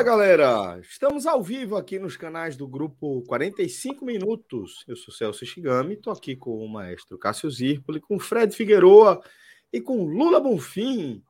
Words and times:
Fala 0.00 0.16
galera, 0.16 0.80
estamos 0.80 1.26
ao 1.26 1.42
vivo 1.42 1.76
aqui 1.76 1.98
nos 1.98 2.16
canais 2.16 2.56
do 2.56 2.66
grupo 2.66 3.22
45 3.26 4.02
Minutos. 4.02 4.82
Eu 4.88 4.96
sou 4.96 5.12
Celso 5.12 5.44
Shigami, 5.44 5.92
estou 5.92 6.10
aqui 6.10 6.34
com 6.34 6.64
o 6.64 6.66
maestro 6.66 7.18
Cássio 7.18 7.50
Zirpoli, 7.50 8.00
com 8.00 8.18
Fred 8.18 8.56
Figueroa 8.56 9.22
e 9.70 9.78
com 9.78 10.06
Lula 10.06 10.40
Bonfim. 10.40 11.22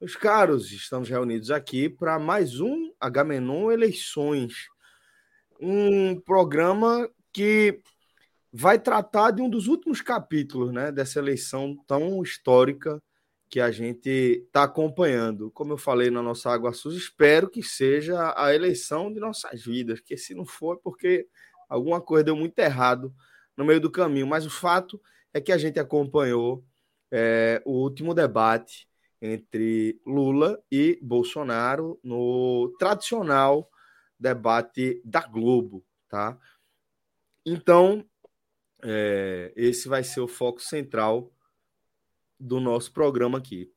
Meus 0.00 0.16
caros, 0.16 0.72
estamos 0.72 1.08
reunidos 1.08 1.52
aqui 1.52 1.88
para 1.88 2.18
mais 2.18 2.58
um 2.58 2.92
Agamenon 2.98 3.70
Eleições, 3.70 4.66
um 5.60 6.20
programa 6.20 7.08
que 7.32 7.80
vai 8.52 8.80
tratar 8.80 9.30
de 9.30 9.42
um 9.42 9.48
dos 9.48 9.68
últimos 9.68 10.02
capítulos 10.02 10.72
né, 10.72 10.90
dessa 10.90 11.20
eleição 11.20 11.76
tão 11.86 12.20
histórica 12.20 13.00
que 13.48 13.60
a 13.60 13.70
gente 13.70 14.08
está 14.46 14.64
acompanhando. 14.64 15.50
Como 15.52 15.72
eu 15.72 15.78
falei 15.78 16.10
na 16.10 16.22
nossa 16.22 16.50
Água 16.50 16.72
Sul, 16.72 16.92
espero 16.92 17.48
que 17.48 17.62
seja 17.62 18.34
a 18.36 18.54
eleição 18.54 19.12
de 19.12 19.18
nossas 19.20 19.64
vidas, 19.64 20.00
que 20.00 20.16
se 20.16 20.34
não 20.34 20.44
for 20.44 20.76
é 20.76 20.80
porque 20.82 21.26
alguma 21.68 22.00
coisa 22.00 22.24
deu 22.24 22.36
muito 22.36 22.58
errado 22.58 23.14
no 23.56 23.64
meio 23.64 23.80
do 23.80 23.90
caminho. 23.90 24.26
Mas 24.26 24.44
o 24.44 24.50
fato 24.50 25.00
é 25.32 25.40
que 25.40 25.52
a 25.52 25.58
gente 25.58 25.78
acompanhou 25.78 26.64
é, 27.10 27.62
o 27.64 27.72
último 27.72 28.14
debate 28.14 28.86
entre 29.20 30.00
Lula 30.06 30.62
e 30.70 30.98
Bolsonaro 31.02 31.98
no 32.04 32.74
tradicional 32.78 33.68
debate 34.18 35.00
da 35.04 35.26
Globo, 35.26 35.84
tá? 36.08 36.38
Então, 37.44 38.04
é, 38.82 39.52
esse 39.56 39.88
vai 39.88 40.04
ser 40.04 40.20
o 40.20 40.28
foco 40.28 40.60
central 40.60 41.32
do 42.38 42.60
nosso 42.60 42.92
programa 42.92 43.38
aqui. 43.38 43.72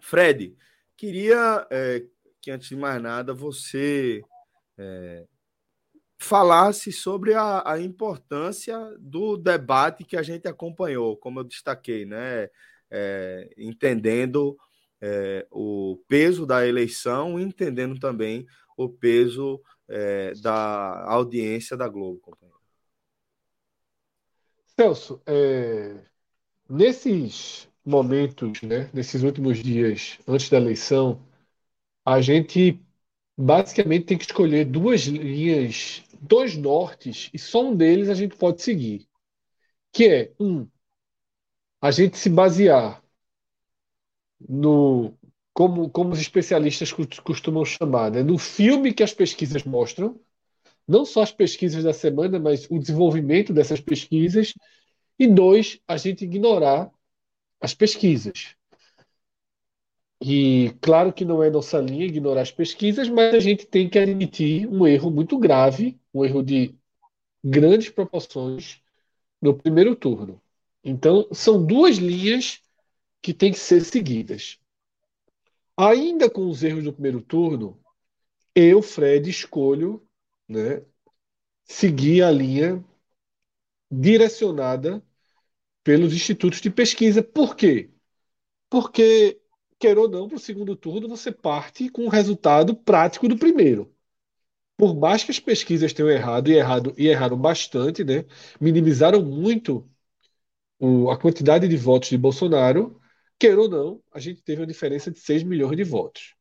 Fred, 0.00 0.56
queria 0.96 1.66
é, 1.70 2.04
que 2.40 2.50
antes 2.50 2.68
de 2.68 2.76
mais 2.76 3.00
nada 3.00 3.34
você 3.34 4.22
é, 4.78 5.26
falasse 6.18 6.92
sobre 6.92 7.34
a, 7.34 7.62
a, 7.64 7.80
importância 7.80 8.78
do 8.98 9.36
debate 9.36 10.04
que 10.04 10.16
a 10.16 10.22
gente 10.22 10.48
acompanhou, 10.48 11.16
como 11.16 11.40
eu 11.40 11.44
destaquei, 11.44 12.04
né? 12.04 12.48
É, 12.90 13.48
entendendo 13.56 14.58
é, 15.00 15.46
o 15.50 16.02
peso 16.08 16.44
da 16.44 16.66
eleição, 16.66 17.38
entendendo 17.38 17.98
também 18.00 18.46
o 18.76 18.88
peso 18.88 19.62
é, 19.88 20.32
da 20.42 21.04
audiência 21.06 21.76
da 21.76 21.88
Globo, 21.88 22.20
companheiro. 22.20 22.60
Celso, 24.76 25.22
é, 25.26 26.04
nesses 26.68 27.69
momentos, 27.84 28.62
né, 28.62 28.90
nesses 28.92 29.22
últimos 29.22 29.58
dias 29.62 30.18
antes 30.26 30.50
da 30.50 30.56
eleição, 30.58 31.20
a 32.04 32.20
gente 32.20 32.80
basicamente 33.36 34.06
tem 34.06 34.18
que 34.18 34.24
escolher 34.24 34.64
duas 34.66 35.02
linhas, 35.02 36.02
dois 36.20 36.56
nortes, 36.56 37.30
e 37.32 37.38
só 37.38 37.64
um 37.64 37.76
deles 37.76 38.08
a 38.08 38.14
gente 38.14 38.36
pode 38.36 38.62
seguir. 38.62 39.08
Que 39.92 40.08
é, 40.08 40.32
um, 40.40 40.68
a 41.80 41.90
gente 41.90 42.18
se 42.18 42.28
basear 42.30 43.02
no 44.48 45.14
como, 45.52 45.90
como 45.90 46.12
os 46.12 46.20
especialistas 46.20 46.92
costumam 46.92 47.64
chamar, 47.64 48.10
né, 48.10 48.22
no 48.22 48.38
filme 48.38 48.94
que 48.94 49.02
as 49.02 49.12
pesquisas 49.12 49.64
mostram, 49.64 50.18
não 50.86 51.04
só 51.04 51.22
as 51.22 51.32
pesquisas 51.32 51.84
da 51.84 51.92
semana, 51.92 52.38
mas 52.38 52.66
o 52.70 52.78
desenvolvimento 52.78 53.52
dessas 53.52 53.80
pesquisas, 53.80 54.54
e 55.18 55.26
dois, 55.26 55.78
a 55.86 55.96
gente 55.96 56.24
ignorar 56.24 56.90
as 57.60 57.74
pesquisas. 57.74 58.56
E 60.22 60.74
claro 60.80 61.12
que 61.12 61.24
não 61.24 61.42
é 61.42 61.50
nossa 61.50 61.78
linha 61.80 62.04
ignorar 62.04 62.42
as 62.42 62.50
pesquisas, 62.50 63.08
mas 63.08 63.34
a 63.34 63.40
gente 63.40 63.66
tem 63.66 63.88
que 63.88 63.98
admitir 63.98 64.66
um 64.68 64.86
erro 64.86 65.10
muito 65.10 65.38
grave, 65.38 65.98
um 66.12 66.24
erro 66.24 66.42
de 66.42 66.74
grandes 67.42 67.88
proporções 67.88 68.82
no 69.40 69.56
primeiro 69.56 69.96
turno. 69.96 70.40
Então, 70.84 71.26
são 71.32 71.64
duas 71.64 71.96
linhas 71.96 72.60
que 73.22 73.32
têm 73.32 73.52
que 73.52 73.58
ser 73.58 73.82
seguidas. 73.82 74.58
Ainda 75.76 76.28
com 76.28 76.48
os 76.48 76.62
erros 76.62 76.84
do 76.84 76.92
primeiro 76.92 77.22
turno, 77.22 77.78
eu, 78.54 78.82
Fred, 78.82 79.30
escolho 79.30 80.06
né, 80.46 80.82
seguir 81.64 82.22
a 82.22 82.30
linha 82.30 82.84
direcionada 83.90 85.02
pelos 85.90 86.14
institutos 86.14 86.60
de 86.60 86.70
pesquisa. 86.70 87.20
Por 87.20 87.56
quê? 87.56 87.90
Porque, 88.70 89.40
quer 89.78 89.98
ou 89.98 90.08
não, 90.08 90.28
para 90.28 90.36
o 90.36 90.40
segundo 90.40 90.76
turno 90.76 91.08
você 91.08 91.32
parte 91.32 91.88
com 91.90 92.06
o 92.06 92.08
resultado 92.08 92.76
prático 92.76 93.26
do 93.28 93.36
primeiro. 93.36 93.92
Por 94.76 94.96
mais 94.96 95.24
que 95.24 95.32
as 95.32 95.40
pesquisas 95.40 95.92
tenham 95.92 96.10
errado 96.10 96.48
e 96.50 96.54
errado 96.54 96.94
e 96.96 97.08
erraram 97.08 97.36
bastante, 97.36 98.04
né? 98.04 98.24
minimizaram 98.60 99.22
muito 99.24 99.90
o, 100.78 101.10
a 101.10 101.18
quantidade 101.18 101.68
de 101.68 101.76
votos 101.76 102.10
de 102.10 102.18
Bolsonaro, 102.18 103.00
quer 103.38 103.58
ou 103.58 103.68
não, 103.68 104.02
a 104.12 104.20
gente 104.20 104.42
teve 104.42 104.62
uma 104.62 104.68
diferença 104.68 105.10
de 105.10 105.20
6 105.20 105.42
milhões 105.42 105.76
de 105.76 105.84
votos. 105.84 106.36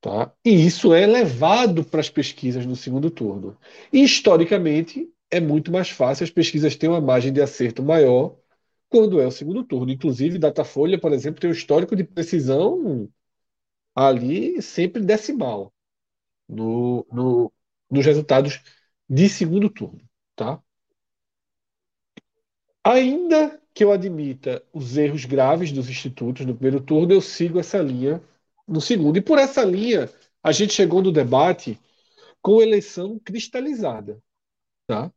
Tá? 0.00 0.32
E 0.44 0.50
isso 0.66 0.94
é 0.94 1.06
levado 1.06 1.84
para 1.84 2.00
as 2.00 2.10
pesquisas 2.10 2.66
no 2.66 2.76
segundo 2.76 3.10
turno. 3.10 3.58
E, 3.92 4.04
historicamente, 4.04 5.13
é 5.36 5.40
muito 5.40 5.72
mais 5.72 5.90
fácil, 5.90 6.24
as 6.24 6.30
pesquisas 6.30 6.76
têm 6.76 6.88
uma 6.88 7.00
margem 7.00 7.32
de 7.32 7.40
acerto 7.42 7.82
maior 7.82 8.36
quando 8.88 9.20
é 9.20 9.26
o 9.26 9.30
segundo 9.30 9.64
turno. 9.64 9.92
Inclusive, 9.92 10.38
Datafolha, 10.38 11.00
por 11.00 11.12
exemplo, 11.12 11.40
tem 11.40 11.50
um 11.50 11.52
histórico 11.52 11.96
de 11.96 12.04
precisão 12.04 13.10
ali 13.94 14.62
sempre 14.62 15.02
decimal 15.02 15.72
no, 16.48 17.06
no, 17.12 17.52
nos 17.90 18.06
resultados 18.06 18.62
de 19.08 19.28
segundo 19.28 19.68
turno. 19.70 20.00
Tá? 20.36 20.62
Ainda 22.84 23.60
que 23.74 23.82
eu 23.82 23.90
admita 23.90 24.62
os 24.72 24.96
erros 24.96 25.24
graves 25.24 25.72
dos 25.72 25.88
institutos 25.88 26.46
no 26.46 26.54
primeiro 26.54 26.80
turno, 26.80 27.12
eu 27.12 27.20
sigo 27.20 27.58
essa 27.58 27.78
linha 27.78 28.22
no 28.68 28.80
segundo. 28.80 29.16
E 29.18 29.20
por 29.20 29.38
essa 29.38 29.64
linha, 29.64 30.08
a 30.42 30.52
gente 30.52 30.72
chegou 30.72 31.02
no 31.02 31.10
debate 31.10 31.78
com 32.40 32.62
eleição 32.62 33.18
cristalizada. 33.18 34.22
Tá? 34.86 35.10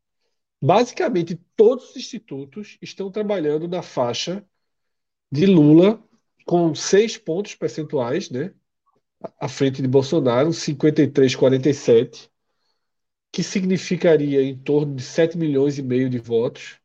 Basicamente, 0.62 1.40
todos 1.56 1.92
os 1.92 1.96
institutos 1.96 2.78
estão 2.82 3.12
trabalhando 3.12 3.68
na 3.68 3.82
faixa 3.84 4.46
de 5.32 5.46
Lula 5.46 6.04
com 6.46 6.74
seis 6.76 7.18
pontos 7.18 7.56
percentuais, 7.56 8.30
né? 8.30 8.54
À 9.40 9.48
frente 9.50 9.82
de 9.82 9.88
Bolsonaro, 9.88 10.54
53,47, 10.54 12.30
que 13.32 13.44
significaria 13.44 14.42
em 14.44 14.58
torno 14.58 14.96
de 14.96 15.04
7 15.04 15.38
milhões 15.38 15.78
e 15.78 15.84
meio 15.84 16.10
de 16.10 16.20
votos. 16.20 16.80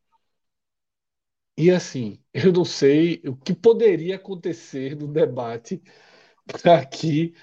E 1.57 1.69
assim, 1.71 2.19
eu 2.33 2.51
não 2.51 2.65
sei 2.65 3.21
o 3.25 3.35
que 3.35 3.53
poderia 3.53 4.15
acontecer 4.15 4.95
no 4.95 5.07
debate 5.07 5.81
para 6.61 6.85
que 6.85 7.33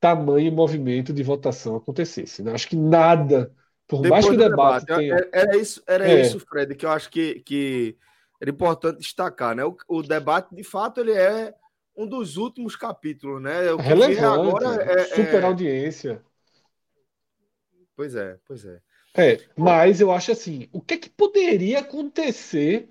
tamanho 0.00 0.52
movimento 0.52 1.12
de 1.12 1.22
votação 1.22 1.76
acontecesse. 1.76 2.42
Né? 2.42 2.52
Acho 2.52 2.68
que 2.68 2.76
nada 2.76 3.54
por 3.88 4.02
Depois 4.02 4.26
mais 4.26 4.26
que 4.26 4.32
o 4.32 4.48
debate, 4.48 4.84
debate 4.84 5.00
tenha... 5.00 5.14
É, 5.16 5.28
era 5.32 5.56
isso, 5.56 5.82
era 5.86 6.08
é. 6.08 6.20
isso, 6.20 6.38
Fred, 6.40 6.74
que 6.74 6.84
eu 6.84 6.90
acho 6.90 7.08
que, 7.10 7.40
que 7.40 7.96
era 8.38 8.50
importante 8.50 8.98
destacar, 8.98 9.56
né? 9.56 9.64
O, 9.64 9.74
o, 9.88 10.02
debate, 10.02 10.54
de 10.54 10.62
fato, 10.62 11.00
ele 11.00 11.12
é 11.12 11.54
um 11.96 12.06
dos 12.06 12.36
últimos 12.36 12.76
capítulos, 12.76 13.42
né? 13.42 13.72
O 13.72 13.78
Relevante, 13.78 14.20
agora 14.20 14.82
é, 14.82 15.04
super 15.06 15.42
é... 15.42 15.46
audiência. 15.46 16.22
Pois 17.96 18.14
é, 18.14 18.38
pois 18.46 18.64
é. 18.66 18.78
É, 19.16 19.40
mas 19.56 20.00
eu 20.02 20.12
acho 20.12 20.30
assim, 20.30 20.68
o 20.70 20.80
que 20.80 20.94
é 20.94 20.98
que 20.98 21.08
poderia 21.08 21.80
acontecer 21.80 22.90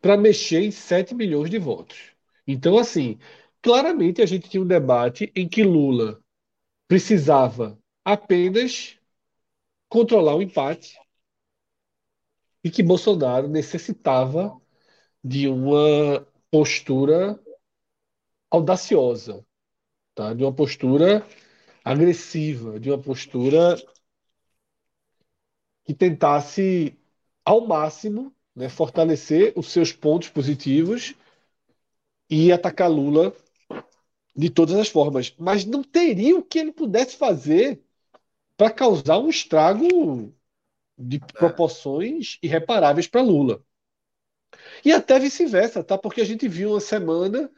para 0.00 0.16
mexer 0.16 0.60
em 0.60 0.70
7 0.70 1.12
milhões 1.12 1.50
de 1.50 1.58
votos? 1.58 1.98
Então, 2.46 2.78
assim, 2.78 3.18
claramente 3.60 4.22
a 4.22 4.26
gente 4.26 4.48
tinha 4.48 4.62
um 4.62 4.66
debate 4.66 5.30
em 5.34 5.48
que 5.48 5.64
Lula 5.64 6.20
precisava 6.86 7.76
apenas 8.04 8.96
controlar 9.88 10.36
o 10.36 10.42
empate 10.42 10.98
e 12.62 12.70
que 12.70 12.82
Bolsonaro 12.82 13.48
necessitava 13.48 14.60
de 15.22 15.48
uma 15.48 16.26
postura 16.50 17.38
audaciosa, 18.50 19.44
tá? 20.14 20.34
de 20.34 20.42
uma 20.42 20.52
postura 20.52 21.26
agressiva, 21.84 22.80
de 22.80 22.90
uma 22.90 22.98
postura 22.98 23.76
que 25.84 25.94
tentasse 25.94 26.98
ao 27.44 27.64
máximo 27.66 28.34
né, 28.54 28.68
fortalecer 28.68 29.52
os 29.56 29.70
seus 29.70 29.92
pontos 29.92 30.28
positivos 30.28 31.14
e 32.28 32.50
atacar 32.50 32.90
Lula 32.90 33.32
de 34.34 34.50
todas 34.50 34.74
as 34.76 34.88
formas. 34.88 35.34
Mas 35.38 35.64
não 35.64 35.82
teria 35.84 36.36
o 36.36 36.42
que 36.42 36.58
ele 36.58 36.72
pudesse 36.72 37.16
fazer 37.16 37.85
para 38.56 38.70
causar 38.70 39.18
um 39.18 39.28
estrago 39.28 40.32
de 40.98 41.16
é. 41.16 41.38
proporções 41.38 42.38
irreparáveis 42.42 43.06
para 43.06 43.22
Lula. 43.22 43.62
E 44.84 44.92
até 44.92 45.18
vice-versa, 45.18 45.84
tá? 45.84 45.98
Porque 45.98 46.20
a 46.20 46.24
gente 46.24 46.48
viu 46.48 46.70
uma 46.70 46.80
semana 46.80 47.50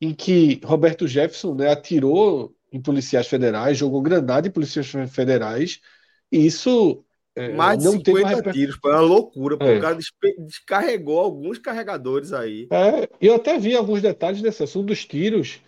em 0.00 0.12
que 0.12 0.60
Roberto 0.64 1.06
Jefferson 1.06 1.54
né, 1.54 1.70
atirou 1.70 2.54
em 2.72 2.80
policiais 2.80 3.28
federais, 3.28 3.78
jogou 3.78 4.02
granada 4.02 4.48
em 4.48 4.50
policiais 4.50 4.90
federais, 5.12 5.78
e 6.30 6.44
isso 6.46 7.04
é, 7.36 7.52
mais 7.52 7.78
de 7.78 7.84
não 7.84 7.92
50 7.92 8.28
reper... 8.28 8.52
tiros, 8.52 8.76
foi 8.76 8.90
uma 8.90 9.00
loucura, 9.00 9.56
porque 9.56 9.72
é. 9.72 9.78
o 9.78 9.80
cara 9.80 9.98
descarregou 10.38 11.20
alguns 11.20 11.58
carregadores 11.58 12.32
aí. 12.32 12.66
É, 12.70 13.08
eu 13.20 13.36
até 13.36 13.58
vi 13.58 13.76
alguns 13.76 14.02
detalhes 14.02 14.42
desse 14.42 14.62
assunto 14.62 14.86
dos 14.86 15.04
tiros. 15.04 15.60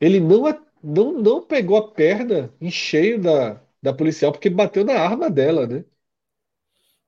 Ele 0.00 0.20
não, 0.20 0.44
não, 0.82 1.12
não 1.12 1.42
pegou 1.42 1.76
a 1.76 1.90
perna 1.90 2.52
em 2.60 2.70
cheio 2.70 3.20
da, 3.20 3.60
da 3.82 3.92
policial, 3.92 4.32
porque 4.32 4.50
bateu 4.50 4.84
na 4.84 4.94
arma 4.94 5.30
dela, 5.30 5.66
né? 5.66 5.84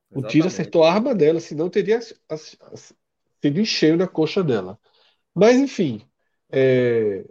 O 0.09 0.19
Exatamente. 0.19 0.31
tiro 0.31 0.47
acertou 0.47 0.83
a 0.83 0.91
arma 0.93 1.15
dela, 1.15 1.39
senão 1.39 1.69
teria 1.69 1.99
sido 2.01 3.59
em 3.59 3.65
cheio 3.65 3.97
na 3.97 4.07
coxa 4.07 4.43
dela. 4.43 4.77
Mas, 5.33 5.57
enfim. 5.57 6.01
É... 6.49 7.25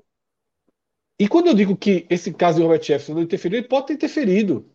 E 1.19 1.28
quando 1.28 1.48
eu 1.48 1.54
digo 1.54 1.76
que 1.76 2.06
esse 2.08 2.32
caso 2.32 2.58
de 2.58 2.62
Robert 2.62 2.82
Jefferson 2.82 3.14
não 3.14 3.22
interferiu, 3.22 3.58
ele 3.58 3.69
pode 3.69 3.88
ter 3.88 3.94
interferido. 3.94 4.70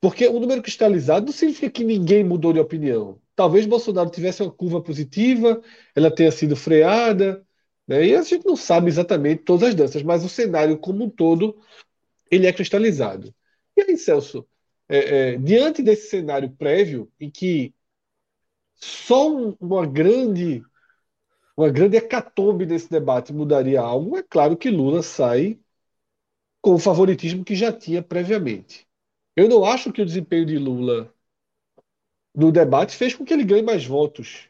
Porque 0.00 0.26
o 0.28 0.38
número 0.38 0.62
cristalizado 0.62 1.26
não 1.26 1.32
significa 1.32 1.70
que 1.70 1.82
ninguém 1.84 2.22
mudou 2.22 2.52
de 2.52 2.60
opinião. 2.60 3.20
Talvez 3.34 3.66
Bolsonaro 3.66 4.10
tivesse 4.10 4.42
uma 4.42 4.52
curva 4.52 4.82
positiva, 4.82 5.60
ela 5.94 6.10
tenha 6.10 6.30
sido 6.30 6.54
freada, 6.54 7.44
né? 7.86 8.06
e 8.06 8.14
a 8.14 8.22
gente 8.22 8.44
não 8.44 8.56
sabe 8.56 8.88
exatamente 8.88 9.42
todas 9.44 9.70
as 9.70 9.74
danças, 9.74 10.02
mas 10.02 10.24
o 10.24 10.28
cenário 10.28 10.78
como 10.78 11.04
um 11.04 11.10
todo 11.10 11.58
ele 12.30 12.46
é 12.46 12.52
cristalizado. 12.52 13.34
E 13.78 13.82
aí, 13.82 13.96
Celso, 13.96 14.44
é, 14.88 15.34
é, 15.34 15.38
diante 15.38 15.82
desse 15.84 16.08
cenário 16.10 16.50
prévio, 16.50 17.08
em 17.20 17.30
que 17.30 17.72
só 18.74 19.28
uma 19.60 19.86
grande 19.86 20.62
uma 21.56 21.70
grande 21.70 21.96
hecatombe 21.98 22.66
desse 22.66 22.90
debate 22.90 23.32
mudaria 23.32 23.80
algo, 23.80 24.16
é 24.16 24.22
claro 24.22 24.56
que 24.56 24.70
Lula 24.70 25.02
sai 25.02 25.58
com 26.60 26.74
o 26.74 26.78
favoritismo 26.78 27.44
que 27.44 27.54
já 27.56 27.72
tinha 27.72 28.00
previamente. 28.02 28.86
Eu 29.36 29.48
não 29.48 29.64
acho 29.64 29.92
que 29.92 30.02
o 30.02 30.06
desempenho 30.06 30.46
de 30.46 30.56
Lula 30.58 31.12
no 32.34 32.50
debate 32.50 32.96
fez 32.96 33.14
com 33.14 33.22
que 33.24 33.34
ele 33.34 33.44
ganhe 33.44 33.62
mais 33.62 33.84
votos. 33.84 34.48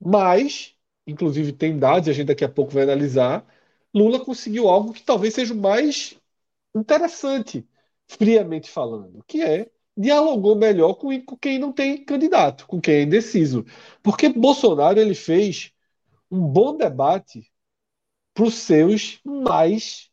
Mas, 0.00 0.74
inclusive 1.06 1.52
tem 1.52 1.78
dados, 1.78 2.08
a 2.08 2.12
gente 2.12 2.26
daqui 2.28 2.44
a 2.44 2.48
pouco 2.48 2.72
vai 2.72 2.82
analisar, 2.84 3.44
Lula 3.94 4.24
conseguiu 4.24 4.68
algo 4.68 4.92
que 4.92 5.02
talvez 5.02 5.34
seja 5.34 5.54
o 5.54 5.56
mais 5.56 6.18
interessante, 6.74 7.66
friamente 8.06 8.70
falando, 8.70 9.22
que 9.26 9.42
é 9.42 9.70
dialogou 9.96 10.56
melhor 10.56 10.94
com, 10.94 11.08
quem 11.36 11.58
não 11.58 11.72
tem 11.72 12.04
candidato, 12.04 12.66
com 12.66 12.80
quem 12.80 12.94
é 12.94 13.02
indeciso. 13.02 13.64
Porque 14.02 14.28
Bolsonaro 14.28 14.98
ele 14.98 15.14
fez 15.14 15.72
um 16.30 16.40
bom 16.40 16.76
debate 16.76 17.50
para 18.34 18.44
os 18.44 18.54
seus 18.54 19.20
mais 19.24 20.10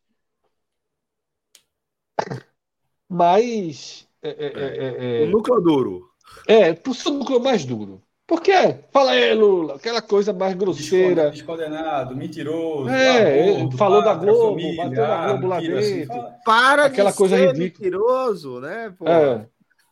mais. 3.11 4.07
É, 4.21 4.29
é, 4.29 4.45
é, 4.45 5.23
é, 5.23 5.27
o 5.27 5.31
núcleo 5.31 5.59
duro. 5.59 6.11
É, 6.47 6.73
pro 6.73 6.93
seu 6.93 7.11
núcleo 7.11 7.41
mais 7.41 7.65
duro. 7.65 8.01
Porque, 8.31 8.53
fala 8.93 9.11
aí, 9.11 9.33
Lula, 9.33 9.75
aquela 9.75 10.01
coisa 10.01 10.31
mais 10.31 10.55
grosseira. 10.55 11.31
Descondenado, 11.31 12.15
mentiroso. 12.15 12.87
É, 12.87 13.55
aborto, 13.55 13.75
falou 13.75 14.01
da 14.01 14.13
Globo, 14.13 14.51
família, 14.51 14.85
bateu 14.85 15.05
na 15.05 15.27
Globo 15.27 15.47
lá 15.47 15.57
assim, 15.57 15.67
dentro. 15.67 16.13
Assim, 16.13 16.33
para 16.45 16.85
aquela 16.85 17.11
de 17.11 17.17
coisa 17.17 17.35
ser 17.35 17.47
ridícula. 17.47 17.83
mentiroso, 17.83 18.61
né? 18.61 18.95
Pô? 18.97 19.05
É, 19.05 19.45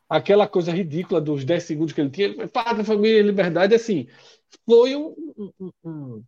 aquela 0.07 0.47
coisa 0.47 0.71
ridícula 0.71 1.19
dos 1.19 1.44
10 1.44 1.63
segundos 1.63 1.94
que 1.94 2.00
ele 2.00 2.12
tinha. 2.12 2.27
Ele 2.27 2.47
Pátria, 2.47 2.86
família, 2.86 3.21
liberdade, 3.21 3.75
assim. 3.75 4.07
Foi 4.65 4.95
um, 4.95 5.13
um, 5.59 5.71
um, 5.83 6.24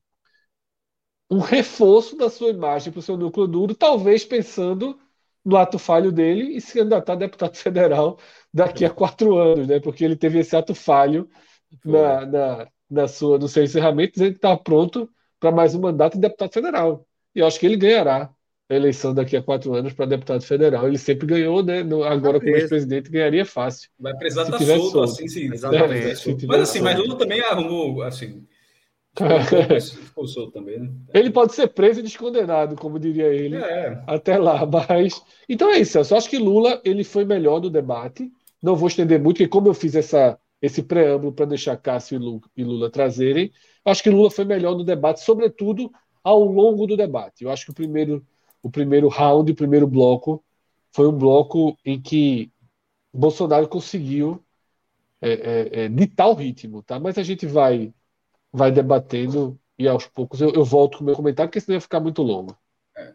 um 1.30 1.40
reforço 1.40 2.18
da 2.18 2.30
sua 2.30 2.50
imagem 2.50 2.92
para 2.92 3.00
o 3.00 3.02
seu 3.02 3.16
núcleo 3.16 3.48
duro, 3.48 3.74
talvez 3.74 4.26
pensando 4.26 5.00
no 5.46 5.56
ato 5.56 5.80
falho 5.80 6.12
dele 6.12 6.58
e 6.58 6.60
se 6.60 6.74
candidatar 6.74 7.14
a 7.14 7.16
deputado 7.16 7.56
federal 7.56 8.20
daqui 8.54 8.84
a 8.84 8.90
quatro 8.90 9.38
anos, 9.38 9.66
né? 9.66 9.80
Porque 9.80 10.04
ele 10.04 10.18
teve 10.18 10.40
esse 10.40 10.58
ato 10.58 10.76
falho 10.76 11.30
na, 11.86 12.26
na, 12.26 12.68
na 12.90 13.08
sua, 13.08 13.38
no 13.38 13.48
seu 13.48 13.64
encerramento, 13.64 14.14
dizendo 14.14 14.32
que 14.32 14.38
está 14.38 14.56
pronto 14.58 15.10
para 15.40 15.52
mais 15.52 15.74
um 15.76 15.82
mandato 15.82 16.16
de 16.16 16.22
deputado 16.22 16.52
federal. 16.52 17.06
E 17.36 17.40
eu 17.40 17.48
acho 17.48 17.60
que 17.60 17.66
ele 17.66 17.78
ganhará 17.78 18.30
a 18.70 18.76
eleição 18.76 19.14
daqui 19.14 19.36
a 19.36 19.44
quatro 19.44 19.74
anos 19.74 19.94
para 19.94 20.06
deputado 20.06 20.44
federal. 20.44 20.88
Ele 20.88 20.98
sempre 20.98 21.28
ganhou, 21.28 21.64
né? 21.64 21.84
No, 21.84 22.04
agora, 22.04 22.40
como 22.40 22.56
ex-presidente, 22.56 23.10
ganharia 23.10 23.46
fácil. 23.46 23.90
Vai 24.00 24.16
precisar 24.16 24.44
estar 24.44 24.58
tá 24.58 24.66
solto, 24.66 24.92
solto, 24.92 25.04
assim, 25.04 25.28
sim. 25.28 25.54
Exatamente. 25.54 25.94
É, 25.94 26.48
mas 26.48 26.62
assim, 26.62 26.80
solto. 26.80 26.84
mas 26.84 26.98
Lula 26.98 27.18
também 27.18 27.42
arrumou, 27.42 28.02
assim, 28.04 28.46
Ficou 30.06 30.26
solto 30.26 30.54
também, 30.54 30.80
né? 30.80 30.90
Ele 31.14 31.30
pode 31.30 31.54
ser 31.54 31.68
preso 31.68 32.00
e 32.00 32.04
descondenado, 32.04 32.76
como 32.78 32.98
diria 32.98 33.28
ele, 33.28 33.58
é. 33.58 34.02
até 34.08 34.38
lá. 34.38 34.66
Mas 34.88 35.22
então 35.50 35.70
é 35.70 35.80
isso. 35.80 35.98
Eu 35.98 36.06
só 36.06 36.16
acho 36.16 36.30
que 36.30 36.38
Lula 36.38 36.82
ele 36.86 37.04
foi 37.04 37.26
melhor 37.26 37.62
no 37.62 37.70
debate. 37.70 38.32
Não 38.64 38.76
vou 38.76 38.88
estender 38.88 39.20
muito, 39.20 39.38
porque 39.38 39.50
como 39.50 39.68
eu 39.68 39.74
fiz 39.74 39.96
essa, 39.96 40.40
esse 40.62 40.84
preâmbulo 40.84 41.34
para 41.34 41.46
deixar 41.46 41.76
Cássio 41.78 42.42
e 42.56 42.64
Lula, 42.64 42.90
trazerem, 42.90 43.52
acho 43.84 44.04
que 44.04 44.10
Lula 44.10 44.30
foi 44.30 44.46
melhor 44.46 44.78
no 44.78 44.84
debate, 44.84 45.22
sobretudo 45.22 45.92
ao 46.24 46.44
longo 46.44 46.86
do 46.86 46.96
debate. 46.96 47.44
Eu 47.44 47.50
acho 47.50 47.66
que 47.66 47.72
o 47.72 47.74
primeiro, 47.74 48.26
o 48.62 48.70
primeiro 48.70 49.08
round, 49.08 49.52
o 49.52 49.56
primeiro 49.56 49.88
bloco, 49.88 50.44
foi 50.92 51.08
um 51.08 51.18
bloco 51.18 51.78
em 51.84 52.00
que 52.00 52.52
Bolsonaro 53.12 53.68
conseguiu 53.68 54.44
é, 55.20 55.32
é, 55.32 55.84
é, 55.84 55.90
ditar 55.90 56.28
o 56.28 56.34
ritmo, 56.34 56.84
tá? 56.84 57.00
Mas 57.00 57.18
a 57.18 57.24
gente 57.24 57.46
vai 57.46 57.94
vai 58.54 58.72
debatendo 58.72 59.58
e 59.80 59.88
aos 59.88 60.06
poucos 60.06 60.42
eu, 60.42 60.52
eu 60.52 60.66
volto 60.66 60.98
com 60.98 61.04
o 61.04 61.08
meu 61.08 61.16
comentário, 61.16 61.50
porque 61.50 61.62
senão 61.62 61.78
ia 61.78 61.82
ficar 61.82 62.00
muito 62.00 62.22
longo. 62.22 62.56
É. 62.96 63.14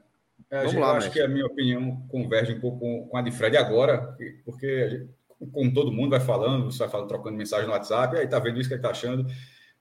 Vamos 0.50 0.74
lá, 0.74 0.92
eu 0.92 0.96
acho 0.96 1.10
que 1.10 1.20
a 1.20 1.28
minha 1.28 1.46
opinião 1.46 2.02
converge 2.08 2.54
um 2.54 2.60
pouco 2.60 2.78
com, 2.78 3.08
com 3.08 3.16
a 3.16 3.22
de 3.22 3.30
Fred 3.30 3.56
agora, 3.56 4.16
porque 4.44 5.06
como 5.52 5.72
todo 5.72 5.92
mundo 5.92 6.10
vai 6.10 6.20
falando, 6.20 6.70
você 6.70 6.78
vai 6.78 6.88
falando, 6.88 7.08
trocando 7.08 7.36
mensagem 7.36 7.66
no 7.66 7.72
WhatsApp, 7.72 8.16
aí 8.16 8.26
tá 8.26 8.38
vendo 8.38 8.58
isso 8.58 8.68
que 8.68 8.74
ele 8.74 8.82
tá 8.82 8.90
achando. 8.90 9.26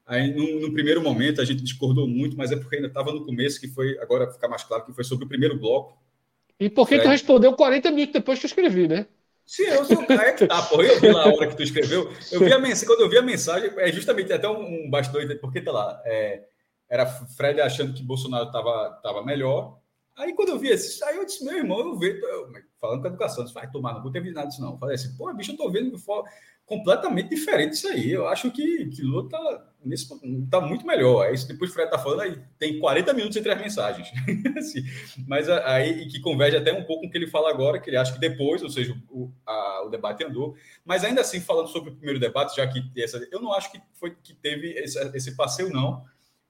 Aí, 0.05 0.33
no, 0.33 0.62
no, 0.62 0.74
primeiro 0.74 1.01
momento, 1.01 1.41
a 1.41 1.45
gente 1.45 1.63
discordou 1.63 2.07
muito, 2.07 2.38
mas 2.38 2.51
é 2.51 2.55
porque 2.55 2.75
ainda 2.75 2.88
estava 2.88 3.12
no 3.12 3.25
começo, 3.25 3.59
que 3.59 3.67
foi, 3.67 3.97
agora 4.00 4.31
ficar 4.31 4.47
mais 4.47 4.63
claro, 4.63 4.85
que 4.85 4.93
foi 4.93 5.03
sobre 5.03 5.25
o 5.25 5.27
primeiro 5.27 5.57
bloco. 5.57 5.97
E 6.59 6.69
por 6.69 6.88
que 6.88 7.00
tu 7.00 7.07
respondeu 7.07 7.53
40 7.53 7.89
minutos 7.91 8.13
depois 8.13 8.39
que 8.39 8.45
eu 8.45 8.50
escrevi, 8.50 8.88
né? 8.88 9.07
Sim, 9.45 9.63
eu 9.63 9.85
sou. 9.85 10.03
É 10.03 10.31
que 10.31 10.47
tá, 10.47 10.62
porra. 10.63 10.83
Eu 10.83 11.00
vi 11.00 11.12
lá 11.12 11.24
a 11.24 11.27
hora 11.27 11.47
que 11.47 11.55
tu 11.55 11.63
escreveu. 11.63 12.12
Eu 12.31 12.39
vi 12.39 12.51
a 12.51 12.59
mensagem, 12.59 12.88
quando 12.88 13.01
eu 13.01 13.09
vi 13.09 13.17
a 13.17 13.21
mensagem, 13.21 13.71
é 13.77 13.91
justamente 13.91 14.31
até 14.33 14.47
um, 14.47 14.85
um 14.85 14.89
bastidor, 14.89 15.24
porque 15.39 15.62
tá 15.62 15.71
lá. 15.71 16.01
É, 16.05 16.43
era 16.89 17.05
Fred 17.05 17.62
achando 17.62 17.93
que 17.93 18.01
Bolsonaro 18.01 18.51
tava, 18.51 19.00
tava 19.03 19.24
melhor. 19.24 19.79
Aí 20.17 20.34
quando 20.34 20.50
eu 20.50 20.60
vi 20.60 20.69
esse, 20.69 21.03
aí 21.03 21.17
eu 21.17 21.25
disse, 21.25 21.43
meu 21.43 21.57
irmão, 21.57 21.79
eu 21.79 21.98
vejo, 21.98 22.22
falando 22.79 23.01
com 23.01 23.07
a 23.07 23.10
educação, 23.10 23.43
disse, 23.43 23.53
vai 23.53 23.69
tomar, 23.69 23.93
não 23.93 24.01
vou 24.01 24.12
ter 24.12 24.24
nada 24.31 24.48
disso, 24.48 24.62
não. 24.62 24.74
Eu 24.74 24.77
falei 24.77 24.95
assim, 24.95 25.15
pô, 25.17 25.34
bicho, 25.34 25.51
eu 25.51 25.57
tô 25.57 25.69
vendo 25.69 25.91
completamente 26.65 27.29
diferente 27.29 27.74
isso 27.74 27.88
aí. 27.88 28.12
Eu 28.12 28.27
acho 28.27 28.50
que, 28.51 28.86
que 28.88 29.01
Lula 29.01 29.29
tá, 29.29 29.67
nesse, 29.84 30.07
tá 30.50 30.60
muito 30.60 30.86
melhor. 30.86 31.27
Aí, 31.27 31.36
depois 31.45 31.69
o 31.69 31.74
Fred 31.74 31.91
tá 31.91 32.00
falando, 32.00 32.22
aí 32.22 32.41
tem 32.57 32.79
40 32.79 33.13
minutos 33.13 33.38
entre 33.38 33.51
as 33.51 33.62
mensagens. 33.62 34.10
assim, 34.57 34.84
mas 35.27 35.48
aí, 35.50 36.07
que 36.07 36.19
converge 36.19 36.57
até 36.57 36.74
um 36.74 36.84
pouco 36.84 37.03
com 37.03 37.07
o 37.07 37.12
que 37.12 37.17
ele 37.17 37.27
fala 37.27 37.50
agora, 37.50 37.79
que 37.79 37.89
ele 37.89 37.98
acha 37.98 38.13
que 38.13 38.19
depois, 38.19 38.63
ou 38.63 38.69
seja, 38.69 38.95
o, 39.10 39.31
a, 39.45 39.84
o 39.86 39.89
debate 39.89 40.24
andou. 40.24 40.55
Mas 40.84 41.03
ainda 41.03 41.22
assim, 41.22 41.39
falando 41.39 41.67
sobre 41.67 41.91
o 41.91 41.95
primeiro 41.95 42.19
debate, 42.19 42.55
já 42.55 42.67
que 42.67 42.81
essa, 42.98 43.25
eu 43.31 43.41
não 43.41 43.53
acho 43.53 43.72
que 43.72 43.79
foi 43.93 44.15
que 44.15 44.34
teve 44.34 44.72
esse, 44.72 45.00
esse 45.15 45.36
passeio, 45.36 45.69
não, 45.69 46.03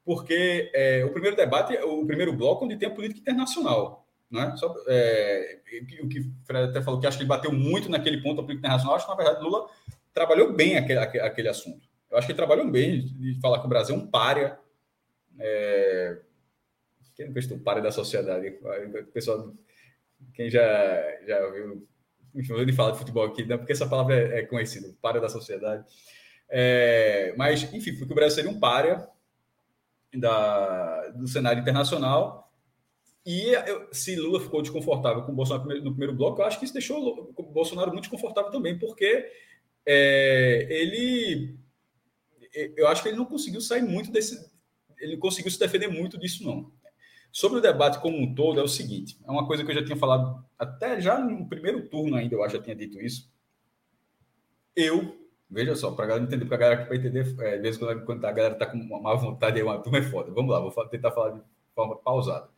porque 0.05 0.71
é, 0.73 1.03
o 1.03 1.11
primeiro 1.11 1.35
debate, 1.35 1.75
o 1.77 2.05
primeiro 2.05 2.31
bloco, 2.31 2.63
onde 2.63 2.77
tem 2.77 2.87
a 2.87 2.93
política 2.93 3.19
internacional. 3.19 4.07
Né? 4.29 4.53
Só, 4.55 4.73
é, 4.87 5.59
o 6.03 6.07
que 6.07 6.19
o 6.19 6.33
Fred 6.45 6.69
até 6.69 6.81
falou 6.81 6.99
que 6.99 7.07
acho 7.07 7.17
que 7.17 7.23
ele 7.23 7.29
bateu 7.29 7.51
muito 7.51 7.89
naquele 7.89 8.21
ponto 8.21 8.37
da 8.37 8.43
política 8.43 8.67
internacional, 8.67 8.95
acho 8.95 9.05
que 9.05 9.11
na 9.11 9.17
verdade 9.17 9.43
Lula 9.43 9.67
trabalhou 10.13 10.53
bem 10.53 10.77
aquele, 10.77 10.99
aquele 10.99 11.49
assunto. 11.49 11.89
Eu 12.09 12.17
acho 12.17 12.27
que 12.27 12.33
ele 12.33 12.37
trabalhou 12.37 12.69
bem 12.69 13.05
de 13.05 13.39
falar 13.41 13.59
que 13.59 13.65
o 13.65 13.69
Brasil 13.69 13.95
é 13.95 13.97
um 13.97 14.07
párea. 14.07 14.59
É... 15.39 16.19
Quem 17.15 17.27
não 17.27 17.33
o 17.57 17.59
párea 17.59 17.81
da 17.81 17.91
sociedade? 17.91 18.51
Pessoal 19.13 19.53
Quem 20.33 20.49
já, 20.49 20.63
já 21.25 21.45
ouviu, 21.45 21.87
enfim, 22.35 22.53
eu 22.53 22.73
falar 22.73 22.91
de 22.91 22.99
futebol 22.99 23.25
aqui, 23.25 23.43
não, 23.45 23.57
porque 23.57 23.71
essa 23.71 23.87
palavra 23.87 24.15
é, 24.15 24.39
é 24.39 24.45
conhecida, 24.45 24.93
para 25.01 25.19
da 25.19 25.29
sociedade. 25.29 25.83
É, 26.49 27.33
mas, 27.37 27.63
enfim, 27.73 27.95
foi 27.95 28.05
que 28.05 28.13
o 28.13 28.15
Brasil 28.15 28.35
seria 28.35 28.51
um 28.51 28.59
páreo 28.59 29.01
da, 30.19 31.09
do 31.09 31.27
cenário 31.27 31.61
internacional. 31.61 32.51
E 33.25 33.49
eu, 33.67 33.87
se 33.91 34.15
Lula 34.15 34.39
ficou 34.39 34.61
desconfortável 34.61 35.23
com 35.23 35.33
Bolsonaro 35.33 35.81
no 35.81 35.91
primeiro 35.91 36.13
bloco, 36.13 36.41
eu 36.41 36.45
acho 36.45 36.59
que 36.59 36.65
isso 36.65 36.73
deixou 36.73 37.33
o 37.35 37.43
Bolsonaro 37.43 37.91
muito 37.91 38.03
desconfortável 38.03 38.51
também, 38.51 38.77
porque 38.77 39.27
é, 39.85 40.67
ele. 40.69 41.57
Eu 42.77 42.87
acho 42.87 43.01
que 43.01 43.09
ele 43.09 43.17
não 43.17 43.25
conseguiu 43.25 43.59
sair 43.59 43.81
muito 43.81 44.11
desse. 44.11 44.49
Ele 44.99 45.17
conseguiu 45.17 45.51
se 45.51 45.59
defender 45.59 45.87
muito 45.87 46.17
disso, 46.17 46.43
não. 46.43 46.71
Sobre 47.31 47.57
o 47.57 47.61
debate 47.61 47.99
como 47.99 48.17
um 48.17 48.33
todo, 48.33 48.59
é 48.59 48.63
o 48.63 48.67
seguinte: 48.67 49.19
é 49.25 49.31
uma 49.31 49.47
coisa 49.47 49.63
que 49.63 49.71
eu 49.71 49.75
já 49.75 49.83
tinha 49.83 49.97
falado 49.97 50.45
até 50.57 51.01
já 51.01 51.19
no 51.19 51.49
primeiro 51.49 51.89
turno, 51.89 52.15
ainda, 52.15 52.35
eu 52.35 52.43
acho, 52.43 52.55
já 52.55 52.61
tinha 52.63 52.75
dito 52.75 53.01
isso. 53.01 53.29
Eu 54.75 55.24
Veja 55.49 55.75
só, 55.75 55.91
para 55.91 56.05
a 56.05 56.07
galera 56.07 56.25
entender, 56.25 56.45
porque 56.45 56.55
a 56.55 56.57
galera 56.57 56.81
aqui 56.81 56.87
para 56.87 56.97
entender, 56.97 57.35
é, 57.39 57.77
quando, 57.77 58.05
quando 58.05 58.25
a 58.25 58.31
galera 58.31 58.53
está 58.53 58.65
com 58.65 58.77
uma 58.77 59.15
vontade, 59.15 59.61
uma 59.61 59.77
turma 59.77 59.99
é 59.99 60.01
foda. 60.01 60.31
Vamos 60.31 60.51
lá, 60.51 60.59
vou 60.59 60.71
tentar 60.87 61.11
falar 61.11 61.31
de 61.31 61.41
forma 61.73 61.95
pausada. 61.95 62.49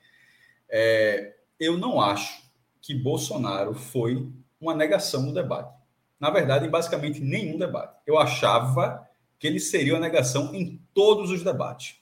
É, 0.69 1.35
eu 1.59 1.77
não 1.77 1.99
acho 1.99 2.43
que 2.81 2.95
Bolsonaro 2.95 3.73
foi 3.73 4.31
uma 4.59 4.73
negação 4.73 5.23
no 5.23 5.33
debate. 5.33 5.75
Na 6.19 6.29
verdade, 6.29 6.65
em 6.65 6.69
basicamente 6.69 7.19
nenhum 7.19 7.57
debate. 7.57 7.93
Eu 8.05 8.17
achava 8.17 9.07
que 9.37 9.45
ele 9.45 9.59
seria 9.59 9.93
uma 9.93 9.99
negação 9.99 10.53
em 10.55 10.81
todos 10.93 11.29
os 11.29 11.43
debates. 11.43 11.97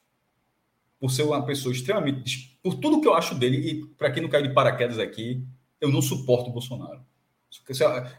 Por 1.00 1.12
ser 1.12 1.24
uma 1.24 1.46
pessoa 1.46 1.74
extremamente. 1.74 2.58
Por 2.64 2.76
tudo 2.76 3.02
que 3.02 3.08
eu 3.08 3.14
acho 3.14 3.36
dele, 3.36 3.58
e 3.58 3.86
para 3.86 4.12
quem 4.12 4.24
não 4.24 4.30
caiu 4.30 4.48
de 4.48 4.54
paraquedas 4.54 5.00
aqui, 5.00 5.46
eu 5.82 5.92
não 5.92 6.02
suporto 6.02 6.52
Bolsonaro. 6.52 7.04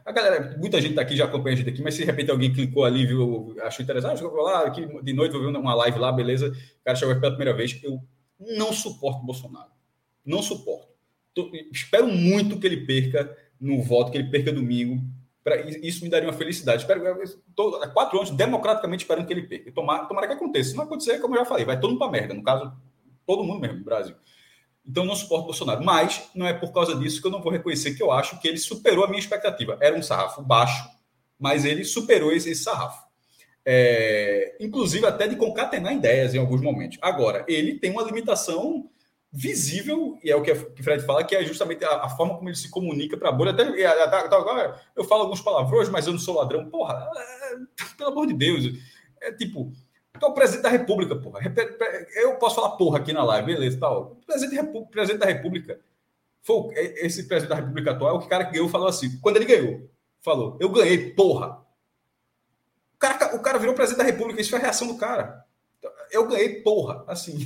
A 0.05 0.12
galera, 0.12 0.57
muita 0.59 0.81
gente 0.81 0.90
está 0.90 1.02
aqui, 1.02 1.16
já 1.16 1.25
acompanha 1.25 1.55
a 1.55 1.59
gente 1.59 1.71
aqui, 1.71 1.83
mas 1.83 1.95
se 1.95 2.00
de 2.00 2.07
repente 2.07 2.31
alguém 2.31 2.52
clicou 2.52 2.85
ali, 2.85 3.07
viu, 3.07 3.55
achou 3.62 3.83
interessante, 3.83 4.23
ah, 4.23 4.28
lá, 4.28 4.66
aqui 4.66 4.87
de 5.02 5.12
noite 5.12 5.33
vou 5.33 5.40
ver 5.40 5.57
uma 5.57 5.75
live 5.75 5.99
lá, 5.99 6.11
beleza, 6.11 6.49
o 6.49 6.85
cara 6.85 6.97
chegou 6.97 7.14
pela 7.21 7.33
primeira 7.33 7.57
vez. 7.57 7.78
Eu 7.83 8.00
não 8.38 8.73
suporto 8.73 9.23
o 9.23 9.26
Bolsonaro. 9.26 9.71
Não 10.25 10.43
suporto. 10.43 10.88
Tô, 11.35 11.50
espero 11.73 12.07
muito 12.07 12.59
que 12.59 12.66
ele 12.66 12.87
perca 12.87 13.37
no 13.61 13.83
voto, 13.83 14.11
que 14.11 14.19
ele 14.19 14.31
perca 14.31 14.52
domingo. 14.52 15.02
Pra, 15.45 15.61
isso 15.61 16.02
me 16.02 16.11
daria 16.11 16.28
uma 16.28 16.35
felicidade. 16.35 16.83
Espero, 16.83 17.23
estou 17.23 17.83
há 17.83 17.88
quatro 17.88 18.19
anos 18.19 18.31
democraticamente 18.31 19.05
esperando 19.05 19.26
que 19.26 19.33
ele 19.33 19.43
perca. 19.43 19.71
Tomara, 19.71 20.07
tomara 20.07 20.26
que 20.26 20.33
aconteça. 20.33 20.71
Se 20.71 20.76
não 20.76 20.85
acontecer, 20.85 21.21
como 21.21 21.35
eu 21.35 21.40
já 21.40 21.45
falei, 21.45 21.64
vai 21.64 21.78
todo 21.78 21.90
mundo 21.90 22.00
para 22.00 22.11
merda. 22.11 22.35
No 22.35 22.43
caso, 22.43 22.73
todo 23.26 23.45
mundo 23.45 23.61
mesmo 23.61 23.85
Brasil. 23.85 24.16
Então, 24.87 25.05
não 25.05 25.16
suporto 25.16 25.47
Bolsonaro. 25.47 25.85
Mas 25.85 26.31
não 26.35 26.47
é 26.47 26.52
por 26.52 26.73
causa 26.73 26.95
disso 26.95 27.21
que 27.21 27.26
eu 27.26 27.31
não 27.31 27.43
vou 27.43 27.52
reconhecer 27.52 27.95
que 27.95 28.02
eu 28.02 28.12
acho 28.12 28.38
que 28.40 28.47
ele 28.47 28.59
superou 28.59 29.05
a 29.05 29.09
minha 29.09 29.19
expectativa. 29.19 29.76
Era 29.81 29.97
um 29.97 30.02
sarrafo 30.02 30.43
baixo, 30.43 30.88
mas 31.38 31.64
ele 31.64 31.85
superou 31.85 32.33
esse, 32.33 32.50
esse 32.50 32.62
sarrafo. 32.62 33.05
É, 33.64 34.57
inclusive, 34.61 35.05
até 35.05 35.26
de 35.26 35.35
concatenar 35.35 35.93
ideias 35.93 36.35
em 36.35 36.38
alguns 36.38 36.61
momentos. 36.61 36.99
Agora, 37.02 37.45
ele 37.49 37.81
tem 37.81 37.90
uma 37.90 38.05
limitação 38.05 38.88
visível, 39.33 40.16
e 40.23 40.31
é 40.31 40.37
o 40.37 40.43
que 40.43 40.52
o 40.52 40.83
Fred 40.83 41.05
fala, 41.05 41.25
que 41.25 41.35
é 41.35 41.45
justamente 41.45 41.85
a, 41.85 42.05
a 42.05 42.09
forma 42.09 42.37
como 42.37 42.49
ele 42.49 42.57
se 42.57 42.71
comunica 42.71 43.16
para 43.16 43.28
a 43.28 43.33
bolha. 43.33 43.50
Até, 43.50 43.64
agora, 43.64 44.81
eu 44.95 45.05
falo 45.05 45.23
alguns 45.23 45.40
palavrões, 45.40 45.88
mas 45.88 46.07
eu 46.07 46.12
não 46.12 46.21
sou 46.21 46.37
ladrão. 46.37 46.71
Porra, 46.71 47.11
é, 47.16 47.85
pelo 47.99 48.11
amor 48.11 48.28
de 48.28 48.35
Deus. 48.35 48.64
É 49.21 49.33
tipo, 49.33 49.73
então, 50.17 50.31
o 50.31 50.35
presidente 50.35 50.63
da 50.63 50.69
República, 50.69 51.15
porra. 51.17 51.41
Eu 52.15 52.37
posso 52.37 52.57
falar 52.57 52.71
porra 52.71 52.99
aqui 52.99 53.13
na 53.13 53.23
live, 53.23 53.55
beleza, 53.55 53.79
tal. 53.79 54.13
O 54.13 54.27
presidente, 54.27 54.87
presidente 54.91 55.21
da 55.21 55.27
República. 55.27 55.81
Foi 56.43 56.73
esse 56.77 57.25
presidente 57.25 57.51
da 57.51 57.57
República 57.57 57.91
atual, 57.91 58.17
o 58.17 58.29
cara 58.29 58.45
que 58.45 58.53
ganhou 58.53 58.69
falou 58.69 58.89
assim. 58.89 59.19
Quando 59.21 59.37
ele 59.37 59.45
ganhou, 59.45 59.91
falou: 60.21 60.57
Eu 60.61 60.69
ganhei, 60.71 61.11
porra. 61.11 61.65
O 62.95 62.99
cara, 62.99 63.37
o 63.37 63.41
cara 63.41 63.59
virou 63.59 63.75
presidente 63.75 63.99
da 63.99 64.11
República, 64.11 64.41
isso 64.41 64.51
foi 64.51 64.59
a 64.59 64.63
reação 64.63 64.89
do 64.89 64.97
cara. 64.97 65.45
Eu 66.11 66.27
ganhei, 66.27 66.63
porra, 66.63 67.05
assim. 67.07 67.37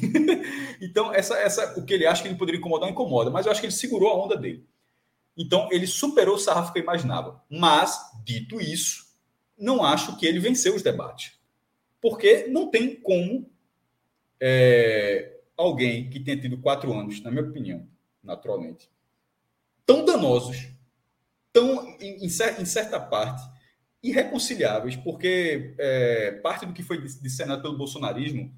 então, 0.81 1.13
essa, 1.13 1.37
essa, 1.39 1.79
o 1.79 1.85
que 1.85 1.95
ele 1.95 2.07
acha 2.07 2.23
que 2.23 2.29
ele 2.29 2.37
poderia 2.37 2.59
incomodar, 2.59 2.89
incomoda, 2.89 3.31
mas 3.31 3.47
eu 3.47 3.53
acho 3.53 3.61
que 3.61 3.67
ele 3.67 3.73
segurou 3.73 4.11
a 4.11 4.25
onda 4.25 4.37
dele. 4.37 4.67
Então, 5.37 5.69
ele 5.73 5.87
superou 5.87 6.35
o 6.37 6.39
sarrafo 6.39 6.73
que 6.73 6.79
eu 6.79 6.83
imaginava. 6.83 7.43
Mas, 7.51 7.99
dito 8.23 8.61
isso, 8.61 9.07
não 9.59 9.83
acho 9.83 10.17
que 10.17 10.27
ele 10.27 10.39
venceu 10.39 10.75
os 10.75 10.83
debates. 10.83 11.40
Porque 12.01 12.47
não 12.47 12.71
tem 12.71 12.95
como 12.97 13.51
é, 14.41 15.41
alguém 15.57 16.09
que 16.09 16.21
tenha 16.21 16.41
tido 16.41 16.59
quatro 16.59 16.93
anos, 16.93 17.21
na 17.23 17.31
minha 17.31 17.45
opinião, 17.45 17.87
naturalmente, 18.23 18.89
tão 19.85 20.05
danosos, 20.05 20.69
tão, 21.53 21.97
em, 22.01 22.25
em 22.25 22.65
certa 22.65 22.99
parte, 22.99 23.43
irreconciliáveis, 24.03 24.97
porque 24.97 25.75
é, 25.79 26.33
parte 26.43 26.65
do 26.65 26.73
que 26.73 26.83
foi 26.83 27.03
disseminado 27.03 27.63
pelo 27.63 27.77
bolsonarismo, 27.77 28.55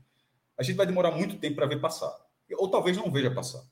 a 0.56 0.62
gente 0.62 0.76
vai 0.76 0.86
demorar 0.86 1.10
muito 1.10 1.36
tempo 1.38 1.56
para 1.56 1.66
ver 1.66 1.80
passar. 1.80 2.14
Ou 2.52 2.68
talvez 2.68 2.96
não 2.96 3.10
veja 3.10 3.30
passar. 3.30 3.62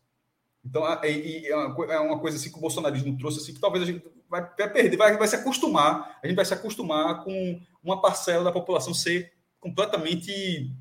Então, 0.65 0.85
é, 0.87 1.55
uma, 1.55 1.93
é 1.93 2.01
uma 2.01 2.19
coisa 2.19 2.37
assim 2.37 2.51
que 2.51 2.59
o 2.59 2.61
bolsonarismo 2.61 3.17
trouxe, 3.17 3.39
assim, 3.39 3.55
que 3.55 3.61
talvez 3.61 3.85
a 3.85 3.87
gente 3.87 4.05
vai, 4.29 4.43
vai 4.57 4.71
perder, 4.71 4.97
vai, 4.97 5.17
vai 5.17 5.29
se 5.29 5.37
acostumar, 5.37 6.19
a 6.23 6.27
gente 6.27 6.37
vai 6.37 6.45
se 6.45 6.55
acostumar 6.55 7.25
com 7.25 7.61
uma 7.83 8.01
parcela 8.01 8.45
da 8.45 8.53
população 8.53 8.93
ser 8.93 9.33
completamente 9.61 10.73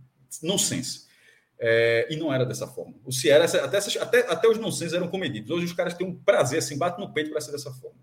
nonsense. 0.42 1.08
É, 1.62 2.08
e 2.10 2.16
não 2.16 2.34
era 2.34 2.46
dessa 2.46 2.66
forma. 2.66 2.96
O 3.04 3.10
era, 3.28 3.44
até, 3.44 3.78
até, 4.00 4.20
até 4.32 4.48
os 4.48 4.58
nonsense 4.58 4.96
eram 4.96 5.10
comedidos. 5.10 5.52
Hoje 5.52 5.66
os 5.66 5.74
caras 5.74 5.94
têm 5.94 6.08
um 6.08 6.16
prazer, 6.16 6.60
assim, 6.60 6.78
bate 6.78 7.00
no 7.00 7.14
peito 7.14 7.32
para 7.32 7.42
ser 7.42 7.52
dessa 7.52 7.72
forma. 7.72 8.00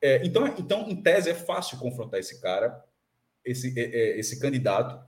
É, 0.00 0.20
então, 0.24 0.46
então, 0.46 0.86
em 0.88 1.02
tese, 1.02 1.30
é 1.30 1.34
fácil 1.34 1.78
confrontar 1.78 2.20
esse 2.20 2.38
cara, 2.42 2.84
esse, 3.42 3.72
é, 3.78 3.84
é 3.84 4.18
esse 4.18 4.38
candidato. 4.38 5.02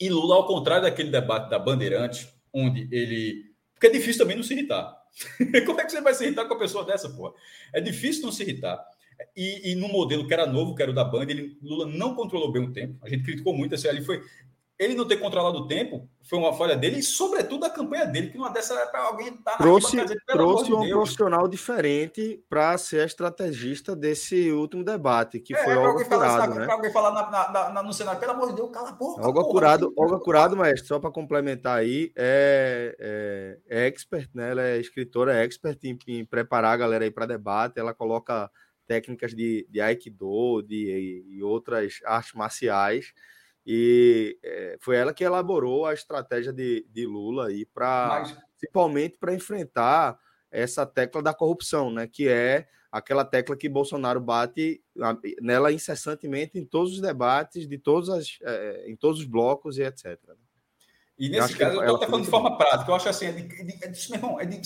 E 0.00 0.08
Lula, 0.08 0.36
ao 0.36 0.46
contrário 0.46 0.84
daquele 0.84 1.10
debate 1.10 1.50
da 1.50 1.58
Bandeirante, 1.58 2.26
onde 2.52 2.88
ele. 2.90 3.54
Porque 3.74 3.88
é 3.88 3.90
difícil 3.90 4.22
também 4.22 4.36
não 4.36 4.42
se 4.42 4.54
irritar. 4.54 4.96
Como 5.66 5.78
é 5.78 5.84
que 5.84 5.92
você 5.92 6.00
vai 6.00 6.14
se 6.14 6.24
irritar 6.24 6.46
com 6.46 6.54
a 6.54 6.58
pessoa 6.58 6.84
dessa, 6.86 7.10
porra? 7.10 7.34
É 7.74 7.80
difícil 7.80 8.22
não 8.22 8.32
se 8.32 8.42
irritar. 8.42 8.82
E, 9.36 9.72
e, 9.72 9.74
no 9.74 9.88
modelo 9.88 10.26
que 10.26 10.34
era 10.34 10.46
novo, 10.46 10.74
que 10.74 10.82
era 10.82 10.90
o 10.90 10.94
da 10.94 11.04
Band, 11.04 11.26
ele, 11.28 11.56
Lula 11.62 11.86
não 11.86 12.14
controlou 12.14 12.52
bem 12.52 12.62
o 12.62 12.72
tempo. 12.72 12.98
A 13.02 13.08
gente 13.08 13.24
criticou 13.24 13.54
muito 13.54 13.74
assim, 13.74 13.88
ali 13.88 14.04
foi 14.04 14.22
ele 14.78 14.94
não 14.94 15.06
ter 15.06 15.16
controlado 15.16 15.58
o 15.58 15.66
tempo 15.66 16.08
foi 16.22 16.38
uma 16.38 16.52
falha 16.52 16.76
dele 16.76 16.98
e, 16.98 17.02
sobretudo, 17.02 17.64
a 17.64 17.70
campanha 17.70 18.04
dele, 18.04 18.28
que 18.28 18.36
uma 18.36 18.50
dessa 18.50 18.74
era 18.74 18.86
para 18.88 19.04
alguém 19.04 19.28
estar 19.28 19.52
tá 19.52 19.56
trouxe, 19.56 19.96
dizer, 19.96 20.20
trouxe 20.26 20.72
um 20.72 20.80
Deus. 20.80 20.90
profissional 20.90 21.48
diferente 21.48 22.44
para 22.48 22.76
ser 22.76 23.06
estrategista 23.06 23.94
desse 23.94 24.50
último 24.50 24.84
debate, 24.84 25.38
que 25.38 25.54
é, 25.54 25.64
foi 25.64 25.76
Olga 25.76 26.04
Curado. 26.04 26.54
né? 26.56 26.66
Para 26.66 26.74
alguém 26.74 26.92
falar 26.92 27.12
na, 27.12 27.30
na, 27.30 27.70
na, 27.70 27.82
no 27.82 27.92
Senado, 27.92 28.18
pelo 28.18 28.32
amor 28.32 28.48
de 28.48 28.56
Deus, 28.56 28.70
cala 28.70 28.90
a 28.90 28.92
boca. 28.92 29.24
Olga 29.24 29.42
Curado, 29.44 29.92
Olga 29.96 30.18
Curado, 30.18 30.56
mestre, 30.56 30.88
só 30.88 30.98
para 30.98 31.12
complementar 31.12 31.78
aí, 31.78 32.12
é, 32.16 32.96
é, 32.98 33.58
é, 33.68 33.86
expert, 33.86 34.28
né? 34.34 34.50
Ela 34.50 34.62
é 34.62 34.78
escritora, 34.78 35.38
é 35.38 35.44
expert 35.44 35.78
em, 35.84 35.96
em 36.08 36.24
preparar 36.24 36.74
a 36.74 36.76
galera 36.76 37.04
aí 37.04 37.10
para 37.10 37.24
debate, 37.24 37.78
ela 37.78 37.94
coloca 37.94 38.50
técnicas 38.86 39.34
de, 39.34 39.66
de 39.68 39.80
Aikido 39.80 40.62
de, 40.62 41.24
e 41.28 41.42
outras 41.42 42.00
artes 42.04 42.32
marciais. 42.34 43.12
E 43.66 44.38
é, 44.44 44.76
foi 44.80 44.96
ela 44.96 45.12
que 45.12 45.24
elaborou 45.24 45.86
a 45.86 45.92
estratégia 45.92 46.52
de, 46.52 46.86
de 46.88 47.04
Lula 47.04 47.48
aí 47.48 47.66
para 47.66 48.24
principalmente 48.56 49.18
para 49.18 49.34
enfrentar 49.34 50.18
essa 50.50 50.86
tecla 50.86 51.20
da 51.20 51.34
corrupção, 51.34 51.90
né? 51.90 52.06
Que 52.06 52.28
é 52.28 52.68
aquela 52.90 53.24
tecla 53.24 53.56
que 53.56 53.68
Bolsonaro 53.68 54.20
bate 54.20 54.80
nela 55.42 55.72
incessantemente 55.72 56.58
em 56.58 56.64
todos 56.64 56.94
os 56.94 57.00
debates, 57.00 57.68
de 57.68 57.76
todas 57.76 58.08
as, 58.08 58.38
é, 58.42 58.88
em 58.88 58.96
todos 58.96 59.20
os 59.20 59.26
blocos 59.26 59.78
e 59.78 59.82
etc. 59.82 60.18
E 61.18 61.28
nesse 61.28 61.54
eu 61.54 61.58
caso, 61.58 61.76
eu 61.76 61.82
estou 61.82 61.96
até 61.96 62.06
falando 62.06 62.24
de 62.24 62.30
forma 62.30 62.56
prática. 62.56 62.90
Eu 62.90 62.94
acho 62.94 63.08
assim, 63.08 63.26
é 63.26 63.32
de, 63.32 63.40
é 63.40 63.64
de, 63.64 63.84
é 63.84 63.88
de, 63.88 64.10
meu 64.10 64.18
irmão, 64.18 64.40
é 64.40 64.46
de 64.46 64.60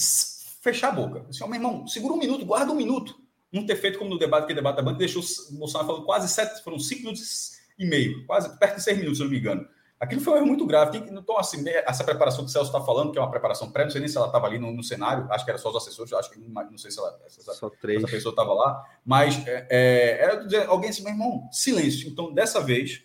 fechar 0.61 0.89
a 0.89 0.93
boca. 0.93 1.25
Assim, 1.29 1.45
meu 1.45 1.55
irmão, 1.55 1.87
segura 1.87 2.12
um 2.12 2.19
minuto, 2.19 2.45
guarda 2.45 2.71
um 2.71 2.77
minuto 2.77 3.19
não 3.52 3.66
ter 3.66 3.76
feito 3.76 3.99
como 3.99 4.11
no 4.11 4.19
debate, 4.19 4.47
que 4.47 4.54
debate 4.54 4.76
da 4.76 4.83
banca 4.83 4.99
deixou 4.99 5.23
o 5.23 5.54
Bolsonaro 5.54 5.87
falando 5.87 6.04
quase 6.04 6.28
sete, 6.28 6.62
foram 6.62 6.78
cinco 6.78 7.02
minutos 7.02 7.59
e 7.78 7.85
meio, 7.85 8.25
quase 8.26 8.59
perto 8.59 8.76
de 8.76 8.83
seis 8.83 8.97
minutos, 8.97 9.19
se 9.19 9.23
eu 9.23 9.26
não 9.26 9.33
me 9.33 9.38
engano. 9.38 9.69
Aquilo 10.00 10.23
foi 10.23 10.33
um 10.33 10.37
erro 10.38 10.47
muito 10.47 10.64
grave. 10.64 10.97
Então, 10.97 11.37
assim, 11.37 11.62
né, 11.62 11.85
essa 11.87 12.02
preparação 12.02 12.42
que 12.42 12.49
o 12.49 12.52
Celso 12.52 12.75
está 12.75 12.80
falando, 12.80 13.12
que 13.12 13.19
é 13.19 13.21
uma 13.21 13.30
preparação 13.30 13.71
pré, 13.71 13.85
não 13.85 13.90
sei 13.90 14.00
nem 14.00 14.09
se 14.09 14.16
ela 14.16 14.28
estava 14.28 14.47
ali 14.47 14.59
no, 14.59 14.73
no, 14.73 14.83
cenário, 14.83 15.30
acho 15.30 15.45
que 15.45 15.50
era 15.50 15.59
só 15.59 15.69
os 15.69 15.76
assessores, 15.76 16.11
acho 16.14 16.30
que 16.30 16.38
não 16.38 16.78
sei 16.78 16.90
se 16.90 16.99
ela, 16.99 17.21
essa, 17.26 17.52
só 17.52 17.69
três. 17.69 18.02
essa 18.02 18.11
pessoa 18.11 18.33
estava 18.33 18.54
lá, 18.54 18.83
mas 19.04 19.47
é, 19.47 19.66
é, 19.69 20.23
era 20.23 20.37
dizer, 20.37 20.66
alguém 20.69 20.88
assim, 20.88 21.02
meu 21.02 21.12
irmão, 21.12 21.47
silêncio. 21.52 22.09
Então, 22.09 22.33
dessa 22.33 22.62
vez, 22.62 23.02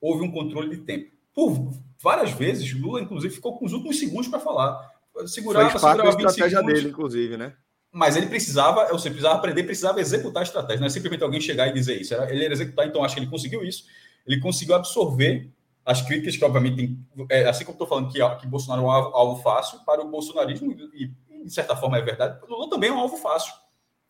houve 0.00 0.24
um 0.24 0.30
controle 0.30 0.70
de 0.70 0.82
tempo. 0.82 1.10
Por 1.34 1.72
várias 2.00 2.30
vezes, 2.30 2.72
Lula, 2.72 3.00
inclusive, 3.00 3.34
ficou 3.34 3.58
com 3.58 3.66
os 3.66 3.72
últimos 3.72 3.98
segundos 3.98 4.28
para 4.28 4.38
falar. 4.38 4.92
Segurava, 5.26 5.70
parte 5.70 5.80
segurava 5.80 6.02
da 6.02 6.08
estratégia 6.10 6.58
segundos. 6.58 6.74
dele, 6.74 6.88
inclusive, 6.88 7.36
né? 7.36 7.56
Mas 7.98 8.14
ele 8.14 8.26
precisava, 8.26 8.82
eu 8.82 8.96
sei, 8.96 9.10
precisava 9.10 9.34
aprender, 9.34 9.64
precisava 9.64 10.00
executar 10.00 10.42
a 10.42 10.44
estratégia, 10.44 10.78
não 10.78 10.86
é 10.86 10.90
simplesmente 10.90 11.24
alguém 11.24 11.40
chegar 11.40 11.66
e 11.66 11.72
dizer 11.72 12.00
isso. 12.00 12.14
Ele 12.14 12.44
era 12.44 12.54
executar, 12.54 12.86
então 12.86 13.02
acho 13.02 13.12
que 13.16 13.20
ele 13.20 13.26
conseguiu 13.28 13.64
isso. 13.64 13.86
Ele 14.24 14.38
conseguiu 14.38 14.76
absorver 14.76 15.50
as 15.84 16.00
críticas 16.00 16.36
que, 16.36 16.44
obviamente, 16.44 16.76
tem, 16.76 17.26
é, 17.28 17.48
assim 17.48 17.64
como 17.64 17.74
estou 17.74 17.88
falando 17.88 18.12
que, 18.12 18.20
que 18.36 18.46
Bolsonaro 18.46 18.82
é 18.82 18.84
um 18.84 18.90
alvo, 18.90 19.16
alvo, 19.16 19.42
fácil 19.42 19.80
para 19.84 20.00
o 20.00 20.08
bolsonarismo 20.08 20.70
e, 20.94 21.10
de 21.44 21.52
certa 21.52 21.74
forma 21.74 21.98
é 21.98 22.00
verdade, 22.00 22.38
Lula 22.48 22.70
também 22.70 22.88
é 22.88 22.92
um 22.92 23.00
alvo 23.00 23.16
fácil. 23.16 23.52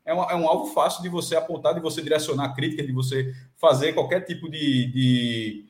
É 0.04 0.12
um, 0.12 0.23
é 0.23 0.37
um 0.37 0.47
alvo 0.47 0.66
fácil 0.75 1.02
de 1.02 1.09
você 1.09 1.35
apontar, 1.35 1.73
de 1.73 1.80
você 1.80 2.02
direcionar 2.02 2.54
críticas, 2.54 2.87
de 2.87 2.92
você 2.92 3.35
fazer 3.57 3.95
qualquer 3.95 4.21
tipo 4.21 4.50
de, 4.50 4.92
de, 4.92 5.66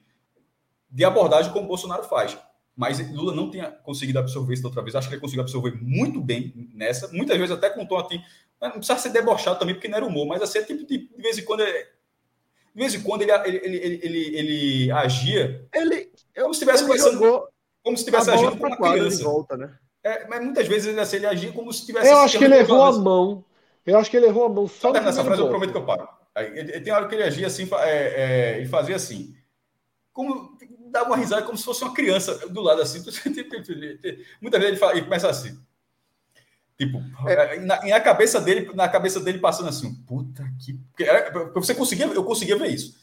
de 0.90 1.04
abordagem 1.04 1.52
como 1.52 1.68
Bolsonaro 1.68 2.02
faz. 2.02 2.36
Mas 2.78 3.00
Lula 3.12 3.34
não 3.34 3.50
tinha 3.50 3.72
conseguido 3.72 4.20
absorver 4.20 4.54
isso 4.54 4.64
outra 4.64 4.80
vez. 4.80 4.94
Acho 4.94 5.08
que 5.08 5.14
ele 5.14 5.20
conseguiu 5.20 5.42
absorver 5.42 5.76
muito 5.82 6.20
bem 6.20 6.70
nessa. 6.72 7.08
Muitas 7.08 7.36
vezes 7.36 7.50
até 7.50 7.68
com 7.68 7.84
tom 7.84 7.98
assim. 7.98 8.22
Não 8.62 8.70
precisa 8.70 8.96
ser 8.96 9.08
debochado 9.08 9.58
também, 9.58 9.74
porque 9.74 9.88
não 9.88 9.96
era 9.96 10.06
humor, 10.06 10.26
mas 10.28 10.40
assim, 10.40 10.58
é 10.58 10.62
tipo 10.62 10.86
de, 10.86 11.08
de 11.08 11.20
vez 11.20 11.36
em 11.36 11.44
quando. 11.44 11.62
Ele, 11.62 11.72
de 11.76 12.80
vez 12.80 12.94
em 12.94 13.02
quando 13.02 13.22
ele, 13.22 13.32
ele, 13.32 13.58
ele, 13.64 14.00
ele, 14.00 14.36
ele 14.36 14.90
agia. 14.92 15.66
Ele, 15.74 16.12
como 16.36 16.54
se 16.54 16.60
estivesse 16.62 16.84
conversando. 16.84 17.48
Como 17.82 17.96
se 17.96 18.02
estivesse 18.02 18.30
agindo 18.30 18.56
com 18.56 18.66
uma 18.68 18.76
criança. 18.76 19.24
Volta, 19.24 19.56
né? 19.56 19.76
É, 20.04 20.28
mas 20.28 20.44
muitas 20.44 20.68
vezes 20.68 20.86
ele, 20.86 21.00
assim, 21.00 21.16
ele 21.16 21.26
agia 21.26 21.50
como 21.50 21.72
se 21.72 21.80
estivesse. 21.80 22.08
Eu 22.08 22.18
acho 22.18 22.38
que 22.38 22.44
ele 22.44 22.58
errou 22.58 22.84
a 22.84 22.92
mão. 22.92 23.44
Eu 23.84 23.98
acho 23.98 24.08
que 24.08 24.16
ele 24.16 24.26
errou 24.26 24.44
a 24.44 24.48
mão 24.48 24.68
só 24.68 24.92
nessa 24.92 25.24
frase, 25.24 25.42
eu 25.42 25.48
prometo 25.48 25.72
que 25.72 25.78
eu 25.78 25.84
paro. 25.84 26.08
Tem 26.84 26.92
hora 26.92 27.08
que 27.08 27.16
ele 27.16 27.24
agia 27.24 27.48
assim, 27.48 27.68
é, 27.80 27.88
é, 27.88 28.58
ele 28.58 28.68
fazia 28.68 28.94
assim. 28.94 29.34
Como 30.12 30.56
dá 30.90 31.04
uma 31.04 31.16
risada 31.16 31.42
como 31.42 31.56
se 31.56 31.64
fosse 31.64 31.82
uma 31.82 31.94
criança 31.94 32.48
do 32.48 32.60
lado 32.60 32.82
assim. 32.82 32.98
Muitas 34.40 34.60
vezes 34.60 34.72
ele, 34.72 34.76
fala, 34.76 34.92
ele 34.92 35.02
começa 35.02 35.28
assim. 35.28 35.58
Tipo, 36.78 37.02
é. 37.28 37.58
na, 37.58 37.84
na, 37.84 38.00
cabeça 38.00 38.40
dele, 38.40 38.70
na 38.72 38.88
cabeça 38.88 39.18
dele 39.18 39.38
passando 39.38 39.68
assim, 39.68 39.92
puta 40.06 40.44
que. 40.60 40.74
Porque 40.96 41.50
você 41.54 41.74
conseguia, 41.74 42.06
eu 42.06 42.22
conseguia 42.22 42.56
ver 42.56 42.68
isso. 42.68 42.96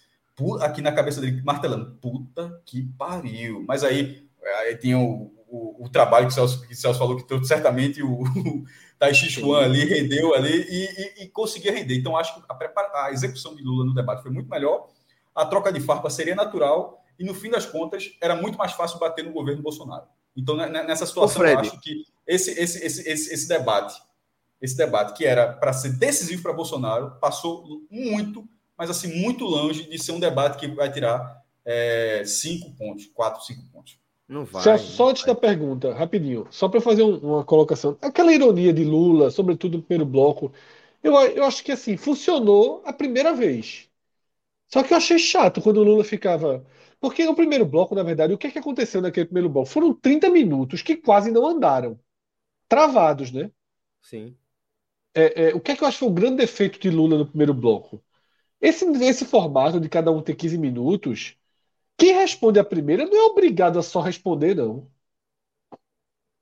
Aqui 0.61 0.81
na 0.81 0.93
cabeça 0.93 1.19
dele, 1.19 1.41
martelando, 1.43 1.97
puta 2.01 2.61
que 2.65 2.83
pariu. 2.97 3.63
Mas 3.67 3.83
aí, 3.83 4.29
aí 4.61 4.77
tinha 4.77 4.97
o, 4.97 5.33
o, 5.47 5.85
o 5.85 5.89
trabalho 5.89 6.27
que 6.27 6.31
o, 6.31 6.35
Celso, 6.35 6.65
que 6.65 6.73
o 6.73 6.75
Celso 6.75 6.99
falou 6.99 7.17
que 7.17 7.45
certamente 7.45 8.01
o, 8.01 8.23
o 8.23 9.13
Chuan 9.13 9.65
ali 9.65 9.83
rendeu 9.83 10.33
ali 10.33 10.65
e, 10.69 10.85
e, 10.85 11.23
e, 11.23 11.27
conseguia 11.29 11.73
render. 11.73 11.97
Então, 11.97 12.15
acho 12.15 12.33
que 12.33 12.41
a, 12.49 13.05
a 13.05 13.11
execução 13.11 13.55
de 13.55 13.63
Lula 13.63 13.85
no 13.85 13.93
debate 13.93 14.23
foi 14.23 14.31
muito 14.31 14.49
melhor. 14.49 14.87
A 15.33 15.45
troca 15.45 15.71
de 15.71 15.81
farpa 15.81 16.09
seria 16.09 16.33
natural 16.35 17.04
e 17.19 17.23
no 17.23 17.33
fim 17.33 17.49
das 17.49 17.65
contas 17.65 18.11
era 18.21 18.35
muito 18.35 18.57
mais 18.57 18.73
fácil 18.73 18.99
bater 18.99 19.23
no 19.23 19.31
governo 19.33 19.61
Bolsonaro. 19.61 20.05
Então, 20.35 20.55
né, 20.55 20.67
né, 20.69 20.83
nessa 20.83 21.05
situação, 21.05 21.47
eu 21.47 21.57
acho 21.57 21.79
que 21.81 22.03
esse, 22.27 22.51
esse, 22.51 22.83
esse, 22.83 23.09
esse, 23.09 23.33
esse 23.33 23.47
debate, 23.47 24.01
esse 24.61 24.75
debate 24.75 25.13
que 25.17 25.25
era 25.25 25.53
para 25.53 25.73
ser 25.73 25.93
decisivo 25.97 26.41
para 26.43 26.53
Bolsonaro, 26.53 27.17
passou 27.19 27.85
muito, 27.89 28.47
mas 28.77 28.89
assim, 28.89 29.21
muito 29.21 29.45
longe 29.45 29.89
de 29.89 29.97
ser 29.99 30.11
um 30.11 30.19
debate 30.19 30.57
que 30.59 30.67
vai 30.73 30.91
tirar 30.91 31.43
é, 31.65 32.23
cinco 32.25 32.71
pontos, 32.75 33.05
quatro, 33.07 33.43
cinco 33.43 33.63
pontos. 33.71 33.97
Não 34.27 34.45
vai. 34.45 34.63
Só, 34.63 34.77
só 34.77 35.09
antes 35.09 35.25
da 35.25 35.35
pergunta, 35.35 35.93
rapidinho, 35.93 36.47
só 36.51 36.69
para 36.69 36.81
fazer 36.81 37.03
um, 37.03 37.17
uma 37.17 37.43
colocação. 37.43 37.97
Aquela 38.01 38.33
ironia 38.33 38.73
de 38.73 38.83
Lula, 38.83 39.29
sobretudo 39.31 39.77
no 39.77 39.83
primeiro 39.83 40.05
bloco, 40.09 40.51
eu, 41.03 41.13
eu 41.15 41.43
acho 41.45 41.63
que 41.63 41.71
assim, 41.71 41.97
funcionou 41.97 42.81
a 42.85 42.93
primeira 42.93 43.33
vez. 43.33 43.89
Só 44.67 44.83
que 44.83 44.93
eu 44.93 44.97
achei 44.97 45.19
chato 45.19 45.61
quando 45.61 45.77
o 45.77 45.83
Lula 45.83 46.03
ficava. 46.03 46.65
Porque 47.05 47.23
no 47.23 47.35
primeiro 47.35 47.67
bloco, 47.67 47.93
na 47.93 48.01
verdade, 48.01 48.33
o 48.33 48.37
que, 48.37 48.47
é 48.47 48.51
que 48.51 48.57
aconteceu 48.57 48.99
naquele 48.99 49.27
primeiro 49.27 49.47
bloco? 49.47 49.69
Foram 49.69 49.93
30 49.93 50.27
minutos 50.27 50.81
que 50.81 50.97
quase 50.97 51.29
não 51.31 51.45
andaram. 51.45 51.99
Travados, 52.67 53.31
né? 53.31 53.51
Sim. 54.01 54.37
É, 55.13 55.49
é, 55.49 55.55
o 55.55 55.61
que 55.61 55.71
é 55.71 55.75
que 55.75 55.83
eu 55.83 55.87
acho 55.87 55.97
que 55.97 56.05
foi 56.05 56.09
o 56.09 56.13
grande 56.13 56.37
defeito 56.37 56.79
de 56.79 56.89
Lula 56.89 57.17
no 57.17 57.27
primeiro 57.27 57.53
bloco? 57.53 58.03
Esse, 58.61 58.85
esse 59.03 59.25
formato 59.25 59.79
de 59.79 59.89
cada 59.89 60.11
um 60.11 60.21
ter 60.21 60.35
15 60.35 60.57
minutos, 60.57 61.37
quem 61.97 62.13
responde 62.15 62.59
a 62.59 62.65
primeira 62.65 63.05
não 63.05 63.17
é 63.17 63.23
obrigado 63.25 63.79
a 63.79 63.83
só 63.83 64.01
responder, 64.01 64.55
não. 64.55 64.89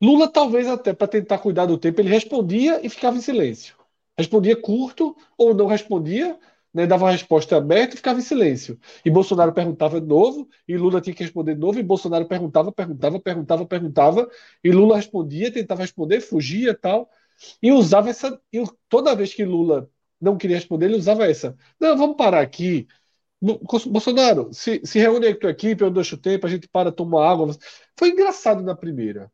Lula, 0.02 0.28
talvez 0.32 0.68
até 0.68 0.94
para 0.94 1.08
tentar 1.08 1.40
cuidar 1.40 1.66
do 1.66 1.78
tempo, 1.78 2.02
ele 2.02 2.10
respondia 2.10 2.86
e 2.86 2.90
ficava 2.90 3.18
em 3.18 3.22
silêncio. 3.22 3.76
Respondia 4.18 4.56
curto 4.60 5.16
ou 5.38 5.54
não 5.54 5.66
respondia, 5.68 6.38
né, 6.74 6.88
dava 6.88 7.06
uma 7.06 7.12
resposta 7.12 7.58
aberta 7.58 7.94
e 7.94 7.98
ficava 7.98 8.20
em 8.20 8.22
silêncio. 8.24 8.80
E 9.06 9.10
Bolsonaro 9.12 9.54
perguntava 9.54 10.02
de 10.02 10.08
novo, 10.08 10.50
e 10.68 10.76
Lula 10.78 11.02
tinha 11.02 11.14
que 11.16 11.24
responder 11.24 11.54
de 11.56 11.60
novo, 11.62 11.80
e 11.80 11.84
Bolsonaro 11.84 12.28
perguntava, 12.28 12.72
perguntava, 12.72 13.20
perguntava, 13.20 13.66
perguntava, 13.66 14.30
e 14.64 14.72
Lula 14.72 14.96
respondia, 14.96 15.52
tentava 15.52 15.82
responder, 15.82 16.22
fugia 16.22 16.74
tal. 16.74 17.10
E 17.62 17.72
usava 17.72 18.10
essa. 18.10 18.40
E 18.52 18.64
toda 18.90 19.16
vez 19.16 19.34
que 19.34 19.44
Lula 19.46 19.90
não 20.20 20.38
queria 20.38 20.56
responder, 20.58 20.86
ele 20.86 20.96
usava 20.98 21.26
essa. 21.26 21.56
Não, 21.80 21.98
vamos 21.98 22.18
parar 22.18 22.42
aqui. 22.42 22.88
Bolsonaro, 23.42 24.54
se, 24.54 24.82
se 24.86 25.00
reúne 25.00 25.28
aí 25.28 25.34
com 25.34 25.40
a 25.40 25.42
tua 25.42 25.52
equipe, 25.52 25.84
eu 25.84 25.92
deixo 25.92 26.18
tempo, 26.18 26.48
a 26.48 26.50
gente 26.50 26.68
para 26.68 26.92
tomar 26.92 27.30
água. 27.30 27.56
Foi 27.98 28.10
engraçado 28.10 28.64
na 28.64 28.76
primeira. 28.76 29.32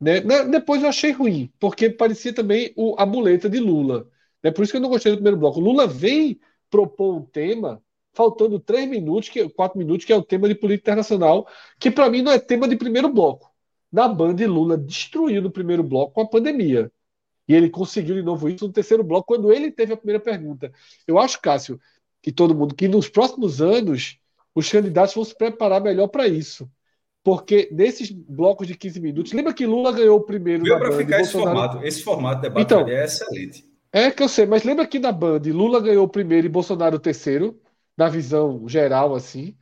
Né? 0.00 0.20
Depois 0.50 0.82
eu 0.82 0.88
achei 0.88 1.12
ruim, 1.12 1.52
porque 1.58 1.88
parecia 1.88 2.34
também 2.34 2.72
o, 2.76 2.96
a 2.98 3.06
muleta 3.06 3.48
de 3.48 3.60
Lula. 3.60 4.08
É 4.44 4.50
por 4.50 4.62
isso 4.62 4.72
que 4.72 4.76
eu 4.76 4.80
não 4.82 4.90
gostei 4.90 5.10
do 5.10 5.16
primeiro 5.16 5.38
bloco. 5.38 5.58
Lula 5.58 5.86
vem 5.86 6.38
propor 6.70 7.14
um 7.16 7.22
tema, 7.22 7.82
faltando 8.12 8.60
três 8.60 8.88
minutos, 8.88 9.30
que, 9.30 9.48
quatro 9.48 9.78
minutos, 9.78 10.04
que 10.04 10.12
é 10.12 10.16
o 10.16 10.22
tema 10.22 10.46
de 10.46 10.54
política 10.54 10.90
internacional, 10.90 11.48
que 11.80 11.90
para 11.90 12.10
mim 12.10 12.20
não 12.20 12.30
é 12.30 12.38
tema 12.38 12.68
de 12.68 12.76
primeiro 12.76 13.08
bloco. 13.08 13.50
Na 13.90 14.06
Band, 14.06 14.36
Lula 14.46 14.76
destruiu 14.76 15.40
no 15.40 15.50
primeiro 15.50 15.82
bloco 15.82 16.12
com 16.12 16.20
a 16.20 16.28
pandemia. 16.28 16.92
E 17.48 17.54
ele 17.54 17.70
conseguiu 17.70 18.14
de 18.14 18.22
novo 18.22 18.48
isso 18.48 18.66
no 18.66 18.72
terceiro 18.72 19.02
bloco, 19.02 19.28
quando 19.28 19.52
ele 19.52 19.70
teve 19.70 19.92
a 19.92 19.96
primeira 19.96 20.20
pergunta. 20.20 20.72
Eu 21.06 21.18
acho, 21.18 21.40
Cássio, 21.40 21.80
que 22.20 22.32
todo 22.32 22.54
mundo, 22.54 22.74
que 22.74 22.88
nos 22.88 23.08
próximos 23.08 23.62
anos 23.62 24.18
os 24.54 24.70
candidatos 24.70 25.14
vão 25.14 25.24
se 25.24 25.36
preparar 25.36 25.82
melhor 25.82 26.08
para 26.08 26.28
isso. 26.28 26.68
Porque 27.22 27.70
nesses 27.72 28.10
blocos 28.10 28.66
de 28.66 28.76
15 28.76 29.00
minutos, 29.00 29.32
lembra 29.32 29.54
que 29.54 29.64
Lula 29.64 29.92
ganhou 29.92 30.18
o 30.18 30.22
primeiro. 30.22 30.64
Deu 30.64 30.78
para 30.78 30.92
ficar 30.92 31.20
esse 31.20 31.32
formato. 31.32 31.82
Esse 31.82 32.02
formato 32.02 32.42
de 32.42 32.48
debate 32.48 32.64
então, 32.64 32.86
é 32.86 33.04
excelente. 33.04 33.73
É 33.94 34.10
que 34.10 34.24
eu 34.24 34.28
sei, 34.28 34.44
mas 34.44 34.64
lembra 34.64 34.88
que 34.88 34.98
na 34.98 35.12
Band 35.12 35.42
Lula 35.46 35.80
ganhou 35.80 36.04
o 36.04 36.08
primeiro 36.08 36.48
e 36.48 36.50
Bolsonaro 36.50 36.96
o 36.96 36.98
terceiro, 36.98 37.62
na 37.96 38.08
visão 38.08 38.68
geral, 38.68 39.14
assim. 39.14 39.56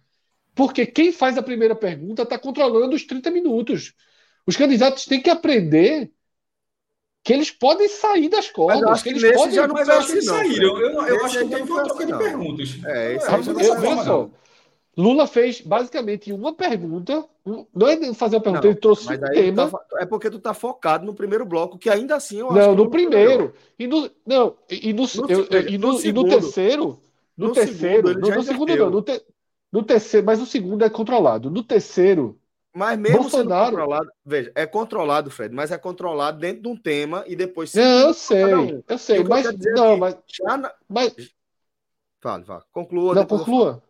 Porque 0.55 0.87
quem 0.87 1.13
faz 1.13 1.37
a 1.37 1.43
primeira 1.43 1.75
pergunta 1.75 2.23
está 2.23 2.39
controlando 2.39 2.97
os 2.97 3.05
30 3.05 3.31
minutos. 3.31 3.93
Os 4.47 4.57
candidatos 4.57 5.05
têm 5.05 5.21
que 5.21 5.29
aprender 5.29 6.11
que 7.23 7.35
eles 7.35 7.51
podem 7.51 7.87
sair 7.91 8.31
das 8.31 8.49
cordas. 8.49 9.03
que 9.03 9.11
eles 9.11 9.37
podem. 9.37 9.55
Já 9.55 9.67
não 9.67 9.75
mas 9.75 9.87
acho 9.91 10.07
que 10.07 10.13
eles 10.13 10.25
saíram. 10.25 10.81
Eu, 10.81 11.07
eu 11.07 11.25
acho 11.27 11.39
que 11.39 11.49
tem 11.49 11.63
uma 11.65 11.85
troca 11.85 12.07
de 12.07 12.17
perguntas. 12.17 12.79
É, 12.87 13.17
isso 13.17 13.27
aí. 13.27 13.67
Eu, 13.67 13.85
eu, 13.85 13.97
só. 14.03 14.31
Lula 14.97 15.27
fez 15.27 15.61
basicamente 15.61 16.33
uma 16.33 16.53
pergunta. 16.53 17.25
Não 17.45 17.89
é 17.89 18.15
fazer 18.15 18.37
uma 18.37 18.43
pergunta, 18.43 18.65
não, 18.65 18.71
ele 18.71 18.81
trouxe 18.81 19.13
um 19.13 19.19
tema. 19.19 19.71
Tá, 19.71 19.81
é 19.99 20.07
porque 20.07 20.31
tu 20.31 20.39
tá 20.39 20.53
focado 20.53 21.07
no 21.07 21.15
primeiro 21.15 21.47
bloco, 21.47 21.79
que 21.79 21.89
ainda 21.89 22.17
assim 22.17 22.39
eu 22.39 22.51
acho 22.51 22.59
Não, 22.59 22.75
no 22.75 22.91
primeiro. 22.91 23.55
E 23.79 23.87
no, 23.87 24.11
não, 24.27 24.55
e 24.71 24.93
no, 24.93 25.03
no, 25.03 25.31
eu, 25.31 25.47
e 25.69 25.79
no, 25.79 25.93
no, 25.93 26.01
e 26.05 26.13
no 26.13 26.29
terceiro. 26.29 27.01
No, 27.37 27.49
no 27.49 27.53
terceiro. 27.55 28.09
Segundo, 28.09 28.31
no, 28.31 28.43
segundo 28.43 28.77
não. 28.77 28.91
No, 28.91 29.03
te, 29.03 29.23
no 29.73 29.83
terceiro, 29.83 30.27
mas 30.27 30.41
o 30.41 30.47
segundo 30.47 30.85
é 30.85 30.91
controlado. 30.91 31.51
No 31.51 31.63
terceiro. 31.63 32.39
Mas 32.75 32.99
mesmo 32.99 33.21
Bolsonaro... 33.21 33.71
controlado, 33.71 34.11
veja, 34.25 34.53
é 34.55 34.67
controlado, 34.67 35.31
Fred, 35.31 35.55
mas 35.55 35.71
é 35.71 35.77
controlado 35.77 36.39
dentro 36.39 36.63
de 36.63 36.69
um 36.69 36.77
tema 36.77 37.23
e 37.27 37.37
depois. 37.37 37.75
Não, 37.75 37.83
eu 37.83 38.15
sei, 38.15 38.55
um. 38.55 38.83
eu 38.89 38.99
sei, 38.99 39.23
mas 39.25 39.47
não, 39.75 39.99
mas, 39.99 40.17
na... 40.43 40.73
mas. 40.89 41.15
Fala, 42.21 42.45
fala. 42.45 42.65
Conclua. 42.73 43.15
Não, 43.15 43.27
conclua. 43.27 43.83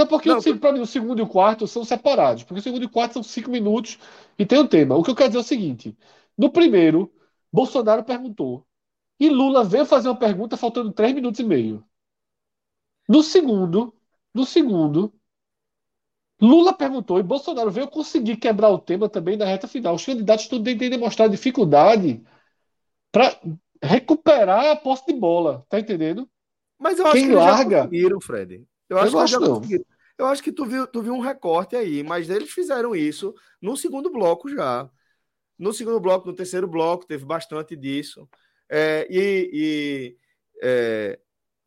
Não, 0.00 0.06
porque 0.06 0.30
não, 0.30 0.58
para 0.58 0.72
mim 0.72 0.80
o 0.80 0.86
segundo 0.86 1.18
e 1.18 1.22
o 1.22 1.26
quarto 1.26 1.66
são 1.66 1.84
separados. 1.84 2.42
Porque 2.42 2.60
o 2.60 2.62
segundo 2.62 2.82
e 2.82 2.86
o 2.86 2.90
quarto 2.90 3.14
são 3.14 3.22
cinco 3.22 3.50
minutos 3.50 3.98
e 4.38 4.46
tem 4.46 4.58
um 4.58 4.66
tema. 4.66 4.96
O 4.96 5.02
que 5.02 5.10
eu 5.10 5.14
quero 5.14 5.28
dizer 5.28 5.38
é 5.38 5.42
o 5.42 5.44
seguinte: 5.44 5.96
no 6.38 6.50
primeiro, 6.50 7.12
Bolsonaro 7.52 8.02
perguntou. 8.02 8.66
E 9.18 9.28
Lula 9.28 9.62
veio 9.62 9.84
fazer 9.84 10.08
uma 10.08 10.18
pergunta 10.18 10.56
faltando 10.56 10.90
três 10.90 11.14
minutos 11.14 11.38
e 11.38 11.44
meio. 11.44 11.84
No 13.06 13.22
segundo, 13.22 13.94
no 14.32 14.46
segundo, 14.46 15.12
Lula 16.40 16.72
perguntou 16.72 17.18
e 17.18 17.22
Bolsonaro 17.22 17.70
veio 17.70 17.86
conseguir 17.86 18.36
quebrar 18.36 18.70
o 18.70 18.78
tema 18.78 19.06
também 19.06 19.36
na 19.36 19.44
reta 19.44 19.68
final. 19.68 19.94
Os 19.94 20.06
candidatos 20.06 20.46
estão 20.46 20.62
tentando 20.62 20.90
demonstrar 20.90 21.28
dificuldade 21.28 22.24
para 23.12 23.38
recuperar 23.82 24.70
a 24.70 24.76
posse 24.76 25.04
de 25.06 25.12
bola, 25.12 25.66
tá 25.68 25.78
entendendo? 25.78 26.26
Mas 26.78 26.98
eu 26.98 27.04
acho 27.04 27.16
Quem 27.16 27.28
que 27.28 27.34
larga... 27.34 27.76
já 27.76 27.82
conseguiram, 27.82 28.20
Fred. 28.22 28.64
Eu 28.90 28.98
acho 28.98 29.16
eu 29.16 29.24
que 29.24 29.30
já 29.30 29.38
conseguiram. 29.38 29.84
Eu 30.18 30.26
acho 30.26 30.42
que 30.42 30.52
tu 30.52 30.66
viu, 30.66 30.86
tu 30.86 31.00
viu 31.00 31.14
um 31.14 31.20
recorte 31.20 31.74
aí, 31.74 32.02
mas 32.02 32.28
eles 32.28 32.50
fizeram 32.50 32.94
isso 32.94 33.34
no 33.62 33.74
segundo 33.74 34.10
bloco 34.10 34.50
já. 34.50 34.90
No 35.58 35.72
segundo 35.72 35.98
bloco, 35.98 36.26
no 36.26 36.34
terceiro 36.34 36.68
bloco, 36.68 37.06
teve 37.06 37.24
bastante 37.24 37.74
disso. 37.74 38.28
É, 38.68 39.06
e, 39.10 39.50
e 39.52 40.16
é, 40.62 41.18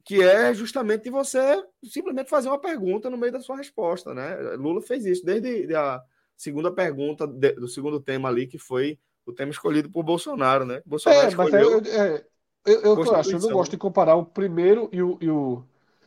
que 0.06 0.22
é 0.22 0.54
justamente 0.54 1.10
você 1.10 1.64
simplesmente 1.84 2.30
fazer 2.30 2.50
uma 2.50 2.60
pergunta 2.60 3.10
no 3.10 3.18
meio 3.18 3.32
da 3.32 3.40
sua 3.40 3.58
resposta, 3.58 4.14
né? 4.14 4.36
Lula 4.56 4.82
fez 4.82 5.06
isso 5.06 5.26
desde 5.26 5.74
a 5.74 6.02
segunda 6.36 6.72
pergunta 6.72 7.26
de, 7.26 7.54
do 7.54 7.68
segundo 7.68 8.00
tema 8.00 8.30
ali, 8.30 8.46
que 8.46 8.60
foi 8.60 9.00
o 9.26 9.34
tema 9.34 9.52
escolhido 9.52 9.90
por 9.90 10.04
Bolsonaro, 10.04 10.66
né? 10.66 10.82
Bolsonaro 10.86 11.26
é, 11.26 11.30
escolheu... 11.30 11.82
mas 11.82 11.90
é, 11.90 12.16
é, 12.16 12.26
eu, 12.66 12.82
eu, 12.82 13.04
eu, 13.04 13.16
acho, 13.16 13.32
eu 13.32 13.40
não 13.40 13.52
gosto 13.52 13.72
de 13.72 13.78
comparar 13.78 14.16
o 14.16 14.26
primeiro 14.26 14.90
e 14.92 15.02
o, 15.02 15.18
e 15.20 15.30
o 15.30 15.64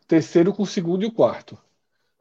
terceiro 0.06 0.52
com 0.52 0.62
o 0.62 0.66
segundo 0.66 1.02
e 1.02 1.06
o 1.06 1.12
quarto. 1.12 1.58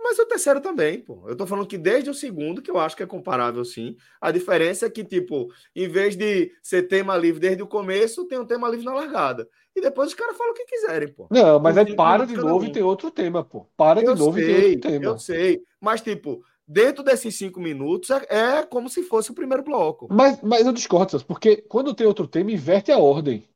Mas 0.06 0.20
o 0.20 0.26
terceiro 0.26 0.62
também, 0.62 1.00
pô. 1.00 1.24
Eu 1.28 1.36
tô 1.36 1.48
falando 1.48 1.66
que 1.66 1.80
desde 1.80 2.12
o 2.12 2.14
segundo, 2.14 2.62
que 2.62 2.70
eu 2.70 2.78
acho 2.78 2.96
que 2.96 3.02
é 3.02 3.08
comparável, 3.08 3.66
sim. 3.66 3.98
A 4.22 4.30
diferença 4.30 4.86
é 4.86 4.90
que, 4.90 5.04
tipo, 5.04 5.52
em 5.76 5.88
vez 5.88 6.16
de 6.16 6.52
ser 6.62 6.84
tema 6.84 7.18
livre 7.18 7.40
desde 7.40 7.64
o 7.64 7.68
começo, 7.68 8.28
tem 8.28 8.38
um 8.38 8.46
tema 8.46 8.70
livre 8.70 8.86
na 8.86 8.94
largada. 8.94 9.50
E 9.76 9.82
depois 9.82 10.10
os 10.10 10.14
caras 10.14 10.38
falam 10.38 10.54
o 10.54 10.56
que 10.56 10.66
quiserem, 10.66 11.08
pô. 11.08 11.28
Não, 11.32 11.60
mas 11.60 11.76
aí 11.76 11.96
para 11.96 12.26
de 12.28 12.38
novo 12.38 12.64
um. 12.64 12.68
e 12.68 12.72
tem 12.72 12.84
outro 12.84 13.10
tema, 13.10 13.44
pô. 13.44 13.66
Para 13.76 14.02
de 14.02 14.06
eu 14.06 14.16
novo 14.16 14.38
sei, 14.38 14.44
e 14.44 14.48
tem 14.48 14.66
outro 14.66 14.92
tema. 14.92 15.06
Eu 15.06 15.18
sei. 15.18 15.64
Mas, 15.82 16.02
tipo, 16.02 16.44
dentro 16.68 17.04
desses 17.04 17.36
cinco 17.36 17.60
minutos, 17.60 18.12
é, 18.12 18.28
é 18.30 18.64
como 18.64 18.88
se 18.90 19.02
fosse 19.02 19.32
o 19.32 19.36
primeiro 19.36 19.64
bloco. 19.64 20.08
Mas, 20.12 20.40
mas 20.44 20.66
eu 20.68 20.72
discordo, 20.72 21.26
porque 21.26 21.58
quando 21.64 21.96
tem 21.96 22.06
outro 22.06 22.28
tema, 22.28 22.52
inverte 22.52 22.92
a 22.92 23.00
ordem. 23.00 23.50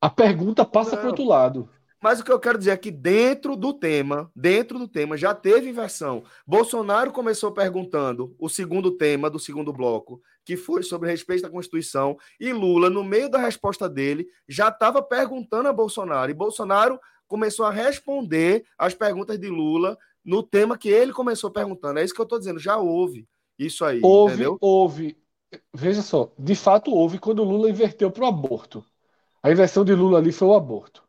A 0.00 0.08
pergunta 0.08 0.64
passa 0.64 0.96
para 0.96 1.08
outro 1.08 1.24
lado. 1.24 1.68
Mas 2.02 2.18
o 2.18 2.24
que 2.24 2.32
eu 2.32 2.40
quero 2.40 2.58
dizer 2.58 2.70
é 2.70 2.76
que 2.76 2.90
dentro 2.90 3.54
do 3.54 3.74
tema, 3.74 4.30
dentro 4.34 4.78
do 4.78 4.88
tema, 4.88 5.16
já 5.16 5.34
teve 5.34 5.68
inversão. 5.68 6.24
Bolsonaro 6.46 7.12
começou 7.12 7.52
perguntando 7.52 8.34
o 8.38 8.48
segundo 8.48 8.92
tema 8.92 9.28
do 9.28 9.38
segundo 9.38 9.72
bloco, 9.72 10.22
que 10.44 10.56
foi 10.56 10.82
sobre 10.82 11.10
respeito 11.10 11.46
à 11.46 11.50
Constituição, 11.50 12.16
e 12.40 12.52
Lula, 12.52 12.88
no 12.88 13.04
meio 13.04 13.28
da 13.28 13.38
resposta 13.38 13.88
dele, 13.88 14.26
já 14.48 14.68
estava 14.68 15.02
perguntando 15.02 15.68
a 15.68 15.72
Bolsonaro. 15.72 16.30
E 16.30 16.34
Bolsonaro 16.34 16.98
começou 17.28 17.66
a 17.66 17.70
responder 17.70 18.64
as 18.78 18.94
perguntas 18.94 19.38
de 19.38 19.48
Lula 19.48 19.98
no 20.24 20.42
tema 20.42 20.78
que 20.78 20.88
ele 20.88 21.12
começou 21.12 21.50
perguntando. 21.50 21.98
É 21.98 22.04
isso 22.04 22.14
que 22.14 22.20
eu 22.20 22.24
estou 22.24 22.38
dizendo, 22.38 22.58
já 22.58 22.78
houve 22.78 23.28
isso 23.58 23.84
aí. 23.84 24.00
Houve, 24.02 24.34
entendeu? 24.34 24.58
houve. 24.60 25.16
Veja 25.74 26.00
só, 26.00 26.32
de 26.38 26.54
fato 26.54 26.92
houve 26.92 27.18
quando 27.18 27.44
Lula 27.44 27.68
inverteu 27.68 28.10
para 28.10 28.24
o 28.24 28.26
aborto. 28.26 28.84
A 29.42 29.50
inversão 29.50 29.84
de 29.84 29.94
Lula 29.94 30.18
ali 30.18 30.32
foi 30.32 30.48
o 30.48 30.54
aborto. 30.54 31.02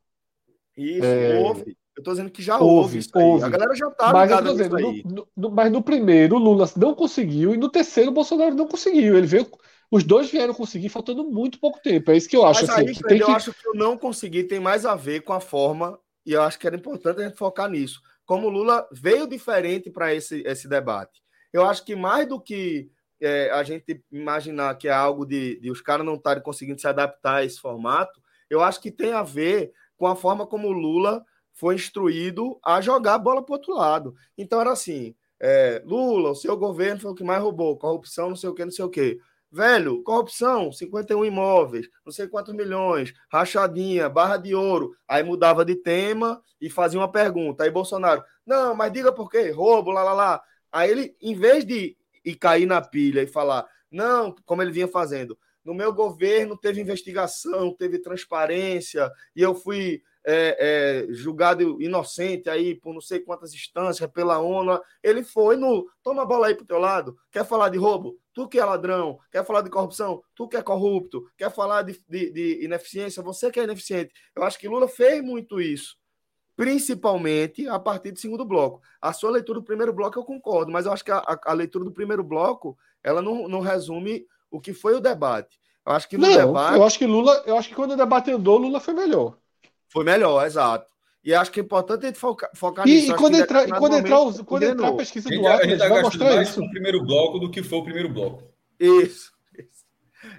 Isso, 0.76 1.06
é... 1.06 1.40
houve. 1.40 1.78
Eu 1.96 2.04
tô 2.04 2.12
dizendo 2.12 2.32
que 2.32 2.42
já 2.42 2.58
houve, 2.58 3.00
houve 3.00 3.10
houve. 3.14 3.44
A 3.44 3.50
galera 3.50 3.76
já 3.76 3.92
tá 3.92 4.14
mas 4.14 4.30
ligada 4.30 4.52
dizendo, 4.52 4.78
no, 5.04 5.28
no, 5.36 5.52
mas 5.52 5.72
no 5.72 5.84
primeiro, 5.84 6.38
Lula 6.38 6.70
não 6.78 6.96
conseguiu, 6.96 7.54
e 7.54 7.58
no 7.58 7.70
terceiro, 7.70 8.12
o 8.12 8.14
Bolsonaro 8.14 8.56
não 8.56 8.68
conseguiu. 8.68 9.18
Ele 9.18 9.28
veio. 9.28 9.48
Os 9.92 10.06
dois 10.06 10.32
vieram 10.32 10.54
conseguir 10.54 10.88
faltando 10.88 11.26
muito 11.26 11.60
pouco 11.60 11.82
tempo. 11.82 12.12
É 12.12 12.18
isso 12.18 12.30
que 12.30 12.38
eu 12.38 12.46
acho. 12.46 12.62
Mas 12.62 12.70
assim, 12.70 12.88
aí, 12.88 12.96
Fred, 12.96 13.20
eu 13.20 13.28
que... 13.28 13.34
acho 13.34 13.54
que 13.54 13.68
eu 13.68 13.74
não 13.74 13.98
consegui 13.98 14.44
tem 14.46 14.60
mais 14.60 14.86
a 14.86 14.96
ver 14.96 15.22
com 15.22 15.34
a 15.34 15.42
forma, 15.42 16.00
e 16.26 16.32
eu 16.32 16.42
acho 16.42 16.58
que 16.58 16.66
era 16.66 16.78
importante 16.78 17.20
a 17.20 17.26
gente 17.26 17.38
focar 17.38 17.70
nisso. 17.70 18.02
Como 18.26 18.48
o 18.48 18.50
Lula 18.50 18.88
veio 18.92 19.28
diferente 19.28 19.90
para 19.90 20.14
esse, 20.16 20.42
esse 20.46 20.70
debate. 20.70 21.22
Eu 21.52 21.66
acho 21.66 21.84
que 21.84 21.94
mais 21.94 22.26
do 22.26 22.40
que 22.40 22.90
é, 23.20 23.52
a 23.52 23.64
gente 23.64 24.02
imaginar 24.10 24.76
que 24.78 24.88
é 24.88 24.94
algo 24.94 25.26
de, 25.26 25.60
de 25.60 25.70
os 25.70 25.82
caras 25.82 26.06
não 26.06 26.16
estarem 26.16 26.42
conseguindo 26.42 26.80
se 26.80 26.88
adaptar 26.88 27.36
a 27.36 27.44
esse 27.44 27.60
formato, 27.60 28.22
eu 28.50 28.62
acho 28.62 28.82
que 28.82 28.90
tem 28.90 29.12
a 29.12 29.24
ver 29.24 29.74
com 30.02 30.08
a 30.08 30.16
forma 30.16 30.48
como 30.48 30.68
o 30.68 30.72
Lula 30.72 31.24
foi 31.54 31.76
instruído 31.76 32.60
a 32.66 32.82
jogar 32.82 33.14
a 33.14 33.20
bola 33.20 33.44
para 33.44 33.54
o 33.54 33.56
outro 33.56 33.76
lado. 33.76 34.16
Então 34.36 34.60
era 34.60 34.72
assim: 34.72 35.14
é, 35.40 35.80
Lula, 35.86 36.32
o 36.32 36.36
seu 36.36 36.58
governo 36.58 37.00
foi 37.00 37.12
o 37.12 37.14
que 37.14 37.24
mais 37.24 37.40
roubou, 37.40 37.78
corrupção, 37.78 38.30
não 38.30 38.36
sei 38.36 38.50
o 38.50 38.56
que, 38.56 38.66
não 38.66 38.72
sei 38.72 38.84
o 38.84 38.90
que. 38.90 39.20
Velho, 39.52 40.02
corrupção, 40.02 40.72
51 40.72 41.24
imóveis, 41.24 41.88
não 42.04 42.12
sei 42.12 42.28
quantos 42.28 42.52
milhões, 42.56 43.14
rachadinha, 43.32 44.10
barra 44.10 44.38
de 44.38 44.56
ouro. 44.56 44.96
Aí 45.08 45.22
mudava 45.22 45.64
de 45.64 45.76
tema 45.76 46.42
e 46.60 46.68
fazia 46.68 47.00
uma 47.00 47.12
pergunta. 47.12 47.64
Aí 47.64 47.70
Bolsonaro, 47.70 48.24
não, 48.44 48.74
mas 48.74 48.92
diga 48.92 49.12
por 49.12 49.30
quê? 49.30 49.52
Roubo, 49.52 49.92
lá, 49.92 50.02
lá, 50.02 50.14
lá. 50.14 50.42
Aí 50.72 50.90
ele, 50.90 51.16
em 51.22 51.36
vez 51.36 51.64
de 51.64 51.96
ir 52.26 52.36
cair 52.38 52.66
na 52.66 52.82
pilha 52.82 53.22
e 53.22 53.28
falar, 53.28 53.68
não, 53.92 54.34
como 54.48 54.64
ele 54.64 54.72
vinha 54.72 54.88
fazendo, 54.88 55.38
no 55.64 55.74
meu 55.74 55.94
governo 55.94 56.58
teve 56.58 56.82
investigação, 56.82 57.76
teve 57.76 58.00
transparência, 58.00 59.12
e 59.36 59.42
eu 59.42 59.54
fui 59.54 60.02
é, 60.26 61.08
é, 61.10 61.14
julgado 61.14 61.82
inocente 61.82 62.50
aí 62.50 62.76
por 62.76 62.94
não 62.94 63.02
sei 63.02 63.20
quantas 63.20 63.54
instâncias, 63.54 64.10
pela 64.12 64.40
ONU. 64.40 64.80
Ele 65.02 65.24
foi 65.24 65.56
no. 65.56 65.88
Toma 66.04 66.24
a 66.24 66.26
bola 66.26 66.48
aí 66.48 66.56
pro 66.56 66.66
teu 66.66 66.80
lado. 66.80 67.18
Quer 67.32 67.46
falar 67.46 67.70
de 67.70 67.78
roubo? 67.78 68.18
Tu 68.34 68.48
que 68.48 68.60
é 68.60 68.66
ladrão. 68.66 69.20
Quer 69.32 69.46
falar 69.46 69.62
de 69.62 69.70
corrupção? 69.70 70.24
Tu 70.36 70.48
que 70.48 70.58
é 70.58 70.62
corrupto. 70.62 71.26
Quer 71.38 71.52
falar 71.52 71.82
de, 71.82 72.00
de, 72.08 72.32
de 72.32 72.64
ineficiência? 72.64 73.24
Você 73.24 73.52
que 73.52 73.60
é 73.60 73.64
ineficiente. 73.64 74.14
Eu 74.36 74.44
acho 74.44 74.60
que 74.60 74.68
Lula 74.68 74.88
fez 74.88 75.22
muito 75.24 75.60
isso. 75.60 75.98
Principalmente 76.56 77.68
a 77.68 77.80
partir 77.80 78.12
do 78.12 78.20
segundo 78.20 78.46
bloco. 78.46 78.82
A 79.02 79.14
sua 79.14 79.32
leitura 79.32 79.60
do 79.60 79.66
primeiro 79.66 79.92
bloco 79.92 80.20
eu 80.20 80.24
concordo, 80.24 80.72
mas 80.72 80.86
eu 80.86 80.92
acho 80.92 81.04
que 81.04 81.12
a, 81.12 81.18
a, 81.18 81.40
a 81.46 81.54
leitura 81.54 81.84
do 81.84 81.92
primeiro 81.92 82.24
bloco 82.24 82.78
ela 83.04 83.22
não, 83.22 83.48
não 83.48 83.62
resume 83.62 84.28
o 84.52 84.60
que 84.60 84.74
foi 84.74 84.94
o 84.94 85.00
debate. 85.00 85.60
Eu 85.86 85.94
acho 85.94 86.08
que 86.08 86.18
no 86.18 86.28
não, 86.28 86.38
debate. 86.38 86.76
Eu 86.76 86.84
acho 86.84 87.00
que 87.00 87.06
Lula, 87.08 87.44
eu 87.46 87.58
acho 87.58 87.70
que 87.70 87.76
quando 87.76 87.94
o 87.94 87.98
debate 87.98 88.30
andou, 88.30 88.58
Lula 88.58 88.80
foi 88.80 88.94
melhor. 88.94 89.38
Foi 89.90 90.04
melhor, 90.04 90.46
exato. 90.46 90.92
E 91.24 91.34
acho 91.34 91.52
que 91.52 91.60
é 91.60 91.64
importante 91.64 92.04
a 92.04 92.08
gente 92.08 92.20
focar, 92.20 92.50
focar 92.56 92.88
e, 92.88 92.92
nisso. 92.92 93.12
E 93.12 93.16
quando, 93.16 93.36
entrar, 93.36 93.68
e 93.68 93.72
quando, 93.72 93.96
entrar, 93.96 94.22
os, 94.22 94.42
quando 94.42 94.64
entrar 94.64 94.90
a 94.90 94.94
pesquisa 94.94 95.30
do 95.30 95.48
Atlas, 95.48 95.78
vai 95.78 96.02
mostrar 96.02 96.42
isso. 96.42 96.62
o 96.62 96.70
primeiro 96.70 97.04
bloco 97.06 97.40
do 97.40 97.50
que 97.50 97.62
foi 97.64 97.80
o 97.80 97.84
primeiro 97.84 98.10
bloco. 98.10 98.44
Isso. 98.80 99.32
isso. 99.58 99.86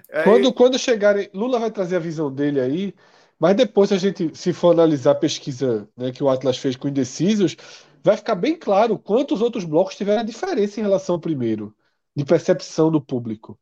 É 0.09 0.23
quando, 0.23 0.53
quando 0.53 0.77
chegarem, 0.77 1.29
Lula 1.33 1.59
vai 1.59 1.71
trazer 1.71 1.95
a 1.95 1.99
visão 1.99 2.31
dele 2.31 2.59
aí, 2.59 2.93
mas 3.39 3.55
depois 3.55 3.91
a 3.91 3.97
gente, 3.97 4.31
se 4.33 4.53
for 4.53 4.71
analisar 4.71 5.11
a 5.11 5.15
pesquisa 5.15 5.87
né, 5.95 6.11
que 6.11 6.23
o 6.23 6.29
Atlas 6.29 6.57
fez 6.57 6.75
com 6.75 6.87
indecisos, 6.87 7.55
vai 8.03 8.17
ficar 8.17 8.35
bem 8.35 8.55
claro 8.55 8.99
quantos 8.99 9.41
outros 9.41 9.63
blocos 9.63 9.95
tiveram 9.95 10.23
diferença 10.23 10.79
em 10.79 10.83
relação 10.83 11.15
ao 11.15 11.21
primeiro, 11.21 11.73
de 12.15 12.25
percepção 12.25 12.91
do 12.91 13.01
público. 13.01 13.57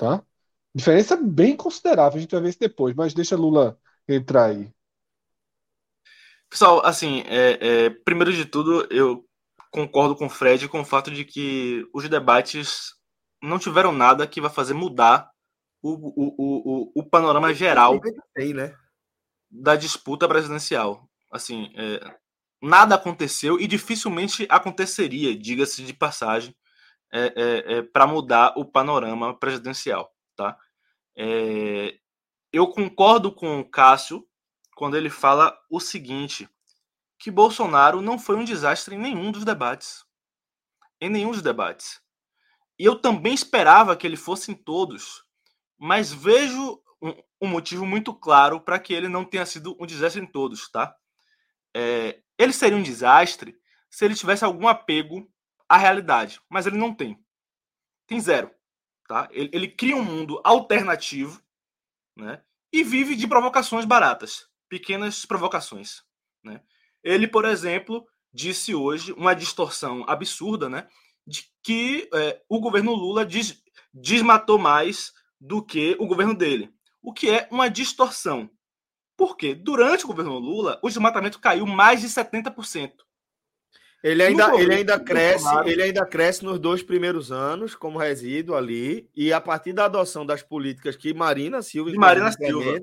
Tá? 0.00 0.24
Diferença 0.74 1.14
bem 1.14 1.54
considerável, 1.54 2.16
a 2.16 2.20
gente 2.22 2.30
vai 2.30 2.40
ver 2.40 2.48
isso 2.48 2.58
depois, 2.58 2.94
mas 2.94 3.12
deixa 3.12 3.36
Lula 3.36 3.78
entrar 4.08 4.46
aí. 4.46 4.72
Pessoal, 6.48 6.84
assim, 6.86 7.22
é, 7.26 7.58
é, 7.60 7.90
primeiro 7.90 8.32
de 8.32 8.46
tudo, 8.46 8.88
eu 8.90 9.22
concordo 9.70 10.16
com 10.16 10.24
o 10.24 10.30
Fred 10.30 10.66
com 10.70 10.80
o 10.80 10.84
fato 10.86 11.10
de 11.10 11.22
que 11.22 11.86
os 11.92 12.08
debates 12.08 12.94
não 13.42 13.58
tiveram 13.58 13.92
nada 13.92 14.26
que 14.26 14.40
vai 14.40 14.48
fazer 14.48 14.72
mudar 14.72 15.30
o, 15.82 15.90
o, 15.90 16.34
o, 16.38 16.92
o 16.96 17.04
panorama 17.04 17.52
geral 17.52 18.00
tem, 18.34 18.54
né? 18.54 18.74
da 19.50 19.76
disputa 19.76 20.26
presidencial. 20.26 21.06
Assim, 21.30 21.70
é, 21.76 22.00
nada 22.62 22.94
aconteceu 22.94 23.60
e 23.60 23.66
dificilmente 23.66 24.46
aconteceria, 24.48 25.36
diga-se 25.36 25.84
de 25.84 25.92
passagem, 25.92 26.56
é, 27.12 27.32
é, 27.36 27.78
é 27.78 27.82
para 27.82 28.06
mudar 28.06 28.54
o 28.56 28.64
panorama 28.64 29.38
presidencial. 29.38 30.14
Tá? 30.36 30.56
É, 31.16 31.98
eu 32.52 32.66
concordo 32.68 33.32
com 33.32 33.60
o 33.60 33.68
Cássio 33.68 34.26
quando 34.74 34.96
ele 34.96 35.10
fala 35.10 35.56
o 35.70 35.80
seguinte: 35.80 36.48
que 37.18 37.30
Bolsonaro 37.30 38.00
não 38.00 38.18
foi 38.18 38.36
um 38.36 38.44
desastre 38.44 38.94
em 38.94 38.98
nenhum 38.98 39.30
dos 39.30 39.44
debates. 39.44 40.04
Em 41.00 41.10
nenhum 41.10 41.30
dos 41.30 41.42
debates. 41.42 42.00
E 42.78 42.84
eu 42.84 42.98
também 42.98 43.34
esperava 43.34 43.94
que 43.94 44.06
ele 44.06 44.16
fosse 44.16 44.50
em 44.50 44.54
todos, 44.54 45.22
mas 45.78 46.12
vejo 46.12 46.82
um, 47.02 47.14
um 47.42 47.46
motivo 47.46 47.84
muito 47.84 48.14
claro 48.14 48.60
para 48.60 48.78
que 48.78 48.94
ele 48.94 49.08
não 49.08 49.24
tenha 49.24 49.44
sido 49.44 49.76
um 49.78 49.86
desastre 49.86 50.22
em 50.22 50.26
todos, 50.26 50.70
tá? 50.70 50.94
É, 51.76 52.20
ele 52.38 52.52
seria 52.52 52.76
um 52.76 52.82
desastre 52.82 53.54
se 53.90 54.04
ele 54.04 54.14
tivesse 54.14 54.44
algum 54.44 54.66
apego 54.66 55.30
à 55.70 55.76
realidade, 55.76 56.40
mas 56.48 56.66
ele 56.66 56.76
não 56.76 56.92
tem. 56.92 57.16
Tem 58.08 58.20
zero. 58.20 58.50
Tá? 59.06 59.28
Ele, 59.30 59.48
ele 59.52 59.68
cria 59.68 59.96
um 59.96 60.02
mundo 60.04 60.40
alternativo 60.42 61.40
né? 62.16 62.42
e 62.72 62.82
vive 62.82 63.14
de 63.14 63.28
provocações 63.28 63.84
baratas 63.84 64.50
pequenas 64.68 65.24
provocações. 65.24 66.02
Né? 66.42 66.60
Ele, 67.04 67.28
por 67.28 67.44
exemplo, 67.44 68.06
disse 68.32 68.74
hoje 68.74 69.12
uma 69.12 69.34
distorção 69.34 70.04
absurda 70.08 70.68
né, 70.68 70.88
de 71.26 71.50
que 71.62 72.08
é, 72.14 72.40
o 72.48 72.60
governo 72.60 72.94
Lula 72.94 73.24
des, 73.24 73.62
desmatou 73.92 74.58
mais 74.58 75.12
do 75.40 75.64
que 75.64 75.96
o 75.98 76.06
governo 76.06 76.34
dele, 76.34 76.72
o 77.02 77.12
que 77.12 77.30
é 77.30 77.48
uma 77.50 77.68
distorção. 77.68 78.50
Porque 79.16 79.54
durante 79.54 80.04
o 80.04 80.08
governo 80.08 80.38
Lula, 80.38 80.80
o 80.82 80.88
desmatamento 80.88 81.38
caiu 81.38 81.66
mais 81.66 82.00
de 82.00 82.08
70%. 82.08 82.92
Ele 84.02 84.22
ainda, 84.22 84.54
ele 84.54 84.74
ainda 84.74 84.98
cresce, 84.98 85.46
ele 85.66 85.82
ainda 85.82 86.06
cresce 86.06 86.42
nos 86.42 86.58
dois 86.58 86.82
primeiros 86.82 87.30
anos 87.30 87.74
como 87.74 87.98
resíduo 87.98 88.56
ali, 88.56 89.08
e 89.14 89.32
a 89.32 89.40
partir 89.40 89.74
da 89.74 89.84
adoção 89.84 90.24
das 90.24 90.42
políticas 90.42 90.96
que 90.96 91.12
Marina 91.12 91.60
Silva, 91.60 91.90
Marina 91.94 92.32
Silva 92.32 92.80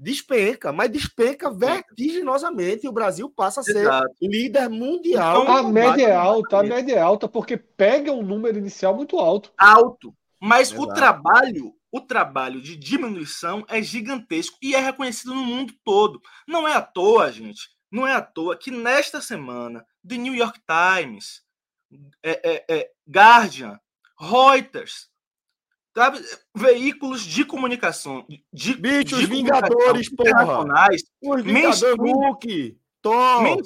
despenca, 0.00 0.72
mas 0.72 0.90
despenca 0.90 1.50
vertiginosamente 1.50 2.86
e 2.86 2.88
o 2.88 2.92
Brasil 2.92 3.28
passa 3.28 3.60
a 3.60 3.62
ser 3.62 3.82
Exato. 3.82 4.08
líder 4.20 4.68
mundial. 4.70 5.42
Então, 5.42 5.56
a 5.56 5.62
média 5.62 6.08
é 6.08 6.14
alta, 6.14 6.58
a 6.58 6.62
média 6.62 6.94
é 6.94 7.00
alta 7.00 7.28
porque 7.28 7.58
pega 7.58 8.10
um 8.10 8.22
número 8.22 8.56
inicial 8.56 8.96
muito 8.96 9.18
alto. 9.18 9.52
Alto. 9.58 10.14
Mas 10.40 10.72
Exato. 10.72 10.82
o 10.82 10.94
trabalho, 10.94 11.74
o 11.92 12.00
trabalho 12.00 12.62
de 12.62 12.76
diminuição 12.76 13.62
é 13.68 13.82
gigantesco 13.82 14.56
e 14.62 14.74
é 14.74 14.80
reconhecido 14.80 15.34
no 15.34 15.44
mundo 15.44 15.74
todo. 15.84 16.18
Não 16.48 16.66
é 16.66 16.72
à 16.72 16.80
toa, 16.80 17.30
gente. 17.30 17.68
Não 17.92 18.06
é 18.06 18.14
à 18.14 18.22
toa 18.22 18.56
que 18.56 18.70
nesta 18.70 19.20
semana, 19.20 19.84
The 20.06 20.16
New 20.16 20.34
York 20.34 20.60
Times, 20.66 21.42
é, 22.22 22.50
é, 22.50 22.64
é, 22.68 22.90
Guardian, 23.08 23.78
Reuters, 24.18 25.10
sabe? 25.94 26.20
Veículos 26.54 27.22
de 27.22 27.44
comunicação. 27.44 28.26
De, 28.52 28.74
Bicho, 28.74 29.16
de 29.16 29.24
os 29.24 29.28
Vingadores, 29.28 30.08
porra. 30.08 30.64
Os 31.22 31.42
Vingadores, 31.42 31.98
Hulk, 31.98 32.80
Thor. 33.02 33.62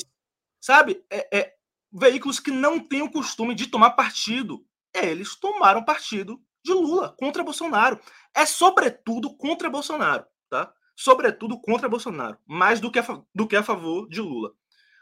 sabe? 0.61 1.05
É, 1.11 1.39
é, 1.39 1.55
veículos 1.93 2.41
que 2.41 2.51
não 2.51 2.81
têm 2.81 3.03
o 3.03 3.11
costume 3.11 3.55
de 3.55 3.67
tomar 3.67 3.91
partido. 3.91 4.65
Eles 4.93 5.35
tomaram 5.37 5.85
partido 5.85 6.41
de 6.65 6.73
Lula 6.73 7.15
contra 7.19 7.45
Bolsonaro. 7.45 8.01
É 8.35 8.47
sobretudo 8.47 9.37
contra 9.37 9.69
Bolsonaro, 9.69 10.25
tá? 10.49 10.73
Sobretudo 10.97 11.61
contra 11.61 11.89
Bolsonaro, 11.89 12.39
mais 12.47 12.81
do 12.81 12.91
que 12.91 12.99
a, 12.99 13.23
do 13.35 13.47
que 13.47 13.57
a 13.57 13.63
favor 13.63 14.09
de 14.09 14.21
Lula. 14.21 14.53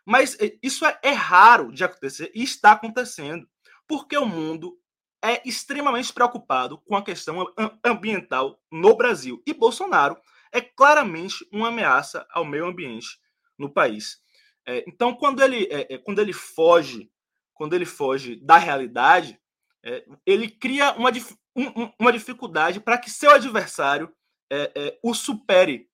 Mas 0.05 0.37
eh, 0.41 0.59
isso 0.63 0.85
é, 0.85 0.99
é 1.03 1.13
raro 1.13 1.73
de 1.73 1.85
acontecer 1.85 2.31
e 2.35 2.43
está 2.43 2.73
acontecendo, 2.73 3.49
porque 3.87 4.17
o 4.17 4.27
mundo 4.27 4.79
é 5.23 5.41
extremamente 5.49 6.13
preocupado 6.13 6.79
com 6.79 6.97
a 6.97 7.03
questão 7.03 7.47
ambiental 7.85 8.61
no 8.71 8.97
Brasil. 8.97 9.41
E 9.47 9.55
Bolsonaro 9.55 10.17
é 10.53 10.61
claramente 10.61 11.47
uma 11.53 11.69
ameaça 11.69 12.27
ao 12.31 12.45
meio 12.45 12.67
ambiente 12.67 13.19
no 13.57 13.73
país. 13.73 14.19
É, 14.67 14.85
então, 14.87 15.15
quando 15.15 15.43
ele, 15.43 15.65
é, 15.71 15.95
é 15.95 15.99
quando 15.99 16.21
ele 16.21 16.33
foge, 16.33 17.11
quando 17.55 17.75
ele 17.75 17.87
foge 17.87 18.37
da 18.37 18.59
realidade, 18.59 19.41
é, 19.85 20.05
ele 20.27 20.49
cria 20.49 20.93
uma, 20.93 21.11
um, 21.57 21.91
uma 21.99 22.13
dificuldade 22.13 22.81
para 22.81 22.99
que 22.99 23.11
seu 23.11 23.31
adversário 23.31 24.13
é, 24.51 24.73
é, 24.75 24.99
o 25.03 25.15
supere. 25.15 25.89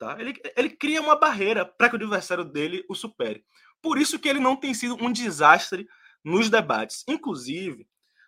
Tá? 0.00 0.16
Ele, 0.18 0.32
ele 0.56 0.70
cria 0.70 0.98
uma 1.02 1.14
barreira 1.14 1.66
para 1.66 1.90
que 1.90 1.94
o 1.94 1.98
adversário 1.98 2.42
dele 2.42 2.82
o 2.88 2.94
supere. 2.94 3.44
Por 3.82 3.98
isso 3.98 4.18
que 4.18 4.30
ele 4.30 4.40
não 4.40 4.56
tem 4.56 4.72
sido 4.72 4.96
um 4.98 5.12
desastre 5.12 5.86
nos 6.24 6.48
debates. 6.48 7.04
Inclusive, 7.06 7.86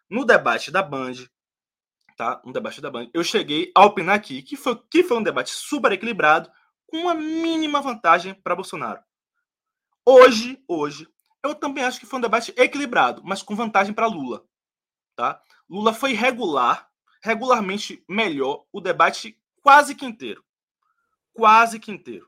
no 0.09 0.27
debate 0.27 0.71
da 0.71 0.83
Band, 0.83 1.15
tá? 2.15 2.43
Um 2.45 2.53
debate 2.53 2.79
da 2.83 2.91
Band, 2.91 3.09
eu 3.15 3.25
cheguei 3.25 3.73
a 3.75 3.87
opinar 3.87 4.17
aqui 4.17 4.43
que 4.43 4.55
foi, 4.55 4.79
que 4.91 5.03
foi 5.03 5.17
um 5.17 5.23
debate 5.23 5.51
super 5.51 5.91
equilibrado, 5.93 6.53
com 6.87 6.99
uma 6.99 7.15
mínima 7.15 7.81
vantagem 7.81 8.35
para 8.35 8.55
Bolsonaro. 8.55 9.01
Hoje, 10.05 10.63
hoje, 10.69 11.09
eu 11.43 11.55
também 11.55 11.85
acho 11.85 11.99
que 11.99 12.05
foi 12.05 12.19
um 12.19 12.23
debate 12.23 12.53
equilibrado, 12.55 13.23
mas 13.25 13.43
com 13.43 13.57
vantagem 13.57 13.95
para 13.95 14.07
Lula. 14.07 14.45
Tá? 15.17 15.41
Lula 15.71 15.95
foi 15.95 16.13
regular, 16.13 16.87
regularmente 17.25 18.05
melhor 18.07 18.67
o 18.71 18.79
debate 18.79 19.41
quase 19.63 19.95
que 19.95 20.05
inteiro. 20.05 20.45
Quase 21.33 21.79
que 21.79 21.91
inteiro. 21.91 22.27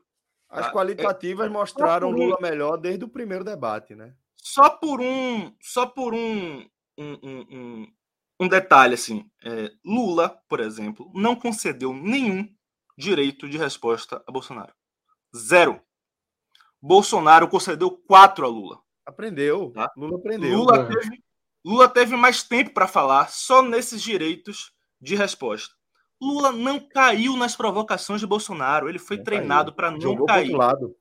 Tá? 0.49 0.61
As 0.61 0.71
qualitativas 0.71 1.47
é, 1.47 1.49
mostraram 1.49 2.09
Lula 2.09 2.37
melhor 2.41 2.77
desde 2.77 3.03
o 3.03 3.09
primeiro 3.09 3.43
debate, 3.43 3.95
né? 3.95 4.15
Só 4.35 4.69
por 4.69 5.01
um, 5.01 5.53
só 5.61 5.85
por 5.85 6.13
um, 6.13 6.65
um, 6.97 7.19
um, 7.23 7.87
um, 8.39 8.47
detalhe 8.47 8.93
assim, 8.93 9.29
é, 9.43 9.71
Lula, 9.83 10.29
por 10.47 10.59
exemplo, 10.59 11.11
não 11.15 11.35
concedeu 11.35 11.93
nenhum 11.93 12.47
direito 12.97 13.49
de 13.49 13.57
resposta 13.57 14.23
a 14.25 14.31
Bolsonaro. 14.31 14.73
Zero. 15.35 15.81
Bolsonaro 16.81 17.47
concedeu 17.47 17.91
quatro 17.91 18.45
a 18.45 18.47
Lula. 18.47 18.79
Aprendeu. 19.05 19.71
Tá? 19.71 19.91
Lula 19.97 20.17
aprendeu. 20.17 20.57
Lula 20.57 20.87
teve, 20.87 21.23
Lula 21.65 21.89
teve 21.89 22.15
mais 22.15 22.43
tempo 22.43 22.71
para 22.71 22.87
falar 22.87 23.29
só 23.29 23.61
nesses 23.61 24.01
direitos 24.01 24.71
de 25.01 25.15
resposta. 25.15 25.73
Lula 26.21 26.51
não 26.51 26.79
caiu 26.79 27.35
nas 27.35 27.55
provocações 27.55 28.21
de 28.21 28.27
Bolsonaro. 28.27 28.87
Ele 28.87 28.99
foi 28.99 29.17
não 29.17 29.23
treinado 29.23 29.73
para 29.73 29.91
não 29.91 29.99
Jogou 29.99 30.25
cair 30.25 30.55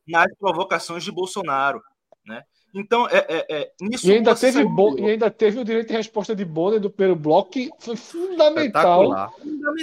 nas 0.06 0.26
provocações 0.38 1.04
de 1.04 1.12
Bolsonaro. 1.12 1.82
Né? 2.26 2.42
Então, 2.74 3.08
é, 3.08 3.24
é, 3.28 3.46
é 3.48 3.72
nisso 3.80 4.08
e 4.08 4.12
ainda, 4.12 4.34
teve 4.34 4.64
bo... 4.64 4.98
e 4.98 5.10
ainda 5.10 5.30
teve 5.30 5.60
o 5.60 5.64
direito 5.64 5.88
de 5.88 5.94
resposta 5.94 6.34
de 6.34 6.44
Bonner 6.44 6.80
do 6.80 6.90
primeiro 6.90 7.14
bloco, 7.14 7.50
que 7.50 7.70
foi 7.78 7.94
fundamental 7.94 9.32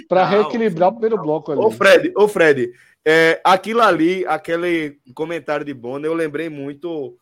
para 0.09 0.25
reequilibrar 0.25 0.89
o 0.89 0.93
primeiro 0.93 1.17
bloco 1.21 1.51
ali. 1.51 1.61
Ô, 1.61 1.71
Fred, 1.71 2.11
ô 2.15 2.27
Fred 2.27 2.73
é, 3.05 3.41
aquilo 3.43 3.81
ali, 3.81 4.25
aquele 4.27 4.99
comentário 5.15 5.65
de 5.65 5.73
Bonner, 5.73 6.09
eu 6.09 6.13
lembrei 6.13 6.49
muito 6.49 7.17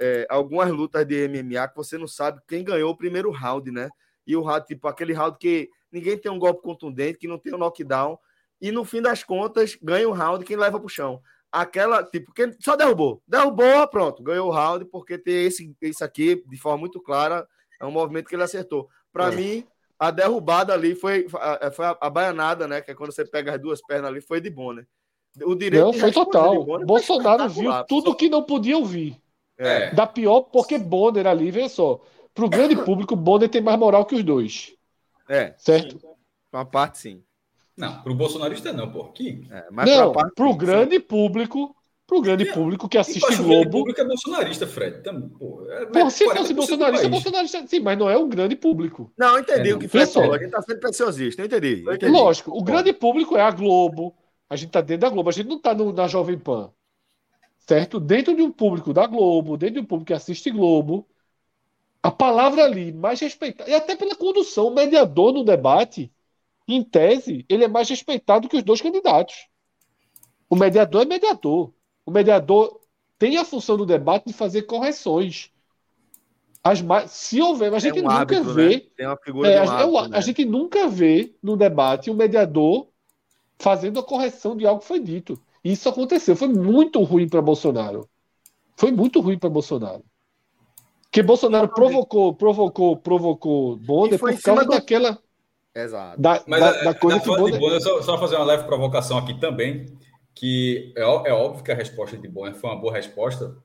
é, 0.00 0.26
algumas 0.28 0.70
lutas 0.70 1.06
de 1.06 1.28
MMA 1.28 1.68
que 1.68 1.76
você 1.76 1.96
não 1.96 2.08
sabe 2.08 2.40
quem 2.46 2.64
ganhou 2.64 2.90
o 2.90 2.96
primeiro 2.96 3.30
round, 3.30 3.70
né? 3.70 3.88
E 4.26 4.36
o 4.36 4.42
round, 4.42 4.66
tipo, 4.66 4.86
aquele 4.86 5.14
round 5.14 5.38
que 5.38 5.70
ninguém 5.90 6.18
tem 6.18 6.30
um 6.30 6.38
golpe 6.38 6.62
contundente, 6.62 7.18
que 7.18 7.28
não 7.28 7.38
tem 7.38 7.54
um 7.54 7.58
knockdown, 7.58 8.18
e 8.60 8.70
no 8.72 8.84
fim 8.84 9.00
das 9.00 9.22
contas, 9.22 9.76
ganha 9.82 10.08
o 10.08 10.12
round 10.12 10.44
quem 10.44 10.56
leva 10.56 10.78
pro 10.78 10.88
chão 10.88 11.22
aquela, 11.50 12.04
tipo, 12.04 12.32
quem 12.32 12.52
só 12.60 12.76
derrubou. 12.76 13.22
Derrubou, 13.26 13.86
pronto, 13.88 14.22
ganhou 14.22 14.48
o 14.48 14.52
round, 14.52 14.84
porque 14.86 15.18
tem 15.18 15.46
esse, 15.46 15.74
esse 15.80 16.04
aqui, 16.04 16.42
de 16.46 16.56
forma 16.56 16.78
muito 16.78 17.00
clara, 17.00 17.46
é 17.80 17.86
um 17.86 17.90
movimento 17.90 18.28
que 18.28 18.36
ele 18.36 18.42
acertou. 18.42 18.88
Para 19.12 19.32
é. 19.32 19.36
mim, 19.36 19.64
a 19.98 20.10
derrubada 20.10 20.72
ali 20.72 20.94
foi, 20.94 21.26
foi 21.28 21.86
a, 21.86 21.96
a, 22.00 22.10
baianada, 22.10 22.68
né? 22.68 22.80
Que 22.80 22.90
é 22.90 22.94
quando 22.94 23.12
você 23.12 23.24
pega 23.24 23.54
as 23.54 23.60
duas 23.60 23.80
pernas 23.82 24.10
ali, 24.10 24.20
foi 24.20 24.40
de 24.40 24.50
Bonner. 24.50 24.86
O 25.42 25.54
direito 25.54 25.84
não, 25.84 25.92
foi 25.92 26.10
total. 26.10 26.64
Bolsonaro 26.84 27.48
viu 27.48 27.70
tudo 27.84 28.14
que 28.14 28.28
não 28.28 28.42
podia 28.42 28.76
ouvir. 28.76 29.20
É. 29.56 29.92
Da 29.92 30.06
pior, 30.06 30.42
porque 30.42 30.78
Bonner 30.78 31.26
ali, 31.26 31.50
veja 31.50 31.68
só. 31.68 32.00
Para 32.34 32.44
o 32.44 32.48
grande 32.48 32.76
público, 32.76 33.16
Bonner 33.16 33.48
tem 33.48 33.60
mais 33.60 33.78
moral 33.78 34.04
que 34.04 34.14
os 34.14 34.22
dois. 34.22 34.74
É. 35.28 35.54
Certo? 35.58 36.00
Uma 36.52 36.64
parte, 36.64 36.98
sim. 36.98 37.22
Não, 37.76 38.02
para 38.02 38.12
o 38.12 38.14
bolsonarista 38.14 38.72
não, 38.72 38.90
pô. 38.90 39.04
Que... 39.04 39.46
É, 39.50 39.66
mas 39.70 39.88
não, 39.88 40.12
para 40.12 40.46
o 40.46 40.56
grande 40.56 40.96
sim. 40.96 41.00
público, 41.00 41.76
para 42.04 42.18
o 42.18 42.20
grande 42.20 42.44
e, 42.44 42.52
público 42.52 42.88
que 42.88 42.98
assiste 42.98 43.36
Globo. 43.36 43.68
O 43.68 43.70
público 43.70 44.00
é 44.00 44.04
bolsonarista, 44.04 44.66
Fred. 44.66 45.02
Também, 45.02 45.28
pô, 45.28 45.64
é, 45.70 45.86
pô, 45.86 46.10
se 46.10 46.24
fosse 46.24 46.54
bolsonarista, 46.54 47.06
é 47.06 47.08
bolsonarista, 47.10 47.66
sim, 47.68 47.78
mas 47.78 47.96
não 47.96 48.10
é 48.10 48.16
o 48.16 48.26
grande 48.26 48.56
público. 48.56 49.12
Não, 49.16 49.38
entendi 49.38 49.70
é, 49.70 49.74
o 49.74 49.78
que 49.78 49.86
Fred 49.86 50.10
falou. 50.10 50.32
A 50.32 50.38
gente 50.38 50.46
está 50.46 50.62
sendo 50.62 50.80
preciosista, 50.80 51.42
eu 51.42 51.46
entendi, 51.46 51.84
eu 51.86 51.94
entendi. 51.94 52.10
Lógico, 52.10 52.50
o 52.50 52.64
grande 52.64 52.92
público 52.92 53.36
é 53.36 53.42
a 53.42 53.50
Globo. 53.50 54.14
A 54.50 54.56
gente 54.56 54.68
está 54.68 54.80
dentro 54.80 55.02
da 55.02 55.10
Globo, 55.10 55.28
a 55.28 55.32
gente 55.32 55.46
não 55.46 55.58
está 55.58 55.74
na 55.74 56.08
Jovem 56.08 56.38
Pan. 56.38 56.72
Certo? 57.58 58.00
Dentro 58.00 58.34
de 58.34 58.42
um 58.42 58.50
público 58.50 58.94
da 58.94 59.06
Globo, 59.06 59.58
dentro 59.58 59.74
de 59.74 59.80
um 59.80 59.84
público 59.84 60.06
que 60.06 60.14
assiste 60.14 60.50
Globo, 60.50 61.06
a 62.02 62.10
palavra 62.10 62.64
ali 62.64 62.92
mais 62.92 63.20
respeitada, 63.20 63.68
e 63.70 63.74
até 63.74 63.96
pela 63.96 64.14
condução, 64.14 64.68
o 64.68 64.74
mediador 64.74 65.32
no 65.32 65.44
debate 65.44 66.12
em 66.66 66.82
tese, 66.82 67.44
ele 67.48 67.64
é 67.64 67.68
mais 67.68 67.88
respeitado 67.88 68.48
que 68.48 68.56
os 68.56 68.62
dois 68.62 68.80
candidatos. 68.80 69.48
O 70.48 70.56
mediador 70.56 71.02
é 71.02 71.04
mediador. 71.04 71.72
O 72.04 72.10
mediador 72.10 72.80
tem 73.18 73.36
a 73.36 73.44
função 73.44 73.76
do 73.76 73.86
debate 73.86 74.26
de 74.26 74.32
fazer 74.32 74.62
correções. 74.62 75.50
As 76.62 76.80
se 77.10 77.40
houver, 77.40 77.72
a 77.72 77.78
gente 77.78 77.98
é 77.98 78.02
um 78.02 78.04
nunca 78.04 78.20
hábito, 78.20 78.54
vê. 78.54 78.68
Né? 78.68 78.82
Tem 78.96 79.06
uma 79.06 79.16
figura 79.16 79.48
é, 79.48 79.62
um 79.62 79.70
hábito, 79.70 79.98
a, 79.98 80.08
né? 80.08 80.16
a 80.16 80.20
gente 80.20 80.44
nunca 80.44 80.88
vê 80.88 81.34
no 81.42 81.56
debate 81.56 82.10
o 82.10 82.14
mediador 82.14 82.88
fazendo 83.58 83.98
a 83.98 84.02
correção 84.02 84.56
de 84.56 84.66
algo 84.66 84.80
que 84.80 84.86
foi 84.86 85.00
dito. 85.00 85.40
Isso 85.64 85.88
aconteceu. 85.88 86.36
Foi 86.36 86.48
muito 86.48 87.02
ruim 87.02 87.28
para 87.28 87.42
Bolsonaro. 87.42 88.08
Foi 88.76 88.92
muito 88.92 89.20
ruim 89.20 89.38
para 89.38 89.50
Bolsonaro. 89.50 90.04
Porque 91.10 91.22
Bolsonaro 91.22 91.68
provocou, 91.68 92.34
provocou, 92.34 92.96
provocou 92.96 93.76
Bonner 93.76 94.18
por 94.18 94.40
causa 94.40 94.64
do... 94.64 94.70
daquela 94.70 95.18
Exato. 95.74 96.20
Da, 96.20 96.42
Mas 96.46 96.60
da, 96.60 96.84
da 96.84 96.94
coisa 96.94 97.20
que 97.20 97.26
Bonner... 97.26 97.58
Bonner, 97.58 97.80
só, 97.80 98.02
só 98.02 98.18
fazer 98.18 98.36
uma 98.36 98.44
leve 98.44 98.64
provocação 98.64 99.16
aqui 99.16 99.38
também, 99.38 99.86
que 100.34 100.92
é, 100.96 101.02
é 101.02 101.32
óbvio 101.32 101.64
que 101.64 101.72
a 101.72 101.74
resposta 101.74 102.16
de 102.16 102.28
Bonner 102.28 102.54
foi 102.54 102.70
uma 102.70 102.80
boa 102.80 102.92
resposta, 102.92 103.56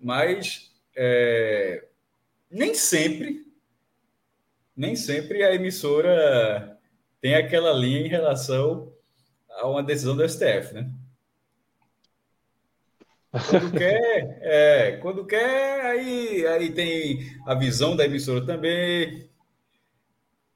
mas 0.00 0.72
é, 0.96 1.84
nem 2.50 2.74
sempre, 2.74 3.44
nem 4.74 4.96
sempre 4.96 5.42
a 5.42 5.54
emissora 5.54 6.78
tem 7.20 7.34
aquela 7.34 7.72
linha 7.72 8.00
em 8.00 8.08
relação 8.08 8.92
a 9.50 9.68
uma 9.68 9.82
decisão 9.82 10.16
do 10.16 10.26
STF, 10.26 10.74
né? 10.74 10.90
Quando 13.48 13.72
quer, 13.72 14.38
é, 14.42 14.98
quando 15.02 15.26
quer, 15.26 15.80
aí, 15.86 16.46
aí 16.46 16.72
tem 16.72 17.20
a 17.46 17.54
visão 17.54 17.96
da 17.96 18.04
emissora 18.04 18.44
também, 18.44 19.28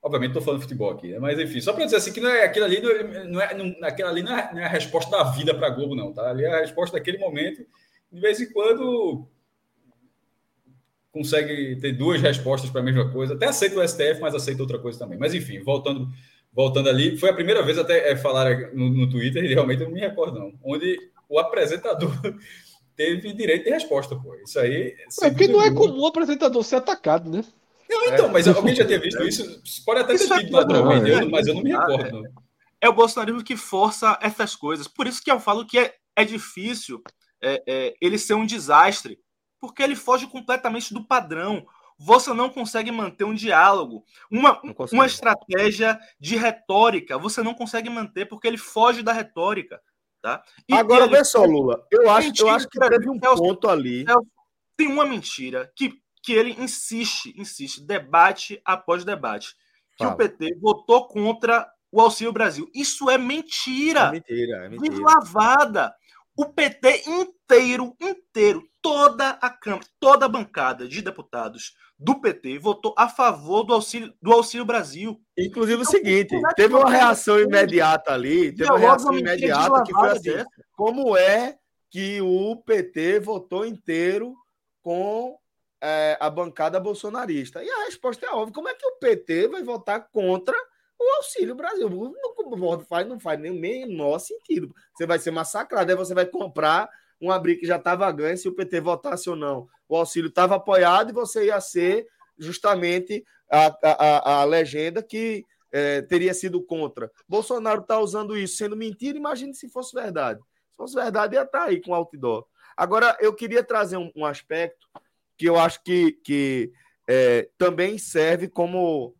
Obviamente 0.02 0.30
estou 0.30 0.42
falando 0.42 0.62
futebol 0.62 0.92
aqui, 0.92 1.08
né? 1.08 1.18
mas 1.18 1.38
enfim, 1.38 1.60
só 1.60 1.74
para 1.74 1.84
dizer 1.84 1.98
assim 1.98 2.10
que 2.10 2.22
não 2.22 2.30
é, 2.30 2.44
aquilo 2.44 2.64
ali 2.64 2.80
não 2.80 2.90
é, 2.90 3.24
não 3.26 3.40
é, 3.40 3.54
não, 3.54 3.76
aquilo 3.86 4.08
ali 4.08 4.22
não 4.22 4.34
é, 4.34 4.50
não 4.50 4.60
é 4.60 4.64
a 4.64 4.68
resposta 4.68 5.10
da 5.10 5.24
vida 5.24 5.54
para 5.54 5.66
a 5.66 5.70
Globo, 5.70 5.94
não, 5.94 6.10
tá? 6.10 6.30
Ali 6.30 6.42
é 6.42 6.54
a 6.54 6.60
resposta 6.60 6.96
daquele 6.96 7.18
momento. 7.18 7.66
De 8.10 8.18
vez 8.18 8.40
em 8.40 8.50
quando 8.50 9.28
consegue 11.12 11.76
ter 11.76 11.92
duas 11.92 12.20
respostas 12.20 12.70
para 12.70 12.80
a 12.80 12.84
mesma 12.84 13.10
coisa. 13.10 13.34
Até 13.34 13.46
aceita 13.46 13.78
o 13.78 13.86
STF, 13.86 14.20
mas 14.20 14.34
aceita 14.34 14.62
outra 14.62 14.78
coisa 14.78 14.98
também. 14.98 15.18
Mas 15.18 15.34
enfim, 15.34 15.60
voltando, 15.60 16.08
voltando 16.52 16.88
ali, 16.88 17.18
foi 17.18 17.28
a 17.28 17.34
primeira 17.34 17.62
vez 17.62 17.78
até 17.78 18.10
é, 18.10 18.16
falar 18.16 18.72
no, 18.72 18.88
no 18.88 19.10
Twitter, 19.10 19.44
e 19.44 19.52
realmente 19.52 19.82
eu 19.82 19.88
não 19.88 19.94
me 19.94 20.00
recordo, 20.00 20.38
não, 20.38 20.52
onde 20.64 20.98
o 21.28 21.38
apresentador 21.38 22.10
teve 23.00 23.32
direito 23.32 23.64
de 23.64 23.70
resposta, 23.70 24.14
pô. 24.14 24.34
Isso 24.34 24.58
aí. 24.58 24.94
É 25.22 25.30
porque 25.30 25.48
não 25.48 25.62
é 25.62 25.72
comum 25.72 26.00
o 26.00 26.06
apresentador 26.06 26.62
ser 26.62 26.76
atacado, 26.76 27.30
né? 27.30 27.42
Não, 27.88 28.06
então, 28.06 28.28
mas 28.28 28.46
alguém 28.46 28.74
já 28.74 28.86
tinha 28.86 29.00
visto 29.00 29.22
isso? 29.22 29.84
Pode 29.84 30.00
até 30.00 30.16
ter 30.16 30.28
tido 30.28 30.52
naturalmente, 30.52 31.10
é, 31.10 31.24
mas 31.24 31.46
eu 31.46 31.54
não 31.54 31.62
me 31.62 31.70
recordo. 31.70 32.26
É, 32.26 32.30
é 32.82 32.88
o 32.88 32.92
bolsonarismo 32.92 33.42
que 33.42 33.56
força 33.56 34.18
essas 34.20 34.54
coisas. 34.54 34.86
Por 34.86 35.06
isso 35.06 35.22
que 35.22 35.30
eu 35.30 35.40
falo 35.40 35.66
que 35.66 35.78
é, 35.78 35.94
é 36.14 36.24
difícil 36.24 37.02
é, 37.42 37.62
é, 37.66 37.94
ele 38.00 38.18
ser 38.18 38.34
um 38.34 38.46
desastre, 38.46 39.18
porque 39.58 39.82
ele 39.82 39.96
foge 39.96 40.26
completamente 40.26 40.94
do 40.94 41.04
padrão. 41.04 41.66
Você 41.98 42.32
não 42.32 42.48
consegue 42.48 42.92
manter 42.92 43.24
um 43.24 43.34
diálogo, 43.34 44.04
uma, 44.30 44.60
uma 44.92 45.06
estratégia 45.06 45.98
de 46.18 46.36
retórica. 46.36 47.18
Você 47.18 47.42
não 47.42 47.54
consegue 47.54 47.90
manter 47.90 48.26
porque 48.26 48.46
ele 48.46 48.56
foge 48.56 49.02
da 49.02 49.12
retórica. 49.12 49.80
Tá? 50.22 50.42
E 50.68 50.74
Agora, 50.74 51.06
vê 51.06 51.24
só, 51.24 51.44
Lula. 51.44 51.86
Eu 51.90 52.10
acho, 52.10 52.32
eu 52.40 52.48
acho 52.50 52.68
que 52.68 52.78
teve 52.78 53.08
um 53.08 53.18
ponto 53.18 53.68
ali. 53.68 54.04
tem 54.76 54.86
uma 54.88 55.06
mentira 55.06 55.72
que, 55.74 55.94
que 56.22 56.32
ele 56.32 56.54
insiste, 56.58 57.34
insiste, 57.38 57.82
debate 57.82 58.60
após 58.64 59.04
debate, 59.04 59.54
que 59.96 60.04
Fala. 60.04 60.12
o 60.12 60.16
PT 60.16 60.58
votou 60.60 61.08
contra 61.08 61.66
o 61.90 62.00
Auxílio 62.00 62.32
Brasil. 62.32 62.70
Isso 62.74 63.08
é 63.08 63.16
mentira. 63.16 64.00
É 64.00 64.10
mentira, 64.12 64.56
é 64.66 64.68
mentira. 64.68 64.94
de 64.94 65.00
lavada. 65.00 65.94
O 66.40 66.46
PT 66.54 67.02
inteiro, 67.06 67.94
inteiro, 68.00 68.62
toda 68.80 69.30
a 69.42 69.50
Câmara, 69.50 69.84
toda 69.98 70.24
a 70.24 70.28
bancada 70.28 70.88
de 70.88 71.02
deputados 71.02 71.74
do 71.98 72.18
PT 72.18 72.58
votou 72.58 72.94
a 72.96 73.10
favor 73.10 73.62
do 73.62 73.74
Auxílio, 73.74 74.14
do 74.22 74.32
auxílio 74.32 74.64
Brasil. 74.64 75.20
Inclusive 75.36 75.82
o 75.82 75.84
Então, 75.84 75.92
seguinte, 75.92 76.28
como 76.30 76.48
é 76.48 76.54
teve 76.54 76.74
uma 76.74 76.90
reação 76.90 77.34
coisa? 77.34 77.46
imediata 77.48 78.14
ali, 78.14 78.52
teve 78.54 78.70
uma 78.70 78.78
reação 78.78 79.12
imediata 79.18 79.82
que 79.82 79.92
foi 79.92 80.08
assim, 80.08 80.30
dessa. 80.30 80.46
como 80.72 81.14
é 81.14 81.58
que 81.90 82.22
o 82.22 82.56
PT 82.56 83.20
votou 83.20 83.66
inteiro 83.66 84.34
com 84.82 85.36
é, 85.82 86.16
a 86.18 86.30
bancada 86.30 86.80
bolsonarista? 86.80 87.62
E 87.62 87.68
a 87.68 87.84
resposta 87.84 88.24
é 88.24 88.30
óbvia, 88.30 88.54
como 88.54 88.68
é 88.70 88.74
que 88.74 88.86
o 88.86 88.96
PT 88.98 89.48
vai 89.48 89.62
votar 89.62 90.08
contra 90.10 90.56
o 91.00 91.16
Auxílio 91.16 91.54
Brasil? 91.54 91.88
Não, 91.88 92.80
faz, 92.80 93.06
não 93.06 93.18
faz 93.18 93.40
nem 93.40 93.50
o 93.50 93.58
menor 93.58 94.18
sentido. 94.18 94.74
Você 94.94 95.06
vai 95.06 95.18
ser 95.18 95.30
massacrado, 95.30 95.90
aí 95.90 95.96
você 95.96 96.14
vai 96.14 96.26
comprar 96.26 96.88
uma 97.20 97.38
briga 97.38 97.60
que 97.60 97.66
já 97.66 97.76
estava 97.76 98.10
ganha, 98.12 98.36
se 98.36 98.48
o 98.48 98.54
PT 98.54 98.80
votasse 98.80 99.28
ou 99.28 99.36
não. 99.36 99.68
O 99.88 99.96
auxílio 99.96 100.28
estava 100.28 100.56
apoiado 100.56 101.10
e 101.10 101.14
você 101.14 101.46
ia 101.46 101.60
ser 101.60 102.06
justamente 102.38 103.24
a, 103.50 103.76
a, 103.82 104.40
a, 104.40 104.44
legenda 104.44 105.02
que 105.02 105.44
é, 105.72 106.02
teria 106.02 106.32
sido 106.32 106.62
contra. 106.62 107.10
Bolsonaro 107.28 107.82
está 107.82 107.98
usando 107.98 108.36
isso 108.36 108.56
sendo 108.56 108.76
mentira, 108.76 109.18
imagine 109.18 109.54
se 109.54 109.68
fosse 109.68 109.94
verdade. 109.94 110.40
Se 110.70 110.76
fosse 110.76 110.94
verdade, 110.94 111.34
ia 111.34 111.42
estar 111.42 111.64
aí 111.64 111.80
com 111.80 111.94
outdoor. 111.94 112.46
Agora, 112.76 113.16
eu 113.20 113.34
queria 113.34 113.62
trazer 113.62 113.98
um, 113.98 114.10
um 114.16 114.24
aspecto 114.24 114.86
que 115.36 115.46
eu 115.46 115.58
acho 115.58 115.82
que, 115.82 116.12
que 116.24 116.72
é, 117.06 117.48
também 117.58 117.98
serve 117.98 118.48
como. 118.48 119.14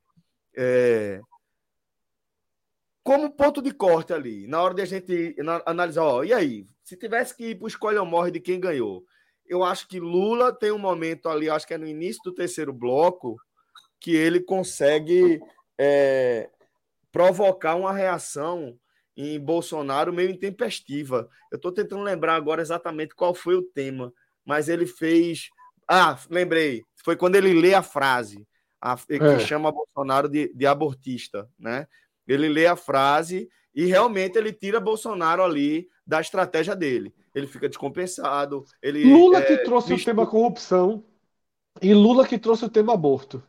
É, 0.56 1.20
como 3.02 3.30
ponto 3.30 3.62
de 3.62 3.72
corte 3.72 4.12
ali, 4.12 4.46
na 4.46 4.62
hora 4.62 4.74
de 4.74 4.82
a 4.82 4.86
gente 4.86 5.34
analisar, 5.64 6.02
ó, 6.02 6.22
e 6.22 6.32
aí, 6.32 6.66
se 6.84 6.96
tivesse 6.96 7.36
que 7.36 7.50
ir 7.50 7.54
para 7.56 7.64
o 7.64 7.68
escolha 7.68 8.00
ou 8.00 8.06
morre 8.06 8.30
de 8.30 8.40
quem 8.40 8.60
ganhou, 8.60 9.04
eu 9.46 9.64
acho 9.64 9.88
que 9.88 9.98
Lula 9.98 10.52
tem 10.52 10.70
um 10.70 10.78
momento 10.78 11.28
ali, 11.28 11.50
acho 11.50 11.66
que 11.66 11.74
é 11.74 11.78
no 11.78 11.86
início 11.86 12.22
do 12.24 12.34
terceiro 12.34 12.72
bloco, 12.72 13.36
que 13.98 14.14
ele 14.14 14.40
consegue 14.40 15.40
é, 15.78 16.48
provocar 17.10 17.74
uma 17.74 17.92
reação 17.92 18.78
em 19.16 19.38
Bolsonaro 19.38 20.12
meio 20.12 20.30
intempestiva. 20.30 21.28
Eu 21.50 21.56
estou 21.56 21.72
tentando 21.72 22.02
lembrar 22.02 22.36
agora 22.36 22.62
exatamente 22.62 23.14
qual 23.14 23.34
foi 23.34 23.56
o 23.56 23.62
tema, 23.62 24.12
mas 24.44 24.68
ele 24.68 24.86
fez. 24.86 25.50
Ah, 25.86 26.18
lembrei. 26.30 26.84
Foi 27.04 27.16
quando 27.16 27.36
ele 27.36 27.52
lê 27.52 27.74
a 27.74 27.82
frase 27.82 28.46
a, 28.80 28.96
que 28.96 29.14
é. 29.14 29.38
chama 29.40 29.72
Bolsonaro 29.72 30.28
de, 30.28 30.52
de 30.54 30.66
abortista, 30.66 31.48
né? 31.58 31.86
Ele 32.26 32.48
lê 32.48 32.66
a 32.66 32.76
frase 32.76 33.48
e 33.74 33.85
realmente 33.87 34.37
ele 34.37 34.52
tira 34.52 34.80
Bolsonaro 34.80 35.42
ali 35.42 35.88
da 36.06 36.20
estratégia 36.20 36.74
dele. 36.74 37.14
Ele 37.35 37.46
fica 37.46 37.68
descompensado. 37.68 38.64
Ele, 38.83 39.04
Lula 39.04 39.38
é, 39.38 39.42
que 39.42 39.59
trouxe 39.59 39.90
visto... 39.90 40.02
o 40.02 40.04
tema 40.06 40.26
corrupção 40.26 41.04
e 41.80 41.94
Lula 41.94 42.26
que 42.26 42.38
trouxe 42.38 42.64
o 42.64 42.70
tema 42.70 42.94
aborto. 42.94 43.42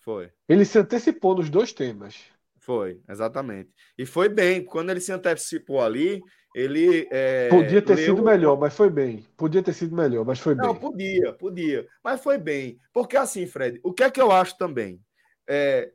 Foi. 0.00 0.30
Ele 0.48 0.64
se 0.64 0.78
antecipou 0.78 1.34
nos 1.34 1.50
dois 1.50 1.72
temas. 1.72 2.16
Foi, 2.58 3.00
exatamente. 3.08 3.70
E 3.96 4.06
foi 4.06 4.28
bem. 4.28 4.64
Quando 4.64 4.90
ele 4.90 5.00
se 5.00 5.12
antecipou 5.12 5.80
ali, 5.80 6.22
ele. 6.54 7.06
É, 7.12 7.48
podia 7.48 7.82
ter 7.82 7.94
leu... 7.94 8.06
sido 8.06 8.22
melhor, 8.24 8.58
mas 8.58 8.74
foi 8.74 8.88
bem. 8.88 9.24
Podia 9.36 9.62
ter 9.62 9.72
sido 9.72 9.94
melhor, 9.94 10.24
mas 10.24 10.40
foi 10.40 10.54
bem. 10.54 10.66
Não, 10.66 10.74
podia, 10.74 11.32
podia. 11.34 11.86
Mas 12.02 12.20
foi 12.20 12.38
bem. 12.38 12.80
Porque 12.92 13.16
assim, 13.16 13.46
Fred, 13.46 13.78
o 13.84 13.92
que 13.92 14.02
é 14.02 14.10
que 14.10 14.20
eu 14.20 14.32
acho 14.32 14.56
também? 14.56 15.00
É, 15.48 15.92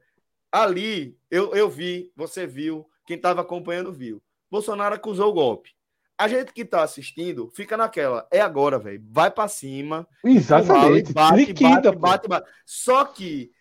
ali, 0.52 1.18
eu, 1.30 1.56
eu 1.56 1.70
vi, 1.70 2.12
você 2.16 2.46
viu, 2.46 2.88
quem 3.06 3.16
estava 3.16 3.42
acompanhando 3.42 3.92
viu. 3.92 4.22
Bolsonaro 4.50 4.96
acusou 4.96 5.30
o 5.30 5.34
golpe. 5.34 5.72
A 6.18 6.28
gente 6.28 6.54
que 6.54 6.62
está 6.62 6.84
assistindo 6.84 7.50
fica 7.56 7.76
naquela, 7.76 8.28
é 8.30 8.42
agora, 8.42 8.78
velho. 8.78 9.04
Vai 9.10 9.32
para 9.32 9.48
cima. 9.48 10.08
Exatamente. 10.24 11.14
Bate, 11.14 11.38
Liquida, 11.38 11.92
bate, 11.92 11.98
bate, 11.98 12.28
bate, 12.28 12.52
Só 12.66 13.06
que 13.06 13.52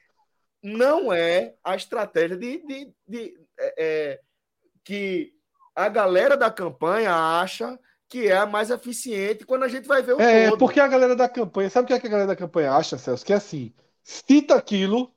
não 0.62 1.12
é 1.12 1.55
a 1.64 1.74
estratégia 1.74 2.37
de, 2.37 2.59
de, 2.66 2.92
de 3.09 3.35
é, 3.59 3.74
é, 3.79 4.20
que 4.85 5.33
a 5.74 5.88
galera 5.88 6.37
da 6.37 6.50
campanha 6.50 7.14
acha 7.14 7.79
que 8.09 8.26
é 8.26 8.37
a 8.37 8.44
mais 8.44 8.70
eficiente 8.70 9.46
quando 9.46 9.62
a 9.62 9.68
gente 9.68 9.87
vai 9.87 10.03
ver 10.03 10.14
o 10.14 10.20
é, 10.20 10.50
todo. 10.50 10.59
porque 10.59 10.81
a 10.81 10.88
galera 10.88 11.14
da 11.14 11.29
campanha, 11.29 11.70
sabe 11.70 11.85
o 11.85 11.87
que, 11.87 11.92
é 11.94 12.00
que 12.00 12.09
a 12.09 12.11
galera 12.11 12.26
da 12.26 12.37
campanha 12.37 12.72
acha, 12.72 12.98
Celso? 12.98 13.24
Que 13.24 13.33
é 13.33 13.37
assim, 13.37 13.72
cita 14.03 14.57
aquilo 14.57 15.14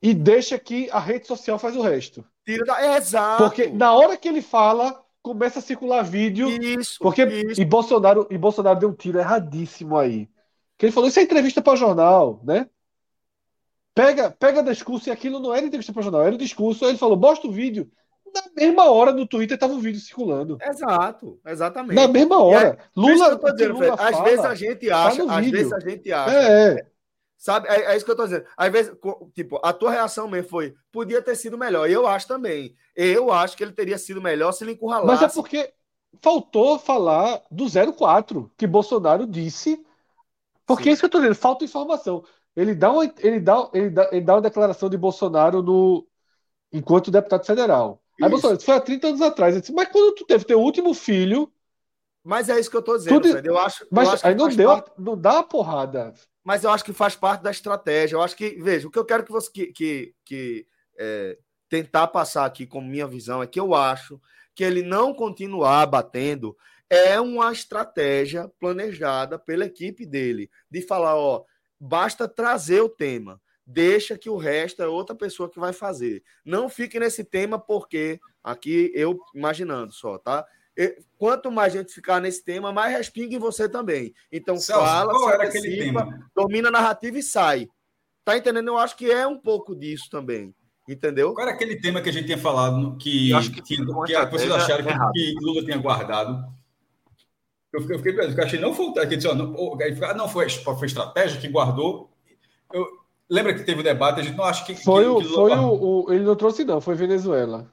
e 0.00 0.14
deixa 0.14 0.58
que 0.58 0.88
a 0.90 0.98
rede 0.98 1.26
social 1.26 1.58
faz 1.58 1.76
o 1.76 1.82
resto. 1.82 2.24
Da... 2.66 2.96
exato. 2.96 3.44
Porque 3.44 3.66
na 3.66 3.92
hora 3.92 4.16
que 4.16 4.28
ele 4.28 4.40
fala, 4.40 5.04
começa 5.22 5.58
a 5.58 5.62
circular 5.62 6.02
vídeo. 6.02 6.48
Isso. 6.62 6.98
Porque 7.00 7.24
isso. 7.24 7.60
E 7.60 7.64
Bolsonaro 7.64 8.26
e 8.30 8.38
Bolsonaro 8.38 8.78
deu 8.78 8.88
um 8.88 8.94
tiro 8.94 9.18
erradíssimo 9.18 9.96
aí. 9.96 10.28
Que 10.76 10.86
ele 10.86 10.92
falou 10.92 11.08
isso 11.08 11.18
é 11.18 11.22
entrevista 11.22 11.60
para 11.60 11.76
jornal, 11.76 12.40
né? 12.44 12.68
Pega, 13.94 14.30
pega 14.30 14.62
discurso 14.62 15.08
e 15.08 15.12
aquilo 15.12 15.40
não 15.40 15.52
era 15.52 15.66
entrevista 15.66 15.92
para 15.92 16.02
jornal, 16.02 16.22
era 16.22 16.34
o 16.34 16.38
discurso. 16.38 16.84
Aí 16.84 16.92
ele 16.92 16.98
falou, 16.98 17.16
bosta 17.16 17.48
o 17.48 17.52
vídeo. 17.52 17.90
Na 18.32 18.42
mesma 18.54 18.90
hora 18.90 19.10
no 19.10 19.26
Twitter 19.26 19.58
tava 19.58 19.72
o 19.72 19.80
vídeo 19.80 20.00
circulando. 20.00 20.58
Exato, 20.62 21.40
exatamente. 21.44 21.96
Na 21.96 22.06
mesma 22.06 22.40
hora. 22.40 22.78
Aí, 22.78 22.86
Lula, 22.94 23.36
dizendo, 23.36 23.74
Lula 23.74 23.94
às 23.94 24.10
fala, 24.10 24.24
vezes 24.24 24.44
a 24.44 24.54
gente 24.54 24.90
acha, 24.90 25.26
tá 25.26 25.38
às 25.38 25.44
vídeo. 25.44 25.58
vezes 25.58 25.72
a 25.72 25.80
gente 25.80 26.12
acha. 26.12 26.36
É, 26.36 26.74
é. 26.74 26.86
Sabe, 27.38 27.68
é, 27.68 27.92
é, 27.92 27.96
isso 27.96 28.04
que 28.04 28.10
eu 28.10 28.16
tô 28.16 28.24
dizendo. 28.24 28.44
Às 28.56 28.72
vezes, 28.72 28.92
tipo, 29.32 29.60
a 29.62 29.72
tua 29.72 29.92
reação 29.92 30.28
mesmo 30.28 30.50
foi, 30.50 30.74
podia 30.90 31.22
ter 31.22 31.36
sido 31.36 31.56
melhor. 31.56 31.88
Eu 31.88 32.04
acho 32.06 32.26
também. 32.26 32.74
Eu 32.96 33.32
acho 33.32 33.56
que 33.56 33.62
ele 33.62 33.72
teria 33.72 33.96
sido 33.96 34.20
melhor 34.20 34.50
se 34.50 34.64
ele 34.64 34.72
encurralasse. 34.72 35.22
Mas 35.22 35.22
é 35.22 35.34
porque 35.34 35.72
faltou 36.20 36.80
falar 36.80 37.40
do 37.48 37.66
04, 37.94 38.50
que 38.56 38.66
Bolsonaro 38.66 39.24
disse. 39.24 39.80
Porque 40.66 40.84
Sim. 40.84 40.90
é 40.90 40.92
isso 40.92 41.00
que 41.02 41.06
eu 41.06 41.10
tô 41.10 41.18
dizendo, 41.18 41.36
falta 41.36 41.64
informação. 41.64 42.24
Ele 42.56 42.74
dá 42.74 42.90
uma, 42.90 43.04
ele 43.20 43.38
dá, 43.40 43.70
ele 43.72 43.90
dá, 43.90 44.08
ele 44.10 44.20
dá 44.20 44.34
uma 44.34 44.42
declaração 44.42 44.90
de 44.90 44.98
Bolsonaro 44.98 45.62
no, 45.62 46.04
enquanto 46.72 47.10
deputado 47.10 47.46
federal. 47.46 48.02
Aí 48.20 48.26
Isso. 48.26 48.30
Bolsonaro, 48.30 48.56
isso 48.58 48.66
foi 48.66 48.74
há 48.74 48.80
30 48.80 49.06
anos 49.08 49.22
atrás. 49.22 49.54
Eu 49.54 49.60
disse, 49.60 49.72
mas 49.72 49.88
quando 49.88 50.14
tu 50.16 50.26
teve 50.26 50.44
teu 50.44 50.60
último 50.60 50.92
filho, 50.92 51.52
Mas 52.24 52.48
é 52.48 52.58
isso 52.58 52.70
que 52.70 52.76
eu 52.76 52.82
tô 52.82 52.96
dizendo. 52.98 53.24
Eu 53.44 53.58
acho, 53.58 53.84
eu 53.84 53.88
mas 53.90 54.08
acho 54.08 54.22
que 54.22 54.28
aí 54.28 54.34
não 54.34 54.48
deu, 54.48 54.68
parte- 54.68 54.92
não 54.98 55.16
dá 55.16 55.38
a 55.38 55.42
porrada. 55.42 56.12
Mas 56.48 56.64
eu 56.64 56.70
acho 56.70 56.82
que 56.82 56.94
faz 56.94 57.14
parte 57.14 57.42
da 57.42 57.50
estratégia. 57.50 58.16
Eu 58.16 58.22
acho 58.22 58.34
que, 58.34 58.56
veja, 58.62 58.88
o 58.88 58.90
que 58.90 58.98
eu 58.98 59.04
quero 59.04 59.22
que 59.22 59.30
você 59.30 59.50
que, 59.52 59.66
que, 59.66 60.14
que, 60.24 60.66
é, 60.98 61.36
tentar 61.68 62.06
passar 62.06 62.46
aqui 62.46 62.66
como 62.66 62.88
minha 62.88 63.06
visão 63.06 63.42
é 63.42 63.46
que 63.46 63.60
eu 63.60 63.74
acho 63.74 64.18
que 64.54 64.64
ele 64.64 64.80
não 64.80 65.12
continuar 65.12 65.84
batendo 65.84 66.56
é 66.88 67.20
uma 67.20 67.52
estratégia 67.52 68.50
planejada 68.58 69.38
pela 69.38 69.66
equipe 69.66 70.06
dele 70.06 70.50
de 70.70 70.80
falar, 70.80 71.16
ó, 71.16 71.44
basta 71.78 72.26
trazer 72.26 72.80
o 72.80 72.88
tema, 72.88 73.38
deixa 73.66 74.16
que 74.16 74.30
o 74.30 74.38
resto 74.38 74.82
é 74.82 74.86
outra 74.86 75.14
pessoa 75.14 75.50
que 75.50 75.60
vai 75.60 75.74
fazer. 75.74 76.22
Não 76.46 76.70
fique 76.70 76.98
nesse 76.98 77.24
tema 77.24 77.58
porque 77.58 78.18
aqui 78.42 78.90
eu 78.94 79.20
imaginando 79.34 79.92
só, 79.92 80.16
tá? 80.16 80.46
Quanto 81.18 81.50
mais 81.50 81.72
gente 81.72 81.92
ficar 81.92 82.20
nesse 82.20 82.44
tema, 82.44 82.72
mais 82.72 82.96
respinga 82.96 83.34
em 83.34 83.38
você 83.38 83.68
também. 83.68 84.14
Então 84.30 84.56
Celso, 84.56 84.84
fala, 84.84 85.10
qual 85.10 85.28
se 85.28 85.34
era 85.34 85.44
aquele 85.44 85.68
antecipa, 85.74 86.04
tema? 86.04 86.30
domina 86.36 86.68
a 86.68 86.72
narrativa 86.72 87.18
e 87.18 87.22
sai. 87.22 87.68
Tá 88.24 88.36
entendendo? 88.36 88.68
Eu 88.68 88.78
acho 88.78 88.96
que 88.96 89.10
é 89.10 89.26
um 89.26 89.36
pouco 89.38 89.74
disso 89.74 90.08
também. 90.10 90.54
Entendeu? 90.88 91.34
Qual 91.34 91.46
era 91.46 91.54
aquele 91.54 91.80
tema 91.80 92.00
que 92.00 92.08
a 92.08 92.12
gente 92.12 92.26
tinha 92.26 92.38
falado 92.38 92.96
que, 92.96 93.30
Eu 93.30 93.38
acho 93.38 93.50
que 93.50 93.60
que, 93.60 93.84
com 93.84 94.04
que 94.04 94.14
vocês 94.26 94.50
acharam 94.50 94.84
que, 94.84 94.90
errada. 94.90 95.12
que 95.12 95.34
Lula 95.40 95.64
tinha 95.64 95.76
guardado? 95.78 96.44
Eu 97.72 97.80
fiquei, 97.82 97.96
eu 97.96 97.98
fiquei 97.98 98.12
pensando, 98.14 98.38
eu 98.38 98.44
achei 98.44 98.60
não 98.60 98.72
foi. 98.74 98.92
Que 99.06 99.16
disse, 99.16 99.28
ó, 99.28 99.34
não, 99.34 99.54
ah, 100.04 100.14
não 100.14 100.28
foi, 100.28 100.48
foi 100.48 100.86
estratégia 100.86 101.40
que 101.40 101.48
guardou. 101.48 102.10
Eu, 102.72 102.86
lembra 103.28 103.52
que 103.52 103.64
teve 103.64 103.80
o 103.80 103.84
debate? 103.84 104.20
A 104.20 104.22
gente 104.22 104.36
não 104.36 104.44
acha 104.44 104.64
que. 104.64 104.74
Foi, 104.76 105.02
que, 105.04 105.08
o, 105.10 105.18
que 105.18 105.24
Lula 105.24 105.36
foi 105.36 105.50
guardou. 105.50 106.04
o- 106.06 106.12
Ele 106.12 106.24
não 106.24 106.36
trouxe, 106.36 106.64
não, 106.64 106.80
foi 106.80 106.94
Venezuela. 106.94 107.70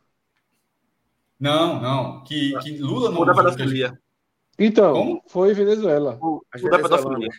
Não, 1.39 1.81
não. 1.81 2.23
Que, 2.23 2.57
que 2.59 2.77
Lula 2.77 3.11
não. 3.11 3.21
O 3.21 3.25
da 3.25 3.33
pedofilia. 3.33 3.97
Então, 4.57 4.93
Como? 4.93 5.23
foi 5.27 5.53
Venezuela. 5.53 6.17
O 6.21 6.41
da 6.69 6.79
pedofilia. 6.79 7.29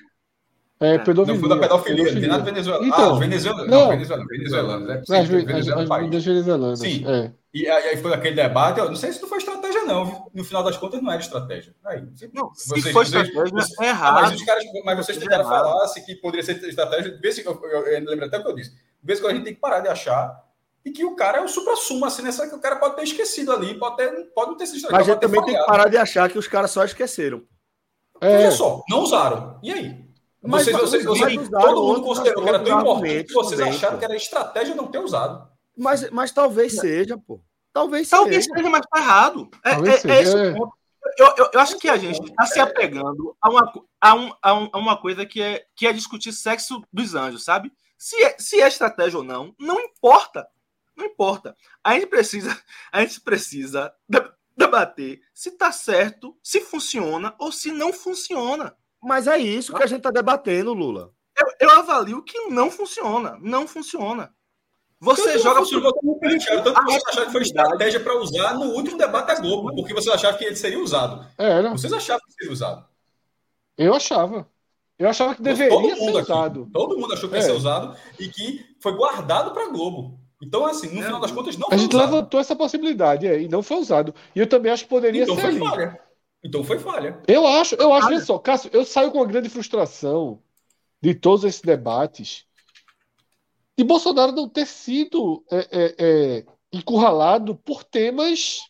É, 0.78 0.94
É, 0.97 0.99
pedofilia. 0.99 1.40
Não 1.40 1.40
foi 1.40 1.49
da 1.49 1.57
pedofilia, 1.59 2.05
não 2.12 2.20
tem 2.20 2.28
nada 2.28 2.44
pedofilia. 2.44 2.53
Venezuela. 2.53 2.86
Então, 2.86 3.14
ah, 3.14 3.18
Venezuela. 3.18 3.64
Não, 3.66 3.80
não. 3.80 3.88
Venezuela, 3.88 4.24
venezuelano, 4.28 4.86
né? 4.86 5.03
Sim, 5.07 5.14
As, 5.16 5.28
Venezuela 5.28 5.80
é 5.80 5.82
as 5.84 5.88
país. 5.88 6.03
meninas 6.05 6.24
venezuelanas. 6.26 6.78
Sim. 6.78 7.05
É. 7.07 7.32
E 7.55 7.66
aí 7.66 7.97
foi 7.97 8.12
aquele 8.12 8.34
debate. 8.36 8.78
Eu 8.78 8.88
não 8.88 8.97
sei 8.97 9.11
se 9.12 9.22
não 9.22 9.28
foi 9.30 9.38
estratégia, 9.38 9.84
não. 9.84 10.05
viu? 10.05 10.30
No 10.34 10.44
final 10.44 10.62
das 10.62 10.76
contas, 10.76 11.01
não 11.01 11.11
era 11.11 11.22
estratégia. 11.22 11.74
Aí, 11.86 12.03
Não, 12.34 12.53
se 12.55 12.68
Vocês- 12.68 12.92
for 12.92 13.07
vocês- 13.07 13.26
estratégia, 13.28 13.51
vocês- 13.55 13.78
é 13.80 13.84
Ah, 13.84 13.88
errado. 13.88 14.14
mas, 14.20 14.34
os 14.34 14.42
caras, 14.44 14.64
mas 14.84 14.97
vocês 14.99 15.16
tentaram 15.16 15.44
Errado. 15.47 15.64
falar 15.64 15.88
se 15.88 16.05
que 16.05 16.14
poderia 16.16 16.44
ser 16.44 16.62
estratégia. 16.68 17.18
Vê 17.22 17.32
se, 17.32 17.47
eu, 17.47 17.59
eu, 17.64 17.86
eu 17.86 18.05
lembro 18.05 18.26
até 18.26 18.38
o 18.38 18.42
que 18.42 18.49
eu 18.51 18.55
disse. 18.55 18.72
Em 19.03 19.16
quando 19.16 19.30
a 19.30 19.34
gente 19.36 19.44
tem 19.44 19.55
que 19.55 19.61
parar 19.61 19.80
de 19.80 19.88
achar 19.88 20.44
e 20.87 20.93
que 20.93 21.05
o 21.05 21.16
cara 21.16 21.39
é 21.39 21.41
o 21.43 21.49
supra-sumo, 21.49 22.07
assim, 22.07 22.22
nessa 22.22 22.49
que 22.49 22.55
o 22.55 22.61
cara 22.61 22.76
pode 22.76 22.95
ter 22.95 23.03
esquecido 23.03 23.51
ali, 23.51 23.76
pode, 23.76 23.97
ter, 23.97 24.09
pode 24.32 24.51
não 24.53 24.57
ter 24.57 24.68
sido 24.68 24.87
Mas 24.89 25.01
a 25.01 25.12
gente 25.12 25.20
também 25.20 25.43
tem 25.45 25.55
que 25.55 25.61
falhado. 25.61 25.66
parar 25.66 25.91
de 25.91 25.97
achar 25.97 26.30
que 26.30 26.39
os 26.39 26.47
caras 26.47 26.70
só 26.70 26.84
esqueceram. 26.84 27.43
É, 28.20 28.37
Veja 28.37 28.53
só, 28.53 28.84
não 28.89 29.01
usaram. 29.01 29.59
E 29.64 29.72
aí? 29.72 30.07
Mas, 30.41 30.62
vocês, 30.62 30.76
vocês, 30.76 31.05
vocês, 31.05 31.49
todo 31.49 31.82
mundo 31.82 32.03
considerou 32.03 32.41
que 32.41 32.49
era 32.49 32.61
tão 32.61 32.80
importante 32.80 33.24
que 33.24 33.32
vocês 33.34 33.59
também, 33.59 33.74
acharam 33.74 33.95
pô. 33.95 33.99
que 33.99 34.05
era 34.05 34.14
estratégia 34.14 34.74
não 34.76 34.87
ter 34.87 34.99
usado. 34.99 35.51
Mas, 35.76 36.09
mas 36.11 36.30
talvez 36.30 36.76
seja, 36.76 37.18
pô. 37.18 37.41
Talvez, 37.72 38.09
talvez 38.09 38.45
seja. 38.45 38.57
seja, 38.57 38.70
mas 38.70 38.87
tá 38.89 39.01
errado. 39.01 39.51
É, 39.64 39.70
é, 39.70 40.18
é 40.18 40.22
esse 40.22 40.37
o 40.37 40.55
ponto. 40.55 40.72
Eu, 41.18 41.34
eu, 41.37 41.51
eu, 41.55 41.61
acho 41.61 41.78
que 41.78 41.89
a 41.89 41.97
gente 41.97 42.22
está 42.22 42.47
se 42.47 42.61
apegando 42.61 43.37
a 43.43 43.51
uma, 43.51 43.72
a, 44.01 44.14
um, 44.14 44.32
a, 44.41 44.55
um, 44.55 44.68
a 44.72 44.78
uma 44.78 44.97
coisa 44.97 45.26
que 45.26 45.43
é, 45.43 45.64
que 45.74 45.87
é 45.87 45.93
discutir 45.93 46.32
sexo 46.32 46.80
dos 46.93 47.16
anjos, 47.16 47.43
sabe? 47.43 47.72
Se 47.99 48.22
é, 48.22 48.37
se 48.39 48.61
é 48.61 48.68
estratégia 48.68 49.18
ou 49.18 49.24
não, 49.24 49.53
não 49.59 49.80
importa. 49.80 50.47
Não 50.97 51.07
importa. 51.07 51.55
A 51.84 51.94
gente 51.94 52.07
precisa, 52.07 52.59
a 52.90 53.01
gente 53.03 53.20
precisa 53.20 53.92
debater 54.57 55.20
se 55.34 55.51
está 55.51 55.70
certo, 55.70 56.36
se 56.42 56.61
funciona 56.61 57.34
ou 57.38 57.53
se 57.53 57.70
não 57.70 57.92
funciona. 57.92 58.74
Mas 59.03 59.26
é 59.26 59.38
isso 59.38 59.74
que 59.74 59.82
a 59.82 59.86
gente 59.86 59.99
está 59.99 60.11
debatendo, 60.11 60.72
Lula. 60.72 61.12
Eu, 61.38 61.68
eu, 61.68 61.70
avalio 61.78 62.22
que 62.22 62.49
não 62.49 62.70
funciona. 62.70 63.38
Não 63.42 63.68
funciona. 63.68 64.34
Você 64.99 65.38
tanto 65.38 65.66
joga 65.66 65.92
por. 65.92 66.18
Tanto 66.18 66.74
que 66.74 66.92
você 66.92 67.11
achava 67.11 67.26
que 67.26 67.32
foi 67.32 67.42
estratégia 67.42 68.01
para 68.01 68.16
usar 68.18 68.55
no 68.55 68.72
último 68.72 68.97
debate 68.97 69.26
da 69.26 69.34
Globo, 69.34 69.74
porque 69.74 69.92
você 69.92 70.11
achava 70.11 70.38
que 70.38 70.44
ele 70.44 70.57
seria 70.57 70.80
usado. 70.80 71.26
Era. 71.36 71.70
Vocês 71.70 71.92
achavam 71.92 72.22
que 72.26 72.32
seria 72.32 72.53
usado? 72.53 72.86
Eu 73.76 73.94
achava. 73.94 74.49
Eu 74.99 75.11
achava 75.11 75.34
que 75.34 75.42
deveria 75.42 75.68
todo 75.68 75.82
mundo 75.82 76.12
ser 76.12 76.18
aqui, 76.20 76.32
usado. 76.32 76.70
Todo 76.72 76.99
mundo 76.99 77.12
achou 77.12 77.28
que 77.28 77.36
ia 77.36 77.42
ser 77.42 77.51
é. 77.51 77.55
usado 77.55 77.97
e 78.18 78.28
que 78.28 78.64
foi 78.80 78.97
guardado 78.97 79.53
para 79.53 79.66
a 79.66 79.68
Globo. 79.68 80.18
Então, 80.43 80.66
assim, 80.66 80.89
no 80.89 81.01
é. 81.01 81.05
final 81.05 81.20
das 81.20 81.32
contas, 81.32 81.57
não 81.57 81.68
A 81.70 81.76
gente 81.76 81.95
usado. 81.95 82.11
levantou 82.11 82.41
essa 82.41 82.55
possibilidade 82.55 83.26
é, 83.26 83.41
e 83.41 83.49
não 83.49 83.62
foi 83.62 83.78
usado. 83.78 84.14
E 84.34 84.41
eu 84.41 84.49
também 84.49 84.70
acho 84.70 84.84
que 84.84 84.91
poderia 84.91 85.22
então 85.22 85.34
ser 85.34 85.41
foi 85.41 85.51
ali. 85.51 85.59
Falha. 85.61 86.01
Então 86.45 86.64
foi 86.64 86.78
falha. 86.78 87.22
Eu 87.26 87.47
acho, 87.47 87.74
eu 87.76 87.93
acho, 87.93 88.07
olha 88.07 88.20
só, 88.20 88.39
Cássio, 88.39 88.70
eu 88.72 88.84
saio 88.84 89.11
com 89.11 89.18
uma 89.18 89.26
grande 89.26 89.49
frustração 89.49 90.41
de 91.01 91.14
todos 91.14 91.45
esses 91.45 91.62
debates 91.62 92.47
de 93.76 93.84
Bolsonaro 93.84 94.32
não 94.32 94.49
ter 94.49 94.66
sido 94.66 95.45
é, 95.51 95.59
é, 95.70 95.95
é, 95.99 96.47
encurralado 96.72 97.55
por 97.55 97.84
temas. 97.84 98.61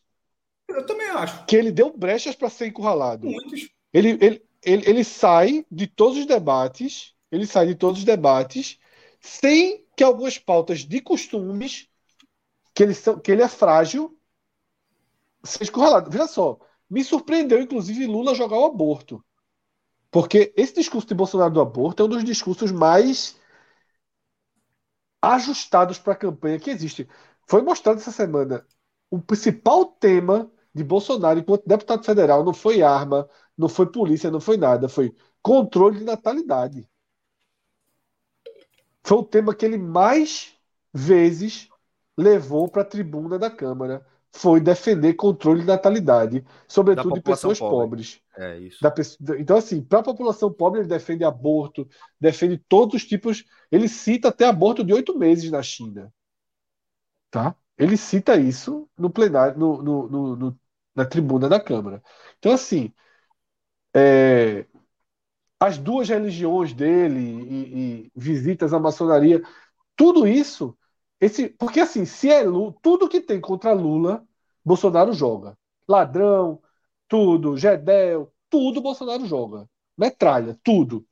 Eu 0.69 0.85
também 0.85 1.09
acho. 1.09 1.47
Que 1.47 1.55
ele 1.55 1.71
deu 1.71 1.97
brechas 1.97 2.35
para 2.35 2.51
ser 2.51 2.67
encurralado. 2.67 3.27
Muitos. 3.27 3.69
Ele, 3.93 4.19
ele, 4.21 4.43
ele, 4.65 4.91
ele 4.91 5.05
sai 5.05 5.65
de 5.71 5.87
todos 5.87 6.19
os 6.19 6.27
debates, 6.27 7.15
ele 7.31 7.47
sai 7.47 7.69
de 7.69 7.77
todos 7.77 8.01
os 8.01 8.05
debates 8.05 8.79
sem 9.21 9.86
que 9.97 10.05
algumas 10.05 10.39
pautas 10.39 10.81
de 10.81 11.01
costumes 11.01 11.89
que 12.75 12.83
ele, 12.83 12.95
que 13.23 13.33
ele 13.33 13.43
é 13.43 13.49
frágil 13.49 14.17
seja 15.45 15.71
encurralado. 15.71 16.11
Veja 16.11 16.27
só, 16.27 16.59
me 16.89 17.03
surpreendeu, 17.05 17.61
inclusive, 17.61 18.07
Lula 18.07 18.35
jogar 18.35 18.59
o 18.59 18.67
aborto. 18.67 19.25
Porque 20.11 20.53
esse 20.57 20.75
discurso 20.75 21.09
de 21.09 21.15
Bolsonaro 21.15 21.53
do 21.53 21.61
aborto 21.61 22.03
é 22.03 22.07
um 22.07 22.09
dos 22.09 22.25
discursos 22.25 22.73
mais 22.73 23.37
ajustados 25.21 25.99
para 25.99 26.13
a 26.13 26.17
campanha 26.17 26.59
que 26.59 26.71
existe. 26.71 27.09
Foi 27.49 27.63
mostrado 27.63 27.99
essa 28.01 28.13
semana. 28.13 28.67
O 29.11 29.21
principal 29.21 29.85
tema 29.87 30.51
de 30.75 30.85
Bolsonaro 30.85 31.39
enquanto 31.39 31.67
deputado 31.67 32.05
federal 32.05 32.45
não 32.45 32.55
foi 32.55 32.83
arma, 32.83 33.29
não 33.57 33.69
foi 33.69 33.87
polícia, 33.91 34.31
não 34.31 34.41
foi 34.41 34.57
nada, 34.57 34.89
foi 34.89 35.15
controle 35.43 35.99
de 35.99 36.05
natalidade. 36.05 36.89
Foi 39.07 39.19
o 39.19 39.23
tema 39.23 39.55
que 39.55 39.65
ele 39.65 39.79
mais 39.79 40.53
vezes 40.93 41.69
levou 42.19 42.69
para 42.69 42.83
a 42.83 42.85
tribuna 42.85 43.39
da 43.39 43.49
Câmara 43.49 44.05
foi 44.33 44.61
defender 44.61 45.15
controle 45.15 45.61
de 45.61 45.67
natalidade, 45.67 46.45
sobretudo 46.67 47.15
de 47.15 47.21
pessoas 47.21 47.59
pobre. 47.59 47.77
pobres. 47.77 48.21
É 48.37 48.59
isso. 48.59 48.79
Da, 48.83 48.93
então, 49.39 49.57
assim, 49.57 49.81
para 49.81 50.01
a 50.01 50.03
população 50.03 50.53
pobre, 50.53 50.81
ele 50.81 50.89
defende 50.89 51.23
aborto, 51.23 51.89
defende 52.21 52.59
todos 52.69 52.97
os 52.97 53.07
tipos. 53.07 53.45
Ele 53.71 53.89
cita 53.89 54.29
até 54.29 54.45
aborto 54.45 54.83
de 54.83 54.93
oito 54.93 55.17
meses 55.17 55.53
na 55.53 55.63
China. 55.63 56.13
Tá? 57.31 57.55
Ele 57.79 57.97
cita 57.97 58.37
isso 58.37 58.89
no 58.99 59.09
plenário, 59.09 59.57
no, 59.57 59.81
no, 59.81 60.09
no, 60.09 60.37
no 60.37 60.61
na 60.97 61.05
tribuna 61.05 61.49
da 61.49 61.61
Câmara. 61.61 62.03
Então, 62.39 62.53
assim, 62.53 62.93
é, 63.95 64.67
as 65.59 65.79
duas 65.79 66.09
religiões 66.09 66.73
dele 66.73 67.21
e, 67.21 67.79
e 67.79 68.13
visitas 68.15 68.73
à 68.73 68.79
maçonaria, 68.79 69.43
tudo 69.97 70.27
isso 70.27 70.77
esse, 71.21 71.49
porque 71.49 71.81
assim, 71.81 72.05
se 72.05 72.31
é 72.31 72.43
Lula, 72.43 72.75
tudo 72.83 73.09
que 73.09 73.21
tem 73.21 73.41
contra 73.41 73.73
Lula, 73.73 74.23
Bolsonaro 74.65 75.13
joga. 75.13 75.57
Ladrão, 75.89 76.61
tudo, 77.09 77.57
Gedel, 77.57 78.33
tudo 78.51 78.83
Bolsonaro 78.83 79.25
joga. 79.27 79.67
Metralha, 79.97 80.59
tudo. 80.63 81.07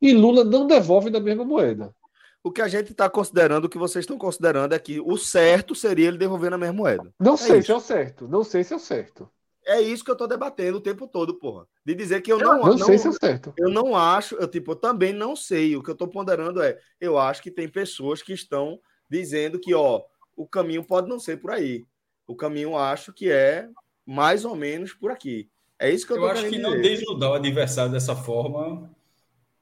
E 0.00 0.12
Lula 0.12 0.44
não 0.44 0.66
devolve 0.66 1.10
da 1.10 1.20
mesma 1.20 1.44
moeda. 1.44 1.94
O 2.42 2.50
que 2.50 2.62
a 2.62 2.68
gente 2.68 2.92
está 2.92 3.08
considerando, 3.10 3.66
o 3.66 3.68
que 3.68 3.78
vocês 3.78 4.04
estão 4.04 4.16
considerando 4.16 4.74
é 4.74 4.78
que 4.78 5.00
o 5.00 5.16
certo 5.16 5.74
seria 5.74 6.08
ele 6.08 6.18
devolver 6.18 6.50
na 6.50 6.58
mesma 6.58 6.74
moeda. 6.74 7.12
Não 7.18 7.34
é 7.34 7.36
sei 7.36 7.58
isso. 7.58 7.66
se 7.66 7.72
é 7.72 7.76
o 7.76 7.80
certo. 7.80 8.28
Não 8.28 8.42
sei 8.42 8.64
se 8.64 8.72
é 8.72 8.76
o 8.76 8.80
certo. 8.80 9.30
É 9.68 9.82
isso 9.82 10.02
que 10.02 10.10
eu 10.10 10.14
estou 10.14 10.26
debatendo 10.26 10.78
o 10.78 10.80
tempo 10.80 11.06
todo, 11.06 11.34
porra. 11.34 11.66
De 11.84 11.94
dizer 11.94 12.22
que 12.22 12.32
eu 12.32 12.38
não, 12.38 12.58
não, 12.58 12.66
não 12.68 12.78
sei 12.78 12.96
se 12.96 13.08
é 13.08 13.12
certo. 13.12 13.52
Eu 13.56 13.68
não 13.68 13.94
acho, 13.94 14.34
eu 14.36 14.48
tipo, 14.48 14.72
eu 14.72 14.76
também 14.76 15.12
não 15.12 15.36
sei. 15.36 15.76
O 15.76 15.82
que 15.82 15.90
eu 15.90 15.92
estou 15.92 16.08
ponderando 16.08 16.62
é, 16.62 16.78
eu 16.98 17.18
acho 17.18 17.42
que 17.42 17.50
tem 17.50 17.68
pessoas 17.68 18.22
que 18.22 18.32
estão 18.32 18.80
dizendo 19.10 19.60
que 19.60 19.74
ó, 19.74 20.02
o 20.34 20.46
caminho 20.46 20.82
pode 20.82 21.06
não 21.06 21.20
ser 21.20 21.36
por 21.36 21.50
aí. 21.50 21.84
O 22.26 22.34
caminho 22.34 22.76
acho 22.78 23.12
que 23.12 23.30
é 23.30 23.68
mais 24.06 24.46
ou 24.46 24.56
menos 24.56 24.94
por 24.94 25.10
aqui. 25.10 25.50
É 25.78 25.90
isso 25.90 26.06
que 26.06 26.14
eu, 26.14 26.16
eu 26.16 26.26
acho 26.26 26.44
que 26.44 26.50
dizer. 26.50 26.62
não 26.62 26.80
desnudar 26.80 27.30
o 27.30 27.34
adversário 27.34 27.92
dessa 27.92 28.16
forma 28.16 28.90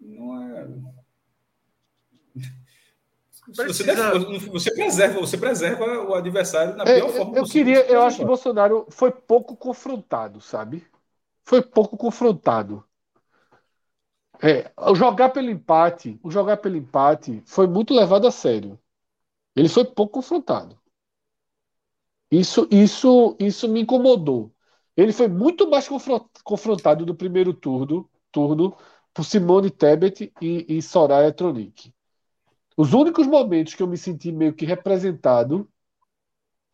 não 0.00 0.40
é. 0.40 0.68
Você, 3.54 3.84
deve, 3.84 4.48
você, 4.48 4.74
preserva, 4.74 5.20
você 5.20 5.38
preserva 5.38 5.84
o 5.84 6.14
adversário 6.14 6.76
na 6.76 6.84
é, 6.84 6.96
pior 6.96 7.08
forma 7.10 7.36
eu 7.36 7.42
possível. 7.42 7.74
Queria, 7.74 7.92
eu 7.92 8.02
acho 8.02 8.18
que 8.18 8.24
Bolsonaro 8.24 8.86
foi 8.90 9.10
pouco 9.12 9.56
confrontado, 9.56 10.40
sabe? 10.40 10.84
Foi 11.44 11.62
pouco 11.62 11.96
confrontado. 11.96 12.84
É, 14.42 14.70
o 14.76 14.94
jogar 14.94 15.30
pelo 15.30 15.48
empate, 15.48 16.18
o 16.22 16.30
jogar 16.30 16.58
pelo 16.58 16.76
empate 16.76 17.42
foi 17.46 17.66
muito 17.66 17.94
levado 17.94 18.26
a 18.26 18.30
sério. 18.30 18.78
Ele 19.54 19.68
foi 19.68 19.84
pouco 19.84 20.14
confrontado. 20.14 20.78
Isso, 22.30 22.66
isso, 22.70 23.36
isso 23.38 23.68
me 23.68 23.80
incomodou. 23.80 24.52
Ele 24.96 25.12
foi 25.12 25.28
muito 25.28 25.68
mais 25.70 25.88
confrontado 26.42 27.06
no 27.06 27.14
primeiro 27.14 27.54
turno, 27.54 28.08
turno 28.32 28.76
por 29.14 29.24
Simone 29.24 29.70
Tebet 29.70 30.32
e, 30.42 30.66
e 30.68 30.82
Soraya 30.82 31.32
Tronic. 31.32 31.94
Os 32.76 32.92
únicos 32.92 33.26
momentos 33.26 33.74
que 33.74 33.82
eu 33.82 33.86
me 33.86 33.96
senti 33.96 34.30
meio 34.30 34.52
que 34.52 34.66
representado 34.66 35.68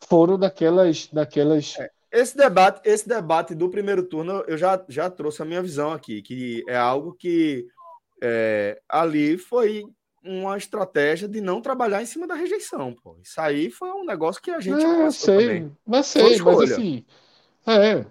foram 0.05 0.37
naquelas, 0.37 1.11
naquelas. 1.13 1.77
É, 1.79 1.91
esse 2.11 2.37
debate, 2.37 2.81
esse 2.85 3.09
debate 3.09 3.55
do 3.55 3.71
primeiro 3.71 4.03
turno, 4.03 4.45
eu 4.49 4.59
já, 4.59 4.85
já 4.89 5.09
trouxe 5.09 5.43
a 5.43 5.45
minha 5.45 5.63
visão 5.63 5.93
aqui, 5.93 6.21
que 6.21 6.65
é 6.67 6.77
algo 6.77 7.15
que 7.15 7.67
é, 8.21 8.81
ali 8.89 9.39
foi 9.39 9.85
uma 10.25 10.57
estratégia 10.57 11.29
de 11.29 11.41
não 11.41 11.61
trabalhar 11.61 12.03
em 12.03 12.07
cima 12.07 12.27
da 12.27 12.35
rejeição, 12.35 12.95
pô. 12.95 13.17
Isso 13.23 13.41
aí 13.41 13.71
foi 13.71 13.91
um 13.91 14.05
negócio 14.05 14.43
que 14.43 14.51
a 14.51 14.61
gente 14.61 14.85
é, 14.85 15.11
sei, 15.11 15.47
também. 15.47 15.77
mas 15.87 16.07
sei, 16.07 16.41
mas 16.41 16.61
assim, 16.71 17.05
é, 17.67 18.07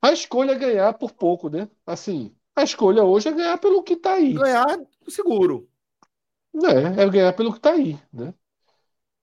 a 0.00 0.12
escolha 0.12 0.52
é 0.52 0.58
ganhar 0.58 0.94
por 0.94 1.12
pouco, 1.12 1.48
né? 1.48 1.68
Assim, 1.86 2.34
a 2.54 2.62
escolha 2.62 3.02
hoje 3.04 3.28
é 3.28 3.32
ganhar 3.32 3.58
pelo 3.58 3.82
que 3.82 3.96
tá 3.96 4.14
aí. 4.14 4.32
Ganhar 4.32 4.78
seguro. 5.08 5.68
É, 6.66 7.02
é 7.02 7.10
ganhar 7.10 7.32
pelo 7.34 7.52
que 7.52 7.60
tá 7.60 7.72
aí, 7.72 7.98
né? 8.12 8.34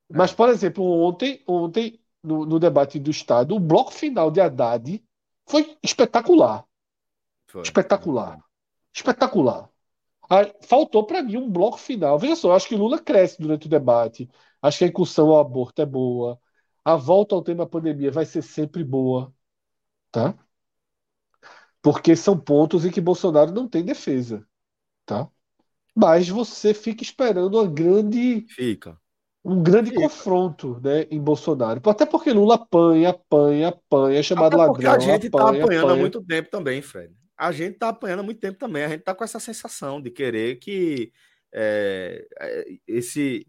É. 0.10 0.18
Mas, 0.18 0.32
por 0.34 0.50
exemplo, 0.50 0.84
ontem, 0.84 1.44
ontem 1.48 2.00
no, 2.24 2.46
no, 2.46 2.60
debate 2.60 3.00
do 3.00 3.10
Estado, 3.10 3.56
o 3.56 3.60
bloco 3.60 3.92
final 3.92 4.30
de 4.30 4.40
Haddad 4.40 5.04
foi 5.48 5.78
espetacular. 5.84 6.66
Foi. 7.48 7.64
Espetacular. 7.64 8.44
Espetacular. 8.94 9.70
Faltou 10.62 11.06
para 11.06 11.22
mim 11.22 11.38
um 11.38 11.50
bloco 11.50 11.78
final. 11.78 12.18
Veja 12.18 12.36
só, 12.36 12.54
acho 12.54 12.68
que 12.68 12.76
Lula 12.76 13.00
cresce 13.00 13.42
durante 13.42 13.68
o 13.68 13.70
debate. 13.70 14.30
Acho 14.62 14.80
que 14.80 14.84
a 14.86 14.88
incursão 14.88 15.30
ao 15.30 15.40
aborto 15.40 15.82
é 15.82 15.86
boa. 15.86 16.40
A 16.84 16.96
volta 16.96 17.36
ao 17.36 17.44
tema 17.44 17.68
pandemia 17.68 18.12
vai 18.12 18.26
ser 18.26 18.42
sempre 18.42 18.84
boa. 18.84 19.34
Tá? 20.12 20.36
Porque 21.82 22.16
são 22.16 22.40
pontos 22.40 22.86
em 22.86 22.92
que 22.92 23.02
Bolsonaro 23.02 23.52
não 23.52 23.68
tem 23.68 23.84
defesa. 23.84 24.48
Tá? 25.06 25.30
Mas 25.96 26.28
você 26.28 26.74
fica 26.74 27.04
esperando 27.04 27.58
uma 27.58 27.68
grande. 27.68 28.46
Fica. 28.50 28.98
Um 29.44 29.62
grande 29.62 29.92
fica. 29.92 30.02
confronto 30.02 30.82
né, 30.84 31.06
em 31.10 31.22
Bolsonaro. 31.22 31.82
Até 31.86 32.06
porque 32.06 32.34
Lula 32.34 32.56
apanha, 32.56 33.10
apanha, 33.10 33.68
apanha, 33.70 34.20
é 34.20 34.24
chamado 34.24 34.56
Até 34.56 34.66
porque 34.68 34.86
ladrão. 34.86 35.06
A 35.06 35.12
gente 35.12 35.28
está 35.28 35.50
apanhando 35.50 35.86
apanha. 35.86 35.94
há 35.94 35.96
muito 35.96 36.24
tempo 36.24 36.50
também, 36.50 36.82
Fred 36.82 37.14
a 37.38 37.52
gente 37.52 37.74
está 37.74 37.90
apanhando 37.90 38.22
há 38.22 38.24
muito 38.24 38.40
tempo 38.40 38.58
também. 38.58 38.84
A 38.84 38.90
gente 38.90 39.00
está 39.00 39.14
com 39.14 39.24
essa 39.24 39.40
sensação 39.40 40.02
de 40.02 40.10
querer 40.10 40.58
que 40.58 41.12
é, 41.54 42.26
esse 42.88 43.48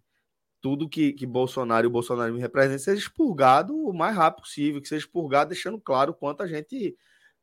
tudo 0.60 0.88
que, 0.88 1.12
que 1.12 1.26
Bolsonaro 1.26 1.86
e 1.86 1.88
o 1.88 1.92
Bolsonaro 1.92 2.32
me 2.34 2.40
representam 2.40 2.80
seja 2.80 3.00
expurgado 3.00 3.76
o 3.76 3.92
mais 3.92 4.16
rápido 4.16 4.42
possível, 4.42 4.80
que 4.80 4.88
seja 4.88 5.04
expurgado, 5.04 5.50
deixando 5.50 5.80
claro 5.80 6.10
o 6.10 6.14
quanto 6.14 6.42
a 6.42 6.46
gente 6.46 6.96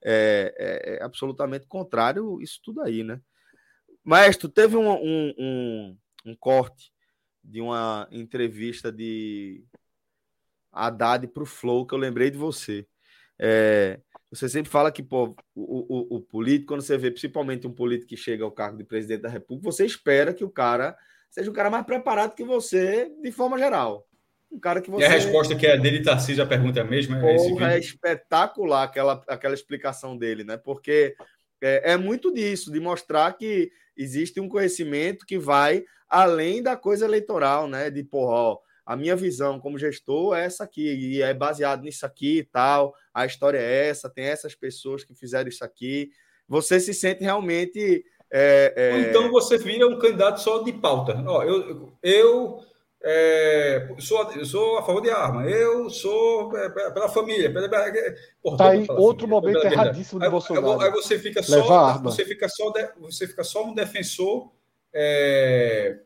é, 0.03 0.53
é, 0.57 0.97
é 0.97 1.03
absolutamente 1.03 1.65
contrário 1.67 2.41
isso 2.41 2.59
tudo 2.61 2.81
aí, 2.81 3.03
né? 3.03 3.21
Maestro, 4.03 4.49
teve 4.49 4.75
um, 4.75 4.89
um, 4.89 5.33
um, 5.37 5.97
um 6.25 6.35
corte 6.35 6.91
de 7.43 7.61
uma 7.61 8.07
entrevista 8.11 8.91
de 8.91 9.63
Haddad 10.71 11.27
para 11.27 11.43
o 11.43 11.45
Flow 11.45 11.85
que 11.85 11.93
eu 11.93 11.99
lembrei 11.99 12.29
de 12.29 12.37
você. 12.37 12.85
É, 13.39 13.99
você 14.29 14.49
sempre 14.49 14.71
fala 14.71 14.91
que 14.91 15.03
pô, 15.03 15.35
o, 15.55 16.15
o, 16.15 16.17
o, 16.17 16.21
político, 16.21 16.69
quando 16.69 16.81
você 16.81 16.97
vê 16.97 17.11
principalmente 17.11 17.67
um 17.67 17.73
político 17.73 18.09
que 18.09 18.17
chega 18.17 18.43
ao 18.43 18.51
cargo 18.51 18.77
de 18.77 18.83
presidente 18.83 19.21
da 19.21 19.29
República, 19.29 19.71
você 19.71 19.85
espera 19.85 20.33
que 20.33 20.43
o 20.43 20.49
cara 20.49 20.97
seja 21.29 21.49
um 21.49 21.53
cara 21.53 21.69
mais 21.69 21.85
preparado 21.85 22.35
que 22.35 22.43
você, 22.43 23.11
de 23.21 23.31
forma 23.31 23.57
geral. 23.57 24.07
Um 24.51 24.59
cara 24.59 24.81
que 24.81 24.89
você... 24.89 25.03
E 25.03 25.05
a 25.05 25.09
resposta 25.09 25.55
que 25.55 25.65
é 25.65 25.77
dele, 25.77 26.03
Tarcísio, 26.03 26.43
a 26.43 26.47
pergunta 26.47 26.79
é 26.79 26.83
a 26.83 26.85
mesma? 26.85 27.19
Porra, 27.19 27.71
é, 27.71 27.75
é 27.75 27.79
espetacular 27.79 28.83
aquela, 28.83 29.23
aquela 29.27 29.53
explicação 29.53 30.15
dele, 30.15 30.43
né? 30.43 30.57
Porque 30.57 31.15
é, 31.64 31.93
é 31.93 31.97
muito 31.97 32.34
disso, 32.34 32.72
de 32.72 32.80
mostrar 32.80 33.32
que 33.34 33.72
existe 33.95 34.39
um 34.39 34.49
conhecimento 34.49 35.26
que 35.26 35.38
vai 35.38 35.86
além 36.09 36.61
da 36.61 36.76
coisa 36.76 37.05
eleitoral, 37.05 37.68
né? 37.68 37.89
De, 37.89 38.03
porra, 38.03 38.59
a 38.86 38.95
minha 38.97 39.16
visão 39.16 39.59
como 39.59 39.80
gestor 39.80 40.36
é 40.36 40.45
essa 40.45 40.66
aqui, 40.66 40.93
e 40.93 41.22
é 41.22 41.34
baseado 41.34 41.84
nisso 41.84 42.05
aqui 42.05 42.39
e 42.39 42.43
tal, 42.43 42.93
a 43.14 43.26
história 43.26 43.57
é 43.57 43.88
essa, 43.88 44.09
tem 44.09 44.26
essas 44.26 44.53
pessoas 44.53 45.03
que 45.03 45.16
fizeram 45.16 45.47
isso 45.47 45.64
aqui. 45.64 46.11
Você 46.47 46.80
se 46.80 46.93
sente 46.93 47.24
realmente. 47.24 48.03
É, 48.30 48.74
é... 48.76 48.99
Então 49.09 49.32
você 49.32 49.57
vira 49.57 49.88
um 49.88 49.97
candidato 49.97 50.41
só 50.41 50.61
de 50.64 50.74
pauta. 50.74 51.24
Ó, 51.26 51.43
eu, 51.43 51.93
eu 52.03 52.59
é, 53.05 53.85
sou, 53.99 54.31
eu 54.31 54.45
sou 54.45 54.77
a 54.77 54.83
favor 54.83 55.01
de 55.01 55.09
arma, 55.09 55.45
eu 55.45 55.89
sou 55.89 56.55
é, 56.57 56.69
pela 56.69 57.09
família. 57.09 57.51
Pela, 57.51 57.69
porra, 58.41 58.57
tá 58.57 58.69
aí 58.69 58.85
outro 58.89 59.27
momento 59.27 59.65
erradíssimo 59.65 60.21
de 60.21 60.29
Bolsonaro. 60.29 60.79
Aí, 60.79 60.89
você 60.89 61.19
fica 61.19 61.43
só, 61.43 61.97
você 61.97 62.23
fica 62.23 62.47
só, 62.47 62.71
você 62.97 63.27
fica 63.27 63.43
só 63.43 63.65
um 63.65 63.73
defensor 63.73 64.53
é, 64.93 65.99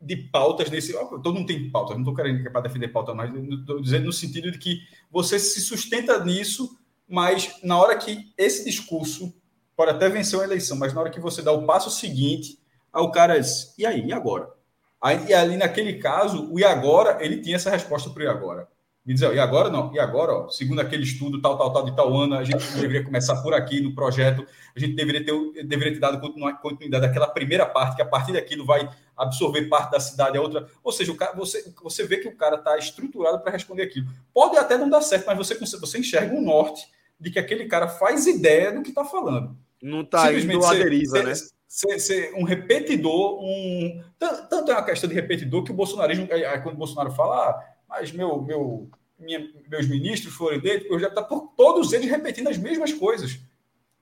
de 0.00 0.16
pautas 0.16 0.68
nesse. 0.68 0.92
Todo 0.92 1.34
mundo 1.34 1.46
tem 1.46 1.70
pauta, 1.70 1.94
não 1.94 2.00
estou 2.00 2.16
querendo 2.16 2.42
que 2.42 2.48
é 2.48 2.50
para 2.50 2.62
defender 2.62 2.88
pauta, 2.88 3.14
mas 3.14 3.32
estou 3.32 3.80
dizendo 3.80 4.06
no 4.06 4.12
sentido 4.12 4.50
de 4.50 4.58
que 4.58 4.80
você 5.12 5.38
se 5.38 5.60
sustenta 5.60 6.24
nisso, 6.24 6.76
mas 7.08 7.60
na 7.62 7.78
hora 7.78 7.96
que 7.96 8.32
esse 8.36 8.64
discurso 8.64 9.32
pode 9.76 9.92
até 9.92 10.08
vencer 10.08 10.36
uma 10.36 10.44
eleição, 10.44 10.76
mas 10.76 10.92
na 10.92 11.02
hora 11.02 11.10
que 11.10 11.20
você 11.20 11.40
dá 11.40 11.52
o 11.52 11.66
passo 11.66 11.88
seguinte, 11.88 12.58
aí 12.92 13.00
o 13.00 13.12
cara 13.12 13.38
diz: 13.38 13.72
e 13.78 13.86
aí, 13.86 14.04
e 14.04 14.12
agora? 14.12 14.60
Aí, 15.02 15.26
e 15.28 15.34
ali 15.34 15.56
naquele 15.56 15.94
caso, 15.94 16.48
o 16.52 16.60
e 16.60 16.64
agora, 16.64 17.18
ele 17.20 17.40
tinha 17.40 17.56
essa 17.56 17.70
resposta 17.70 18.08
para 18.10 18.20
o 18.20 18.24
e 18.24 18.28
agora. 18.28 18.68
Me 19.04 19.12
dizer, 19.12 19.34
e 19.34 19.38
agora 19.40 19.68
não, 19.68 19.92
e 19.92 19.98
agora, 19.98 20.32
ó, 20.32 20.48
segundo 20.48 20.80
aquele 20.80 21.02
estudo, 21.02 21.40
tal, 21.40 21.58
tal, 21.58 21.72
tal, 21.72 21.84
de 21.84 21.96
tal 21.96 22.16
ano, 22.16 22.36
a 22.36 22.44
gente 22.44 22.64
deveria 22.74 23.02
começar 23.02 23.42
por 23.42 23.52
aqui 23.52 23.80
no 23.80 23.96
projeto, 23.96 24.46
a 24.76 24.78
gente 24.78 24.94
deveria 24.94 25.24
ter, 25.24 25.64
deveria 25.64 25.92
ter 25.94 25.98
dado 25.98 26.20
continuidade 26.60 27.04
daquela 27.04 27.26
primeira 27.26 27.66
parte, 27.66 27.96
que 27.96 28.02
a 28.02 28.06
partir 28.06 28.32
daquilo 28.32 28.64
vai 28.64 28.88
absorver 29.16 29.62
parte 29.62 29.90
da 29.90 29.98
cidade, 29.98 30.38
a 30.38 30.40
outra. 30.40 30.68
Ou 30.84 30.92
seja, 30.92 31.10
o 31.10 31.16
cara, 31.16 31.34
você, 31.34 31.68
você 31.82 32.06
vê 32.06 32.18
que 32.18 32.28
o 32.28 32.36
cara 32.36 32.54
está 32.54 32.78
estruturado 32.78 33.40
para 33.40 33.50
responder 33.50 33.82
aquilo. 33.82 34.06
Pode 34.32 34.56
até 34.56 34.78
não 34.78 34.88
dar 34.88 35.02
certo, 35.02 35.26
mas 35.26 35.36
você, 35.36 35.58
você 35.58 35.98
enxerga 35.98 36.32
um 36.32 36.40
norte 36.40 36.86
de 37.18 37.28
que 37.28 37.40
aquele 37.40 37.66
cara 37.66 37.88
faz 37.88 38.28
ideia 38.28 38.70
do 38.70 38.82
que 38.82 38.90
está 38.90 39.04
falando. 39.04 39.56
Não 39.82 40.02
está 40.02 40.32
indo 40.32 40.64
a 40.64 40.74
deriva, 40.74 41.24
né? 41.24 41.32
Ser, 41.72 41.98
ser, 41.98 42.34
um 42.34 42.44
repetidor, 42.44 43.42
um. 43.42 44.04
Tanto 44.18 44.70
é 44.70 44.74
uma 44.74 44.84
questão 44.84 45.08
de 45.08 45.14
repetidor 45.14 45.64
que 45.64 45.70
o 45.70 45.74
bolsonarismo, 45.74 46.28
quando 46.62 46.74
o 46.74 46.78
Bolsonaro 46.78 47.10
fala, 47.12 47.48
ah, 47.48 47.64
mas 47.88 48.12
meu, 48.12 48.42
meu, 48.42 48.90
minha, 49.18 49.50
meus 49.70 49.88
ministros 49.88 50.34
foram 50.34 50.58
eleitos, 50.58 50.86
eu 50.90 51.00
já 51.00 51.08
está 51.08 51.22
por 51.22 51.54
todos 51.56 51.90
eles 51.94 52.10
repetindo 52.10 52.48
as 52.48 52.58
mesmas 52.58 52.92
coisas. 52.92 53.40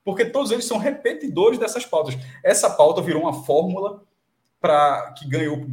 Porque 0.02 0.24
todos 0.24 0.50
eles 0.50 0.64
são 0.64 0.78
repetidores 0.78 1.60
dessas 1.60 1.86
pautas. 1.86 2.16
Essa 2.42 2.68
pauta 2.68 3.00
virou 3.00 3.22
uma 3.22 3.44
fórmula 3.44 4.02
para 4.60 5.12
que 5.16 5.28
ganhou 5.28 5.64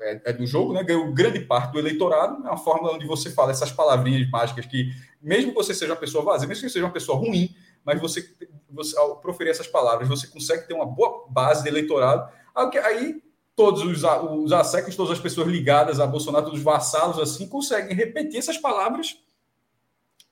é, 0.00 0.20
é, 0.26 0.32
do 0.32 0.46
jogo, 0.46 0.72
né? 0.72 0.84
Ganhou 0.84 1.12
grande 1.12 1.40
parte 1.40 1.72
do 1.72 1.80
eleitorado. 1.80 2.46
É 2.46 2.48
uma 2.48 2.56
fórmula 2.56 2.94
onde 2.94 3.08
você 3.08 3.28
fala 3.28 3.50
essas 3.50 3.72
palavrinhas 3.72 4.30
mágicas 4.30 4.66
que, 4.66 4.94
mesmo 5.20 5.50
que 5.50 5.56
você 5.56 5.74
seja 5.74 5.92
uma 5.92 5.98
pessoa 5.98 6.22
vazia, 6.22 6.46
mesmo 6.46 6.62
que 6.62 6.68
você 6.68 6.74
seja 6.74 6.84
uma 6.84 6.92
pessoa 6.92 7.18
ruim, 7.18 7.52
mas 7.84 8.00
você, 8.00 8.24
você 8.72 8.96
ao 8.98 9.16
proferir 9.16 9.50
essas 9.50 9.66
palavras, 9.66 10.08
você 10.08 10.26
consegue 10.26 10.66
ter 10.66 10.74
uma 10.74 10.86
boa 10.86 11.26
base 11.28 11.62
de 11.62 11.68
eleitorado. 11.68 12.30
Aí 12.54 13.22
todos 13.56 13.82
os, 13.82 14.02
os 14.02 14.52
assecos, 14.52 14.96
todas 14.96 15.12
as 15.12 15.20
pessoas 15.20 15.48
ligadas 15.48 16.00
a 16.00 16.06
Bolsonaro, 16.06 16.46
todos 16.46 16.60
os 16.60 16.64
vassalos 16.64 17.18
assim, 17.18 17.46
conseguem 17.46 17.94
repetir 17.94 18.38
essas 18.38 18.56
palavras 18.56 19.18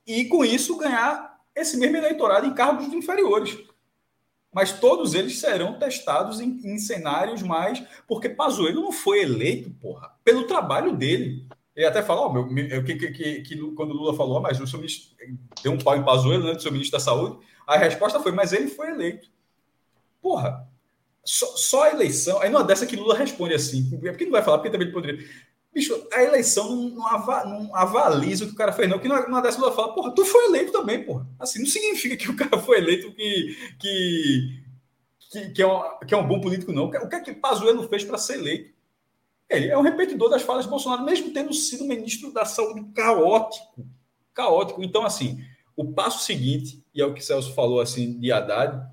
e, 0.07 0.25
com 0.25 0.43
isso, 0.43 0.79
ganhar 0.79 1.39
esse 1.55 1.77
mesmo 1.77 1.99
eleitorado 1.99 2.47
em 2.47 2.55
cargos 2.55 2.93
inferiores. 2.95 3.59
Mas 4.51 4.73
todos 4.81 5.13
eles 5.13 5.39
serão 5.39 5.79
testados 5.79 6.41
em, 6.41 6.59
em 6.65 6.79
cenários 6.79 7.43
mais. 7.43 7.83
Porque 8.07 8.31
Pazuello 8.31 8.81
não 8.81 8.93
foi 8.93 9.21
eleito, 9.21 9.71
porra, 9.73 10.11
pelo 10.25 10.45
trabalho 10.45 10.97
dele. 10.97 11.47
Ele 11.79 11.87
até 11.87 12.05
oh, 12.13 12.33
meu, 12.33 12.49
que, 12.83 12.97
que, 12.97 13.11
que, 13.13 13.41
que, 13.43 13.57
quando 13.77 13.93
o 13.93 13.95
Lula 13.95 14.13
falou, 14.13 14.39
oh, 14.39 14.41
mas 14.41 14.61
o 14.61 14.67
seu 14.67 14.81
ministro 14.81 15.15
deu 15.63 15.71
um 15.71 15.79
pau 15.79 15.97
em 15.97 16.05
Pazuello, 16.05 16.45
né, 16.45 16.55
do 16.55 16.61
seu 16.61 16.73
ministro 16.73 16.99
da 16.99 17.05
Saúde, 17.05 17.39
a 17.65 17.79
resposta 17.79 18.19
foi, 18.19 18.33
mas 18.33 18.53
ele 18.53 18.67
foi 18.67 18.91
eleito. 18.91 19.31
Porra, 20.21 20.69
só, 21.25 21.47
só, 21.55 21.85
a 21.85 21.91
eleição. 21.91 22.43
Aí 22.43 22.51
numa 22.51 22.65
dessa 22.65 22.85
que 22.85 22.97
Lula 22.97 23.17
responde 23.17 23.55
assim, 23.55 23.89
porque 23.91 24.25
não 24.25 24.33
vai 24.33 24.43
falar, 24.43 24.59
porque 24.59 24.73
também 24.73 24.91
poderia. 24.91 25.25
Bicho, 25.73 25.95
a 26.13 26.21
eleição 26.21 26.69
não, 26.69 26.89
não, 26.89 27.07
ava, 27.07 27.45
não 27.45 27.77
avaliza 27.77 28.43
o 28.43 28.49
que 28.49 28.55
o 28.55 28.57
cara 28.57 28.73
fez, 28.73 28.89
não. 28.89 28.99
Que 28.99 29.07
numa 29.07 29.41
dessa 29.41 29.61
Lula 29.61 29.71
fala, 29.71 29.95
porra, 29.95 30.13
tu 30.13 30.25
foi 30.25 30.47
eleito 30.47 30.73
também, 30.73 31.05
porra. 31.05 31.29
Assim, 31.39 31.61
não 31.61 31.67
significa 31.67 32.17
que 32.17 32.29
o 32.29 32.35
cara 32.35 32.59
foi 32.59 32.79
eleito 32.79 33.13
que. 33.13 33.57
que 33.79 34.69
que, 35.31 35.51
que, 35.51 35.63
é, 35.63 35.67
um, 35.67 35.99
que 36.07 36.15
é 36.15 36.17
um 36.17 36.27
bom 36.27 36.41
político, 36.41 36.73
não. 36.73 36.87
O 36.87 37.09
que 37.09 37.15
é 37.15 37.21
que 37.21 37.35
Pazuello 37.35 37.87
fez 37.87 38.03
para 38.03 38.17
ser 38.17 38.39
eleito? 38.39 38.73
Ele 39.49 39.69
é 39.69 39.79
um 39.79 39.83
repetidor 39.83 40.29
das 40.29 40.43
falas 40.43 40.65
de 40.65 40.71
Bolsonaro, 40.71 41.05
mesmo 41.05 41.33
tendo 41.33 41.53
sido 41.55 41.85
ministro 41.85 42.33
da 42.33 42.45
saúde 42.45 42.85
caótico. 42.95 43.87
Caótico. 44.35 44.83
Então, 44.83 45.05
assim, 45.05 45.43
o 45.77 45.93
passo 45.93 46.25
seguinte, 46.25 46.85
e 46.95 47.01
é 47.01 47.07
o 47.07 47.15
que 47.15 47.25
Celso 47.25 47.55
falou 47.55 47.81
assim 47.81 48.19
de 48.19 48.31
Haddad, 48.31 48.87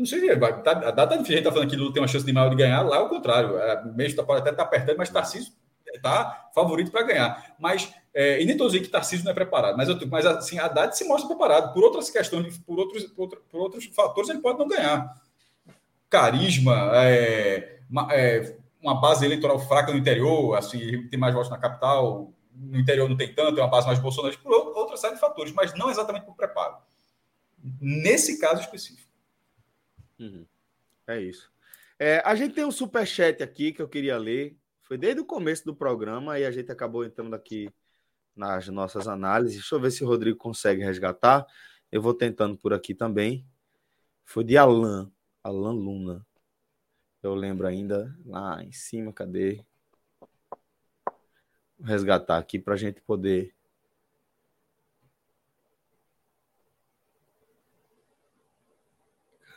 não 0.00 0.06
sei, 0.06 0.34
vai, 0.36 0.62
tá, 0.62 0.72
a 0.72 0.90
data 0.90 1.18
de 1.18 1.28
gente 1.28 1.44
falando 1.44 1.68
que 1.68 1.76
Lula 1.76 1.92
tem 1.92 2.00
uma 2.00 2.08
chance 2.08 2.24
de 2.24 2.32
maior 2.32 2.48
de 2.48 2.56
ganhar, 2.56 2.80
lá 2.80 2.96
é 2.96 3.00
o 3.00 3.08
contrário. 3.10 3.58
É, 3.58 3.84
mesmo 3.92 4.16
tá, 4.16 4.22
pode 4.22 4.40
até 4.40 4.50
estar 4.50 4.62
tá 4.62 4.68
apertando, 4.68 4.96
mas 4.96 5.10
Tarcísio 5.10 5.52
está 5.94 6.48
favorito 6.54 6.90
para 6.90 7.02
ganhar. 7.02 7.54
Mas, 7.58 7.92
é, 8.14 8.40
e 8.40 8.46
nem 8.46 8.52
estou 8.52 8.66
dizendo 8.66 8.84
que 8.84 8.88
Tarcísio 8.88 9.24
não 9.24 9.32
é 9.32 9.34
preparado, 9.34 9.76
mas, 9.76 9.90
eu, 9.90 9.98
mas 10.08 10.24
assim, 10.24 10.58
a 10.58 10.64
Haddad 10.64 10.96
se 10.96 11.04
mostra 11.04 11.28
preparado. 11.28 11.74
Por 11.74 11.84
outras 11.84 12.08
questões, 12.08 12.56
por 12.58 12.78
outros, 12.78 13.04
por, 13.04 13.28
por 13.28 13.60
outros 13.60 13.84
fatores, 13.94 14.30
ele 14.30 14.40
pode 14.40 14.58
não 14.58 14.66
ganhar. 14.66 15.14
Carisma, 16.08 16.92
é, 16.94 17.80
é, 18.12 18.56
uma 18.82 19.00
base 19.00 19.24
eleitoral 19.24 19.58
fraca 19.58 19.92
no 19.92 19.98
interior, 19.98 20.56
assim, 20.56 21.06
tem 21.08 21.18
mais 21.18 21.34
votos 21.34 21.50
na 21.50 21.58
capital, 21.58 22.32
no 22.54 22.78
interior 22.78 23.08
não 23.08 23.16
tem 23.16 23.34
tanto, 23.34 23.58
é 23.58 23.62
uma 23.62 23.70
base 23.70 23.86
mais 23.86 23.98
bolsonarista, 23.98 24.42
por 24.42 24.52
outra 24.52 24.96
série 24.96 25.14
de 25.14 25.20
fatores, 25.20 25.52
mas 25.52 25.74
não 25.74 25.90
exatamente 25.90 26.24
por 26.24 26.34
preparo. 26.34 26.76
Nesse 27.80 28.38
caso 28.38 28.60
específico. 28.60 29.10
Uhum. 30.18 30.46
É 31.06 31.20
isso. 31.20 31.50
É, 31.98 32.22
a 32.24 32.34
gente 32.34 32.54
tem 32.54 32.64
um 32.64 32.70
super 32.70 33.06
chat 33.06 33.42
aqui 33.42 33.72
que 33.72 33.82
eu 33.82 33.88
queria 33.88 34.16
ler. 34.16 34.56
Foi 34.82 34.96
desde 34.96 35.20
o 35.20 35.24
começo 35.24 35.64
do 35.64 35.74
programa 35.74 36.38
e 36.38 36.44
a 36.44 36.50
gente 36.50 36.72
acabou 36.72 37.04
entrando 37.04 37.34
aqui 37.34 37.68
nas 38.34 38.68
nossas 38.68 39.06
análises. 39.06 39.58
Deixa 39.58 39.74
eu 39.74 39.80
ver 39.80 39.90
se 39.90 40.02
o 40.02 40.06
Rodrigo 40.06 40.38
consegue 40.38 40.82
resgatar. 40.82 41.46
Eu 41.92 42.00
vou 42.00 42.14
tentando 42.14 42.56
por 42.56 42.72
aqui 42.72 42.94
também. 42.94 43.46
Foi 44.24 44.44
de 44.44 44.56
Alan, 44.56 45.10
Alan 45.42 45.72
Luna. 45.72 46.26
Eu 47.22 47.34
lembro 47.34 47.66
ainda 47.66 48.16
lá 48.24 48.62
em 48.62 48.72
cima, 48.72 49.12
cadê? 49.12 49.64
Vou 51.78 51.86
resgatar 51.86 52.38
aqui 52.38 52.58
para 52.58 52.74
a 52.74 52.76
gente 52.76 53.00
poder 53.00 53.54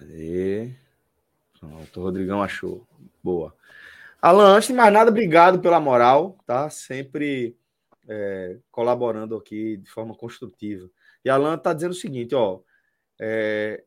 Cadê? 0.04 0.76
Pronto, 1.60 2.00
o 2.00 2.04
Rodrigão 2.04 2.44
achou. 2.44 2.86
Boa. 3.24 3.56
Alan, 4.22 4.56
antes 4.56 4.68
de 4.68 4.74
mais 4.74 4.92
nada, 4.92 5.10
obrigado 5.10 5.60
pela 5.60 5.80
moral, 5.80 6.38
tá? 6.46 6.70
Sempre 6.70 7.58
é, 8.08 8.58
colaborando 8.70 9.36
aqui 9.36 9.78
de 9.78 9.90
forma 9.90 10.14
construtiva. 10.14 10.90
E 11.24 11.30
Alan 11.30 11.58
tá 11.58 11.74
dizendo 11.74 11.92
o 11.92 11.96
seguinte, 11.96 12.36
ó. 12.36 12.60
É, 13.20 13.84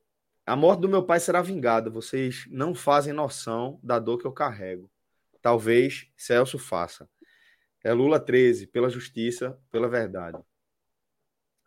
a 0.47 0.55
morte 0.55 0.81
do 0.81 0.89
meu 0.89 1.03
pai 1.03 1.19
será 1.19 1.43
vingada. 1.43 1.91
Vocês 1.91 2.47
não 2.49 2.75
fazem 2.75 3.13
noção 3.13 3.81
da 3.83 3.99
dor 3.99 4.19
que 4.19 4.27
eu 4.27 4.33
carrego. 4.33 4.89
Talvez 5.43 6.09
Celso 6.17 6.59
faça. 6.59 7.09
É 7.83 7.93
Lula 7.93 8.19
13, 8.19 8.67
pela 8.69 8.89
justiça, 8.89 9.59
pela 9.71 9.89
verdade. 9.89 10.39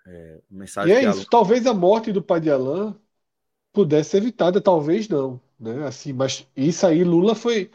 É, 0.07 0.41
mensagem 0.49 0.93
e 0.93 0.97
é 0.97 1.01
isso. 1.01 1.19
Alan... 1.19 1.27
Talvez 1.30 1.67
a 1.67 1.73
morte 1.73 2.11
do 2.11 2.23
pai 2.23 2.39
de 2.39 2.49
Alan 2.49 2.97
pudesse 3.71 4.11
ser 4.11 4.17
evitada, 4.17 4.61
talvez 4.61 5.07
não, 5.07 5.39
né? 5.59 5.86
Assim, 5.86 6.13
mas 6.13 6.47
isso 6.55 6.86
aí 6.88 7.03
Lula 7.03 7.36
foi 7.36 7.69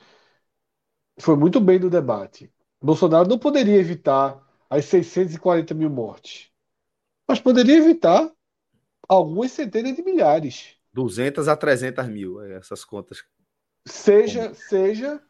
foi 1.19 1.37
muito 1.37 1.61
bem 1.61 1.79
no 1.79 1.89
debate. 1.89 2.51
Bolsonaro 2.83 3.29
não 3.29 3.39
poderia 3.39 3.77
evitar 3.77 4.43
as 4.69 4.85
640 4.87 5.73
mil 5.75 5.89
mortes, 5.89 6.51
mas 7.29 7.41
poderia 7.41 7.77
evitar 7.77 8.31
algumas 9.09 9.53
centenas 9.53 9.95
de 9.95 10.03
milhares. 10.03 10.74
200 10.95 11.49
a 11.49 11.57
300 11.57 12.09
mil, 12.09 12.41
é, 12.41 12.55
essas 12.55 12.85
contas. 12.85 13.25
Seja, 13.85 14.45
Como? 14.45 14.55
seja, 14.55 15.21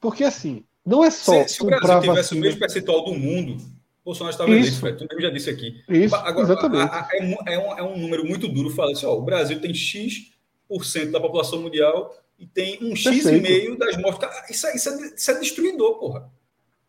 porque 0.00 0.24
assim, 0.24 0.66
não 0.84 1.02
é 1.02 1.10
só. 1.10 1.44
Se, 1.44 1.54
se 1.54 1.62
o 1.62 1.66
Brasil 1.66 2.00
tivesse 2.00 2.16
vacina... 2.16 2.40
o 2.40 2.42
mesmo 2.42 2.60
percentual 2.60 3.04
do 3.04 3.14
mundo, 3.14 3.54
o 3.54 4.04
Bolsonaro 4.04 4.34
estava 4.34 4.50
eleito, 4.50 4.78
Fred. 4.78 5.08
Tu 5.08 5.20
já 5.20 5.30
disse 5.30 5.48
aqui. 5.48 5.82
Isso, 5.88 6.14
Agora, 6.14 6.44
exatamente. 6.44 6.92
A, 6.92 7.00
a, 7.00 7.08
é, 7.12 7.58
um, 7.58 7.78
é, 7.78 7.82
um, 7.82 7.96
número 7.96 8.26
muito 8.26 8.48
duro 8.48 8.68
falar 8.70 8.92
assim: 8.92 9.06
ó, 9.06 9.14
o 9.14 9.22
Brasil 9.22 9.60
tem 9.60 9.72
X% 9.72 11.10
da 11.10 11.20
população 11.20 11.62
mundial 11.62 12.14
e 12.38 12.46
tem 12.46 12.78
um 12.82 12.94
X 12.94 13.24
e 13.24 13.40
meio 13.40 13.78
das 13.78 13.96
mortes. 13.96 14.28
Isso, 14.50 14.66
é, 14.66 14.76
isso, 14.76 14.88
é, 14.90 15.14
isso 15.14 15.30
é 15.30 15.40
destruidor, 15.40 15.98
porra. 15.98 16.30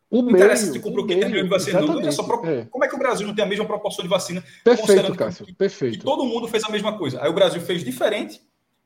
O 0.10 0.18
não 0.18 0.26
meio, 0.26 0.38
interessa 0.38 0.72
se 0.72 0.80
comprou 0.80 1.06
500 1.06 1.30
milhões 1.30 1.44
de 1.46 1.50
vacina, 1.50 1.82
não. 1.82 1.88
não 1.88 2.08
é 2.08 2.16
pro... 2.16 2.46
é. 2.46 2.66
Como 2.66 2.86
é 2.86 2.88
que 2.88 2.96
o 2.96 3.00
Brasil 3.00 3.28
não 3.28 3.36
tem 3.36 3.44
a 3.44 3.48
mesma 3.48 3.66
proporção 3.66 4.04
de 4.04 4.10
vacina? 4.10 4.44
Perfeito, 4.64 5.16
Cássio, 5.16 5.46
que, 5.46 5.54
perfeito. 5.54 6.00
Que 6.00 6.06
todo 6.06 6.26
mundo 6.26 6.48
fez 6.48 6.64
a 6.64 6.70
mesma 6.70 6.98
coisa. 6.98 7.22
Aí 7.22 7.30
o 7.30 7.34
Brasil 7.34 7.62
fez 7.62 7.84
diferente 7.84 8.42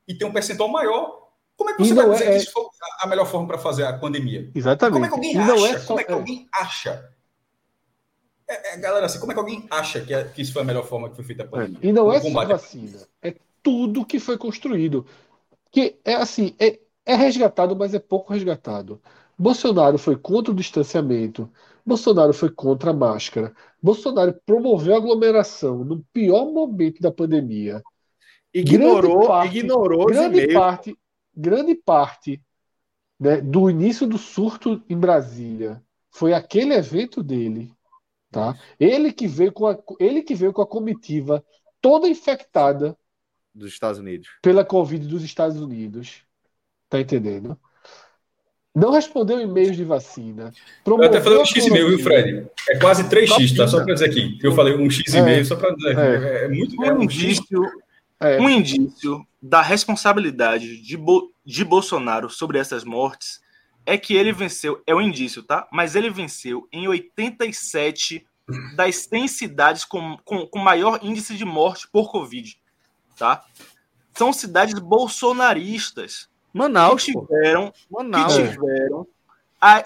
e 0.08 0.14
tem 0.14 0.26
um 0.26 0.32
percentual 0.32 0.68
maior. 0.68 1.28
Como 1.56 1.70
é 1.70 1.74
que 1.74 1.84
você 1.84 1.94
vai 1.94 2.08
dizer 2.10 2.24
é... 2.24 2.30
que 2.30 2.36
isso 2.38 2.52
foi 2.52 2.64
a 3.00 3.06
melhor 3.06 3.26
forma 3.26 3.46
para 3.46 3.58
fazer 3.58 3.84
a 3.84 3.92
pandemia? 3.92 4.50
Exatamente. 4.54 4.94
Como 4.94 5.04
é 5.04 5.08
que 5.08 5.14
alguém 5.14 5.38
acha? 5.38 5.68
É 5.68 5.78
só... 5.78 5.86
Como 5.86 6.00
é 6.00 6.04
que 6.04 6.12
alguém 6.12 6.48
acha? 6.52 7.10
É, 8.48 8.74
é, 8.74 8.76
galera, 8.78 9.06
assim, 9.06 9.20
como 9.20 9.30
é 9.30 9.34
que 9.34 9.40
alguém 9.40 9.66
acha 9.70 10.00
que, 10.00 10.12
é, 10.12 10.24
que, 10.24 10.42
isso 10.42 10.52
foi 10.52 10.62
a 10.62 10.64
melhor 10.64 10.84
forma 10.84 11.08
que 11.08 11.14
foi 11.14 11.24
feita 11.24 11.44
a 11.44 11.46
pandemia? 11.46 11.78
E 11.82 11.92
não 11.92 12.12
é 12.12 12.20
só 12.20 12.44
vacina, 12.44 12.98
é 13.22 13.36
tudo 13.62 14.04
que 14.04 14.18
foi 14.18 14.36
construído. 14.36 15.06
Que 15.70 16.00
é 16.04 16.14
assim, 16.14 16.56
é, 16.58 16.80
é 17.06 17.14
resgatado, 17.14 17.76
mas 17.76 17.94
é 17.94 18.00
pouco 18.00 18.32
resgatado. 18.32 19.00
Bolsonaro 19.40 19.96
foi 19.96 20.18
contra 20.18 20.52
o 20.52 20.54
distanciamento, 20.54 21.50
Bolsonaro 21.84 22.34
foi 22.34 22.50
contra 22.50 22.90
a 22.90 22.92
máscara, 22.92 23.54
Bolsonaro 23.82 24.38
promoveu 24.44 24.92
a 24.92 24.98
aglomeração 24.98 25.82
no 25.82 26.04
pior 26.12 26.52
momento 26.52 27.00
da 27.00 27.10
pandemia. 27.10 27.82
Ignorou, 28.52 29.26
parte, 29.26 29.58
ignorou 29.58 30.04
grande 30.08 30.52
parte, 30.52 30.98
grande 31.34 31.74
parte 31.74 32.42
né, 33.18 33.40
do 33.40 33.70
início 33.70 34.06
do 34.06 34.18
surto 34.18 34.82
em 34.86 34.98
Brasília 34.98 35.82
foi 36.10 36.34
aquele 36.34 36.74
evento 36.74 37.22
dele, 37.22 37.72
tá? 38.30 38.58
Ele 38.78 39.10
que 39.10 39.26
veio 39.26 39.52
com 39.52 39.66
a, 39.66 39.78
ele 39.98 40.22
que 40.22 40.34
veio 40.34 40.52
com 40.52 40.60
a 40.60 40.66
comitiva 40.66 41.42
toda 41.80 42.06
infectada 42.06 42.94
dos 43.54 43.72
Estados 43.72 43.98
Unidos 43.98 44.28
pela 44.42 44.66
Covid 44.66 45.06
dos 45.06 45.22
Estados 45.22 45.58
Unidos, 45.62 46.26
tá 46.90 47.00
entendendo? 47.00 47.58
Não 48.74 48.92
respondeu 48.92 49.40
e-mails 49.40 49.76
de 49.76 49.84
vacina. 49.84 50.52
Eu 50.86 51.02
até 51.02 51.20
falei 51.20 51.38
um 51.38 51.44
X 51.44 51.66
e 51.66 51.70
meio, 51.70 51.88
viu, 51.88 51.98
Fred? 51.98 52.46
É 52.68 52.78
quase 52.78 53.02
3X, 53.04 53.56
tá? 53.56 53.66
Só 53.66 53.84
para 53.84 53.94
dizer 53.94 54.06
aqui. 54.06 54.38
Eu 54.42 54.52
falei 54.52 54.76
um 54.76 54.88
X 54.88 55.12
e 55.12 55.20
meio, 55.22 55.40
é, 55.40 55.44
só 55.44 55.56
para 55.56 55.74
dizer. 55.74 55.98
É, 55.98 56.44
é, 56.44 56.48
muito 56.48 56.84
é 56.84 56.92
um, 56.92 57.02
indício, 57.02 57.62
é. 58.20 58.40
um 58.40 58.48
indício 58.48 59.26
da 59.42 59.60
responsabilidade 59.60 60.80
de, 60.80 60.96
Bo, 60.96 61.32
de 61.44 61.64
Bolsonaro 61.64 62.30
sobre 62.30 62.58
essas 62.58 62.84
mortes 62.84 63.40
é 63.84 63.98
que 63.98 64.14
ele 64.14 64.32
venceu, 64.32 64.80
é 64.86 64.94
um 64.94 65.00
indício, 65.00 65.42
tá? 65.42 65.66
Mas 65.72 65.96
ele 65.96 66.10
venceu 66.10 66.68
em 66.72 66.86
87 66.86 68.24
das 68.76 68.96
100 68.96 69.28
cidades 69.28 69.84
com, 69.84 70.16
com, 70.24 70.46
com 70.46 70.58
maior 70.58 71.00
índice 71.02 71.34
de 71.36 71.44
morte 71.44 71.88
por 71.90 72.10
Covid, 72.10 72.56
tá? 73.16 73.44
São 74.14 74.32
cidades 74.32 74.78
bolsonaristas 74.78 76.28
Manaus, 76.52 77.04
que 77.04 77.12
tiveram, 77.12 77.72
Manaus. 77.90 78.36
Que 78.36 78.48
tiveram 78.48 79.06
a, 79.60 79.84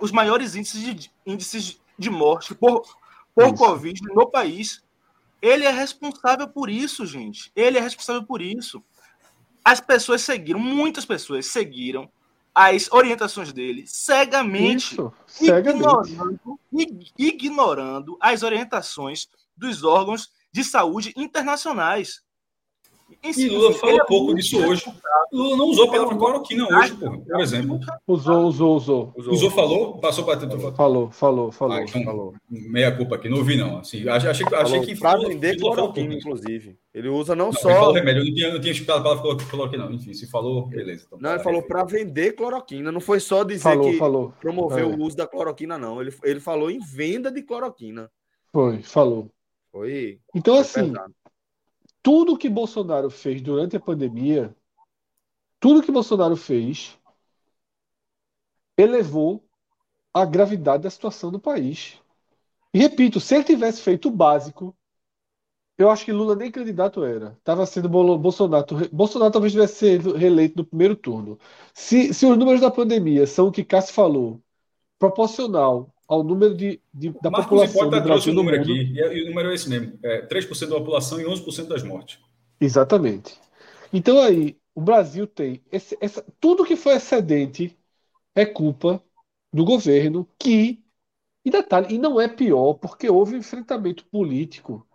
os 0.00 0.12
maiores 0.12 0.54
índices 0.54 0.82
de, 0.82 1.10
índices 1.24 1.80
de 1.98 2.10
morte 2.10 2.54
por, 2.54 2.82
por 3.34 3.54
Covid 3.54 4.00
no 4.14 4.28
país. 4.30 4.82
Ele 5.40 5.64
é 5.64 5.70
responsável 5.70 6.48
por 6.48 6.70
isso, 6.70 7.04
gente. 7.04 7.50
Ele 7.54 7.78
é 7.78 7.80
responsável 7.80 8.24
por 8.24 8.40
isso. 8.40 8.82
As 9.64 9.80
pessoas 9.80 10.22
seguiram, 10.22 10.60
muitas 10.60 11.04
pessoas 11.04 11.46
seguiram 11.46 12.10
as 12.54 12.90
orientações 12.92 13.52
dele 13.52 13.84
cegamente, 13.86 14.92
isso, 14.92 15.12
cegamente. 15.26 16.12
Ignorando, 16.12 16.60
ignorando 17.18 18.16
as 18.20 18.42
orientações 18.42 19.28
dos 19.56 19.82
órgãos 19.82 20.30
de 20.52 20.62
saúde 20.62 21.12
internacionais. 21.16 22.22
E 23.24 23.48
Lula 23.48 23.72
falou 23.72 23.96
é 23.96 24.04
pouco 24.04 24.34
disso 24.34 24.58
hoje. 24.62 24.84
Lula 25.32 25.56
não 25.56 25.66
usou 25.66 25.88
a 25.88 25.90
palavra 25.90 26.16
cloroquina 26.16 26.68
hoje, 26.68 26.94
por 26.94 27.40
exemplo. 27.40 27.80
Usou, 28.06 28.44
usou, 28.44 28.76
usou. 28.76 29.12
Usou, 29.16 29.32
usou 29.32 29.50
falou? 29.50 29.98
Passou 29.98 30.24
para 30.24 30.44
Falou, 30.72 31.10
falou, 31.10 31.50
falou. 31.50 31.76
Ah, 31.76 31.82
então, 31.82 32.04
falou. 32.04 32.34
Meia 32.50 32.94
culpa 32.94 33.16
aqui, 33.16 33.28
não 33.28 33.38
ouvi, 33.38 33.56
não. 33.56 33.78
Assim, 33.78 34.06
achei, 34.06 34.28
achei, 34.28 34.46
achei 34.52 34.80
que. 34.80 34.96
Para 34.96 35.18
vender 35.20 35.58
cloroquina, 35.58 36.14
inclusive. 36.14 36.76
Ele 36.92 37.08
usa 37.08 37.34
não, 37.34 37.46
não 37.46 37.52
só. 37.52 37.70
Ele 37.70 37.78
falou 37.78 37.94
remédio, 37.94 38.20
eu 38.20 38.26
não 38.26 38.34
tinha, 38.34 38.52
não 38.52 38.60
tinha 38.60 38.72
escutado 38.72 39.00
a 39.00 39.02
palavra 39.02 39.46
cloroquina, 39.46 39.84
não. 39.86 39.92
Enfim, 39.92 40.12
se 40.12 40.30
falou, 40.30 40.66
beleza. 40.66 41.04
Então, 41.06 41.18
não, 41.20 41.32
ele 41.32 41.42
falou 41.42 41.62
para 41.62 41.82
vender 41.84 42.32
cloroquina. 42.32 42.92
Não 42.92 43.00
foi 43.00 43.20
só 43.20 43.42
dizer 43.42 43.62
falou, 43.62 43.90
que 43.90 43.96
falou. 43.96 44.34
promoveu 44.38 44.90
é. 44.90 44.94
o 44.94 45.00
uso 45.00 45.16
da 45.16 45.26
cloroquina, 45.26 45.78
não. 45.78 46.00
Ele, 46.00 46.14
ele 46.22 46.40
falou 46.40 46.70
em 46.70 46.78
venda 46.78 47.32
de 47.32 47.42
cloroquina. 47.42 48.10
Foi, 48.52 48.82
falou. 48.82 49.30
Foi. 49.72 50.20
Então, 50.34 50.54
foi 50.54 50.62
assim. 50.62 50.92
Pesado 50.92 51.14
tudo 52.04 52.36
que 52.36 52.50
Bolsonaro 52.50 53.08
fez 53.08 53.40
durante 53.40 53.76
a 53.78 53.80
pandemia, 53.80 54.54
tudo 55.58 55.82
que 55.82 55.90
Bolsonaro 55.90 56.36
fez, 56.36 56.98
elevou 58.76 59.42
a 60.12 60.26
gravidade 60.26 60.82
da 60.82 60.90
situação 60.90 61.32
do 61.32 61.40
país. 61.40 61.98
E 62.74 62.78
repito, 62.78 63.20
se 63.20 63.34
ele 63.34 63.44
tivesse 63.44 63.80
feito 63.80 64.08
o 64.08 64.10
básico, 64.10 64.76
eu 65.78 65.90
acho 65.90 66.04
que 66.04 66.12
Lula 66.12 66.36
nem 66.36 66.50
candidato 66.50 67.02
era. 67.04 67.32
Estava 67.38 67.64
sendo 67.64 67.88
Bolsonaro. 67.88 68.66
Bolsonaro 68.92 69.32
talvez 69.32 69.54
tivesse 69.54 69.76
sido 69.76 70.14
reeleito 70.14 70.58
no 70.58 70.66
primeiro 70.66 70.94
turno. 70.94 71.38
Se, 71.72 72.12
se 72.12 72.26
os 72.26 72.36
números 72.36 72.60
da 72.60 72.70
pandemia 72.70 73.26
são 73.26 73.48
o 73.48 73.52
que 73.52 73.64
Cássio 73.64 73.94
falou, 73.94 74.42
proporcional 74.98 75.93
ao 76.14 76.24
número 76.24 76.54
de, 76.54 76.80
de 76.92 77.10
da 77.20 77.30
Marcos 77.30 77.48
população 77.48 77.90
do 77.90 78.00
Brasil 78.00 78.32
o 78.32 78.36
número 78.36 78.58
mundo. 78.58 78.70
aqui, 78.70 78.92
e, 78.94 79.22
o 79.22 79.26
número 79.28 79.50
é 79.50 79.54
esse 79.54 79.68
mesmo, 79.68 79.98
é 80.02 80.26
3% 80.26 80.68
da 80.68 80.76
população 80.76 81.20
e 81.20 81.24
11% 81.24 81.66
das 81.66 81.82
mortes. 81.82 82.18
Exatamente. 82.60 83.38
Então 83.92 84.18
aí, 84.20 84.56
o 84.74 84.80
Brasil 84.80 85.26
tem 85.26 85.62
esse, 85.70 85.96
essa, 86.00 86.24
tudo 86.40 86.64
que 86.64 86.76
foi 86.76 86.94
excedente 86.94 87.76
é 88.34 88.44
culpa 88.44 89.02
do 89.52 89.64
governo 89.64 90.28
que 90.38 90.82
e 91.44 91.50
detalhe, 91.50 91.94
e 91.94 91.98
não 91.98 92.20
é 92.20 92.26
pior 92.26 92.74
porque 92.74 93.08
houve 93.08 93.34
um 93.34 93.38
enfrentamento 93.38 94.04
político 94.06 94.86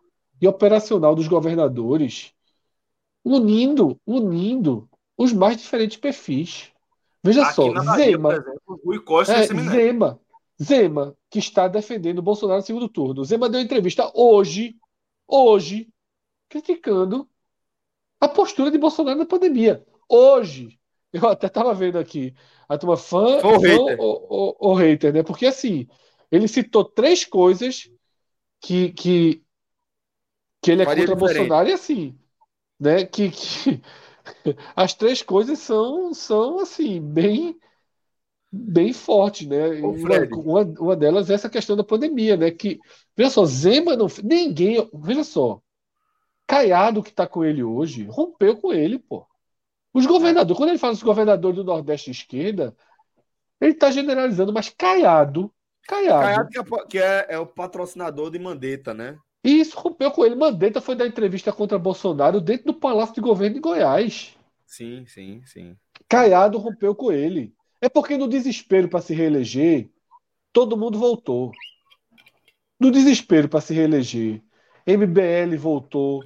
e 0.41 0.47
operacional 0.47 1.13
dos 1.13 1.27
governadores 1.27 2.33
unindo, 3.23 3.99
unindo 4.05 4.89
os 5.17 5.31
mais 5.31 5.57
diferentes 5.57 5.97
perfis. 5.97 6.71
Veja 7.23 7.43
Aqui 7.43 7.53
só, 7.53 7.71
Bahia, 7.71 8.11
Zema, 8.11 8.33
exemplo, 8.33 8.81
Rui 8.83 8.99
Costa 8.99 9.33
é, 9.33 9.45
Zema, 9.45 10.19
Zema, 10.61 11.15
que 11.29 11.39
está 11.39 11.67
defendendo 11.67 12.21
Bolsonaro 12.21 12.59
no 12.59 12.65
segundo 12.65 12.89
turno. 12.89 13.23
Zema 13.23 13.49
deu 13.49 13.61
entrevista 13.61 14.11
hoje, 14.13 14.75
hoje, 15.27 15.89
criticando 16.49 17.29
a 18.19 18.27
postura 18.27 18.69
de 18.69 18.77
Bolsonaro 18.77 19.19
na 19.19 19.25
pandemia. 19.25 19.85
Hoje. 20.07 20.77
Eu 21.11 21.27
até 21.27 21.47
estava 21.47 21.73
vendo 21.73 21.97
aqui 21.97 22.35
a 22.67 22.77
turma 22.77 22.95
fã, 22.95 23.41
ou 23.43 23.57
hater. 23.57 23.99
Ou, 23.99 24.55
ou, 24.59 24.73
hater, 24.75 25.11
né? 25.11 25.23
Porque 25.23 25.47
assim, 25.47 25.87
ele 26.31 26.47
citou 26.47 26.85
três 26.85 27.25
coisas 27.25 27.89
que, 28.61 28.91
que, 28.91 29.43
que 30.61 30.71
ele 30.71 30.83
é 30.83 30.85
Faria 30.85 31.07
contra 31.07 31.15
diferente. 31.15 31.47
Bolsonaro 31.47 31.69
e 31.69 31.73
assim, 31.73 32.19
né? 32.79 33.05
Que, 33.05 33.31
que 33.31 33.81
as 34.75 34.93
três 34.93 35.23
coisas 35.23 35.57
são, 35.57 36.13
são 36.13 36.59
assim, 36.59 37.01
bem 37.01 37.59
bem 38.51 38.93
forte, 38.93 39.47
né? 39.47 39.81
Uma, 39.81 40.61
uma, 40.61 40.95
delas 40.95 41.29
é 41.29 41.33
essa 41.33 41.49
questão 41.49 41.75
da 41.75 41.83
pandemia, 41.83 42.35
né? 42.35 42.51
Que, 42.51 42.79
veja 43.15 43.29
só, 43.29 43.45
Zema 43.45 43.95
não. 43.95 44.07
Ninguém. 44.23 44.89
Veja 44.93 45.23
só. 45.23 45.61
Caiado 46.47 47.03
que 47.03 47.09
está 47.09 47.27
com 47.27 47.45
ele 47.45 47.63
hoje, 47.63 48.05
rompeu 48.05 48.57
com 48.57 48.73
ele, 48.73 48.97
pô. 48.97 49.25
Os 49.93 50.05
governadores, 50.05 50.57
quando 50.57 50.69
ele 50.69 50.79
fala 50.79 50.93
dos 50.93 51.03
governadores 51.03 51.55
do 51.55 51.63
Nordeste 51.63 52.09
esquerda, 52.09 52.75
ele 53.61 53.73
está 53.73 53.91
generalizando, 53.91 54.51
mas 54.51 54.69
Caiado. 54.69 55.53
Caiado. 55.87 56.21
Caiado 56.21 56.49
que, 56.49 56.59
é, 56.59 56.85
que 56.87 56.97
é, 56.99 57.25
é, 57.29 57.39
o 57.39 57.45
patrocinador 57.45 58.31
de 58.31 58.39
Mandetta, 58.39 58.93
né? 58.93 59.17
E 59.43 59.59
isso 59.59 59.77
rompeu 59.79 60.11
com 60.11 60.25
ele. 60.25 60.35
Mandetta 60.35 60.81
foi 60.81 60.95
dar 60.95 61.07
entrevista 61.07 61.51
contra 61.51 61.79
Bolsonaro 61.79 62.41
dentro 62.41 62.67
do 62.67 62.73
Palácio 62.73 63.15
de 63.15 63.21
Governo 63.21 63.55
de 63.55 63.61
Goiás. 63.61 64.35
Sim, 64.65 65.05
sim, 65.07 65.41
sim. 65.45 65.75
Caiado 66.07 66.57
rompeu 66.57 66.93
com 66.93 67.11
ele. 67.11 67.53
É 67.81 67.89
porque 67.89 68.17
no 68.17 68.27
desespero 68.27 68.89
para 68.89 69.01
se 69.01 69.13
reeleger, 69.13 69.89
todo 70.53 70.77
mundo 70.77 70.99
voltou. 70.99 71.51
No 72.79 72.91
desespero 72.91 73.49
para 73.49 73.61
se 73.61 73.73
reeleger, 73.73 74.41
MBL 74.85 75.57
voltou, 75.57 76.23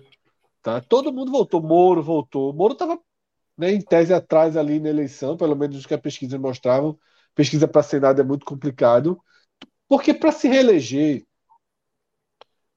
tá? 0.62 0.82
Todo 0.82 1.14
mundo 1.14 1.32
voltou, 1.32 1.62
Moro 1.62 2.04
voltou. 2.04 2.54
Moro 2.54 2.74
estava 2.74 3.00
né, 3.58 3.72
em 3.72 3.82
tese 3.82 4.14
atrás 4.14 4.58
ali 4.58 4.80
na 4.80 4.90
eleição, 4.90 5.38
pelo 5.38 5.56
menos 5.56 5.86
o 5.86 5.88
que 5.88 5.94
a 5.94 6.00
pesquisa 6.00 6.40
mostrava. 6.40 6.98
Pesquisa 7.36 7.68
para 7.68 7.84
Senado 7.84 8.22
é 8.22 8.24
muito 8.24 8.46
complicado, 8.46 9.20
porque 9.88 10.14
para 10.14 10.32
se 10.32 10.48
reeleger 10.48 11.26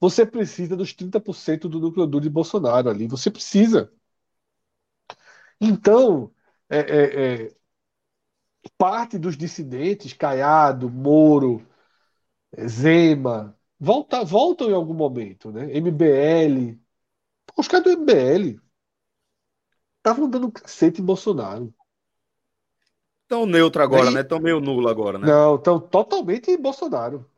você 0.01 0.24
precisa 0.27 0.77
dos 0.77 0.95
30% 0.95 1.68
do 1.68 1.79
núcleo 1.81 2.07
duro 2.07 2.22
de 2.22 2.31
Bolsonaro 2.31 2.89
ali. 2.91 3.07
Você 3.09 3.31
precisa. 3.31 3.93
Então, 5.61 6.33
é, 6.68 6.79
é, 6.79 7.45
é, 7.47 7.57
parte 8.70 9.18
dos 9.18 9.36
dissidentes, 9.36 10.12
Caiado, 10.12 10.90
Moro, 10.90 11.66
Zema, 12.66 13.56
volta, 13.78 14.24
voltam 14.24 14.70
em 14.70 14.74
algum 14.74 14.94
momento, 14.94 15.50
né? 15.50 15.66
MBL. 15.76 16.78
Os 17.56 17.68
caras 17.68 17.84
do 17.84 17.90
MBL 17.90 18.60
estavam 19.98 20.28
dando 20.28 20.50
cacete 20.50 21.00
em 21.00 21.04
Bolsonaro. 21.04 21.74
Estão 23.22 23.44
neutro 23.44 23.82
agora, 23.82 24.10
né? 24.10 24.20
Estão 24.20 24.38
meio 24.38 24.60
nulo 24.60 24.88
agora, 24.88 25.18
né? 25.18 25.26
Não, 25.26 25.56
estão 25.56 25.80
totalmente 25.80 26.50
em 26.50 26.60
Bolsonaro. 26.60 27.28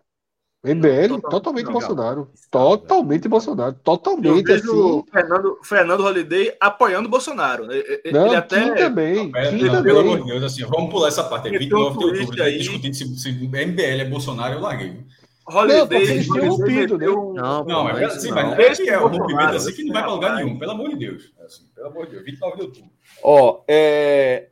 MBL, 0.64 1.08
não, 1.08 1.20
totalmente, 1.20 1.70
Bolsonaro. 1.70 2.30
Totalmente 2.50 3.28
Bolsonaro. 3.28 3.74
Totalmente 3.74 4.50
assim. 4.50 4.68
O 4.68 5.04
Fernando, 5.10 5.58
Fernando 5.62 6.04
Holiday 6.04 6.56
apoiando 6.60 7.08
Bolsonaro. 7.08 7.70
Ele, 7.70 8.12
não, 8.12 8.32
até. 8.32 8.62
Kim 8.62 8.74
também. 8.74 9.30
Não, 9.30 9.50
Kim 9.50 9.66
também. 9.66 9.82
Pelo 9.82 10.00
amor 10.00 10.18
de 10.18 10.26
Deus, 10.26 10.42
assim, 10.42 10.64
vamos 10.64 10.90
pular 10.90 11.08
essa 11.08 11.22
parte. 11.22 11.48
É 11.48 11.58
29 11.58 11.98
de 11.98 12.04
outubro, 12.04 12.42
aí... 12.42 12.58
discutindo 12.58 12.94
se, 12.94 13.18
se 13.18 13.30
MBL 13.30 14.00
é 14.00 14.04
Bolsonaro, 14.04 14.54
eu 14.54 14.60
larguei. 14.60 15.04
Holiday, 15.46 15.86
não, 15.86 15.96
eles 15.96 16.26
tinham 16.26 16.48
rompido, 16.48 16.98
né? 16.98 17.06
Não, 17.06 17.64
não, 17.64 17.84
mas, 17.84 18.16
assim, 18.16 18.30
mas 18.30 18.58
esse 18.58 18.88
é 18.88 18.98
o 18.98 19.06
rompimento 19.06 19.54
assim 19.54 19.72
que 19.72 19.84
não 19.84 19.94
vai 19.94 20.02
para 20.02 20.12
lugar 20.12 20.36
nenhum, 20.36 20.58
pelo 20.58 20.72
amor 20.72 20.90
de 20.90 20.96
Deus. 20.96 21.32
Assim, 21.42 21.66
pelo 21.74 21.86
amor 21.86 22.04
de 22.06 22.12
Deus, 22.12 22.24
29 22.24 22.56
de 22.56 22.62
outubro. 22.62 22.90
Ó, 23.22 23.62
é. 23.66 24.48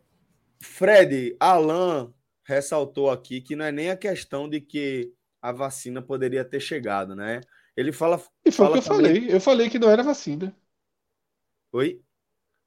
Fred, 0.62 1.36
Alan 1.38 2.12
ressaltou 2.44 3.11
aqui 3.11 3.40
que 3.40 3.54
não 3.54 3.64
é 3.64 3.72
nem 3.72 3.90
a 3.90 3.96
questão 3.96 4.48
de 4.48 4.61
que 4.61 5.12
a 5.47 5.53
vacina 5.53 6.03
poderia 6.03 6.44
ter 6.44 6.59
chegado, 6.59 7.14
né? 7.14 7.40
Ele 7.76 7.92
fala. 7.92 8.20
E 8.44 8.51
foi 8.51 8.66
fala 8.66 8.70
o 8.70 8.72
que 8.72 8.78
eu 8.78 8.82
também... 8.82 9.14
falei. 9.14 9.36
Eu 9.36 9.40
falei 9.40 9.70
que 9.70 9.78
não 9.78 9.88
era 9.88 10.03
vacina. 10.03 10.53
Oi? 11.72 12.03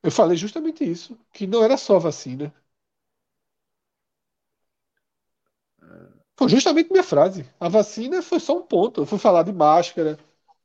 Eu 0.02 0.10
falei 0.10 0.38
justamente 0.38 0.90
isso, 0.90 1.20
que 1.34 1.46
não 1.46 1.62
era 1.62 1.76
só 1.76 2.00
vacina. 2.00 2.54
Foi 6.38 6.48
justamente 6.48 6.90
minha 6.90 7.04
frase. 7.04 7.46
A 7.60 7.68
vacina 7.68 8.22
foi 8.22 8.40
só 8.40 8.58
um 8.58 8.62
ponto. 8.62 9.02
Eu 9.02 9.06
fui 9.06 9.20
falar 9.20 9.44
de 9.44 9.52
máscara. 9.52 10.18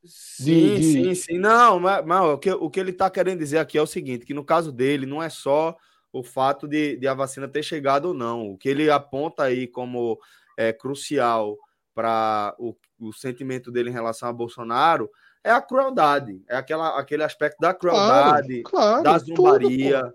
Sim, 0.05 0.45
de, 0.45 0.75
de... 0.77 0.83
sim, 0.83 1.15
sim. 1.15 1.37
Não, 1.37 1.81
mas, 1.81 2.05
mas 2.05 2.21
o, 2.21 2.37
que, 2.37 2.49
o 2.49 2.69
que 2.69 2.79
ele 2.79 2.91
está 2.91 3.09
querendo 3.09 3.39
dizer 3.39 3.57
aqui 3.57 3.77
é 3.77 3.81
o 3.81 3.87
seguinte: 3.87 4.25
que 4.25 4.33
no 4.33 4.45
caso 4.45 4.71
dele, 4.71 5.05
não 5.05 5.21
é 5.21 5.27
só 5.27 5.75
o 6.13 6.23
fato 6.23 6.65
de, 6.65 6.95
de 6.95 7.09
a 7.09 7.13
vacina 7.13 7.45
ter 7.45 7.61
chegado 7.61 8.05
ou 8.05 8.13
não. 8.13 8.51
O 8.51 8.57
que 8.57 8.69
ele 8.69 8.89
aponta 8.89 9.43
aí 9.43 9.67
como 9.67 10.17
é, 10.57 10.71
crucial 10.71 11.57
para 11.95 12.53
o, 12.59 12.75
o 12.99 13.13
sentimento 13.13 13.71
dele 13.71 13.89
em 13.89 13.93
relação 13.93 14.27
a 14.27 14.33
Bolsonaro 14.33 15.09
é 15.43 15.49
a 15.49 15.61
crueldade, 15.61 16.43
é 16.47 16.55
aquela, 16.55 16.99
aquele 16.99 17.23
aspecto 17.23 17.57
da 17.59 17.73
crueldade, 17.73 18.63
claro, 18.63 19.01
claro, 19.01 19.03
da 19.03 19.17
zombaria, 19.17 20.01
tudo, 20.01 20.13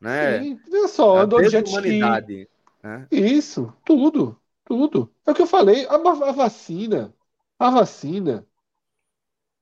né? 0.00 0.42
Sim, 0.42 0.60
olha 0.70 0.88
só, 0.88 1.18
andou 1.18 1.40
de 1.40 1.48
jet 1.48 1.68
ski. 1.68 2.48
Né? 2.82 3.06
Isso, 3.10 3.72
tudo, 3.84 4.36
tudo. 4.64 5.14
É 5.24 5.30
o 5.30 5.34
que 5.34 5.42
eu 5.42 5.46
falei, 5.46 5.86
a, 5.86 5.94
a 5.94 6.32
vacina, 6.32 7.14
a 7.58 7.70
vacina 7.70 8.46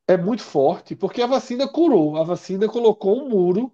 é 0.09 0.17
muito 0.17 0.43
forte, 0.43 0.97
porque 0.97 1.21
a 1.21 1.27
vacina 1.27 1.69
curou, 1.69 2.17
a 2.17 2.25
vacina 2.25 2.67
colocou 2.69 3.21
um 3.21 3.29
muro 3.29 3.73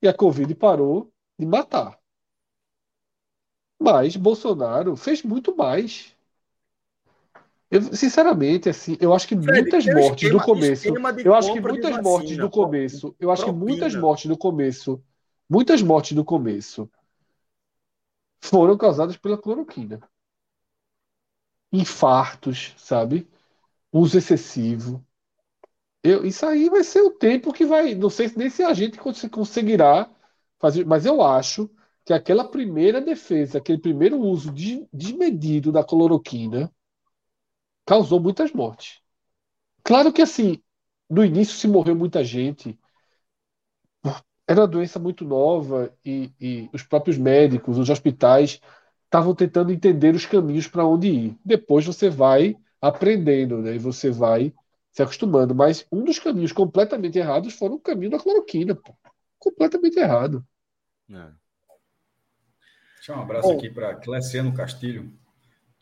e 0.00 0.08
a 0.08 0.14
Covid 0.14 0.54
parou 0.54 1.12
de 1.38 1.44
matar. 1.44 1.98
Mas 3.80 4.16
Bolsonaro 4.16 4.96
fez 4.96 5.22
muito 5.22 5.54
mais. 5.56 6.13
Eu, 7.74 7.82
sinceramente, 7.92 8.68
assim, 8.68 8.96
eu 9.00 9.12
acho 9.12 9.26
que 9.26 9.34
Fred, 9.34 9.62
muitas 9.62 9.84
mortes 9.84 10.22
esquema, 10.22 10.38
do 10.38 10.46
começo. 10.46 10.94
Eu 11.24 11.34
acho 11.34 11.52
que 11.52 11.60
muitas 11.60 12.00
mortes 12.00 12.36
do 12.36 12.48
começo. 12.48 13.16
Eu 13.18 13.32
acho 13.32 13.44
que 13.44 13.50
muitas 13.50 13.94
mortes 13.96 14.26
do 14.26 14.38
começo. 14.38 15.02
Muitas 15.50 15.82
mortes 15.82 16.12
do 16.12 16.24
começo 16.24 16.88
foram 18.40 18.78
causadas 18.78 19.16
pela 19.16 19.36
cloroquina. 19.36 20.00
Infartos, 21.72 22.74
sabe? 22.78 23.28
Uso 23.92 24.18
excessivo. 24.18 25.04
Eu, 26.00 26.24
isso 26.24 26.46
aí 26.46 26.70
vai 26.70 26.84
ser 26.84 27.02
o 27.02 27.10
tempo 27.10 27.52
que 27.52 27.66
vai. 27.66 27.96
Não 27.96 28.08
sei 28.08 28.30
nem 28.36 28.50
se 28.50 28.62
a 28.62 28.72
gente 28.72 28.98
conseguirá 29.28 30.08
fazer, 30.60 30.86
mas 30.86 31.04
eu 31.04 31.20
acho 31.20 31.68
que 32.04 32.12
aquela 32.12 32.44
primeira 32.44 33.00
defesa, 33.00 33.58
aquele 33.58 33.78
primeiro 33.78 34.20
uso 34.20 34.54
desmedido 34.92 35.72
da 35.72 35.82
cloroquina 35.82 36.72
causou 37.84 38.20
muitas 38.20 38.52
mortes. 38.52 39.00
Claro 39.82 40.12
que 40.12 40.22
assim, 40.22 40.62
no 41.08 41.24
início 41.24 41.54
se 41.54 41.68
morreu 41.68 41.94
muita 41.94 42.24
gente. 42.24 42.78
Era 44.46 44.60
uma 44.60 44.68
doença 44.68 44.98
muito 44.98 45.24
nova 45.24 45.94
e, 46.04 46.32
e 46.40 46.70
os 46.72 46.82
próprios 46.82 47.16
médicos, 47.16 47.78
os 47.78 47.88
hospitais 47.88 48.60
estavam 49.04 49.34
tentando 49.34 49.72
entender 49.72 50.14
os 50.14 50.26
caminhos 50.26 50.66
para 50.66 50.84
onde 50.84 51.08
ir. 51.08 51.38
Depois 51.44 51.86
você 51.86 52.10
vai 52.10 52.56
aprendendo, 52.80 53.58
né? 53.58 53.74
E 53.74 53.78
você 53.78 54.10
vai 54.10 54.52
se 54.92 55.02
acostumando. 55.02 55.54
Mas 55.54 55.86
um 55.90 56.04
dos 56.04 56.18
caminhos 56.18 56.52
completamente 56.52 57.18
errados 57.18 57.54
foram 57.54 57.76
o 57.76 57.80
caminho 57.80 58.10
da 58.10 58.18
cloroquina, 58.18 58.74
pô. 58.74 58.94
Completamente 59.38 59.98
errado. 59.98 60.46
É. 61.10 61.30
Deixa 62.96 63.14
um 63.14 63.22
abraço 63.22 63.48
Bom, 63.48 63.58
aqui 63.58 63.70
para 63.70 63.94
Cleciano 63.96 64.52
Castilho 64.54 65.12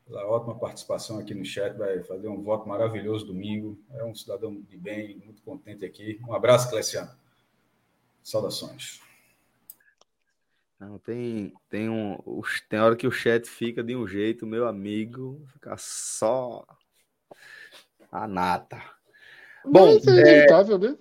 pela 0.07 0.27
ótima 0.27 0.59
participação 0.59 1.19
aqui 1.19 1.35
no 1.35 1.45
chat, 1.45 1.77
vai 1.77 2.03
fazer 2.03 2.29
um 2.29 2.43
voto 2.43 2.69
maravilhoso 2.69 3.27
domingo. 3.27 3.79
É 3.95 4.05
um 4.05 4.15
cidadão 4.15 4.61
de 4.61 4.77
bem, 4.77 5.21
muito 5.25 5.43
contente 5.43 5.85
aqui. 5.85 6.21
Um 6.27 6.35
abraço, 6.35 6.71
Cleciano. 6.71 7.11
Saudações. 8.23 9.01
Não, 10.79 10.99
tem, 10.99 11.53
tem, 11.69 11.89
um, 11.89 12.19
tem 12.69 12.81
hora 12.81 12.97
que 12.97 13.07
o 13.07 13.13
chat 13.13 13.49
fica 13.49 13.85
de 13.85 13.95
um 13.95 14.07
jeito, 14.07 14.47
meu 14.47 14.67
amigo, 14.67 15.41
fica 15.53 15.77
só 15.79 16.67
a 18.11 18.27
nata. 18.27 18.83
Bom, 19.65 19.95
Mas 19.95 20.07
é, 20.07 20.11
é 20.11 20.21
inevitável, 20.21 20.79
né? 20.79 20.99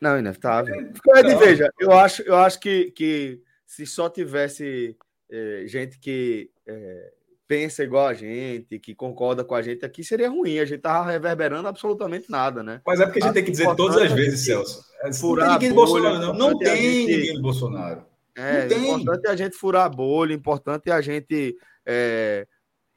Não, 0.00 0.18
inevitável. 0.18 0.92
Fred, 1.02 1.34
veja, 1.36 1.72
eu 1.80 1.92
acho, 1.92 2.22
eu 2.22 2.36
acho 2.36 2.60
que, 2.60 2.92
que 2.92 3.42
se 3.66 3.84
só 3.86 4.08
tivesse 4.08 4.96
é, 5.28 5.64
gente 5.66 5.98
que 5.98 6.50
é, 6.66 7.12
pensa 7.52 7.84
igual 7.84 8.06
a 8.06 8.14
gente, 8.14 8.78
que 8.78 8.94
concorda 8.94 9.44
com 9.44 9.54
a 9.54 9.60
gente 9.60 9.84
aqui, 9.84 10.02
seria 10.02 10.30
ruim. 10.30 10.58
A 10.58 10.64
gente 10.64 10.80
tava 10.80 11.10
reverberando 11.10 11.68
absolutamente 11.68 12.30
nada, 12.30 12.62
né? 12.62 12.80
Mas 12.86 12.98
é 12.98 13.04
porque 13.04 13.22
a 13.22 13.26
gente 13.26 13.34
tem 13.34 13.44
que 13.44 13.50
dizer 13.50 13.76
todas 13.76 13.98
as 13.98 14.10
vezes, 14.10 14.46
Celso. 14.46 14.82
É, 15.02 15.12
furar 15.12 15.50
não 15.50 15.58
tem 15.58 15.68
ninguém 15.68 15.68
do 15.68 15.74
Bolsonaro, 15.74 16.18
não. 16.18 16.32
Não 16.32 16.58
tem 16.58 16.76
gente... 16.76 17.16
ninguém 17.16 17.34
do 17.34 17.42
Bolsonaro. 17.42 18.06
É, 18.34 18.66
importante 18.74 19.26
é 19.26 19.30
a 19.30 19.36
gente 19.36 19.54
furar 19.54 19.84
a 19.84 19.88
bolha, 19.90 20.32
importante 20.32 20.88
é 20.88 20.92
a 20.94 21.02
gente 21.02 21.54
é, 21.84 22.46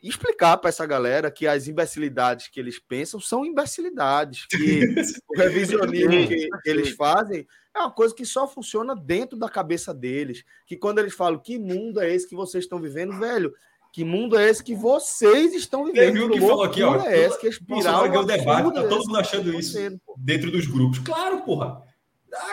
explicar 0.01 0.56
para 0.56 0.70
essa 0.70 0.86
galera 0.86 1.30
que 1.30 1.45
as 1.45 1.68
imbecilidades 1.68 2.47
que 2.47 2.58
eles 2.58 2.80
pensam 2.80 3.20
são 3.20 3.45
imbecilidades, 3.45 4.45
que 4.45 4.86
o 5.28 5.38
revisionismo 5.38 6.30
que 6.64 6.70
eles 6.70 6.91
fazem 6.91 7.45
é 7.76 7.80
uma 7.80 7.91
coisa 7.91 8.16
que 8.16 8.26
só 8.26 8.47
funciona 8.47 8.95
dentro 8.95 9.38
da 9.38 9.49
cabeça 9.49 9.93
deles. 9.93 10.45
Que 10.66 10.78
quando 10.78 10.99
eles 10.99 11.14
falam 11.14 11.38
que 11.38 11.60
mundo 11.60 11.99
é 11.99 12.10
esse 12.10 12.26
que 12.26 12.36
vocês 12.36 12.64
estão 12.64 12.80
vivendo, 12.80 13.20
velho, 13.20 13.53
que 13.96 14.04
mundo 14.04 14.38
é 14.38 14.50
esse 14.50 14.62
que 14.62 14.76
vocês 14.76 15.54
estão 15.54 15.86
vivendo? 15.86 16.04
Ele 16.04 16.12
viu 16.12 16.30
que 16.30 16.41
falou 16.41 16.64
aqui, 16.64 16.84
ó. 16.84 17.00
É 17.00 17.18
esse 17.18 17.39
que 17.39 17.48
espiral 17.48 18.06
é 18.06 18.20
o 18.20 18.26
debate, 18.26 18.74
tá 18.74 18.84
todo 18.89 19.06
mundo 19.06 19.18
achando 19.18 19.58
isso 19.58 19.78
dentro 20.18 20.52
dos 20.52 20.68
grupos. 20.68 21.00
Claro, 21.00 21.43
porra. 21.43 21.82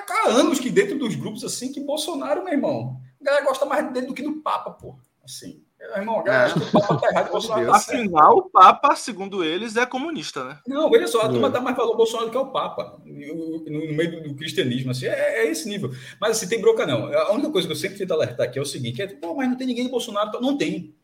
Há 0.09 0.29
anos 0.29 0.61
que 0.61 0.71
dentro 0.71 0.97
dos 0.97 1.17
grupos, 1.17 1.43
assim, 1.43 1.73
que 1.73 1.81
Bolsonaro, 1.81 2.45
meu 2.45 2.53
irmão, 2.53 2.97
a 3.21 3.25
galera 3.25 3.45
gosta 3.45 3.67
mais 3.67 3.93
dele 3.93 4.07
do 4.07 4.15
que 4.15 4.23
do 4.23 4.35
Papa, 4.35 4.71
porra. 4.71 5.01
Assim. 5.25 5.65
Meu 5.81 5.97
irmão, 5.97 6.21
a 6.21 6.23
galera 6.23 6.53
é. 6.53 6.57
o 6.57 6.71
Papa 6.71 6.97
tá 6.97 7.09
errado 7.11 7.33
Bolsonaro 7.33 7.67
tá 7.67 7.77
Afinal, 7.77 8.37
o 8.37 8.49
Papa, 8.49 8.95
segundo 8.95 9.43
eles, 9.43 9.77
é 9.77 9.85
comunista, 9.85 10.45
né? 10.45 10.61
Não, 10.69 10.89
olha 10.89 11.09
só, 11.09 11.23
a 11.23 11.29
turma 11.29 11.51
dá 11.51 11.61
mais 11.61 11.77
valor 11.77 11.91
ao 11.91 11.97
Bolsonaro 11.97 12.29
do 12.29 12.31
que 12.31 12.39
ao 12.39 12.53
Papa, 12.53 13.03
no, 13.05 13.65
no 13.65 13.97
meio 13.97 14.23
do, 14.23 14.37
cristianismo, 14.37 14.93
assim, 14.93 15.07
é, 15.07 15.43
é, 15.43 15.51
esse 15.51 15.69
nível. 15.69 15.91
Mas 16.21 16.37
assim, 16.37 16.47
tem 16.47 16.61
broca 16.61 16.87
não. 16.87 17.13
A 17.13 17.33
única 17.33 17.51
coisa 17.51 17.67
que 17.67 17.73
eu 17.73 17.77
sempre 17.77 17.99
tento 17.99 18.13
alertar 18.13 18.47
aqui 18.47 18.61
é 18.61 18.63
o 18.63 18.65
seguinte, 18.65 19.03
é, 19.03 19.09
pô, 19.09 19.35
mas 19.35 19.49
não 19.49 19.57
tem 19.57 19.67
ninguém 19.67 19.87
de 19.87 19.91
Bolsonaro. 19.91 20.41
Não 20.41 20.57
tem. 20.57 20.95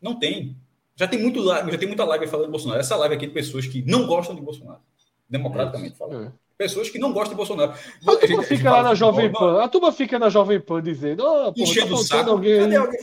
Não 0.00 0.18
tem. 0.18 0.56
Já 0.94 1.06
tem, 1.06 1.20
muito, 1.20 1.44
já 1.44 1.78
tem 1.78 1.86
muita 1.86 2.04
live 2.04 2.26
falando 2.26 2.46
de 2.46 2.52
Bolsonaro. 2.52 2.80
Essa 2.80 2.96
live 2.96 3.14
aqui 3.14 3.26
é 3.26 3.28
de 3.28 3.34
pessoas 3.34 3.66
que 3.66 3.82
não 3.82 4.06
gostam 4.06 4.34
de 4.34 4.40
Bolsonaro. 4.40 4.80
Democraticamente 5.28 5.96
falando. 5.96 6.28
É. 6.28 6.32
Pessoas 6.56 6.88
que 6.88 6.98
não 6.98 7.12
gostam 7.12 7.32
de 7.32 7.36
Bolsonaro. 7.36 7.74
A 8.06 8.16
turma 8.16 8.42
fica 8.42 8.70
lá 8.70 8.82
na 8.82 8.94
Jovem 8.94 9.30
Pan. 9.30 9.62
A 9.62 9.68
turma 9.68 9.92
fica 9.92 10.18
na 10.18 10.30
Jovem 10.30 10.58
Pan 10.58 10.82
dizendo: 10.82 11.22
oh, 11.22 11.52
enchendo 11.54 11.90
tá 11.90 11.94
o 11.94 11.98
saco. 11.98 12.30
Alguém 12.30 12.60
Cadê 12.60 12.76
alguém 12.76 13.00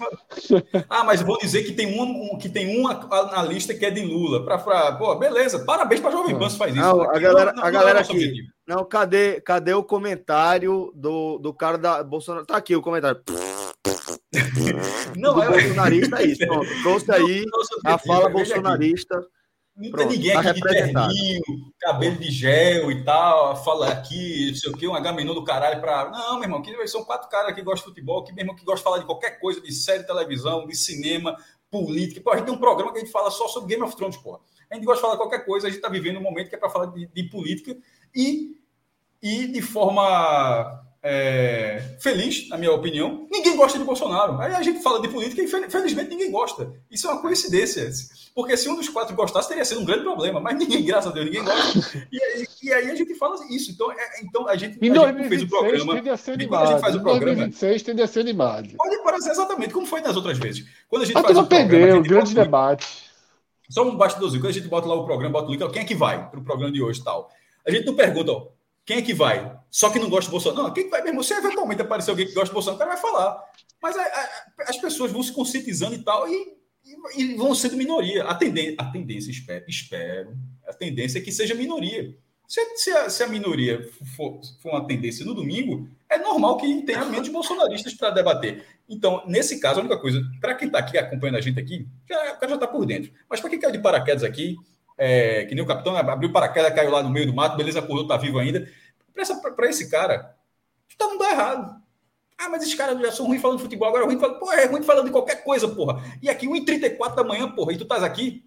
ah, 0.90 1.04
mas 1.04 1.22
vou 1.22 1.38
dizer 1.38 1.64
que 1.64 1.72
tem 1.72 2.00
um, 2.00 2.36
que 2.40 2.50
tem 2.50 2.82
um 2.82 2.88
analista 2.88 3.76
que 3.76 3.86
é 3.86 3.92
de 3.92 4.02
Lula. 4.02 4.44
Pra, 4.44 4.58
pra, 4.58 4.94
pô, 4.94 5.14
beleza. 5.16 5.64
Parabéns 5.64 6.02
para 6.02 6.10
a 6.10 6.14
Jovem 6.14 6.36
Pan 6.36 6.50
se 6.50 6.58
faz 6.58 6.74
isso. 6.74 6.84
Não, 6.84 7.02
a 7.02 7.20
galera, 7.20 7.54
não, 7.54 7.64
a 7.64 7.70
galera 7.70 7.94
não 7.94 8.00
é 8.00 8.02
aqui. 8.02 8.44
Não, 8.66 8.86
cadê, 8.86 9.40
cadê 9.40 9.74
o 9.74 9.84
comentário 9.84 10.92
do, 10.96 11.38
do 11.38 11.54
cara 11.54 11.78
da 11.78 12.04
Bolsonaro? 12.04 12.48
Tá 12.48 12.58
aqui 12.58 12.76
o 12.76 12.82
comentário. 12.82 13.22
Não, 15.16 15.44
é 15.44 15.50
bolsonarista 15.50 16.22
é 16.22 16.26
isso. 16.26 16.46
Trouxe 16.84 17.12
aí 17.12 17.46
a 17.86 17.98
fala 17.98 18.30
bolsonarista 18.30 19.16
Não 19.76 19.92
Pronto, 19.92 20.10
tem 20.10 20.18
ninguém 20.18 20.34
tá 20.34 20.40
aqui 20.40 20.62
de 20.62 20.70
terninho, 20.70 21.42
cabelo 21.80 22.16
de 22.18 22.32
gel 22.32 22.92
e 22.92 23.04
tal, 23.04 23.56
fala 23.64 23.90
aqui, 23.90 24.50
não 24.50 24.56
sei 24.56 24.72
o 24.72 24.78
quê, 24.78 24.88
um 24.88 24.96
H 24.96 25.12
do 25.12 25.44
caralho 25.44 25.82
pra. 25.82 26.10
Não, 26.12 26.36
meu 26.36 26.44
irmão, 26.44 26.60
aqui 26.60 26.88
são 26.88 27.04
quatro 27.04 27.28
caras 27.30 27.54
que 27.54 27.62
gostam 27.62 27.90
de 27.90 27.96
futebol, 27.96 28.24
que 28.24 28.32
mesmo 28.32 28.56
que 28.56 28.64
gostam 28.64 28.78
de 28.78 28.84
falar 28.84 28.98
de 29.00 29.06
qualquer 29.06 29.40
coisa, 29.40 29.60
de 29.60 29.72
série, 29.74 30.04
televisão, 30.04 30.68
de 30.68 30.76
cinema, 30.76 31.36
política. 31.72 32.22
Pô, 32.22 32.32
a 32.32 32.38
gente 32.38 32.46
tem 32.46 32.54
um 32.54 32.60
programa 32.60 32.92
que 32.92 33.00
a 33.00 33.02
gente 33.02 33.12
fala 33.12 33.32
só 33.32 33.48
sobre 33.48 33.70
Game 33.70 33.84
of 33.84 33.96
Thrones, 33.98 34.18
pô. 34.18 34.40
A 34.70 34.76
gente 34.76 34.86
gosta 34.86 35.02
de 35.02 35.02
falar 35.02 35.18
qualquer 35.18 35.44
coisa, 35.46 35.68
a 35.68 35.70
gente 35.70 35.82
tá 35.82 35.90
vivendo 35.90 36.18
um 36.18 36.22
momento 36.22 36.50
que 36.50 36.56
é 36.56 36.58
para 36.58 36.70
falar 36.70 36.88
de, 36.88 37.08
de 37.08 37.24
política 37.24 37.76
e, 38.16 38.56
e 39.22 39.48
de 39.48 39.62
forma 39.62 40.84
é, 41.06 41.98
feliz, 42.00 42.48
na 42.48 42.58
minha 42.58 42.72
opinião. 42.72 43.28
Ninguém 43.30 43.58
gosta 43.58 43.78
de 43.78 43.84
Bolsonaro. 43.84 44.40
Aí 44.40 44.56
a 44.56 44.62
gente 44.64 44.82
fala 44.82 45.02
de 45.02 45.10
política 45.10 45.42
e 45.42 45.48
fel- 45.48 45.70
felizmente 45.70 46.10
ninguém 46.10 46.32
gosta. 46.32 46.72
Isso 46.90 47.08
é 47.08 47.12
uma 47.12 47.22
coincidência. 47.22 47.90
Porque 48.34 48.56
se 48.56 48.70
um 48.70 48.76
dos 48.76 48.88
quatro 48.90 49.14
gostasse, 49.16 49.50
teria 49.50 49.66
sido 49.66 49.82
um 49.82 49.86
grande 49.86 50.04
problema. 50.04 50.40
Mas 50.40 50.58
ninguém, 50.58 50.82
graças 50.86 51.12
a 51.12 51.14
Deus, 51.14 51.26
ninguém 51.26 51.44
gosta. 51.44 52.08
E, 52.12 52.24
aí- 52.24 52.48
e 52.64 52.74
aí 52.74 52.90
a 52.92 52.96
gente 52.96 53.14
fala 53.16 53.36
isso. 53.50 53.72
Então, 53.72 53.92
é- 53.92 54.22
então 54.24 54.48
a 54.48 54.56
gente, 54.56 54.80
a 54.80 54.86
gente 54.86 55.28
fez 55.30 55.42
o 55.44 55.48
2026 55.48 55.50
programa. 55.50 55.96
tende 55.96 56.10
a 56.10 56.18
ser 56.18 56.42
e 56.42 56.48
quando 56.48 56.62
a 56.62 56.66
gente 56.66 56.72
animado. 56.74 56.82
faz 56.82 56.96
o 56.96 57.00
programa- 57.02 57.26
2026 57.36 57.84
tende 57.84 58.02
a 58.02 58.08
ser 58.08 58.20
animado. 58.22 58.70
Pode 58.78 59.04
parecer 59.04 59.32
exatamente 59.32 59.74
como 59.74 59.86
foi 59.86 60.00
nas 60.02 60.16
outras 60.16 60.38
vezes. 60.40 60.66
Quando 60.88 61.02
a 61.04 61.06
gente 61.06 61.18
A 61.18 61.22
faz 61.22 61.38
o 61.38 61.46
programa, 61.46 61.70
perdeu, 61.70 62.02
grande 62.02 62.34
bota- 62.34 62.44
debate. 62.46 62.88
só 63.70 63.84
um 63.84 63.98
bastidorzinho. 63.98 64.42
Quando 64.42 64.52
a 64.52 64.54
gente 64.54 64.68
bota 64.70 64.88
lá 64.88 64.96
o 64.96 65.06
programa, 65.06 65.34
bota 65.34 65.50
o 65.50 65.52
link, 65.52 65.62
ó, 65.64 65.70
quem 65.70 65.82
é 65.82 65.86
que 65.86 65.96
vai 65.96 66.30
para 66.30 66.40
o 66.40 66.44
programa 66.44 66.72
de 66.72 66.82
hoje 66.82 67.02
e 67.02 67.04
tal. 67.04 67.30
A 67.68 67.72
gente 67.72 67.86
não 67.86 67.94
pergunta, 67.94 68.32
ó, 68.32 68.48
quem 68.86 68.98
é 68.98 69.02
que 69.02 69.14
vai? 69.14 69.58
Só 69.72 69.90
que 69.90 70.00
não 70.00 70.10
gosta 70.10 70.30
do 70.30 70.32
Bolsonaro. 70.32 70.64
Não, 70.64 70.74
quem 70.74 70.84
que 70.86 70.90
vai 70.90 71.02
mesmo? 71.02 71.24
Se 71.24 71.34
eventualmente 71.34 71.82
aparecer 71.82 72.12
alguém 72.12 72.28
que 72.28 72.34
gosta 72.34 72.50
do 72.50 72.54
Bolsonaro, 72.54 72.76
o 72.78 72.80
cara 72.86 72.92
vai 72.94 73.02
falar. 73.02 73.44
Mas 73.82 73.98
a- 73.98 74.02
a- 74.02 74.70
as 74.70 74.78
pessoas 74.78 75.12
vão 75.12 75.24
se 75.24 75.32
conscientizando 75.32 75.96
e 75.96 76.04
tal, 76.04 76.28
e, 76.28 76.54
e- 76.86 77.22
e 77.22 77.36
vão 77.36 77.54
sendo 77.56 77.78
minoria. 77.78 78.24
A, 78.26 78.36
tenden, 78.36 78.76
a 78.78 78.86
tendência, 78.86 79.32
espero, 79.32 79.66
espero, 79.68 80.38
a 80.68 80.74
tendência 80.74 81.18
é 81.20 81.22
que 81.22 81.32
seja 81.32 81.54
minoria. 81.56 82.16
Se, 82.48 82.62
se 82.76 82.92
a, 82.92 83.10
se 83.10 83.24
a 83.24 83.28
minoria 83.28 83.90
for, 84.16 84.40
for 84.62 84.70
uma 84.74 84.86
tendência 84.86 85.26
no 85.26 85.34
domingo, 85.34 85.90
é 86.10 86.18
normal 86.20 86.58
que 86.58 86.82
tenha 86.84 87.04
menos 87.06 87.28
bolsonaristas 87.30 87.94
para 87.94 88.12
debater. 88.12 88.66
Então, 88.88 89.24
nesse 89.26 89.60
caso, 89.60 89.80
a 89.80 89.84
única 89.84 89.98
coisa, 89.98 90.22
para 90.42 90.54
quem 90.54 90.68
está 90.68 90.80
aqui 90.80 90.98
acompanhando 90.98 91.38
a 91.38 91.42
gente 91.42 91.60
aqui, 91.60 91.88
já, 92.08 92.34
o 92.34 92.40
cara 92.40 92.50
já 92.50 92.56
está 92.56 92.68
por 92.68 92.86
dentro. 92.86 93.12
Mas 93.30 93.40
para 93.40 93.50
quem 93.50 93.60
caiu 93.60 93.72
de 93.72 93.80
paraquedas 93.80 94.24
aqui, 94.24 94.56
é, 94.98 95.46
que 95.46 95.56
nem 95.56 95.64
o 95.64 95.68
capitão 95.68 95.96
abriu 95.96 96.32
paraquedas, 96.32 96.74
caiu 96.74 96.92
lá 96.92 97.02
no 97.02 97.10
meio 97.10 97.26
do 97.26 97.34
mato, 97.34 97.58
beleza, 97.58 97.80
acordou, 97.80 98.08
tá 98.08 98.18
vivo 98.18 98.40
ainda. 98.40 98.68
Para 99.56 99.70
esse 99.70 99.90
cara, 99.90 100.36
tá 100.98 101.08
não 101.08 101.18
dá 101.18 101.32
errado. 101.32 101.84
Ah, 102.38 102.50
mas 102.50 102.64
esses 102.64 102.76
caras 102.76 103.00
já 103.00 103.12
são 103.12 103.28
ruins 103.28 103.42
falando 103.42 103.58
de 103.58 103.64
futebol, 103.64 103.88
agora 103.88 104.04
é 104.04 104.08
ruim 104.08 104.20
falando. 104.20 104.40
Porra, 104.40 104.56
é 104.56 104.66
ruim 104.66 104.84
falando 104.84 105.06
de 105.06 105.12
qualquer 105.12 105.44
coisa, 105.44 105.68
porra. 105.68 106.04
E 106.22 106.30
aqui, 106.30 106.48
1h34 106.48 107.16
da 107.16 107.24
manhã, 107.24 107.50
porra, 107.50 107.74
e 107.74 107.78
tu 107.78 107.84
estás 107.84 108.04
aqui? 108.04 108.44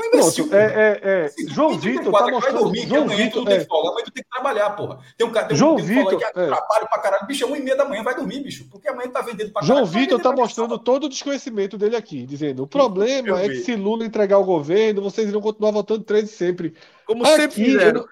Tu 0.00 0.04
é 0.04 0.06
um 0.06 0.22
imbecil. 0.22 0.48
Pronto, 0.48 0.60
é, 0.60 0.64
é, 0.64 1.00
é. 1.02 1.24
Assim, 1.26 1.48
João 1.48 1.70
1h34 1.70 1.80
Vitor 1.80 2.12
tá 2.12 2.18
vai 2.20 2.30
mostrando. 2.30 2.58
dormir, 2.60 2.80
que 2.82 2.88
João 2.88 3.02
amanhã 3.02 3.16
tu 3.18 3.22
Vitor, 3.24 3.38
não 3.44 3.50
tem 3.50 3.56
é, 3.56 3.64
folga, 3.64 3.88
amanhã 3.90 4.04
tu 4.04 4.10
tem 4.12 4.22
que 4.24 4.30
trabalhar, 4.30 4.70
porra. 4.70 4.98
Tem 5.18 5.26
um 5.26 5.30
cara 5.32 5.46
tem 5.46 5.54
um, 5.54 5.58
João 5.58 5.76
tem 5.76 5.84
um 5.84 5.88
que 5.88 5.94
fala 5.94 6.00
aí 6.10 6.16
Vitor, 6.16 6.18
que 6.32 6.40
é. 6.40 6.46
trabalho 6.46 6.88
pra 6.88 6.98
caralho, 7.00 7.26
bicho, 7.26 7.44
é 7.44 7.48
1h30 7.48 7.76
da 7.76 7.84
manhã, 7.84 8.02
vai 8.02 8.14
dormir, 8.14 8.40
bicho. 8.42 8.68
Porque 8.70 8.88
amanhã 8.88 9.10
tá 9.10 9.20
vendendo 9.20 9.52
pra 9.52 9.62
João 9.62 9.76
caralho. 9.78 9.92
vai 9.92 10.02
Vitor 10.02 10.20
pra 10.20 10.32
mostrando 10.32 10.68
caralho. 10.68 10.84
todo 10.84 11.04
o 11.04 11.08
desconhecimento 11.08 11.76
dele 11.78 11.96
aqui, 11.96 12.24
dizendo: 12.26 12.62
o 12.62 12.66
problema 12.66 13.40
é 13.40 13.48
que 13.48 13.56
se 13.56 13.76
Lula 13.76 14.04
entregar 14.04 14.38
o 14.38 14.44
governo, 14.44 15.02
vocês 15.02 15.28
irão 15.28 15.40
continuar 15.40 15.70
votando 15.72 16.02
13 16.04 16.28
sempre. 16.32 16.74
Como 17.06 17.24
sempre 17.26 17.44
Aqui, 17.44 17.64
fizeram. 17.64 18.00
eu 18.00 18.06
não- 18.06 18.08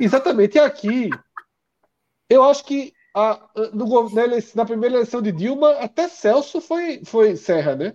Exatamente, 0.00 0.56
e 0.56 0.60
aqui, 0.60 1.10
eu 2.28 2.42
acho 2.42 2.64
que 2.64 2.92
a, 3.14 3.38
no 3.72 4.08
na, 4.10 4.22
na 4.54 4.64
primeira 4.64 4.96
eleição 4.96 5.20
de 5.20 5.30
Dilma, 5.30 5.72
até 5.72 6.08
Celso 6.08 6.60
foi, 6.60 7.02
foi 7.04 7.36
Serra, 7.36 7.76
né? 7.76 7.94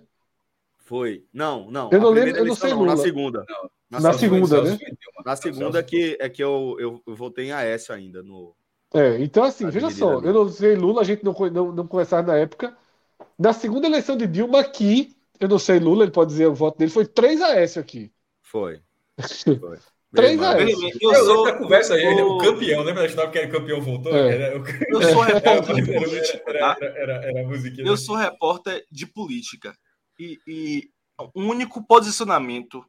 Foi. 0.88 1.22
Não, 1.30 1.70
não. 1.70 1.90
Eu 1.92 2.00
não 2.00 2.08
lembro, 2.08 2.34
eu 2.38 2.46
não 2.46 2.54
sei 2.54 2.70
não, 2.70 2.86
na 2.86 2.92
Lula. 2.92 3.04
segunda. 3.04 3.44
Na, 3.90 4.00
Na 4.00 4.12
segunda. 4.14 4.46
segunda, 4.46 4.70
né? 4.70 4.78
Na 5.22 5.36
segunda 5.36 5.82
que, 5.82 6.16
é 6.18 6.28
que 6.30 6.42
eu, 6.42 6.76
eu, 6.78 7.02
eu 7.06 7.14
votei 7.14 7.48
em 7.48 7.52
Aécio 7.52 7.94
ainda. 7.94 8.22
No... 8.22 8.54
É, 8.94 9.20
então 9.20 9.44
assim, 9.44 9.64
Tá 9.64 9.70
veja 9.70 9.90
só, 9.90 10.16
ali. 10.16 10.28
eu 10.28 10.32
não 10.32 10.48
sei 10.48 10.74
Lula, 10.74 11.02
a 11.02 11.04
gente 11.04 11.22
não, 11.22 11.34
não, 11.52 11.72
não 11.72 11.86
conversava 11.86 12.28
na 12.28 12.38
época. 12.38 12.74
Na 13.38 13.52
segunda 13.52 13.86
eleição 13.86 14.16
de 14.16 14.26
Dilma 14.26 14.60
aqui, 14.60 15.14
eu 15.38 15.46
não 15.46 15.58
sei 15.58 15.78
Lula, 15.78 16.04
ele 16.04 16.10
pode 16.10 16.30
dizer 16.30 16.46
o 16.46 16.54
voto 16.54 16.78
dele, 16.78 16.90
foi 16.90 17.04
3 17.04 17.42
a 17.42 17.50
S 17.56 17.78
aqui. 17.78 18.10
Foi. 18.42 18.80
Foi. 19.60 19.78
Três 20.14 20.40
Bem, 20.40 20.48
a 20.48 20.58
Eu 21.02 21.14
sou, 21.26 21.44
da 21.44 21.52
conversa 21.52 21.92
aí, 21.94 22.02
eu, 22.02 22.28
o 22.28 22.38
campeão, 22.38 22.82
lembra 22.82 23.02
da 23.02 23.08
história 23.08 23.30
que 23.30 23.36
era 23.38 23.48
o 23.48 23.52
campeão 23.52 23.80
voltou? 23.82 24.16
É. 24.16 24.34
Era, 24.34 24.58
o- 24.58 24.64
eu 24.64 25.02
sou 25.02 25.22
era, 25.28 25.34
repórter 25.34 25.74
de 25.74 25.90
era, 25.90 26.00
política, 26.00 26.42
era, 26.46 26.58
tá? 26.58 26.76
era, 26.80 26.98
era, 26.98 27.12
era 27.26 27.40
a 27.42 27.46
musiquinha. 27.46 27.86
Eu 27.86 27.96
sou 27.98 28.16
repórter 28.16 28.86
de 28.90 29.06
política. 29.06 29.76
E, 30.18 30.38
e 30.46 30.90
o 31.34 31.40
único 31.42 31.82
posicionamento 31.86 32.84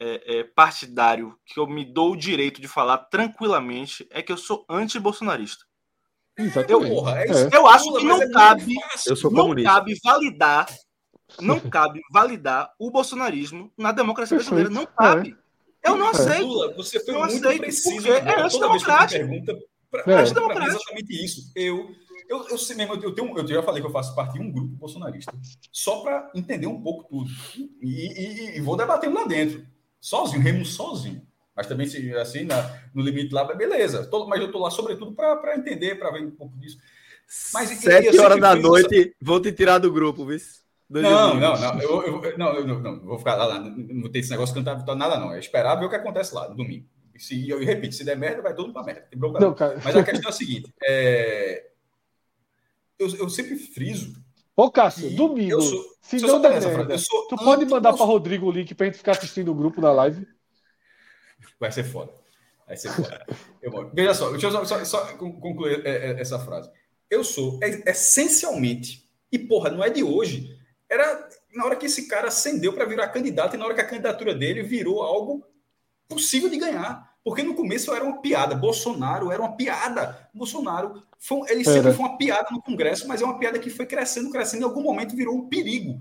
é, 0.00 0.38
é, 0.38 0.44
partidário 0.44 1.38
que 1.44 1.58
eu 1.60 1.66
me 1.66 1.84
dou 1.84 2.12
o 2.12 2.16
direito 2.16 2.60
de 2.60 2.68
falar 2.68 2.98
tranquilamente 2.98 4.06
é 4.10 4.22
que 4.22 4.32
eu 4.32 4.36
sou 4.36 4.64
anti-bolsonarista. 4.68 5.64
Porra, 6.68 7.20
é 7.20 7.26
É. 7.28 7.50
Eu 7.56 7.66
acho 7.66 7.92
que 7.98 8.04
não 8.04 8.22
é 8.22 8.30
cabe. 8.30 8.74
Eu 9.06 9.30
não 9.30 9.54
cabe 9.62 9.94
validar, 10.02 10.66
não 11.40 11.60
cabe 11.70 12.00
validar 12.10 12.72
o 12.78 12.90
bolsonarismo 12.90 13.70
na 13.76 13.92
democracia 13.92 14.38
Perfeito. 14.38 14.54
brasileira. 14.54 14.70
Não 14.70 14.86
cabe. 14.96 15.36
Eu 15.82 15.96
não 15.96 16.06
É. 16.06 16.10
aceito. 16.10 16.46
Lula, 16.46 16.74
você 16.74 17.04
foi 17.04 17.14
Eu 17.14 17.20
muito 17.20 17.46
aceito, 17.46 17.60
preciso. 17.60 17.94
porque 17.96 18.10
é 18.10 18.34
eu 18.40 18.44
antidemocrático. 18.44 19.26
pergunta, 19.28 19.58
pra, 19.90 20.02
É. 20.06 20.10
é 20.12 20.20
Antidemocrático. 20.20 20.76
exatamente 20.76 21.24
isso. 21.24 21.52
Eu, 21.54 21.94
eu, 22.30 22.48
eu 22.48 22.56
sei 22.56 22.76
mesmo, 22.76 22.94
eu, 22.94 23.12
tenho, 23.12 23.36
eu 23.36 23.46
já 23.46 23.62
falei 23.62 23.82
que 23.82 23.86
eu 23.88 23.92
faço 23.92 24.14
parte 24.14 24.34
de 24.34 24.40
um 24.40 24.52
grupo 24.52 24.68
bolsonarista, 24.76 25.32
só 25.72 26.00
para 26.00 26.30
entender 26.34 26.68
um 26.68 26.80
pouco 26.80 27.04
tudo. 27.08 27.28
E, 27.82 28.54
e- 28.54 28.56
e 28.56 28.60
vou 28.60 28.76
debatendo 28.76 29.16
lá 29.16 29.24
dentro, 29.24 29.66
sozinho, 30.00 30.40
remo 30.40 30.64
sozinho. 30.64 31.26
Mas 31.56 31.66
também, 31.66 31.86
se, 31.86 32.14
assim, 32.14 32.44
na- 32.44 32.78
no 32.94 33.02
limite 33.02 33.34
lá, 33.34 33.44
beleza. 33.44 34.06
Tô- 34.06 34.26
mas 34.28 34.40
eu 34.40 34.50
tô 34.52 34.58
lá, 34.60 34.70
sobretudo, 34.70 35.12
para 35.12 35.56
entender, 35.56 35.96
para 35.98 36.12
ver 36.12 36.24
um 36.24 36.30
pouco 36.30 36.56
disso. 36.56 36.78
Mas, 37.52 37.70
e- 37.70 37.74
e 37.74 37.76
Sete 37.78 38.18
horas 38.18 38.40
da 38.40 38.54
noite, 38.54 39.14
vou 39.20 39.40
te 39.40 39.52
tirar 39.52 39.78
do 39.78 39.92
grupo, 39.92 40.24
viu? 40.24 40.38
Dois 40.88 41.04
Não, 41.04 41.34
não, 41.34 41.60
não. 41.60 41.80
Eu, 41.80 42.02
eu- 42.22 42.38
não, 42.38 42.54
eu 42.54 42.66
não, 42.66 42.80
não, 42.80 43.00
vou 43.00 43.18
ficar 43.18 43.34
lá, 43.34 43.46
lá. 43.46 43.60
Não 43.60 44.00
vou 44.00 44.10
ter 44.10 44.20
esse 44.20 44.30
negócio 44.30 44.54
de 44.54 44.60
cantar 44.60 44.78
vitória, 44.78 44.98
nada, 44.98 45.18
não. 45.18 45.32
É 45.32 45.38
esperar 45.38 45.76
ver 45.76 45.86
o 45.86 45.90
que 45.90 45.96
acontece 45.96 46.34
lá 46.34 46.48
no 46.48 46.56
domingo. 46.56 46.86
E 47.14 47.20
Se, 47.20 47.48
eu 47.48 47.58
repito, 47.60 47.94
se 47.94 48.04
der 48.04 48.16
merda, 48.16 48.42
vai 48.42 48.54
todo 48.54 48.66
mundo 48.66 48.74
pra 48.74 48.82
merda. 48.82 49.02
Tem 49.02 49.20
Não, 49.20 49.32
não. 49.32 49.54
cara. 49.54 49.80
Mas 49.84 49.94
a 49.94 50.02
questão 50.02 50.30
é 50.30 50.32
a 50.32 50.36
seguinte: 50.36 50.72
é, 50.82 51.69
eu, 53.00 53.16
eu 53.16 53.28
sempre 53.30 53.56
friso. 53.56 54.14
Ô, 54.54 54.70
Cássio, 54.70 55.10
domingo, 55.16 55.52
eu 55.52 55.60
sou- 55.62 55.84
se 56.02 56.16
eu 56.22 56.28
não 56.28 56.40
der 56.40 56.60
merda, 56.60 56.96
tu 57.28 57.36
pode 57.36 57.64
mandar 57.64 57.92
para 57.94 58.04
Rodrigo 58.04 58.46
o 58.46 58.50
link 58.52 58.74
pra 58.74 58.86
gente 58.86 58.98
ficar 58.98 59.12
assistindo 59.12 59.50
o 59.50 59.54
grupo 59.54 59.80
na 59.80 59.90
live? 59.90 60.26
Vai 61.58 61.72
ser 61.72 61.84
foda. 61.84 62.12
Vai 62.66 62.76
ser 62.76 62.90
foda. 62.90 63.26
Eu 63.62 63.90
veja 63.92 64.14
só, 64.14 64.30
deixa 64.30 64.46
eu 64.46 64.52
só, 64.52 64.64
só- 64.64 64.84
só 64.84 65.06
con- 65.16 65.32
concluir 65.40 65.84
é, 65.86 66.12
é, 66.12 66.20
essa 66.20 66.38
frase. 66.38 66.70
Eu 67.10 67.22
sou 67.24 67.58
é- 67.62 67.90
essencialmente, 67.90 69.06
e 69.30 69.38
porra, 69.38 69.70
não 69.70 69.82
é 69.84 69.90
de 69.90 70.02
hoje, 70.02 70.56
era 70.88 71.28
na 71.52 71.64
hora 71.64 71.76
que 71.76 71.86
esse 71.86 72.06
cara 72.08 72.28
ascendeu 72.28 72.72
para 72.72 72.84
virar 72.86 73.08
candidato 73.08 73.54
e 73.54 73.58
na 73.58 73.64
hora 73.66 73.74
que 73.74 73.80
a 73.80 73.86
candidatura 73.86 74.34
dele 74.34 74.62
virou 74.62 75.02
algo 75.02 75.44
possível 76.08 76.48
de 76.48 76.56
ganhar. 76.58 77.09
Porque 77.24 77.42
no 77.42 77.54
começo 77.54 77.92
era 77.94 78.04
uma 78.04 78.20
piada. 78.20 78.54
Bolsonaro 78.54 79.30
era 79.30 79.40
uma 79.42 79.54
piada. 79.56 80.28
Bolsonaro 80.34 81.02
foi, 81.18 81.50
ele 81.50 81.64
sempre 81.64 81.80
Era. 81.88 81.92
foi 81.94 82.06
uma 82.06 82.16
piada 82.16 82.48
no 82.50 82.62
Congresso, 82.62 83.06
mas 83.06 83.20
é 83.20 83.24
uma 83.24 83.38
piada 83.38 83.58
que 83.58 83.68
foi 83.70 83.84
crescendo, 83.86 84.30
crescendo, 84.30 84.62
e 84.62 84.64
em 84.64 84.68
algum 84.68 84.82
momento 84.82 85.14
virou 85.14 85.34
um 85.36 85.48
perigo. 85.48 86.00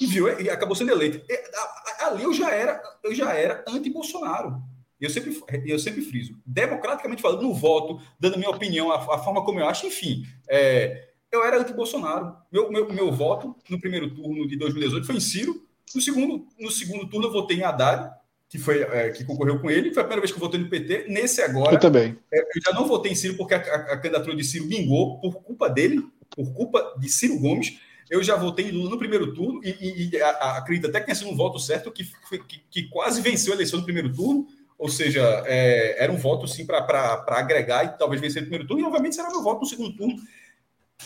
E 0.00 0.06
virou 0.06 0.40
e 0.40 0.48
acabou 0.50 0.74
sendo 0.74 0.90
eleito. 0.92 1.20
A- 1.30 2.04
a- 2.04 2.08
Ali 2.08 2.24
eu 2.24 2.32
já 2.32 2.50
era, 2.50 2.82
eu 3.02 3.14
já 3.14 3.32
era 3.32 3.64
anti-Bolsonaro. 3.68 4.60
Eu 5.00 5.08
sempre, 5.10 5.40
eu 5.66 5.78
sempre 5.78 6.02
friso. 6.02 6.38
Democraticamente 6.46 7.20
falando, 7.22 7.42
no 7.42 7.54
voto, 7.54 8.00
dando 8.18 8.38
minha 8.38 8.50
opinião, 8.50 8.90
a, 8.90 8.96
a 8.96 9.18
forma 9.18 9.44
como 9.44 9.60
eu 9.60 9.66
acho, 9.68 9.86
enfim. 9.86 10.24
é, 10.48 11.10
eu 11.30 11.44
era 11.44 11.58
anti-Bolsonaro. 11.60 12.36
Meu, 12.50 12.70
meu, 12.70 12.88
meu 12.92 13.12
voto 13.12 13.56
no 13.68 13.78
primeiro 13.80 14.14
turno 14.14 14.46
de 14.46 14.56
2018 14.56 15.06
foi 15.06 15.16
em 15.16 15.20
Ciro. 15.20 15.66
No 15.94 16.00
segundo, 16.00 16.46
no 16.58 16.70
segundo 16.70 17.08
turno 17.08 17.26
eu 17.28 17.32
votei 17.32 17.58
em 17.58 17.62
Haddad, 17.62 18.10
que, 18.54 18.58
foi, 18.60 18.82
é, 18.82 19.08
que 19.10 19.24
concorreu 19.24 19.58
com 19.58 19.68
ele. 19.68 19.92
Foi 19.92 20.00
a 20.00 20.04
primeira 20.06 20.20
vez 20.20 20.30
que 20.30 20.36
eu 20.36 20.40
votei 20.40 20.60
no 20.60 20.68
PT. 20.68 21.06
Nesse 21.08 21.42
agora, 21.42 21.74
Eu 21.74 21.80
também. 21.80 22.16
é, 22.32 22.38
eu 22.40 22.62
já 22.64 22.72
não 22.72 22.86
votei 22.86 23.10
em 23.10 23.14
Ciro 23.16 23.36
porque 23.36 23.52
a, 23.52 23.58
a- 23.58 23.94
a 23.94 23.96
candidatura 23.96 24.36
de 24.36 24.44
Ciro 24.44 24.68
vingou 24.68 25.18
por 25.18 25.42
culpa 25.42 25.68
dele, 25.68 26.06
por 26.30 26.52
culpa 26.54 26.94
de 26.96 27.08
Ciro 27.08 27.36
Gomes. 27.40 27.76
Eu 28.08 28.22
já 28.22 28.36
votei 28.36 28.66
em 28.68 28.70
Lula 28.70 28.90
no 28.90 28.98
primeiro 28.98 29.34
turno 29.34 29.60
e, 29.64 29.70
e- 29.70 30.08
e 30.12 30.22
a- 30.22 30.56
acredito 30.58 30.86
até 30.88 31.00
que 31.00 31.06
tenha 31.06 31.16
sido 31.16 31.30
um 31.30 31.36
voto 31.36 31.58
certo 31.58 31.90
que, 31.90 32.04
que, 32.46 32.60
que 32.70 32.82
quase 32.90 33.20
venceu 33.20 33.52
a 33.52 33.56
eleição 33.56 33.80
no 33.80 33.84
primeiro 33.84 34.12
turno. 34.12 34.46
Ou 34.78 34.88
seja, 34.88 35.20
é, 35.46 36.00
era 36.04 36.12
um 36.12 36.16
voto 36.16 36.46
sim 36.46 36.64
para 36.64 37.24
agregar 37.30 37.82
e 37.84 37.98
talvez 37.98 38.20
vencer 38.20 38.40
no 38.40 38.46
primeiro 38.48 38.68
turno. 38.68 38.84
E 38.84 38.86
obviamente 38.86 39.16
será 39.16 39.30
meu 39.30 39.42
voto 39.42 39.62
no 39.62 39.66
segundo 39.66 39.96
turno. 39.96 40.14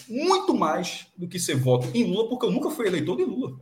Muito 0.06 0.52
mais 0.54 1.06
do 1.16 1.26
que 1.26 1.38
ser 1.38 1.54
voto 1.56 1.88
em 1.94 2.04
Lula, 2.04 2.28
porque 2.28 2.44
eu 2.44 2.50
nunca 2.50 2.70
fui 2.70 2.86
eleitor 2.86 3.16
de 3.16 3.24
Lula. 3.24 3.58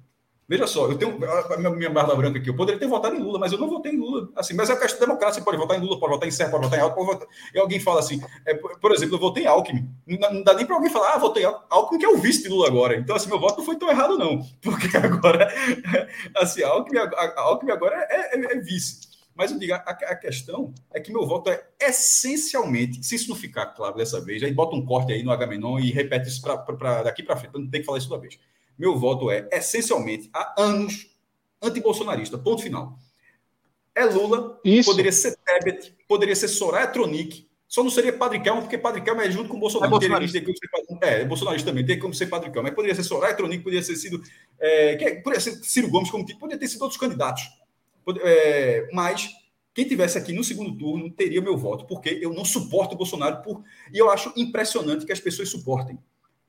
Veja 0.48 0.64
só, 0.66 0.88
eu 0.88 0.96
tenho 0.96 1.18
a 1.24 1.70
minha, 1.70 1.90
barra 1.90 2.14
branca 2.14 2.38
aqui. 2.38 2.48
Eu 2.48 2.54
poderia 2.54 2.78
ter 2.78 2.86
votado 2.86 3.16
em 3.16 3.20
Lula, 3.20 3.36
mas 3.36 3.50
eu 3.50 3.58
não 3.58 3.68
votei 3.68 3.92
em 3.92 3.98
Lula. 3.98 4.28
Assim, 4.36 4.54
mas 4.54 4.70
é 4.70 4.74
a 4.74 4.78
questão 4.78 5.00
democrática. 5.00 5.40
Você 5.40 5.44
pode 5.44 5.56
votar 5.56 5.76
em 5.76 5.80
Lula, 5.80 5.98
pode 5.98 6.12
votar 6.12 6.28
em 6.28 6.30
Serra, 6.30 6.50
pode 6.50 6.64
votar 6.64 6.78
em 6.78 6.82
Alckmin. 6.82 7.04
Pode 7.04 7.18
votar... 7.18 7.34
E 7.52 7.58
alguém 7.58 7.80
fala 7.80 7.98
assim, 7.98 8.22
é, 8.46 8.54
por 8.54 8.92
exemplo, 8.92 9.16
eu 9.16 9.20
votei 9.20 9.42
em 9.42 9.46
Alckmin. 9.48 9.90
Não, 10.06 10.34
não 10.34 10.42
dá 10.44 10.54
nem 10.54 10.64
para 10.64 10.76
alguém 10.76 10.90
falar, 10.90 11.14
ah, 11.14 11.18
votei 11.18 11.42
em 11.42 11.52
Alckmin, 11.68 11.98
que 11.98 12.04
é 12.04 12.08
o 12.08 12.18
vice 12.18 12.44
de 12.44 12.48
Lula 12.48 12.68
agora. 12.68 12.96
Então, 12.96 13.16
assim, 13.16 13.28
meu 13.28 13.40
voto 13.40 13.58
não 13.58 13.64
foi 13.64 13.76
tão 13.76 13.90
errado, 13.90 14.16
não. 14.16 14.40
Porque 14.62 14.96
agora, 14.96 15.52
assim, 16.36 16.62
Alckmin, 16.62 16.98
Alckmin 17.36 17.72
agora 17.72 18.06
é, 18.08 18.36
é, 18.36 18.52
é 18.56 18.60
vice. 18.60 19.16
Mas 19.34 19.50
eu 19.50 19.58
digo, 19.58 19.74
a, 19.74 19.78
a, 19.78 20.16
questão 20.16 20.72
é 20.94 20.98
que 20.98 21.12
meu 21.12 21.26
voto 21.26 21.50
é 21.50 21.62
essencialmente, 21.78 23.04
se 23.04 23.16
isso 23.16 23.28
não 23.28 23.36
ficar 23.36 23.66
claro 23.66 23.96
dessa 23.96 24.18
vez, 24.18 24.42
aí 24.42 24.50
bota 24.50 24.74
um 24.74 24.86
corte 24.86 25.12
aí 25.12 25.22
no 25.22 25.30
Agamenon 25.30 25.78
e 25.78 25.90
repete 25.90 26.28
isso 26.28 26.40
pra, 26.40 26.56
pra, 26.56 26.74
pra 26.74 27.02
daqui 27.02 27.22
para 27.22 27.36
frente, 27.36 27.52
não 27.52 27.68
tem 27.68 27.80
que 27.80 27.86
falar 27.86 27.98
isso 27.98 28.08
toda 28.08 28.22
vez. 28.22 28.38
Meu 28.78 28.96
voto 28.96 29.30
é 29.30 29.48
essencialmente 29.52 30.28
há 30.32 30.54
anos 30.58 31.10
antibolsonarista. 31.62 32.38
Ponto 32.38 32.62
final. 32.62 32.98
É 33.94 34.04
Lula, 34.04 34.60
Isso. 34.62 34.90
poderia 34.90 35.12
ser 35.12 35.36
Tebet, 35.36 35.94
poderia 36.06 36.36
ser 36.36 36.48
Soraya 36.48 36.86
Tronic, 36.86 37.48
só 37.66 37.82
não 37.82 37.90
seria 37.90 38.12
Padre 38.12 38.40
Kelmo, 38.40 38.62
porque 38.62 38.78
Padre 38.78 39.00
Kelmo 39.00 39.20
é 39.20 39.30
junto 39.30 39.48
com 39.48 39.56
o 39.56 39.60
Bolsonaro. 39.60 39.88
É 39.88 39.90
bolsonarista. 39.90 40.38
Teria, 40.38 40.54
é, 41.02 41.22
é, 41.22 41.24
bolsonarista 41.24 41.70
também, 41.70 41.84
tem 41.84 41.98
como 41.98 42.14
ser 42.14 42.26
Padre 42.26 42.50
Kelmo. 42.50 42.68
Mas 42.68 42.74
poderia 42.74 42.94
ser 42.94 43.02
Soraya 43.02 43.34
Tronic, 43.34 43.62
poderia 43.62 43.84
ter 43.84 43.96
sido. 43.96 44.22
É, 44.58 44.96
que, 44.96 45.16
poderia 45.16 45.40
ser 45.40 45.52
Ciro 45.64 45.88
Gomes, 45.88 46.10
como 46.10 46.24
tipo, 46.24 46.38
poderia 46.38 46.60
ter 46.60 46.68
sido 46.68 46.82
outros 46.82 47.00
candidatos. 47.00 47.42
É, 48.22 48.88
mas 48.92 49.28
quem 49.74 49.86
tivesse 49.86 50.16
aqui 50.16 50.32
no 50.32 50.44
segundo 50.44 50.76
turno 50.78 51.10
teria 51.10 51.42
meu 51.42 51.56
voto, 51.56 51.86
porque 51.86 52.18
eu 52.22 52.32
não 52.32 52.44
suporto 52.44 52.94
o 52.94 52.98
Bolsonaro 52.98 53.42
por, 53.42 53.64
e 53.92 53.98
eu 53.98 54.10
acho 54.10 54.32
impressionante 54.36 55.04
que 55.04 55.12
as 55.12 55.20
pessoas 55.20 55.48
suportem. 55.48 55.98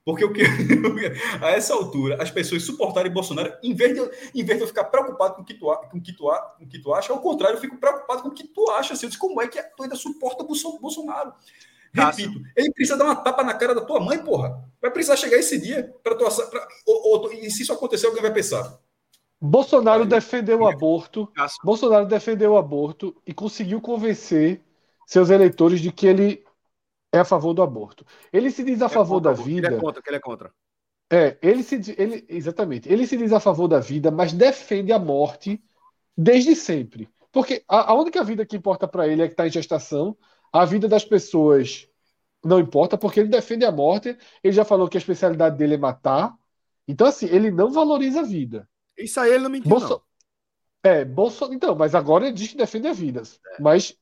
Porque 0.08 0.24
o 0.24 0.32
que 0.32 0.42
a 1.44 1.52
essa 1.52 1.74
altura 1.74 2.24
as 2.24 2.32
pessoas 2.32 2.64
suportarem 2.64 3.12
Bolsonaro, 3.12 3.52
em 3.62 3.74
vez 3.74 3.94
de, 3.94 4.40
em 4.40 4.42
vez 4.42 4.58
de 4.58 4.64
eu 4.64 4.68
ficar 4.68 4.86
preocupado 4.86 5.36
com 5.36 5.42
o 5.42 5.44
que 5.44 5.54
tu, 5.54 5.66
com 5.66 5.98
o 5.98 6.02
que 6.02 6.14
tu, 6.14 6.24
com 6.24 6.64
o 6.64 6.68
que 6.70 6.80
tu 6.80 6.94
acha, 6.94 7.12
ao 7.12 7.20
contrário, 7.20 7.58
eu 7.58 7.60
fico 7.60 7.76
preocupado 7.76 8.22
com 8.22 8.30
o 8.30 8.34
que 8.34 8.48
tu 8.48 8.70
acha. 8.70 8.94
Assim, 8.94 9.06
eu 9.06 9.10
disse, 9.10 9.20
como 9.20 9.42
é 9.42 9.50
que 9.50 9.62
tu 9.62 9.84
ainda 9.84 9.98
suporta 9.98 10.46
Bolsonaro? 10.46 11.34
Repito, 11.94 12.40
ele 12.56 12.72
precisa 12.72 12.98
dar 12.98 13.04
uma 13.04 13.18
tapa 13.18 13.44
na 13.44 13.54
cara 13.54 13.76
da 13.76 13.82
tua 13.82 14.00
mãe, 14.00 14.18
porra. 14.18 14.64
Vai 14.82 14.92
precisar 14.92 15.18
chegar 15.18 15.36
esse 15.40 15.60
dia 15.60 15.94
para 16.02 16.16
tua. 16.16 16.30
Pra, 16.32 16.66
ou, 16.86 17.24
ou, 17.24 17.34
e 17.34 17.52
se 17.52 17.64
isso 17.64 17.74
acontecer, 17.74 18.08
alguém 18.08 18.22
vai 18.22 18.32
pensar. 18.32 18.80
Bolsonaro 19.42 20.06
defendeu 20.06 20.62
o 20.62 20.68
aborto. 20.70 21.30
Bolsonaro 21.66 22.06
defendeu 22.06 22.54
o 22.54 22.58
aborto 22.58 23.14
e 23.28 23.34
conseguiu 23.34 23.82
convencer 23.82 24.62
seus 25.06 25.30
eleitores 25.30 25.82
de 25.82 25.92
que 25.92 26.08
ele 26.08 26.47
é 27.18 27.22
a 27.22 27.26
favor 27.26 27.54
do 27.54 27.62
aborto. 27.62 28.06
Ele 28.32 28.52
se 28.52 28.64
diz 28.64 28.82
a 28.82 28.86
é 28.86 28.90
favor 28.90 29.20
da 29.20 29.34
vida. 29.34 29.68
Ele 29.68 29.76
é 29.76 29.80
contra, 29.80 30.02
que 30.02 30.10
ele 30.10 30.18
é 30.18 30.20
contra. 30.20 30.52
É, 31.12 31.38
ele 31.42 31.64
se 31.64 31.96
ele 31.98 32.26
exatamente. 32.28 32.92
Ele 32.92 33.08
se 33.08 33.18
diz 33.18 33.32
a 33.32 33.40
favor 33.40 33.68
da 33.68 33.80
vida, 33.80 34.12
mas 34.12 34.34
defende 34.34 34.92
a 34.92 35.00
morte 35.00 35.62
desde 36.16 36.56
sempre. 36.56 37.10
Porque 37.32 37.64
a, 37.68 37.92
a 37.92 37.94
única 37.94 38.24
vida 38.24 38.46
que 38.46 38.58
importa 38.58 38.88
para 38.88 39.08
ele 39.08 39.22
é 39.22 39.28
que 39.28 39.34
está 39.34 39.48
em 39.48 39.52
gestação. 39.52 40.18
A 40.52 40.66
vida 40.66 40.88
das 40.88 41.06
pessoas 41.06 41.88
não 42.44 42.60
importa, 42.60 42.98
porque 42.98 43.20
ele 43.20 43.30
defende 43.30 43.66
a 43.66 43.72
morte. 43.72 44.18
Ele 44.44 44.54
já 44.54 44.64
falou 44.66 44.88
que 44.88 44.98
a 44.98 45.00
especialidade 45.00 45.58
dele 45.58 45.76
é 45.76 45.78
matar. 45.78 46.34
Então, 46.88 47.08
assim, 47.08 47.26
ele 47.28 47.52
não 47.52 47.72
valoriza 47.72 48.22
a 48.22 48.24
vida. 48.24 48.68
Isso 48.98 49.20
aí 49.20 49.32
ele 49.32 49.44
não 49.44 49.50
mentiu, 49.50 49.70
Bolso... 49.70 49.90
não. 49.90 50.02
É, 50.92 51.04
Bolso... 51.04 51.54
Então, 51.54 51.76
mas 51.76 51.94
agora 51.94 52.26
ele 52.26 52.34
diz 52.34 52.50
que 52.50 52.58
defende 52.58 52.88
a 52.88 52.94
vida. 52.94 53.22
É. 53.22 53.62
Mas 53.62 53.98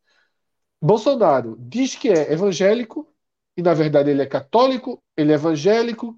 Bolsonaro 0.81 1.55
diz 1.59 1.95
que 1.95 2.09
é 2.09 2.31
evangélico, 2.33 3.07
e 3.57 3.61
na 3.61 3.73
verdade 3.73 4.09
ele 4.09 4.21
é 4.21 4.25
católico, 4.25 5.01
ele 5.15 5.31
é 5.31 5.35
evangélico. 5.35 6.15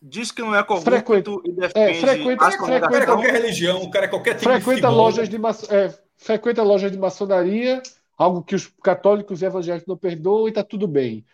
Diz 0.00 0.32
que 0.32 0.42
não 0.42 0.54
é 0.54 0.62
corrupto 0.64 0.90
frequenta, 0.90 1.30
e 1.44 1.52
defende 1.52 1.78
é, 1.78 2.00
frequenta, 2.00 2.50
frequenta, 2.50 2.88
frequenta, 2.88 3.06
qualquer 3.06 3.32
religião, 3.32 3.82
o 3.82 3.90
cara 3.90 4.06
é 4.06 4.08
qualquer 4.08 4.34
tipo 4.34 4.50
frequenta 4.50 4.88
de 4.88 4.94
lojas 4.94 5.28
de 5.28 5.36
é, 5.36 5.98
frequenta 6.16 6.62
lojas 6.62 6.90
de 6.90 6.98
maçonaria, 6.98 7.82
algo 8.16 8.42
que 8.42 8.54
os 8.54 8.66
católicos 8.82 9.42
e 9.42 9.44
evangélicos 9.44 9.86
não 9.86 9.96
perdoam 9.96 10.46
e 10.46 10.50
está 10.50 10.64
tudo 10.64 10.88
bem. 10.88 11.24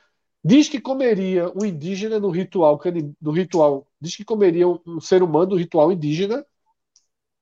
Diz 0.45 0.69
que 0.69 0.81
comeria 0.81 1.51
um 1.55 1.65
indígena 1.65 2.21
no 2.21 2.31
ritual, 2.31 2.81
no 3.21 3.33
ritual, 3.33 3.87
diz 4.01 4.17
que 4.17 4.25
comeria 4.25 4.69
um, 4.69 4.79
um 4.87 5.01
ser 5.01 5.23
humano 5.23 5.51
no 5.51 5.57
ritual 5.57 5.91
indígena, 5.91 6.45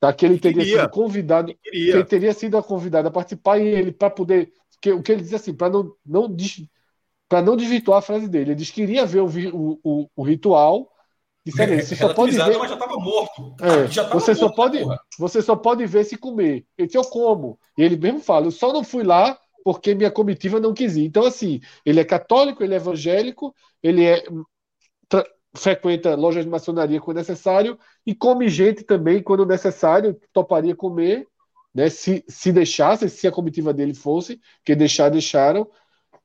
tá? 0.00 0.12
que 0.12 0.24
ele 0.24 0.38
teria 0.38 0.62
queria, 0.62 0.80
sido 0.82 0.90
convidado, 0.90 1.54
que 1.62 1.90
ele 1.90 2.04
teria 2.04 2.32
sido 2.32 2.62
convidado 2.62 3.08
a 3.08 3.10
participar 3.10 3.58
e 3.58 3.66
ele 3.66 3.92
para 3.92 4.10
poder 4.10 4.52
que, 4.80 4.92
o 4.92 5.02
que 5.02 5.12
ele 5.12 5.22
diz 5.22 5.34
assim, 5.34 5.54
para 5.54 5.70
não, 5.70 5.92
não, 6.04 6.36
não 7.42 7.56
desvirtuar 7.56 7.98
a 7.98 8.02
frase 8.02 8.28
dele, 8.28 8.50
ele 8.50 8.56
diz 8.56 8.70
que 8.70 8.82
queria 8.82 9.06
ver 9.06 9.20
o, 9.20 9.78
o, 9.82 10.10
o, 10.14 10.22
ritual. 10.22 10.90
Disse, 11.44 11.62
é, 11.62 11.82
você 11.82 11.94
só 11.96 12.12
pode 12.12 12.32
ver. 12.32 12.58
Mas 12.58 12.68
já 12.68 12.74
estava 12.74 12.96
morto. 12.96 13.54
É, 13.60 13.86
já 13.90 14.08
você, 14.08 14.32
morto, 14.32 14.40
só 14.40 14.48
pode, 14.50 14.84
você 15.18 15.42
só 15.42 15.56
pode 15.56 15.86
ver 15.86 16.04
se 16.04 16.16
comer. 16.16 16.66
Ele 16.76 16.86
disse, 16.86 16.98
eu 16.98 17.04
como. 17.04 17.58
E 17.76 17.82
ele 17.82 17.96
mesmo 17.96 18.20
fala, 18.20 18.46
eu 18.46 18.50
só 18.50 18.72
não 18.72 18.84
fui 18.84 19.02
lá 19.02 19.38
porque 19.64 19.94
minha 19.94 20.10
comitiva 20.10 20.60
não 20.60 20.72
quis 20.72 20.96
ir. 20.96 21.04
Então, 21.04 21.24
assim, 21.24 21.60
ele 21.84 21.98
é 21.98 22.04
católico, 22.04 22.62
ele 22.62 22.74
é 22.74 22.76
evangélico, 22.76 23.52
ele 23.82 24.04
é 24.04 24.22
frequenta 25.56 26.14
lojas 26.14 26.44
de 26.44 26.50
maçonaria 26.50 27.00
quando 27.00 27.16
necessário 27.16 27.78
e 28.06 28.14
come 28.14 28.48
gente 28.48 28.84
também 28.84 29.22
quando 29.22 29.44
necessário, 29.46 30.18
toparia 30.32 30.76
comer 30.76 31.26
né? 31.76 31.90
Se, 31.90 32.24
se 32.26 32.50
deixasse, 32.50 33.10
se 33.10 33.28
a 33.28 33.30
comitiva 33.30 33.70
dele 33.70 33.92
fosse, 33.92 34.40
que 34.64 34.74
deixar, 34.74 35.10
deixaram, 35.10 35.68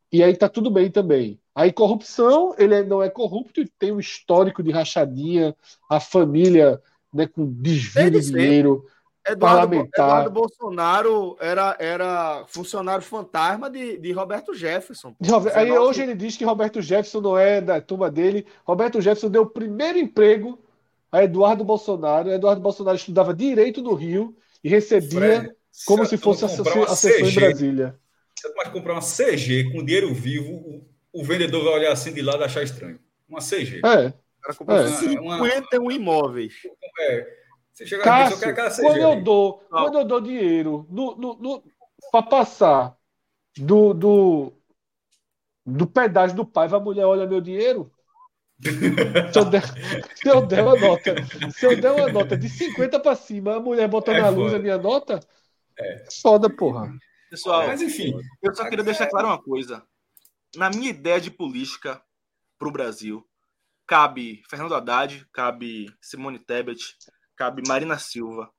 e 0.10 0.24
aí 0.24 0.34
tá 0.34 0.48
tudo 0.48 0.72
bem 0.72 0.90
também. 0.90 1.42
Aí 1.54 1.74
corrupção, 1.74 2.56
ele 2.58 2.74
é, 2.74 2.84
não 2.84 3.04
é 3.04 3.10
corrupto 3.10 3.60
e 3.60 3.68
tem 3.68 3.92
um 3.92 4.00
histórico 4.00 4.64
de 4.64 4.72
rachadinha, 4.72 5.54
a 5.90 6.00
família 6.00 6.82
né, 7.14 7.28
com 7.28 7.46
desvio 7.46 8.10
de 8.10 8.22
dinheiro. 8.22 8.86
Eduardo, 9.28 9.60
parlamentar. 9.60 10.10
Eduardo 10.10 10.32
Bolsonaro 10.32 11.38
era, 11.40 11.76
era 11.80 12.46
funcionário 12.48 13.04
fantasma 13.04 13.70
de, 13.70 13.98
de 13.98 14.12
Roberto 14.14 14.54
Jefferson. 14.54 15.14
Robert, 15.24 15.56
aí 15.56 15.70
hoje 15.70 16.02
ele 16.02 16.16
diz 16.16 16.38
que 16.38 16.46
Roberto 16.46 16.82
Jefferson 16.82 17.22
não 17.22 17.38
é 17.38 17.60
da 17.62 17.80
turma 17.82 18.10
dele. 18.10 18.48
Roberto 18.66 19.02
Jefferson 19.02 19.30
deu 19.30 19.44
o 19.44 19.50
primeiro 19.50 20.00
emprego 20.00 20.58
a 21.12 21.24
Eduardo 21.24 21.64
Bolsonaro. 21.64 22.32
Eduardo 22.32 22.62
Bolsonaro 22.62 22.98
estudava 22.98 23.34
direito 23.34 23.84
no 23.84 23.94
Rio 23.94 24.36
e 24.64 24.70
recebia 24.70 25.42
Fred, 25.42 25.56
como 25.86 26.06
se 26.06 26.18
fosse 26.18 26.46
a, 26.46 26.50
sessão 26.50 27.28
em 27.28 27.34
Brasília. 27.34 28.00
Você 28.36 28.50
pode 28.54 28.72
comprar 28.72 28.94
uma 28.94 29.02
CG 29.02 29.72
com 29.72 29.84
dinheiro 29.84 30.14
vivo, 30.14 30.54
o, 30.54 30.88
o, 31.14 31.24
vendedor 31.24 31.64
vai 31.64 31.74
olhar 31.74 31.92
assim 31.92 32.14
de 32.14 32.22
lado 32.22 32.42
e 32.42 32.46
achar 32.46 32.64
estranho. 32.64 33.00
Uma 33.28 33.40
CG. 33.40 33.82
É. 33.86 34.14
O 34.60 34.66
cara 34.66 34.84
é. 34.84 34.88
51 34.88 35.84
uma... 35.84 35.94
imóveis. 35.94 36.54
É. 37.00 37.42
Você 37.72 37.86
chega 37.86 38.04
Cássio, 38.04 38.38
aqui, 38.38 38.60
eu 38.60 38.70
CG, 38.70 38.82
quando 38.82 38.98
eu 38.98 39.24
dou, 39.24 39.60
quando 39.70 39.98
eu 40.00 40.06
dou 40.06 40.22
dinheiro 40.22 40.88
no, 40.90 41.16
no, 41.16 41.36
no 41.36 41.64
para 42.12 42.24
passar 42.24 42.98
do, 43.58 43.94
do, 43.94 44.54
do 45.66 45.88
pedágio 45.88 46.36
do 46.36 46.46
pai, 46.46 46.68
a 46.72 46.80
mulher 46.80 47.06
olha 47.06 47.28
meu 47.28 47.40
dinheiro, 47.40 47.92
se 48.62 49.40
eu, 49.40 49.46
der, 49.46 49.64
se 50.16 50.30
eu 50.30 50.46
der 50.46 50.64
uma 50.64 50.76
nota, 50.76 51.16
se 51.52 51.66
eu 51.66 51.80
der 51.80 51.92
uma 51.92 52.08
nota 52.12 52.38
de 52.38 52.48
50 52.48 53.00
para 53.00 53.16
cima, 53.16 53.56
a 53.56 53.60
mulher 53.60 53.88
bota 53.88 54.12
é 54.12 54.22
na 54.22 54.30
luz 54.30 54.54
a 54.54 54.60
minha 54.60 54.78
nota, 54.78 55.20
é 55.78 56.06
foda, 56.22 56.50
porra. 56.50 56.94
Pessoal, 57.30 57.66
mas 57.66 57.82
enfim, 57.82 58.14
eu 58.42 58.54
só 58.54 58.70
queria 58.70 58.84
deixar 58.84 59.08
claro 59.08 59.28
uma 59.28 59.42
coisa. 59.42 59.84
Na 60.56 60.70
minha 60.70 60.90
ideia 60.90 61.20
de 61.20 61.32
política 61.32 62.02
para 62.60 62.68
o 62.68 62.72
Brasil, 62.72 63.26
cabe 63.88 64.44
Fernando 64.50 64.76
Haddad, 64.76 65.26
cabe 65.34 65.88
Simone 66.02 66.38
Tebet, 66.38 66.96
cabe 67.36 67.64
Marina 67.68 67.98
Silva, 67.98 68.52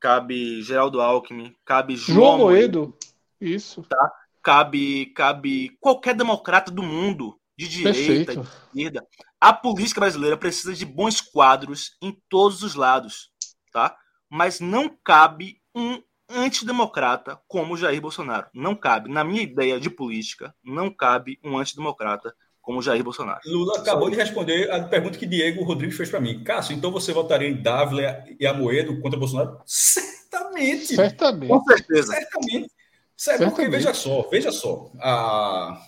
cabe 0.00 0.62
Geraldo 0.62 1.00
Alckmin, 1.00 1.54
cabe 1.64 1.96
João, 1.96 2.16
João 2.16 2.38
Moedo. 2.38 2.78
Moedo. 2.80 2.98
Isso. 3.40 3.82
Tá? 3.82 4.12
Cabe, 4.42 5.06
cabe 5.14 5.76
qualquer 5.80 6.14
democrata 6.14 6.70
do 6.70 6.82
mundo 6.82 7.38
de 7.56 7.68
direita, 7.68 8.34
de 8.34 8.40
esquerda. 8.40 9.06
A 9.40 9.52
política 9.52 10.00
brasileira 10.00 10.36
precisa 10.36 10.74
de 10.74 10.84
bons 10.84 11.20
quadros 11.20 11.96
em 12.02 12.16
todos 12.28 12.62
os 12.62 12.74
lados, 12.74 13.30
tá? 13.72 13.96
Mas 14.28 14.60
não 14.60 14.88
cabe 15.04 15.60
um 15.74 16.02
antidemocrata 16.28 17.38
como 17.46 17.76
Jair 17.76 18.00
Bolsonaro. 18.00 18.46
Não 18.54 18.74
cabe. 18.74 19.10
Na 19.10 19.22
minha 19.22 19.42
ideia 19.42 19.78
de 19.78 19.90
política, 19.90 20.54
não 20.64 20.90
cabe 20.90 21.38
um 21.44 21.58
antidemocrata 21.58 22.34
como 22.60 22.80
Jair 22.80 23.04
Bolsonaro. 23.04 23.40
Lula 23.44 23.78
acabou 23.78 24.08
de 24.08 24.16
responder 24.16 24.70
a 24.70 24.82
pergunta 24.84 25.18
que 25.18 25.26
Diego 25.26 25.62
Rodrigues 25.64 25.96
fez 25.96 26.10
para 26.10 26.20
mim. 26.20 26.42
Cássio, 26.42 26.74
então 26.74 26.90
você 26.90 27.12
votaria 27.12 27.48
em 27.48 27.60
Dávila 27.60 28.24
e 28.40 28.46
Amoedo 28.46 29.00
contra 29.00 29.18
Bolsonaro? 29.18 29.60
Certamente. 29.66 30.96
Certamente. 30.96 31.50
Com 31.50 31.62
certeza. 31.64 32.14
Certamente. 32.14 32.70
Certamente. 33.16 33.54
Porque 33.54 33.68
veja 33.68 33.92
só, 33.92 34.28
veja 34.30 34.50
só. 34.50 34.90
A 34.98 35.78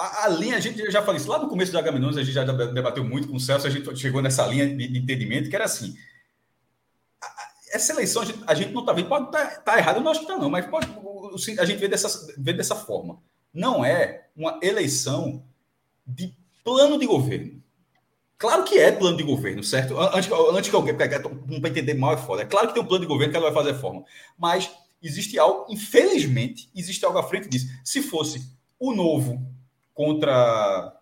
a, 0.00 0.24
a, 0.24 0.28
linha, 0.28 0.56
a 0.56 0.60
gente 0.60 0.90
já 0.90 1.02
falou 1.02 1.16
isso 1.16 1.28
lá 1.28 1.38
no 1.38 1.48
começo 1.48 1.70
do 1.70 1.78
Agamenons, 1.78 2.16
a 2.16 2.22
gente 2.22 2.32
já 2.32 2.44
debateu 2.44 3.04
muito 3.04 3.28
com 3.28 3.36
o 3.36 3.40
Celso, 3.40 3.66
a 3.66 3.70
gente 3.70 3.94
chegou 3.96 4.22
nessa 4.22 4.46
linha 4.46 4.66
de, 4.66 4.88
de 4.88 4.98
entendimento, 4.98 5.50
que 5.50 5.54
era 5.54 5.66
assim: 5.66 5.94
a, 7.22 7.28
essa 7.72 7.92
eleição 7.92 8.22
a 8.22 8.24
gente, 8.24 8.40
a 8.46 8.54
gente 8.54 8.72
não 8.72 8.80
está 8.80 8.94
vendo, 8.94 9.08
pode 9.08 9.26
estar 9.26 9.46
tá, 9.46 9.60
tá 9.60 9.78
errado, 9.78 9.96
eu 9.96 10.02
não 10.02 10.10
acho 10.10 10.20
que 10.20 10.26
está, 10.26 10.38
não, 10.38 10.48
mas 10.48 10.66
pode, 10.66 10.86
a 11.58 11.64
gente 11.66 11.78
vê 11.78 11.86
dessa, 11.86 12.34
vê 12.38 12.52
dessa 12.52 12.74
forma. 12.74 13.18
Não 13.52 13.84
é 13.84 14.28
uma 14.34 14.58
eleição 14.62 15.44
de 16.06 16.34
plano 16.64 16.98
de 16.98 17.06
governo. 17.06 17.60
Claro 18.38 18.64
que 18.64 18.78
é 18.78 18.90
plano 18.90 19.18
de 19.18 19.22
governo, 19.22 19.62
certo? 19.62 19.98
Antes, 19.98 20.30
antes 20.32 20.70
que 20.70 20.76
alguém 20.76 20.94
não 21.46 21.60
para 21.60 21.68
entender 21.68 21.92
mal 21.92 22.14
é 22.14 22.16
foda. 22.16 22.42
É 22.42 22.46
claro 22.46 22.68
que 22.68 22.74
tem 22.74 22.82
um 22.82 22.86
plano 22.86 23.02
de 23.02 23.08
governo 23.08 23.32
que 23.32 23.36
ela 23.36 23.50
vai 23.50 23.62
fazer 23.62 23.74
reforma. 23.74 24.02
Mas 24.38 24.70
existe 25.02 25.38
algo, 25.38 25.66
infelizmente, 25.68 26.70
existe 26.74 27.04
algo 27.04 27.18
à 27.18 27.22
frente 27.22 27.50
disso. 27.50 27.66
Se 27.84 28.00
fosse 28.00 28.50
o 28.78 28.94
novo 28.94 29.46
contra 29.94 30.94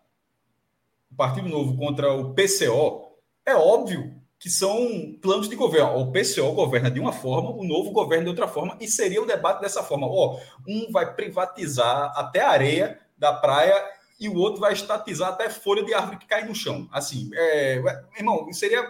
o 1.11 1.15
Partido 1.15 1.49
Novo 1.49 1.77
contra 1.77 2.13
o 2.13 2.35
PCO, 2.35 3.17
é 3.45 3.55
óbvio 3.55 4.19
que 4.39 4.49
são 4.49 5.17
planos 5.21 5.49
de 5.49 5.57
governo. 5.57 5.99
O 5.99 6.13
PCO 6.13 6.53
governa 6.53 6.91
de 6.91 7.01
uma 7.01 7.13
forma, 7.13 7.51
o 7.51 7.65
novo 7.65 7.91
governa 7.91 8.25
de 8.25 8.31
outra 8.31 8.47
forma, 8.47 8.77
e 8.81 8.87
seria 8.87 9.21
o 9.21 9.27
debate 9.27 9.61
dessa 9.61 9.83
forma. 9.83 10.07
Ó, 10.07 10.39
um 10.67 10.91
vai 10.93 11.15
privatizar 11.15 12.13
até 12.17 12.41
a 12.41 12.51
areia 12.51 13.01
da 13.17 13.33
praia 13.33 13.75
e 14.21 14.29
o 14.29 14.37
outro 14.37 14.61
vai 14.61 14.73
estatizar 14.73 15.31
até 15.31 15.51
folha 15.51 15.85
de 15.85 15.93
árvore 15.95 16.19
que 16.19 16.27
cai 16.27 16.45
no 16.45 16.55
chão. 16.55 16.89
Assim, 16.93 17.31
é, 17.35 17.83
irmão, 18.17 18.53
seria 18.53 18.89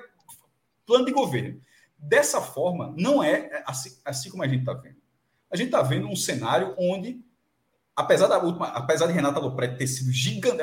plano 0.87 1.07
de 1.07 1.13
governo. 1.13 1.61
Dessa 1.99 2.41
forma, 2.41 2.95
não 2.97 3.23
é 3.23 3.63
assim, 3.67 3.99
assim 4.05 4.31
como 4.31 4.43
a 4.43 4.49
gente 4.49 4.61
está 4.61 4.73
vendo. 4.73 4.97
A 5.51 5.57
gente 5.57 5.67
está 5.67 5.83
vendo 5.83 6.07
um 6.07 6.17
cenário 6.17 6.75
onde, 6.79 7.23
apesar 8.01 8.27
da 8.29 8.39
última, 8.39 8.69
apesar 8.69 9.07
de 9.07 9.13
Renata 9.13 9.41
Lopretti 9.41 9.79
ter 9.79 9.87
sido 9.87 10.13
gigante, 10.13 10.63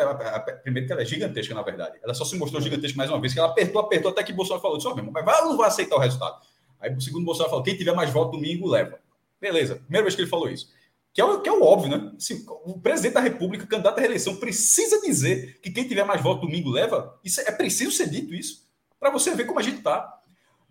primeiro 0.63 0.87
que 0.87 0.93
ela 0.93 1.01
é 1.01 1.05
gigantesca, 1.05 1.53
na 1.53 1.61
verdade, 1.61 1.97
ela 2.03 2.13
só 2.13 2.25
se 2.25 2.37
mostrou 2.37 2.61
gigantesca 2.61 2.97
mais 2.97 3.09
uma 3.09 3.19
vez, 3.19 3.33
que 3.33 3.39
ela 3.39 3.49
apertou, 3.49 3.81
apertou 3.81 4.11
até 4.11 4.23
que 4.23 4.33
Bolsonaro 4.33 4.61
falou, 4.61 4.79
só 4.79 4.95
mesmo, 4.95 5.11
mas 5.11 5.25
vai 5.25 5.41
ou 5.41 5.49
não 5.49 5.57
vai 5.57 5.67
aceitar 5.67 5.95
o 5.95 5.99
resultado? 5.99 6.41
Aí 6.79 6.93
o 6.93 7.01
segundo 7.01 7.25
Bolsonaro 7.25 7.49
falou, 7.49 7.63
quem 7.63 7.77
tiver 7.77 7.93
mais 7.93 8.09
voto 8.09 8.31
domingo, 8.31 8.67
leva. 8.67 8.99
Beleza, 9.39 9.75
primeira 9.75 10.03
vez 10.03 10.15
que 10.15 10.21
ele 10.21 10.29
falou 10.29 10.49
isso 10.49 10.69
que 11.15 11.21
é 11.21 11.23
o, 11.23 11.39
que 11.39 11.47
é 11.47 11.51
o 11.53 11.63
óbvio, 11.63 11.97
né? 11.97 12.11
Se 12.19 12.45
o 12.65 12.77
presidente 12.77 13.13
da 13.13 13.21
República, 13.21 13.65
candidato 13.65 13.97
à 13.97 14.01
reeleição, 14.01 14.35
precisa 14.35 14.99
dizer 14.99 15.61
que 15.61 15.71
quem 15.71 15.87
tiver 15.87 16.03
mais 16.03 16.21
voto 16.21 16.41
domingo 16.41 16.69
leva. 16.69 17.17
Isso 17.23 17.39
é, 17.39 17.45
é 17.47 17.51
preciso 17.53 17.89
ser 17.89 18.09
dito 18.09 18.35
isso 18.35 18.67
para 18.99 19.09
você 19.09 19.33
ver 19.33 19.45
como 19.45 19.57
a 19.57 19.61
gente 19.63 19.77
está. 19.77 20.13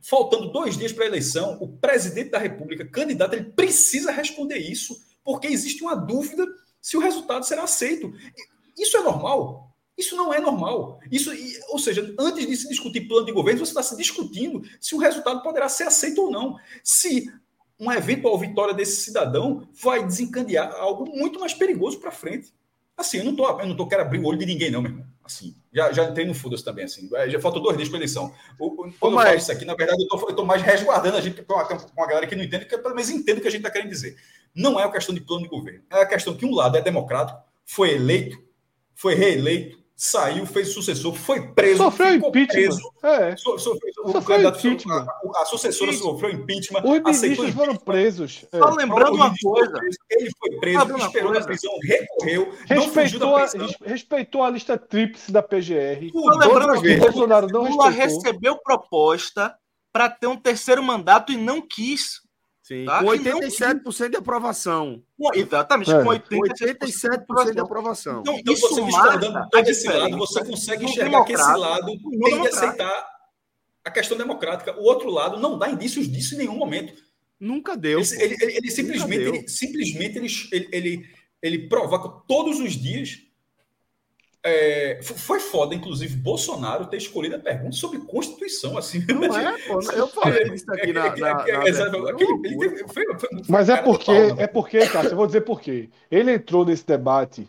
Faltando 0.03 0.53
dois 0.53 0.77
dias 0.77 0.93
para 0.93 1.05
a 1.05 1.07
eleição, 1.07 1.57
o 1.63 1.69
presidente 1.79 2.29
da 2.29 2.39
República, 2.39 2.85
candidato, 2.85 3.33
ele 3.33 3.45
precisa 3.45 4.13
responder 4.13 4.59
isso, 4.59 4.95
porque 5.25 5.47
existe 5.47 5.83
uma 5.83 5.97
dúvida 5.97 6.47
se 6.81 6.97
o 6.97 7.01
resultado 7.01 7.45
será 7.47 7.65
aceito. 7.65 8.13
Isso 8.79 8.97
é 8.97 9.01
normal? 9.01 9.75
Isso 9.97 10.17
não 10.17 10.35
é 10.35 10.41
normal. 10.41 11.01
Isso, 11.11 11.31
ou 11.69 11.79
seja, 11.79 12.15
antes 12.19 12.47
de 12.47 12.57
se 12.57 12.69
discutir 12.69 13.03
plano 13.03 13.27
de 13.27 13.33
governo, 13.33 13.65
você 13.65 13.71
está 13.71 13.83
se 13.83 13.97
discutindo 13.97 14.63
se 14.81 14.95
o 14.95 14.99
resultado 14.99 15.43
poderá 15.43 15.69
ser 15.69 15.85
aceito 15.85 16.23
ou 16.23 16.31
não. 16.31 16.57
Se 16.83 17.33
uma 17.79 17.97
eventual 17.97 18.39
vitória 18.39 18.75
desse 18.75 19.03
cidadão 19.03 19.69
vai 19.81 20.05
desencadear 20.05 20.75
algo 20.75 21.07
muito 21.17 21.39
mais 21.41 21.55
perigoso 21.55 21.99
para 21.99 22.11
frente. 22.11 22.53
Assim, 22.97 23.19
eu 23.19 23.25
não 23.25 23.35
tô, 23.35 23.61
eu 23.61 23.67
não 23.67 23.77
tô 23.77 23.87
quero 23.87 24.03
abrir 24.03 24.21
o 24.21 24.27
olho 24.27 24.39
de 24.39 24.47
ninguém, 24.47 24.71
não, 24.71 24.83
meu 24.83 24.91
irmão. 24.91 25.07
Assim, 25.25 25.57
já, 25.73 25.91
já 25.91 26.05
entrei 26.05 26.27
no 26.27 26.35
foda 26.35 26.57
também, 26.63 26.85
assim. 26.85 27.09
É, 27.15 27.31
já 27.31 27.41
faltam 27.41 27.63
dois 27.63 27.77
dias 27.77 27.89
para 27.89 27.99
eleição. 27.99 28.33
Quando 28.59 29.17
eu 29.17 29.23
falo 29.23 29.37
isso 29.37 29.51
aqui, 29.51 29.65
na 29.65 29.75
verdade, 29.75 30.03
eu 30.03 30.07
tô, 30.07 30.29
eu 30.29 30.37
tô 30.37 30.45
mais 30.45 30.63
resguardando 30.63 31.17
a 31.17 31.21
gente 31.21 31.43
com 31.43 31.55
uma, 31.55 31.67
uma 31.97 32.07
galera 32.07 32.27
que 32.27 32.37
não 32.37 32.45
entende, 32.45 32.67
que 32.67 32.77
pelo 32.77 32.95
menos 32.95 33.11
entende 33.11 33.39
o 33.39 33.43
que 33.43 33.49
a 33.49 33.51
gente 33.51 33.61
está 33.61 33.71
querendo 33.71 33.89
dizer. 33.89 34.17
Não 34.55 34.79
é 34.79 34.85
uma 34.85 34.93
questão 34.93 35.15
de 35.15 35.21
plano 35.21 35.43
de 35.43 35.49
governo. 35.49 35.83
É 35.91 36.03
a 36.03 36.07
questão 36.07 36.37
que 36.37 36.47
um 36.47 36.55
lado 36.55 36.77
é 36.77 36.81
democrático, 36.81 37.41
foi 37.65 37.95
eleito, 37.95 38.39
foi 38.95 39.15
reeleito, 39.15 39.85
saiu, 39.97 40.45
fez 40.45 40.69
sucessor, 40.69 41.15
foi 41.15 41.49
preso. 41.53 41.79
Sofreu 41.79 42.15
impeachment. 42.15 42.47
Preso, 42.47 42.93
é. 43.03 43.37
so, 43.37 43.59
sofreu, 43.59 43.93
sofreu 44.13 44.49
impeachment. 44.49 45.07
A, 45.07 45.43
a, 45.43 45.45
sucessora 45.47 45.91
Isso. 45.91 46.03
sofreu 46.03 46.31
impeachment. 46.33 46.83
Os 46.85 47.21
ministros 47.21 47.51
foram 47.51 47.77
presos. 47.77 48.45
É. 48.53 48.59
Só 48.59 48.71
lembrando 48.71 49.15
uma 49.15 49.33
coisa. 49.41 49.75
Ele 50.11 50.31
foi 50.39 50.59
preso, 50.59 50.97
esperou 50.99 51.33
na 51.33 51.41
prisão, 51.41 51.73
recorreu. 51.83 52.53
Respeitou, 52.67 53.37
a, 53.37 53.47
respeitou 53.85 54.43
a 54.43 54.51
lista 54.51 54.77
tríplice 54.77 55.31
da 55.31 55.43
PGR. 55.43 56.11
Só 56.13 56.31
lembrando 56.31 56.83
que 56.83 56.97
Bolsonaro 56.97 57.47
não 57.49 57.65
Lula 57.65 57.89
recebeu 57.91 58.59
proposta 58.59 59.55
para 59.93 60.11
ter 60.11 60.27
um 60.27 60.37
terceiro 60.37 60.83
mandato 60.83 61.33
e 61.33 61.37
não 61.37 61.61
quis. 61.61 62.24
Sim, 62.65 62.87
tá? 62.87 63.01
com 63.01 63.11
87% 63.11 64.09
de 64.09 64.17
aprovação. 64.17 65.03
Exatamente, 65.35 65.93
é. 65.93 66.03
com 66.03 66.09
87%, 66.09 66.77
87 66.81 67.53
de 67.53 67.61
aprovação. 67.61 68.21
Então, 68.23 68.39
então 68.39 68.55
isso 68.55 68.69
você 68.71 68.81
marca 68.81 69.49
todo 69.51 69.69
esse 69.69 69.87
lado, 69.87 70.17
você 70.17 70.43
consegue 70.43 70.87
enxergar 70.87 71.25
que 71.27 71.35
esse 71.35 71.57
lado 71.57 71.87
tem 71.87 72.41
de 72.41 72.49
aceitar 72.49 73.07
a 73.85 73.91
questão 73.91 74.17
democrática. 74.17 74.75
O 74.81 74.85
outro 74.85 75.11
lado 75.11 75.39
não 75.39 75.59
dá 75.59 75.69
indícios 75.69 76.11
disso 76.11 76.37
em 76.37 76.39
nenhum 76.39 76.57
momento. 76.57 76.95
Nunca 77.39 77.77
deu. 77.77 78.01
Ele, 78.01 78.23
ele, 78.23 78.37
ele, 78.41 78.57
ele 78.57 78.71
simplesmente, 78.71 79.23
ele, 79.23 79.47
simplesmente 79.47 80.49
ele, 80.51 80.69
ele, 80.73 81.07
ele 81.43 81.69
provoca 81.69 82.09
todos 82.27 82.61
os 82.61 82.73
dias 82.73 83.19
é, 84.47 85.01
foi 85.03 85.41
foda, 85.41 85.75
inclusive, 85.75 86.17
Bolsonaro 86.17 86.87
ter 86.87 86.99
escolhido 86.99 87.37
a 87.37 87.39
pergunta 87.39 87.73
sobre 87.73 87.99
Constituição. 88.01 88.77
Assim, 88.77 89.03
não 89.09 89.25
é, 89.25 89.59
pô, 89.67 89.81
eu 89.93 90.07
falei 90.09 90.53
isso 90.53 90.71
aqui 90.71 90.93
na. 90.93 91.15
Mas 93.49 93.71
é 93.71 93.79
porque, 93.79 94.11
é 94.11 94.47
porque, 94.47 94.87
cara, 94.87 95.09
eu 95.09 95.17
vou 95.17 95.27
dizer 95.27 95.41
por 95.41 95.63
quê. 95.63 95.89
Ele 96.11 96.33
entrou 96.33 96.67
nesse 96.67 96.87
debate 96.87 97.49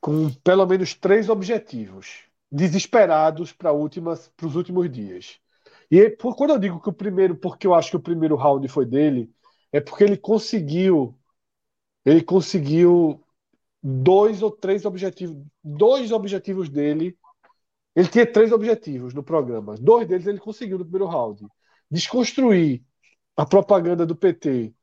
com 0.00 0.30
pelo 0.42 0.66
menos 0.66 0.94
três 0.94 1.28
objetivos 1.28 2.22
desesperados 2.50 3.52
para 3.52 3.74
os 3.74 4.56
últimos 4.56 4.90
dias. 4.90 5.38
E 5.90 6.08
por, 6.08 6.34
quando 6.36 6.50
eu 6.50 6.58
digo 6.58 6.80
que 6.80 6.88
o 6.88 6.92
primeiro, 6.92 7.36
porque 7.36 7.66
eu 7.66 7.74
acho 7.74 7.90
que 7.90 7.96
o 7.96 8.00
primeiro 8.00 8.34
round 8.34 8.66
foi 8.68 8.86
dele, 8.86 9.30
é 9.70 9.80
porque 9.80 10.04
ele 10.04 10.16
conseguiu. 10.16 11.14
Ele 12.04 12.22
conseguiu 12.22 13.23
dois 13.86 14.42
ou 14.42 14.50
três 14.50 14.86
objetivos, 14.86 15.36
dois 15.62 16.10
objetivos 16.10 16.70
dele. 16.70 17.18
Ele 17.94 18.08
tinha 18.08 18.26
três 18.26 18.50
objetivos 18.50 19.12
no 19.12 19.22
programa. 19.22 19.76
Dois 19.76 20.08
deles 20.08 20.26
ele 20.26 20.38
conseguiu 20.38 20.78
no 20.78 20.84
primeiro 20.84 21.06
round. 21.06 21.46
Desconstruir 21.90 22.82
a 23.36 23.44
propaganda 23.44 24.06
do 24.06 24.16
PT 24.16 24.74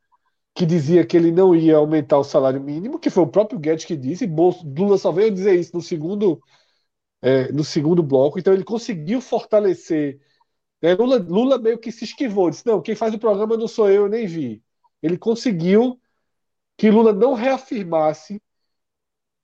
que 0.53 0.65
dizia 0.65 1.05
que 1.05 1.17
ele 1.17 1.31
não 1.31 1.55
ia 1.55 1.77
aumentar 1.77 2.19
o 2.19 2.23
salário 2.23 2.61
mínimo, 2.61 2.99
que 2.99 3.09
foi 3.09 3.23
o 3.23 3.27
próprio 3.27 3.57
Guedes 3.57 3.85
que 3.85 3.95
disse, 3.95 4.27
Lula 4.27 4.97
só 4.97 5.11
veio 5.11 5.31
dizer 5.31 5.55
isso 5.57 5.71
no 5.73 5.81
segundo, 5.81 6.41
é, 7.21 7.51
no 7.51 7.63
segundo 7.63 8.03
bloco. 8.03 8.37
Então 8.37 8.53
ele 8.53 8.63
conseguiu 8.63 9.21
fortalecer. 9.21 10.19
É, 10.81 10.93
Lula, 10.93 11.17
Lula 11.17 11.57
meio 11.57 11.79
que 11.79 11.91
se 11.91 12.03
esquivou, 12.03 12.49
disse: 12.49 12.65
não, 12.65 12.81
quem 12.81 12.95
faz 12.95 13.13
o 13.13 13.19
programa 13.19 13.57
não 13.57 13.67
sou 13.67 13.89
eu, 13.89 14.03
eu 14.03 14.09
nem 14.09 14.27
vi. 14.27 14.61
Ele 15.01 15.17
conseguiu 15.17 15.99
que 16.77 16.91
Lula 16.91 17.13
não 17.13 17.33
reafirmasse 17.33 18.41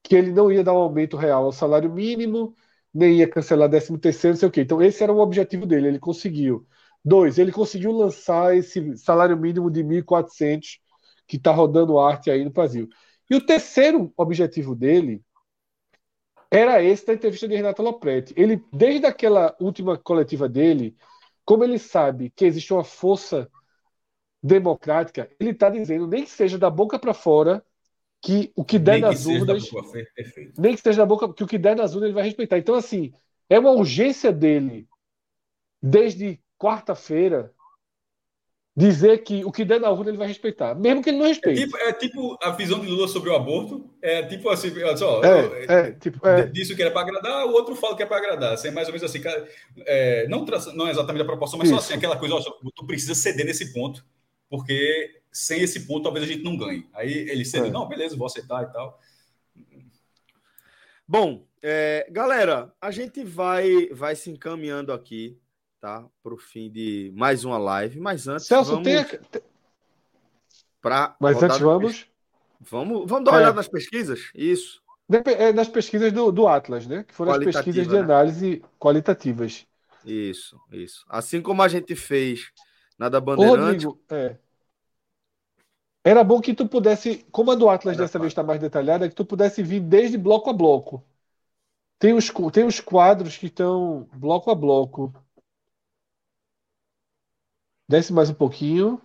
que 0.07 0.15
ele 0.15 0.31
não 0.31 0.51
ia 0.51 0.63
dar 0.63 0.73
um 0.73 0.77
aumento 0.77 1.17
real 1.17 1.45
ao 1.45 1.51
salário 1.51 1.91
mínimo, 1.91 2.55
nem 2.93 3.17
ia 3.17 3.29
cancelar 3.29 3.69
13 3.69 3.97
terceiro, 3.97 4.35
não 4.35 4.39
sei 4.39 4.47
o 4.49 4.51
quê. 4.51 4.61
Então, 4.61 4.81
esse 4.81 5.03
era 5.03 5.11
o 5.13 5.19
objetivo 5.19 5.65
dele, 5.65 5.87
ele 5.89 5.99
conseguiu. 5.99 6.65
Dois, 7.03 7.37
ele 7.37 7.51
conseguiu 7.51 7.91
lançar 7.91 8.55
esse 8.55 8.97
salário 8.97 9.37
mínimo 9.37 9.69
de 9.69 9.83
1.400 9.83 10.79
que 11.27 11.37
está 11.37 11.51
rodando 11.51 11.99
arte 11.99 12.31
aí 12.31 12.43
no 12.43 12.51
Brasil. 12.51 12.87
E 13.29 13.35
o 13.35 13.45
terceiro 13.45 14.13
objetivo 14.17 14.73
dele 14.75 15.21
era 16.49 16.81
esse 16.81 17.05
da 17.05 17.13
entrevista 17.13 17.47
de 17.47 17.55
Renato 17.55 17.81
Lopretti. 17.81 18.33
Ele, 18.37 18.63
desde 18.71 19.05
aquela 19.05 19.55
última 19.59 19.97
coletiva 19.97 20.47
dele, 20.47 20.95
como 21.45 21.63
ele 21.63 21.77
sabe 21.77 22.29
que 22.29 22.45
existe 22.45 22.73
uma 22.73 22.83
força 22.83 23.49
democrática, 24.41 25.29
ele 25.39 25.51
está 25.51 25.69
dizendo, 25.69 26.07
nem 26.07 26.23
que 26.23 26.29
seja 26.29 26.57
da 26.57 26.69
boca 26.69 26.97
para 26.97 27.13
fora, 27.13 27.65
que 28.21 28.51
o 28.55 28.63
que 28.63 28.79
der 28.79 28.93
nem 28.93 29.01
nas 29.01 29.25
urnas. 29.25 29.69
nem 30.57 30.71
que 30.71 30.79
esteja 30.79 30.99
na 30.99 31.05
boca, 31.05 31.33
que 31.33 31.43
o 31.43 31.47
que 31.47 31.57
der 31.57 31.75
nas 31.75 31.93
urnas 31.93 32.07
ele 32.07 32.15
vai 32.15 32.23
respeitar. 32.23 32.57
Então, 32.57 32.75
assim, 32.75 33.13
é 33.49 33.59
uma 33.59 33.71
urgência 33.71 34.31
dele, 34.31 34.87
desde 35.81 36.39
quarta-feira, 36.57 37.53
dizer 38.77 39.23
que 39.23 39.43
o 39.43 39.51
que 39.51 39.65
der 39.65 39.79
na 39.79 39.89
urna 39.89 40.11
ele 40.11 40.19
vai 40.19 40.27
respeitar, 40.27 40.75
mesmo 40.75 41.01
que 41.01 41.09
ele 41.09 41.17
não 41.17 41.25
respeite. 41.25 41.63
É 41.63 41.65
tipo, 41.65 41.77
é 41.77 41.93
tipo 41.93 42.37
a 42.43 42.51
visão 42.51 42.79
de 42.79 42.85
Lula 42.85 43.07
sobre 43.07 43.31
o 43.31 43.35
aborto, 43.35 43.89
é 43.99 44.21
tipo 44.21 44.47
assim, 44.49 44.71
olha 44.83 44.95
só, 44.95 45.19
é, 45.23 45.65
é, 45.67 45.91
tipo, 45.93 46.25
é. 46.27 46.45
disse 46.45 46.75
que 46.75 46.81
era 46.83 46.91
para 46.91 47.01
agradar, 47.01 47.47
o 47.47 47.53
outro 47.53 47.75
fala 47.75 47.97
que 47.97 48.03
é 48.03 48.05
para 48.05 48.17
agradar, 48.17 48.53
assim, 48.53 48.67
é 48.67 48.71
mais 48.71 48.87
ou 48.87 48.93
menos 48.93 49.09
assim, 49.09 49.19
é, 49.79 50.27
não, 50.27 50.45
não 50.75 50.87
é 50.87 50.91
exatamente 50.91 51.23
a 51.23 51.25
proporção, 51.25 51.57
mas 51.57 51.69
Isso. 51.69 51.79
só 51.79 51.83
assim, 51.83 51.95
aquela 51.95 52.17
coisa, 52.17 52.35
ó, 52.35 52.39
tu 52.39 52.85
precisa 52.85 53.15
ceder 53.15 53.47
nesse 53.47 53.73
ponto, 53.73 54.05
porque 54.47 55.16
sem 55.37 55.61
esse 55.61 55.85
ponto 55.85 56.03
talvez 56.03 56.25
a 56.25 56.27
gente 56.27 56.43
não 56.43 56.57
ganhe. 56.57 56.87
Aí 56.93 57.11
ele 57.11 57.45
cedeu, 57.45 57.67
é. 57.67 57.71
não, 57.71 57.87
beleza, 57.87 58.17
vou 58.17 58.25
aceitar 58.25 58.63
e 58.63 58.73
tal. 58.73 58.99
Bom, 61.07 61.45
é, 61.61 62.07
galera, 62.11 62.73
a 62.81 62.91
gente 62.91 63.23
vai, 63.23 63.87
vai 63.87 64.15
se 64.15 64.29
encaminhando 64.29 64.91
aqui, 64.91 65.39
tá? 65.79 66.05
Para 66.21 66.33
o 66.33 66.37
fim 66.37 66.69
de 66.69 67.13
mais 67.15 67.45
uma 67.45 67.57
live. 67.57 67.99
Mas 67.99 68.27
antes. 68.27 68.47
Celso, 68.47 68.71
vamos 68.71 68.83
tem. 68.83 69.05
Pra 70.81 71.15
mas 71.19 71.41
antes 71.41 71.59
vamos. 71.59 72.07
Vamos, 72.59 73.07
vamos 73.07 73.25
dar 73.25 73.31
uma 73.31 73.37
é. 73.37 73.41
olhada 73.41 73.55
nas 73.55 73.67
pesquisas? 73.67 74.31
Isso. 74.33 74.81
É 75.25 75.53
nas 75.53 75.69
pesquisas 75.69 76.11
do, 76.11 76.31
do 76.31 76.47
Atlas, 76.47 76.85
né? 76.87 77.03
Que 77.07 77.13
foram 77.13 77.31
as 77.31 77.43
pesquisas 77.43 77.87
de 77.87 77.93
né? 77.93 77.99
análise 77.99 78.61
qualitativas. 78.79 79.65
Isso, 80.03 80.59
isso. 80.71 81.05
Assim 81.07 81.41
como 81.41 81.61
a 81.61 81.67
gente 81.67 81.95
fez 81.95 82.51
na 82.97 83.07
da 83.07 83.21
Bandeirante. 83.21 83.85
Rodrigo, 83.85 84.01
é. 84.09 84.37
Era 86.07 86.23
bom 86.23 86.39
que 86.39 86.53
tu 86.53 86.65
pudesse, 86.65 87.25
como 87.33 87.51
a 87.51 87.55
do 87.55 87.67
Atlas 87.67 87.97
Era 87.97 88.05
dessa 88.05 88.17
vez 88.17 88.31
está 88.31 88.41
mais 88.41 88.61
detalhada, 88.61 89.09
que 89.09 89.13
tu 89.13 89.25
pudesse 89.25 89.61
vir 89.61 89.81
desde 89.81 90.17
bloco 90.17 90.49
a 90.49 90.53
bloco. 90.53 91.03
Tem 91.99 92.13
os, 92.13 92.31
tem 92.53 92.65
os 92.65 92.79
quadros 92.79 93.35
que 93.35 93.47
estão 93.47 94.07
bloco 94.13 94.49
a 94.49 94.55
bloco. 94.55 95.13
Desce 97.89 98.13
mais 98.13 98.29
um 98.29 98.35
pouquinho. 98.35 99.01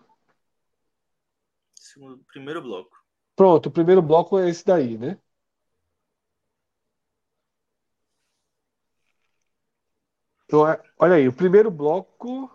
Segundo, 1.74 2.22
primeiro 2.32 2.62
bloco. 2.62 2.96
Pronto, 3.34 3.68
o 3.68 3.72
primeiro 3.72 4.00
bloco 4.00 4.38
é 4.38 4.48
esse 4.48 4.64
daí, 4.64 4.96
né? 4.96 5.18
Então, 10.44 10.68
é, 10.68 10.80
olha 11.00 11.16
aí, 11.16 11.26
o 11.26 11.32
primeiro 11.32 11.68
bloco. 11.68 12.48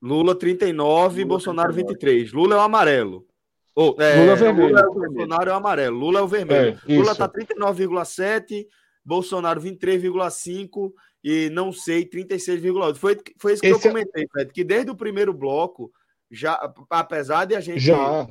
Lula 0.00 0.34
39 0.34 1.20
e 1.20 1.24
Bolsonaro 1.24 1.72
23. 1.72 2.32
Lula 2.32 2.54
é 2.54 2.58
o 2.58 2.62
amarelo. 2.62 3.26
Oh, 3.74 3.94
é, 4.00 4.20
Lula 4.20 4.30
é 4.30 4.34
o 4.34 4.36
vermelho. 4.36 4.68
Lula 4.68 4.80
é 4.80 4.86
o 4.86 4.92
Bolsonaro 4.94 5.50
é 5.50 5.52
o 5.52 5.56
amarelo. 5.56 5.98
Lula 5.98 6.18
é 6.18 6.22
o 6.22 6.28
vermelho. 6.28 6.80
É, 6.88 6.96
Lula 6.96 7.14
tá 7.14 7.28
39,7, 7.28 8.66
Bolsonaro 9.04 9.60
23,5 9.60 10.92
e 11.22 11.50
não 11.50 11.72
sei 11.72 12.04
36,8. 12.04 12.96
Foi, 12.96 13.16
foi 13.38 13.52
isso 13.52 13.62
que 13.62 13.68
Esse 13.68 13.86
eu 13.86 13.90
é 13.90 13.92
comentei, 13.92 14.28
Fred, 14.28 14.52
que 14.52 14.64
desde 14.64 14.90
o 14.90 14.96
primeiro 14.96 15.32
bloco, 15.32 15.92
já, 16.30 16.72
apesar 16.90 17.44
de 17.44 17.54
a 17.54 17.60
gente 17.60 17.80
já. 17.80 18.24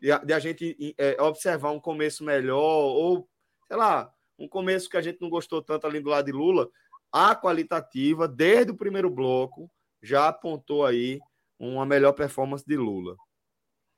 De, 0.00 0.26
de 0.26 0.32
a 0.32 0.38
gente 0.38 0.94
é, 0.98 1.20
observar 1.22 1.70
um 1.70 1.80
começo 1.80 2.24
melhor, 2.24 2.58
ou 2.58 3.28
sei 3.66 3.76
lá, 3.76 4.12
um 4.38 4.48
começo 4.48 4.88
que 4.88 4.96
a 4.96 5.00
gente 5.00 5.20
não 5.20 5.30
gostou 5.30 5.62
tanto 5.62 5.86
ali 5.86 6.00
do 6.00 6.10
lado 6.10 6.26
de 6.26 6.32
Lula, 6.32 6.68
a 7.12 7.34
qualitativa, 7.34 8.26
desde 8.26 8.72
o 8.72 8.76
primeiro 8.76 9.08
bloco, 9.08 9.70
já 10.04 10.28
apontou 10.28 10.84
aí 10.84 11.18
uma 11.58 11.86
melhor 11.86 12.12
performance 12.12 12.62
de 12.66 12.76
Lula. 12.76 13.16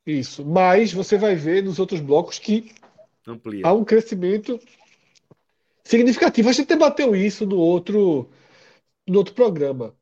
Isso, 0.07 0.45
mas 0.47 0.93
você 0.93 1.19
vai 1.19 1.35
ver 1.35 1.65
nos 1.65 1.81
outros 1.81 2.01
blocos 2.01 2.39
que 2.39 2.73
Amplia. 3.27 3.67
há 3.67 3.73
um 3.73 3.85
crescimento 3.85 4.61
significativo. 5.83 6.49
A 6.49 6.53
gente 6.53 6.69
debateu 6.69 7.17
isso 7.17 7.45
no 7.45 7.59
outro, 7.59 8.31
no 9.07 9.19
outro 9.19 9.35
programa. 9.35 9.97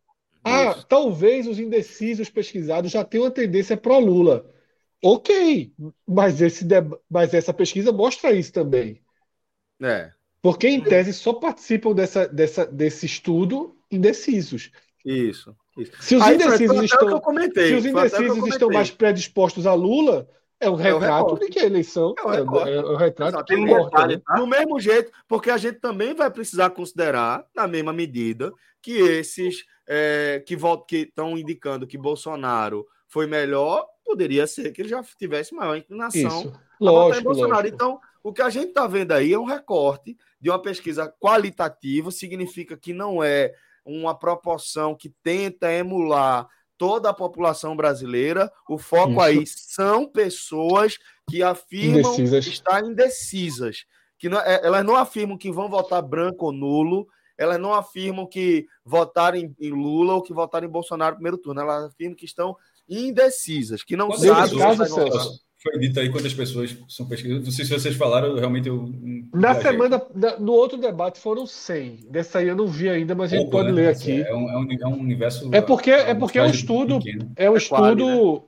Ah, 0.45 0.73
isso. 0.73 0.87
talvez 0.87 1.47
os 1.47 1.59
indecisos 1.59 2.29
pesquisados 2.29 2.93
já 2.93 3.03
tenham 3.03 3.25
uma 3.25 3.31
tendência 3.31 3.79
pró-Lula. 3.79 4.53
Ok, 5.03 5.73
mas, 6.07 6.43
esse, 6.43 6.67
mas 7.09 7.33
essa 7.33 7.55
pesquisa 7.55 7.93
mostra 7.93 8.33
isso 8.33 8.53
também. 8.53 9.03
É. 9.81 10.13
Porque, 10.43 10.69
em 10.69 10.83
tese, 10.83 11.15
só 11.15 11.33
participam 11.33 11.95
dessa, 11.95 12.29
dessa, 12.29 12.67
desse 12.67 13.07
estudo 13.07 13.75
indecisos. 13.91 14.71
Isso. 15.03 15.57
Se 16.01 16.17
os 16.17 16.23
Aí, 16.23 16.35
indecisos, 16.37 16.83
estão, 16.85 17.21
se 17.53 17.75
os 17.75 17.87
indecisos 17.87 18.47
estão 18.49 18.71
mais 18.71 18.91
predispostos 18.91 19.67
a 19.67 19.75
Lula, 19.75 20.29
é 20.61 20.71
um 20.71 20.75
retrato 20.77 21.37
é 21.37 21.41
de 21.41 21.49
que 21.49 21.59
a 21.59 21.65
eleição 21.65 22.15
é, 22.19 22.23
um 22.43 22.67
é, 22.67 22.75
é 22.75 22.81
um 22.81 22.97
retrato 22.97 23.45
que 23.45 23.55
importa. 23.55 24.07
Né? 24.07 24.21
Do 24.37 24.47
mesmo 24.47 24.79
jeito, 24.79 25.11
porque 25.29 25.51
a 25.51 25.57
gente 25.57 25.81
também 25.81 26.15
vai 26.15 26.31
precisar 26.31 26.71
considerar, 26.71 27.45
na 27.55 27.67
mesma 27.67 27.93
medida, 27.93 28.53
que 28.81 28.93
esses 28.93 29.65
é, 29.87 30.43
que 30.47 30.57
estão 30.97 31.37
indicando 31.37 31.87
que 31.87 31.99
Bolsonaro 31.99 32.87
foi 33.09 33.27
melhor, 33.27 33.87
poderia 34.05 34.47
ser 34.47 34.73
que 34.73 34.83
ele 34.83 34.89
já 34.89 35.03
tivesse 35.19 35.55
maior 35.55 35.77
inclinação 35.77 36.41
Isso. 36.41 36.53
Lógico, 36.81 37.25
Bolsonaro. 37.25 37.55
Lógico. 37.55 37.75
Então, 37.75 38.01
o 38.23 38.33
que 38.33 38.43
a 38.43 38.51
gente 38.51 38.69
está 38.69 38.87
vendo 38.87 39.13
aí 39.13 39.33
é 39.33 39.39
um 39.39 39.45
recorte 39.45 40.17
de 40.41 40.51
uma 40.51 40.61
pesquisa 40.61 41.13
qualitativa, 41.21 42.11
significa 42.11 42.77
que 42.77 42.93
não 42.93 43.23
é 43.23 43.55
uma 43.85 44.15
proporção 44.15 44.95
que 44.95 45.13
tenta 45.23 45.73
emular 45.73 46.49
toda 46.77 47.11
a 47.11 47.15
população 47.15 47.77
brasileira. 47.77 48.51
O 48.69 48.79
foco 48.79 49.13
Isso. 49.13 49.21
aí 49.21 49.47
são 49.47 50.07
pessoas 50.07 50.99
que 51.29 51.43
afirmam 51.43 52.13
indecisas. 52.13 52.47
estar 52.47 52.85
indecisas. 52.85 53.85
Que 54.19 54.29
não, 54.29 54.39
é, 54.41 54.61
elas 54.65 54.85
não 54.85 54.97
afirmam 54.97 55.37
que 55.37 55.53
vão 55.53 55.69
votar 55.69 56.03
branco 56.03 56.47
ou 56.47 56.53
nulo, 56.53 57.07
elas 57.37 57.59
não 57.59 57.75
afirmam 57.75 58.27
que 58.27 58.67
votaram 58.85 59.37
em, 59.37 59.55
em 59.61 59.71
Lula 59.71 60.15
ou 60.15 60.23
que 60.23 60.33
votaram 60.33 60.67
em 60.67 60.71
Bolsonaro 60.71 61.13
no 61.13 61.17
primeiro 61.17 61.39
turno. 61.39 61.61
Elas 61.61 61.85
afirmam 61.85 62.17
que 62.17 62.25
estão 62.25 62.57
indecisas, 62.89 63.83
que 63.83 63.97
não 63.97 64.13
sabem. 64.13 64.59
Caso, 64.59 65.41
foi 65.65 65.79
dito 65.79 65.99
aí 65.99 66.11
quantas 66.11 66.35
pessoas 66.35 66.77
são 66.89 67.07
pesquisadas. 67.07 67.47
Não 67.47 67.51
sei 67.51 67.65
se 67.65 67.73
vocês 67.73 67.97
falaram, 67.97 68.37
realmente 68.37 68.69
eu. 68.69 68.93
Na 69.33 69.55
semana, 69.55 70.01
no 70.39 70.53
outro 70.53 70.77
debate 70.77 71.19
foram 71.19 71.47
100. 71.47 72.07
Dessa 72.11 72.41
aí 72.41 72.49
eu 72.49 72.55
não 72.55 72.67
vi 72.67 72.91
ainda, 72.91 73.15
mas 73.15 73.33
a 73.33 73.39
gente 73.39 73.51
pode 73.51 73.73
né? 73.73 73.83
ler 73.83 73.89
aqui. 73.89 74.21
É 74.21 74.35
um, 74.35 74.51
é 74.51 74.59
um, 74.59 74.67
é 74.73 74.87
um 74.87 75.01
universo. 75.01 75.49
É 75.53 75.63
porque 75.63 75.91
é, 75.91 76.15
porque 76.15 76.39
é 76.39 76.43
um 76.43 76.51
estudo. 76.51 76.99
Pequeno. 76.99 77.33
É 77.35 77.51
um 77.51 77.55
é 77.55 77.57
estudo. 77.57 78.05
Quali, 78.05 78.05
né? 78.05 78.41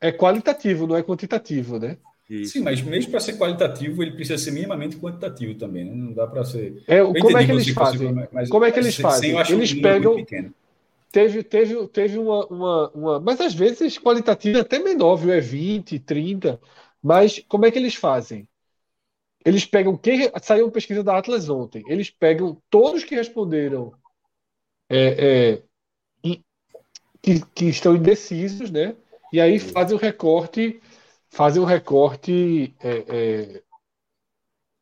É 0.00 0.10
qualitativo, 0.10 0.86
não 0.86 0.96
é 0.96 1.02
quantitativo, 1.02 1.78
né? 1.78 1.98
Isso. 2.28 2.54
Sim, 2.54 2.62
mas 2.62 2.80
mesmo 2.80 3.10
para 3.10 3.20
ser 3.20 3.36
qualitativo, 3.36 4.02
ele 4.02 4.12
precisa 4.12 4.42
ser 4.42 4.52
minimamente 4.52 4.96
quantitativo 4.96 5.54
também, 5.54 5.84
né? 5.84 5.92
Não 5.94 6.14
dá 6.14 6.26
para 6.26 6.42
ser. 6.44 6.82
É, 6.88 7.02
como 7.02 7.36
é 7.36 7.44
que 7.44 7.52
eles 7.52 7.68
fazem? 7.68 8.28
Mas, 8.32 8.48
como 8.48 8.64
é 8.64 8.72
que 8.72 8.78
eles 8.78 8.96
fazem? 8.96 9.36
Eles 9.50 9.74
pegam. 9.74 10.16
Teve, 11.12 11.42
teve, 11.44 11.88
teve 11.88 12.18
uma, 12.18 12.46
uma, 12.46 12.90
uma. 12.90 13.20
Mas 13.20 13.40
às 13.40 13.54
vezes 13.54 13.98
qualitativo 13.98 14.58
é 14.58 14.60
até 14.62 14.78
menor, 14.78 15.16
viu? 15.16 15.32
É 15.32 15.40
20, 15.40 15.98
30. 16.00 16.60
Mas 17.02 17.38
como 17.48 17.66
é 17.66 17.70
que 17.70 17.78
eles 17.78 17.94
fazem? 17.94 18.48
Eles 19.44 19.66
pegam 19.66 19.96
quem. 19.96 20.30
Saiu 20.42 20.66
uma 20.66 20.72
pesquisa 20.72 21.04
da 21.04 21.18
Atlas 21.18 21.48
ontem. 21.48 21.84
Eles 21.86 22.10
pegam 22.10 22.60
todos 22.70 23.04
que 23.04 23.14
responderam 23.14 23.92
é, 24.88 25.52
é, 25.58 25.62
que, 27.22 27.40
que 27.54 27.64
estão 27.66 27.94
indecisos, 27.96 28.70
né? 28.70 28.96
E 29.32 29.40
aí 29.40 29.58
fazem 29.58 29.96
o 29.96 30.00
recorte, 30.00 30.80
fazem 31.30 31.62
o 31.62 31.64
recorte 31.64 32.74
é, 32.80 33.62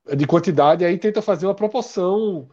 é, 0.07 0.17
de 0.17 0.27
quantidade, 0.27 0.83
e 0.83 0.87
aí 0.87 0.99
tenta 0.99 1.23
fazer 1.23 1.47
uma 1.47 1.55
proporção 1.55 2.49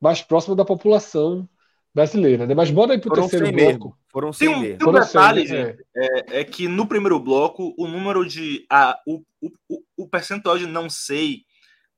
mais 0.00 0.22
próxima 0.22 0.54
da 0.56 0.64
população 0.64 1.48
brasileira, 1.94 2.46
né? 2.46 2.54
Mas 2.54 2.70
bora 2.70 2.92
aí 2.92 3.00
para 3.00 3.12
o 3.12 3.14
terceiro 3.14 3.46
bloco. 3.46 3.56
Mesmo. 3.56 3.98
Foram 4.08 4.32
100 4.32 4.48
tem 4.48 4.56
um, 4.56 4.76
tem 4.78 4.88
um 4.88 4.92
detalhe, 4.92 5.46
100, 5.46 5.56
é. 5.56 5.76
É, 5.94 6.40
é. 6.40 6.44
que 6.44 6.68
no 6.68 6.86
primeiro 6.86 7.18
bloco 7.18 7.74
o 7.78 7.86
número 7.86 8.26
de 8.26 8.64
a, 8.70 8.98
o, 9.06 9.22
o, 9.40 9.82
o 9.96 10.08
percentual 10.08 10.58
de 10.58 10.66
não 10.66 10.88
sei 10.88 11.44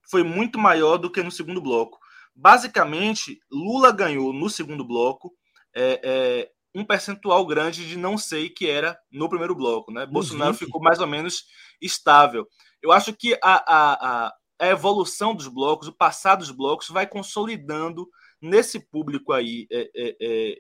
foi 0.03 0.23
muito 0.23 0.59
maior 0.59 0.97
do 0.97 1.11
que 1.11 1.23
no 1.23 1.31
segundo 1.31 1.61
bloco. 1.61 1.99
Basicamente, 2.35 3.39
Lula 3.51 3.93
ganhou 3.93 4.33
no 4.33 4.51
segundo 4.51 4.85
bloco 4.85 5.33
é, 5.75 6.01
é, 6.03 6.51
um 6.75 6.85
percentual 6.85 7.47
grande 7.47 7.87
de 7.87 7.97
não 7.97 8.19
sei 8.19 8.51
que 8.51 8.69
era 8.69 8.99
no 9.11 9.29
primeiro 9.29 9.55
bloco, 9.55 9.93
né? 9.93 10.07
Bolsonaro 10.07 10.55
ficou 10.55 10.81
mais 10.81 10.99
ou 10.99 11.07
menos 11.07 11.45
estável. 11.81 12.47
Eu 12.83 12.91
acho 12.91 13.13
que 13.13 13.39
a, 13.43 13.65
a, 13.67 14.35
a 14.61 14.69
evolução 14.69 15.35
dos 15.35 15.47
blocos, 15.49 15.89
o 15.89 15.93
passado 15.93 16.41
dos 16.41 16.51
blocos, 16.51 16.89
vai 16.89 17.07
consolidando 17.07 18.09
nesse 18.45 18.79
público 18.79 19.33
aí 19.33 19.67
é, 19.73 19.91
é, 19.97 20.17
é, 20.21 20.59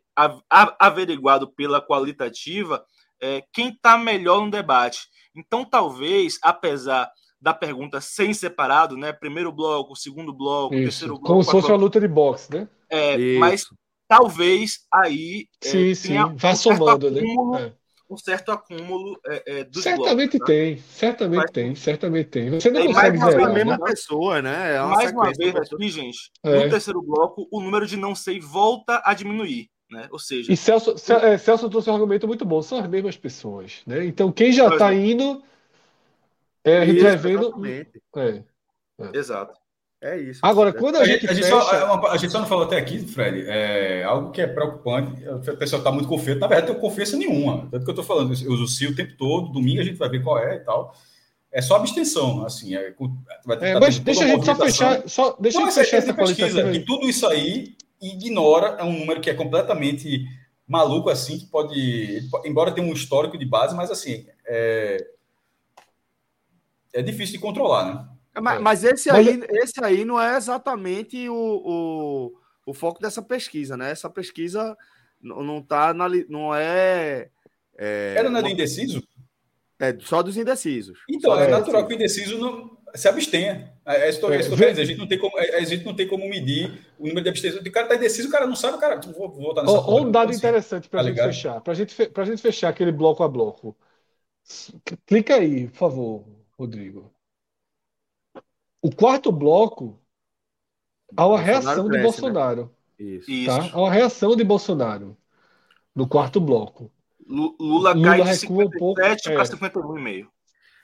averiguado 0.78 1.52
pela 1.52 1.80
qualitativa, 1.80 2.84
é, 3.20 3.42
quem 3.52 3.68
está 3.68 3.98
melhor 3.98 4.44
no 4.44 4.50
debate. 4.50 5.00
Então, 5.36 5.64
talvez, 5.64 6.38
apesar 6.42 7.10
da 7.40 7.52
pergunta 7.52 8.00
sem 8.00 8.32
separado, 8.32 8.96
né? 8.96 9.12
Primeiro 9.12 9.52
bloco, 9.52 9.94
segundo 9.94 10.32
bloco, 10.32 10.74
Isso. 10.74 10.84
terceiro 10.84 11.14
bloco. 11.14 11.26
Como 11.26 11.44
se 11.44 11.50
fosse 11.50 11.68
uma 11.68 11.76
luta 11.76 12.00
de 12.00 12.08
boxe, 12.08 12.50
né? 12.52 12.68
É, 12.88 13.38
mas 13.38 13.66
talvez 14.08 14.80
aí. 14.92 15.46
É, 15.62 15.68
sim, 15.68 15.94
sim, 15.94 16.14
vá 16.36 16.54
somando, 16.54 17.10
né? 17.10 17.20
É 18.08 18.14
um 18.14 18.16
certo 18.16 18.52
acúmulo 18.52 19.18
é, 19.26 19.60
é, 19.60 19.64
dos 19.64 19.82
Certamente 19.82 20.38
blocos, 20.38 20.46
tem, 20.46 20.74
né? 20.74 20.82
certamente 20.88 21.42
Mas, 21.42 21.50
tem, 21.50 21.74
certamente 21.74 22.28
tem. 22.28 22.50
Você 22.50 22.70
não 22.70 22.80
tem 22.80 22.92
consegue 22.92 23.18
mais 23.18 23.34
uma 23.34 23.46
a 23.46 23.52
mesma 23.52 23.78
né? 23.78 23.84
pessoa, 23.84 24.42
né? 24.42 24.76
É 24.76 24.82
uma 24.82 24.94
mais 24.96 25.12
uma 25.12 25.32
vez 25.32 25.56
aqui, 25.56 25.88
gente, 25.88 26.30
é. 26.42 26.64
no 26.64 26.70
terceiro 26.70 27.02
bloco, 27.02 27.48
o 27.50 27.60
número 27.60 27.86
de 27.86 27.96
não 27.96 28.14
sei 28.14 28.40
volta 28.40 29.02
a 29.04 29.14
diminuir. 29.14 29.70
Né? 29.90 30.08
Ou 30.10 30.18
seja, 30.18 30.52
e 30.52 30.56
Celso, 30.56 30.94
é, 31.12 31.38
Celso 31.38 31.68
trouxe 31.68 31.90
um 31.90 31.94
argumento 31.94 32.26
muito 32.26 32.44
bom, 32.44 32.60
são 32.62 32.78
as 32.78 32.88
mesmas 32.88 33.16
pessoas. 33.16 33.82
Né? 33.86 34.04
Então, 34.06 34.32
quem 34.32 34.52
já 34.52 34.68
está 34.68 34.92
indo, 34.92 35.42
é, 36.64 36.80
retrevendo. 36.80 37.54
É, 37.66 37.86
é. 38.16 38.44
Exato. 39.12 39.63
É 40.04 40.18
isso. 40.18 40.40
Agora, 40.42 40.70
quando 40.70 40.96
a, 40.96 41.00
a 41.00 41.04
gente. 41.06 41.26
A 41.26 41.32
gente, 41.32 41.44
fecha... 41.44 41.58
só, 41.58 42.06
a 42.08 42.16
gente 42.18 42.30
só 42.30 42.38
não 42.38 42.46
falou 42.46 42.64
até 42.64 42.76
aqui, 42.76 42.98
Fred, 42.98 43.46
é 43.48 44.04
algo 44.04 44.30
que 44.32 44.42
é 44.42 44.46
preocupante. 44.46 45.26
O 45.26 45.56
pessoal 45.56 45.80
está 45.80 45.90
muito 45.90 46.06
confiante. 46.06 46.40
Na 46.40 46.46
verdade, 46.46 46.68
não 46.68 46.74
tenho 46.74 46.90
confiança 46.90 47.16
nenhuma. 47.16 47.66
Tanto 47.70 47.84
que 47.84 47.90
eu 47.90 47.92
estou 47.92 48.04
falando, 48.04 48.34
eu 48.34 48.52
uso 48.52 48.64
o 48.64 48.68
CIO 48.68 48.90
o 48.90 48.94
tempo 48.94 49.16
todo, 49.16 49.50
domingo 49.50 49.80
a 49.80 49.84
gente 49.84 49.96
vai 49.96 50.10
ver 50.10 50.22
qual 50.22 50.38
é 50.38 50.56
e 50.56 50.60
tal. 50.60 50.94
É 51.50 51.62
só 51.62 51.76
abstenção, 51.76 52.44
assim. 52.44 52.76
É, 52.76 52.92
vai 53.46 53.56
ter, 53.56 53.66
é, 53.68 53.80
mas 53.80 53.98
deixa 53.98 54.24
a 54.24 54.26
gente 54.26 54.44
só 54.44 54.54
fechar. 54.54 55.08
Só, 55.08 55.36
deixa 55.40 55.58
não, 55.58 55.68
a 55.68 55.70
gente 55.70 55.82
fechar 55.82 55.96
essa 55.96 56.12
pesquisa. 56.12 56.70
E 56.72 56.84
tudo 56.84 57.08
isso 57.08 57.26
aí 57.26 57.74
ignora, 58.02 58.76
é 58.78 58.84
um 58.84 58.92
número 58.92 59.22
que 59.22 59.30
é 59.30 59.34
completamente 59.34 60.26
maluco, 60.68 61.08
assim, 61.08 61.38
que 61.38 61.46
pode. 61.46 62.28
Embora 62.44 62.72
tenha 62.72 62.86
um 62.86 62.92
histórico 62.92 63.38
de 63.38 63.46
base, 63.46 63.74
mas 63.74 63.90
assim. 63.90 64.26
É, 64.46 64.98
é 66.92 67.02
difícil 67.02 67.36
de 67.36 67.40
controlar, 67.40 67.86
né? 67.86 68.13
É, 68.34 68.40
mas, 68.40 68.60
mas 68.60 68.84
esse, 68.84 69.10
aí, 69.10 69.38
mas... 69.38 69.48
esse 69.62 69.84
aí 69.84 70.04
não 70.04 70.20
é 70.20 70.36
exatamente 70.36 71.28
o, 71.28 71.34
o, 71.34 72.34
o, 72.66 72.74
foco 72.74 73.00
dessa 73.00 73.22
pesquisa, 73.22 73.76
né? 73.76 73.90
Essa 73.90 74.10
pesquisa 74.10 74.76
não 75.20 75.62
tá 75.62 75.94
na, 75.94 76.06
não 76.28 76.54
é. 76.54 77.28
é 77.78 78.14
Ela 78.16 78.30
não 78.30 78.40
é 78.40 78.42
do 78.42 78.48
indeciso? 78.48 79.02
É 79.78 79.96
só 80.00 80.22
dos 80.22 80.36
indecisos. 80.36 80.98
Então, 81.08 81.32
só 81.32 81.40
é 81.40 81.48
natural 81.48 81.86
que 81.86 81.94
o 81.94 81.96
indeciso 81.96 82.38
não. 82.38 82.78
se 82.94 83.08
abstenha. 83.08 83.72
É, 83.84 84.06
é, 84.06 84.08
isso 84.10 84.18
que 84.20 84.26
eu 84.26 84.32
É, 84.32 84.38
estou. 84.40 84.58
A 84.58 84.84
gente, 84.84 84.98
não 84.98 85.06
tem 85.06 85.18
como, 85.18 85.38
a 85.38 85.60
gente 85.60 85.84
não 85.84 85.94
tem 85.94 86.08
como 86.08 86.28
medir 86.28 86.86
o 86.98 87.06
número 87.06 87.22
de 87.22 87.28
abstenções. 87.28 87.64
O 87.64 87.72
cara 87.72 87.86
está 87.86 87.96
indeciso, 87.96 88.28
o 88.28 88.30
cara 88.30 88.46
não 88.46 88.56
sabe, 88.56 88.76
o 88.76 88.80
cara. 88.80 89.00
Vou, 89.00 89.30
vou 89.30 89.42
votar 89.42 89.64
nessa 89.64 89.82
porra, 89.82 90.00
um 90.02 90.10
dado 90.10 90.28
consigo. 90.28 90.46
interessante 90.46 90.88
para 90.88 91.00
a 91.00 91.02
Tá 91.02 91.08
gente 91.08 91.16
ligado? 91.16 91.32
fechar. 91.32 91.60
Para 91.60 91.74
gente, 91.74 92.06
pra 92.08 92.24
gente 92.24 92.42
fechar 92.42 92.68
aquele 92.68 92.92
bloco 92.92 93.22
a 93.22 93.28
bloco. 93.28 93.76
Clica 95.06 95.36
aí, 95.36 95.68
por 95.68 95.76
favor, 95.76 96.24
Rodrigo. 96.58 97.13
O 98.84 98.94
quarto 98.94 99.32
bloco 99.32 99.98
há 101.16 101.26
uma 101.26 101.38
Bolsonaro 101.38 101.42
reação 101.42 101.84
de 101.84 101.88
cresce, 101.88 101.96
né? 101.96 102.02
Bolsonaro, 102.02 102.74
Isso. 102.98 103.30
Isso. 103.30 103.46
tá? 103.46 103.70
Há 103.72 103.80
uma 103.80 103.90
reação 103.90 104.36
de 104.36 104.44
Bolsonaro 104.44 105.16
no 105.94 106.06
quarto 106.06 106.38
bloco. 106.38 106.92
Lu- 107.26 107.56
Lula, 107.58 107.94
Lula 107.94 108.08
cai 108.10 108.22
de 108.22 108.40
recua 108.42 108.64
um 108.66 108.70
pouco, 108.70 109.00
57 109.00 109.30
é. 109.30 109.34
para 109.34 109.44
51,5. 109.70 110.26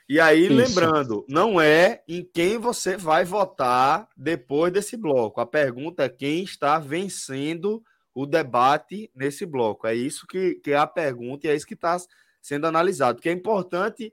E 0.09 0.19
aí, 0.19 0.45
Isso. 0.45 0.53
lembrando, 0.55 1.23
não 1.29 1.61
é 1.61 2.01
em 2.07 2.23
quem 2.23 2.57
você 2.57 2.97
vai 2.97 3.23
votar 3.23 4.09
depois 4.17 4.73
desse 4.73 4.97
bloco. 4.97 5.39
A 5.39 5.45
pergunta 5.45 6.03
é 6.05 6.09
quem 6.09 6.43
está 6.43 6.79
vencendo 6.79 7.83
o 8.15 8.25
debate 8.25 9.11
nesse 9.15 9.45
bloco. 9.45 9.85
É 9.85 9.93
isso 9.93 10.25
que, 10.25 10.55
que 10.55 10.71
é 10.71 10.75
a 10.75 10.87
pergunta 10.87 11.45
e 11.45 11.51
é 11.51 11.55
isso 11.55 11.67
que 11.67 11.75
está 11.75 11.97
sendo 12.41 12.65
analisado. 12.65 13.17
Porque 13.17 13.29
é 13.29 13.31
importante 13.31 14.11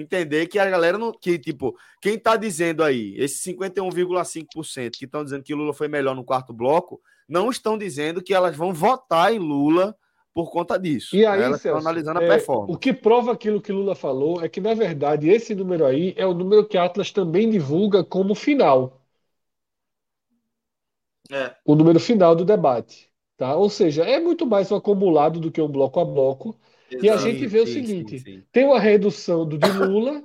entender 0.00 0.46
que 0.46 0.58
a 0.58 0.68
galera 0.68 0.98
não. 0.98 1.12
Que, 1.12 1.38
tipo, 1.38 1.76
quem 2.00 2.14
está 2.14 2.36
dizendo 2.36 2.84
aí, 2.84 3.14
esses 3.16 3.42
51,5% 3.44 4.90
que 4.98 5.04
estão 5.04 5.24
dizendo 5.24 5.42
que 5.42 5.54
Lula 5.54 5.72
foi 5.72 5.88
melhor 5.88 6.14
no 6.14 6.24
quarto 6.24 6.52
bloco, 6.52 7.00
não 7.28 7.50
estão 7.50 7.76
dizendo 7.78 8.22
que 8.22 8.34
elas 8.34 8.56
vão 8.56 8.72
votar 8.72 9.32
em 9.32 9.38
Lula 9.38 9.96
por 10.34 10.50
conta 10.50 10.78
disso. 10.78 11.16
E 11.16 11.24
aí, 11.24 11.40
elas 11.40 11.56
estão 11.56 11.72
Celso, 11.72 11.88
analisando 11.88 12.18
a 12.20 12.22
é, 12.22 12.28
performance. 12.28 12.72
o 12.72 12.78
que 12.78 12.92
prova 12.92 13.32
aquilo 13.32 13.60
que 13.60 13.72
Lula 13.72 13.94
falou 13.94 14.44
é 14.44 14.48
que, 14.48 14.60
na 14.60 14.74
verdade, 14.74 15.30
esse 15.30 15.54
número 15.54 15.86
aí 15.86 16.12
é 16.16 16.26
o 16.26 16.34
número 16.34 16.66
que 16.66 16.76
a 16.76 16.84
Atlas 16.84 17.10
também 17.10 17.48
divulga 17.48 18.04
como 18.04 18.34
final. 18.34 19.00
É. 21.28 21.56
o 21.64 21.74
número 21.74 21.98
final 21.98 22.36
do 22.36 22.44
debate, 22.44 23.10
tá? 23.36 23.56
Ou 23.56 23.68
seja, 23.68 24.04
é 24.04 24.20
muito 24.20 24.46
mais 24.46 24.70
um 24.70 24.76
acumulado 24.76 25.40
do 25.40 25.50
que 25.50 25.60
um 25.60 25.66
bloco 25.66 25.98
a 25.98 26.04
bloco. 26.04 26.56
E 27.00 27.08
a 27.10 27.16
Exato. 27.16 27.18
gente 27.18 27.46
vê 27.46 27.60
o 27.60 27.66
Sim, 27.66 27.84
seguinte, 27.86 27.86
sim, 27.86 28.16
sim. 28.18 28.46
Tem 28.52 28.64
uma 28.64 28.80
redução 28.80 29.46
do 29.48 29.58
de 29.58 29.70
Lula, 29.72 30.24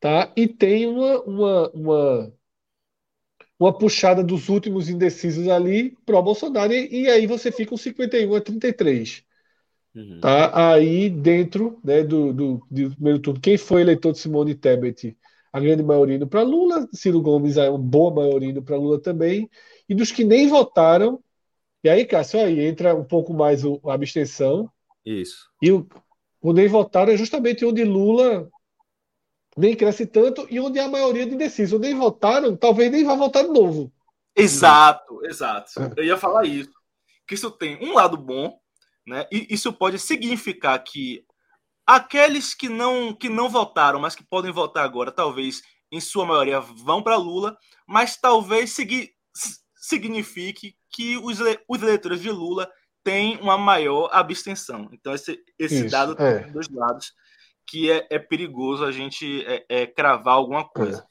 tá? 0.00 0.32
E 0.36 0.48
tem 0.48 0.86
uma, 0.88 1.22
uma, 1.24 1.70
uma, 1.72 2.34
uma 3.58 3.76
puxada 3.76 4.22
dos 4.24 4.48
últimos 4.48 4.88
indecisos 4.88 5.48
ali 5.48 5.96
pro 6.06 6.22
Bolsonaro, 6.22 6.72
e, 6.72 7.02
e 7.02 7.08
aí 7.10 7.26
você 7.26 7.52
fica 7.52 7.74
um 7.74 7.76
51 7.76 8.34
a 8.34 8.40
33, 8.40 9.22
Uhum. 9.94 10.34
tá? 10.36 10.72
Aí 10.74 11.10
dentro, 11.10 11.80
né, 11.84 12.02
do, 12.04 12.32
do, 12.32 12.66
do 12.70 12.90
primeiro 12.96 13.20
turno, 13.20 13.40
quem 13.40 13.58
foi 13.58 13.82
eleitor 13.82 14.12
de 14.12 14.18
Simone 14.20 14.54
Tebet? 14.54 15.16
A 15.52 15.60
grande 15.60 15.82
maioria 15.82 16.16
indo 16.16 16.28
para 16.28 16.42
Lula, 16.42 16.88
Ciro 16.94 17.20
Gomes 17.22 17.56
é 17.58 17.70
uma 17.70 17.78
boa 17.78 18.14
maioria 18.14 18.50
indo 18.50 18.62
para 18.62 18.76
Lula 18.76 19.00
também, 19.00 19.50
e 19.88 19.94
dos 19.94 20.12
que 20.12 20.24
nem 20.24 20.48
votaram, 20.48 21.22
e 21.84 21.88
aí, 21.90 22.04
Cássio, 22.06 22.40
aí 22.40 22.60
entra 22.60 22.94
um 22.94 23.04
pouco 23.04 23.34
mais 23.34 23.64
o, 23.64 23.80
a 23.86 23.94
abstenção, 23.94 24.70
Isso. 25.04 25.48
e 25.62 25.72
o, 25.72 25.88
o 26.40 26.52
nem 26.52 26.68
votaram 26.68 27.12
é 27.12 27.16
justamente 27.16 27.64
onde 27.64 27.84
Lula 27.84 28.50
nem 29.56 29.74
cresce 29.74 30.06
tanto 30.06 30.46
e 30.50 30.60
onde 30.60 30.78
a 30.78 30.88
maioria 30.88 31.26
de 31.26 31.34
indecisos. 31.34 31.72
O 31.72 31.78
nem 31.78 31.94
votaram, 31.94 32.56
talvez 32.56 32.90
nem 32.90 33.04
vá 33.04 33.14
votar 33.14 33.42
de 33.42 33.50
novo. 33.50 33.92
Exato, 34.36 35.24
exato. 35.26 35.72
Eu 35.96 36.04
ia 36.04 36.16
falar 36.16 36.44
isso. 36.46 36.70
Que 37.26 37.34
isso 37.34 37.50
tem 37.50 37.76
um 37.84 37.94
lado 37.94 38.16
bom, 38.16 38.58
né? 39.06 39.26
E 39.30 39.46
isso 39.50 39.72
pode 39.72 39.98
significar 39.98 40.78
que 40.82 41.24
aqueles 41.86 42.54
que 42.54 42.68
não 42.68 43.12
que 43.14 43.28
não 43.28 43.48
votaram, 43.48 43.98
mas 43.98 44.14
que 44.14 44.24
podem 44.24 44.52
votar 44.52 44.84
agora, 44.84 45.10
talvez 45.10 45.62
em 45.90 46.00
sua 46.00 46.24
maioria 46.24 46.60
vão 46.60 47.02
para 47.02 47.16
Lula, 47.16 47.56
mas 47.86 48.16
talvez 48.16 48.72
segui- 48.72 49.10
signifique 49.74 50.76
que 50.88 51.16
os, 51.16 51.38
os 51.68 51.82
eleitores 51.82 52.20
de 52.20 52.30
Lula 52.30 52.70
têm 53.02 53.38
uma 53.40 53.56
maior 53.58 54.08
abstenção. 54.12 54.88
Então 54.92 55.14
esse, 55.14 55.42
esse 55.58 55.86
Isso, 55.86 55.90
dado 55.90 56.20
é. 56.22 56.40
tem 56.44 56.52
dois 56.52 56.68
lados 56.68 57.12
que 57.66 57.90
é, 57.90 58.06
é 58.10 58.18
perigoso 58.18 58.84
a 58.84 58.90
gente 58.92 59.44
é, 59.46 59.64
é, 59.68 59.86
cravar 59.86 60.34
alguma 60.34 60.68
coisa. 60.68 61.06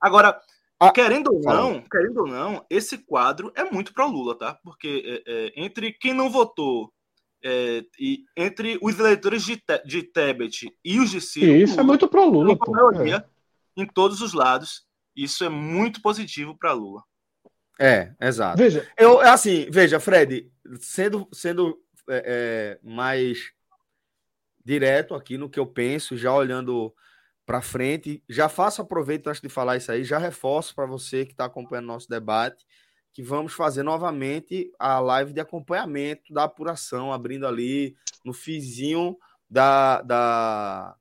Agora, 0.00 0.40
Ah, 0.80 0.90
querendo 0.90 1.32
ou 1.32 1.40
não, 1.40 1.82
querendo 1.82 2.20
ou 2.22 2.26
não, 2.26 2.64
esse 2.68 2.98
quadro 2.98 3.52
é 3.54 3.64
muito 3.64 3.92
pro 3.92 4.08
Lula, 4.08 4.36
tá? 4.36 4.58
Porque 4.64 5.22
é, 5.26 5.32
é, 5.32 5.52
entre 5.56 5.92
quem 5.92 6.12
não 6.14 6.28
votou 6.30 6.92
é, 7.44 7.84
e 7.98 8.24
entre 8.36 8.78
os 8.82 8.98
eleitores 8.98 9.44
de, 9.44 9.56
Te- 9.56 9.82
de 9.86 10.02
Tebet 10.02 10.74
e 10.84 10.98
os 10.98 11.10
de 11.10 11.20
Ciro, 11.20 11.46
E 11.52 11.62
isso 11.62 11.74
é 11.74 11.76
Lula 11.76 11.84
muito 11.84 12.08
pro 12.08 12.24
Lula, 12.28 12.48
tem 12.48 12.56
pô. 12.58 12.70
maioria 12.72 13.16
É. 13.76 13.80
em 13.82 13.86
todos 13.86 14.20
os 14.20 14.32
lados. 14.32 14.84
Isso 15.14 15.44
é 15.44 15.48
muito 15.48 16.00
positivo 16.02 16.56
para 16.58 16.72
Lula. 16.72 17.02
É, 17.80 18.12
exato. 18.20 18.58
Veja, 18.58 18.86
Eu, 18.98 19.20
assim, 19.20 19.66
veja, 19.70 19.98
Fred, 19.98 20.52
sendo, 20.80 21.26
sendo 21.32 21.80
é, 22.06 22.78
é, 22.84 22.88
mais 22.88 23.52
direto 24.62 25.14
aqui 25.14 25.38
no 25.38 25.48
que 25.48 25.58
eu 25.58 25.66
penso, 25.66 26.14
já 26.14 26.34
olhando 26.34 26.94
para 27.46 27.62
frente, 27.62 28.22
já 28.28 28.50
faço 28.50 28.82
aproveito 28.82 29.28
antes 29.28 29.40
de 29.40 29.48
falar 29.48 29.78
isso 29.78 29.90
aí, 29.90 30.04
já 30.04 30.18
reforço 30.18 30.74
para 30.74 30.84
você 30.84 31.24
que 31.24 31.32
está 31.32 31.46
acompanhando 31.46 31.86
nosso 31.86 32.08
debate, 32.08 32.66
que 33.14 33.22
vamos 33.22 33.54
fazer 33.54 33.82
novamente 33.82 34.70
a 34.78 35.00
live 35.00 35.32
de 35.32 35.40
acompanhamento 35.40 36.34
da 36.34 36.44
apuração, 36.44 37.10
abrindo 37.12 37.46
ali 37.46 37.96
no 38.22 38.34
fizinho 38.34 39.16
da, 39.48 40.02
da, 40.02 40.94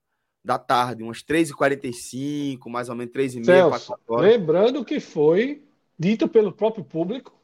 da 0.44 0.58
tarde, 0.58 1.04
umas 1.04 1.22
3h45, 1.22 2.68
mais 2.68 2.88
ou 2.88 2.96
menos 2.96 3.14
3h30, 3.14 3.46
Celso, 3.46 3.88
4 3.88 4.04
horas. 4.08 4.32
lembrando 4.32 4.86
que 4.86 5.00
foi 5.02 5.69
dito 6.00 6.28
pelo 6.28 6.52
próprio 6.54 6.84
público 6.84 7.38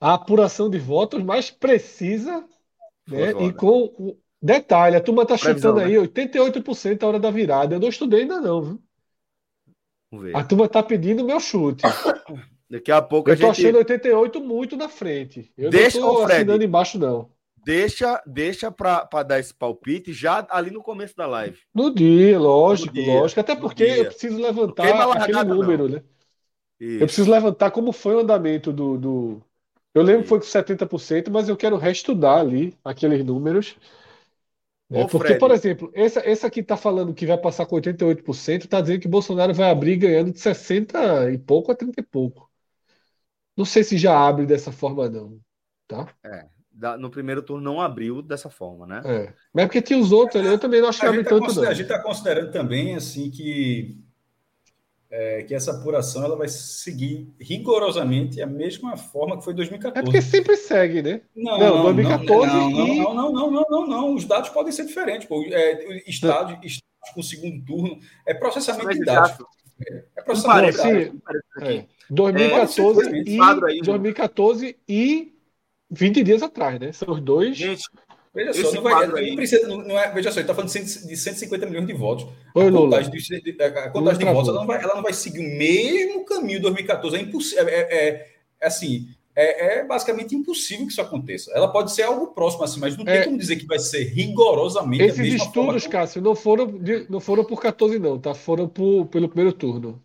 a 0.00 0.14
apuração 0.14 0.68
de 0.68 0.78
votos 0.78 1.22
mais 1.22 1.50
precisa, 1.50 2.44
né? 3.08 3.30
E 3.42 3.52
com 3.52 4.16
detalhe, 4.40 4.96
a 4.96 5.00
turma 5.00 5.24
tá 5.24 5.38
Previsão, 5.38 5.72
chutando 5.72 5.88
né? 5.88 5.98
aí 5.98 6.06
88% 6.06 7.02
a 7.02 7.06
hora 7.06 7.18
da 7.18 7.30
virada. 7.30 7.76
Eu 7.76 7.80
não 7.80 7.88
estudei 7.88 8.22
ainda 8.22 8.38
não, 8.38 8.62
viu? 8.62 8.82
Vamos 10.10 10.26
ver. 10.26 10.36
A 10.36 10.44
turma 10.44 10.68
tá 10.68 10.82
pedindo 10.82 11.24
meu 11.24 11.40
chute. 11.40 11.82
Daqui 12.68 12.92
a 12.92 13.00
pouco 13.00 13.30
a 13.30 13.32
Eu 13.32 13.38
tô 13.38 13.46
gente... 13.46 13.66
achando 13.66 13.78
88 13.78 14.40
muito 14.42 14.76
na 14.76 14.88
frente. 14.90 15.50
Eu 15.56 15.70
Deixa, 15.70 15.98
não 16.00 16.16
Fred. 16.24 16.32
assinando 16.34 16.64
embaixo, 16.64 16.98
não. 16.98 17.30
Deixa, 17.64 18.22
deixa 18.26 18.70
para 18.70 19.22
dar 19.22 19.40
esse 19.40 19.54
palpite 19.54 20.12
já 20.12 20.46
ali 20.50 20.70
no 20.70 20.82
começo 20.82 21.16
da 21.16 21.26
live. 21.26 21.58
No 21.74 21.94
dia, 21.94 22.38
lógico, 22.38 22.94
No 22.94 23.02
dia, 23.02 23.20
lógico. 23.20 23.40
Até 23.40 23.56
porque 23.56 23.84
eu 23.84 24.04
preciso 24.04 24.36
levantar 24.38 24.86
a 24.86 25.12
aquele 25.14 25.44
número, 25.44 25.88
né? 25.88 26.02
Eu 26.98 27.06
preciso 27.06 27.30
levantar 27.30 27.70
como 27.70 27.92
foi 27.92 28.14
o 28.16 28.20
andamento 28.20 28.72
do. 28.72 28.98
do... 28.98 29.42
Eu 29.94 30.02
lembro 30.02 30.22
que 30.22 30.28
foi 30.28 30.38
com 30.40 30.44
70%, 30.46 31.30
mas 31.30 31.48
eu 31.48 31.56
quero 31.56 31.76
reestudar 31.76 32.40
ali 32.40 32.76
aqueles 32.84 33.24
números. 33.24 33.76
né? 34.90 35.04
Ô, 35.04 35.08
Porque, 35.08 35.34
Fred. 35.34 35.40
por 35.40 35.50
exemplo, 35.50 35.90
essa, 35.94 36.20
essa 36.20 36.50
que 36.50 36.60
está 36.60 36.76
falando 36.76 37.14
que 37.14 37.26
vai 37.26 37.38
passar 37.38 37.66
com 37.66 37.76
88%, 37.76 38.64
está 38.64 38.80
dizendo 38.80 39.00
que 39.00 39.08
Bolsonaro 39.08 39.54
vai 39.54 39.70
abrir 39.70 39.96
ganhando 39.96 40.32
de 40.32 40.40
60 40.40 41.30
e 41.32 41.38
pouco 41.38 41.72
a 41.72 41.74
30 41.76 42.00
e 42.00 42.04
pouco. 42.04 42.50
Não 43.56 43.64
sei 43.64 43.84
se 43.84 43.96
já 43.98 44.16
abre 44.18 44.46
dessa 44.46 44.72
forma, 44.72 45.08
não. 45.08 45.40
Tá? 45.86 46.08
Da- 46.72 46.96
no 46.96 47.10
primeiro 47.10 47.42
turno 47.42 47.62
não 47.62 47.80
abriu 47.80 48.20
dessa 48.20 48.50
forma, 48.50 48.86
né? 48.86 49.00
É. 49.04 49.32
Mas 49.52 49.64
é 49.64 49.66
porque 49.66 49.82
tinha 49.82 49.98
os 49.98 50.12
outros 50.12 50.40
ali, 50.40 50.48
eu 50.48 50.58
também 50.58 50.80
não 50.80 50.88
acho 50.88 50.98
que 50.98 51.06
A 51.06 51.08
abre 51.08 51.22
gente 51.22 51.26
está 51.26 51.36
tanto, 51.36 51.52
não. 51.52 51.62
considerando, 51.62 52.02
considerando 52.02 52.52
também 52.52 52.94
assim 52.96 53.30
que, 53.30 54.03
é, 55.16 55.44
que 55.44 55.54
essa 55.54 55.70
apuração 55.70 56.24
ela 56.24 56.34
vai 56.34 56.48
seguir 56.48 57.32
rigorosamente 57.40 58.42
a 58.42 58.46
mesma 58.48 58.96
forma 58.96 59.38
que 59.38 59.44
foi 59.44 59.52
em 59.52 59.56
2014. 59.56 60.00
É 60.00 60.02
porque 60.02 60.20
sempre 60.20 60.56
segue, 60.56 61.02
né? 61.02 61.20
Não, 61.36 61.56
Não, 61.56 61.76
não, 61.76 61.82
2014 61.84 62.52
não, 62.52 62.70
não, 62.70 62.86
e- 62.88 62.98
não, 62.98 63.14
não, 63.14 63.32
não, 63.32 63.50
não, 63.50 63.66
não, 63.70 63.86
não. 63.86 64.14
Os 64.16 64.24
dados 64.24 64.50
podem 64.50 64.72
ser 64.72 64.84
diferentes. 64.86 65.28
Pô. 65.28 65.40
É, 65.46 66.02
estádio, 66.10 66.58
estádio 66.64 67.14
com 67.14 67.22
segundo 67.22 67.64
turno 67.64 67.98
é 68.26 68.34
processamento 68.34 68.88
de 68.88 69.04
dados. 69.04 69.36
É 70.16 70.22
processamento 70.22 70.72
de 70.72 70.76
dados. 70.78 70.82
sim. 70.82 71.10
um 71.14 71.20
parênteses 71.20 71.56
aqui. 71.58 71.76
É. 71.78 71.86
2014 72.10 73.08
É, 73.08 73.22
e 73.22 73.36
quadro 73.36 73.66
aí, 73.66 73.80
2014 73.82 74.76
e 74.88 75.32
20 75.90 76.22
dias 76.24 76.42
atrás, 76.42 76.80
né? 76.80 76.90
São 76.90 77.14
os 77.14 77.20
dois. 77.20 77.56
Gente, 77.56 77.84
Veja 78.34 78.50
Esse 78.50 78.62
só, 78.62 78.72
não, 78.72 78.82
vai, 78.82 79.06
não 79.06 79.36
precisa, 79.36 79.68
não, 79.68 79.78
não 79.78 79.98
é, 79.98 80.12
veja 80.12 80.32
só, 80.32 80.40
ele 80.40 80.44
está 80.44 80.54
falando 80.54 80.70
de, 80.72 80.72
100 80.88 81.06
de 81.06 81.16
150 81.16 81.66
milhões 81.66 81.86
de 81.86 81.92
votos. 81.92 82.26
Oi, 82.54 82.66
a 82.66 82.72
contagem, 82.72 83.10
de, 83.12 83.40
de- 83.52 83.62
a 83.62 83.90
contagem 83.90 84.18
de 84.18 84.24
votos 84.32 84.48
ela 84.48 84.58
não, 84.58 84.66
vai, 84.66 84.82
ela 84.82 84.94
não 84.96 85.02
vai 85.02 85.12
seguir 85.12 85.38
o 85.38 85.56
mesmo 85.56 86.24
caminho 86.24 86.58
de 86.58 86.62
2014. 86.62 87.16
É 87.16 87.20
impossível. 87.20 87.68
É, 87.68 87.80
é- 87.80 88.26
é 88.60 88.66
assim, 88.66 89.08
é, 89.36 89.78
é 89.78 89.84
basicamente 89.84 90.34
impossível 90.34 90.84
que 90.86 90.92
isso 90.92 91.00
aconteça. 91.00 91.52
Ela 91.54 91.68
pode 91.70 91.92
ser 91.92 92.02
algo 92.02 92.28
próximo 92.28 92.64
assim, 92.64 92.80
mas 92.80 92.96
não 92.96 93.04
tem 93.04 93.14
É. 93.14 93.24
como 93.24 93.38
dizer 93.38 93.54
que 93.56 93.66
vai 93.66 93.78
ser 93.78 94.04
rigorosamente 94.04 95.02
a 95.02 95.06
Esses 95.06 95.16
forma 95.16 95.36
estudos, 95.44 95.82
que- 95.84 95.88
Cássio, 95.90 96.20
não 96.22 96.34
foram, 96.34 96.66
de- 96.66 97.06
não 97.08 97.20
foram 97.20 97.44
por 97.44 97.60
14, 97.60 97.98
não, 98.00 98.18
tá? 98.18 98.34
Foram 98.34 98.68
por, 98.68 99.06
pelo 99.06 99.28
primeiro 99.28 99.52
turno. 99.52 100.02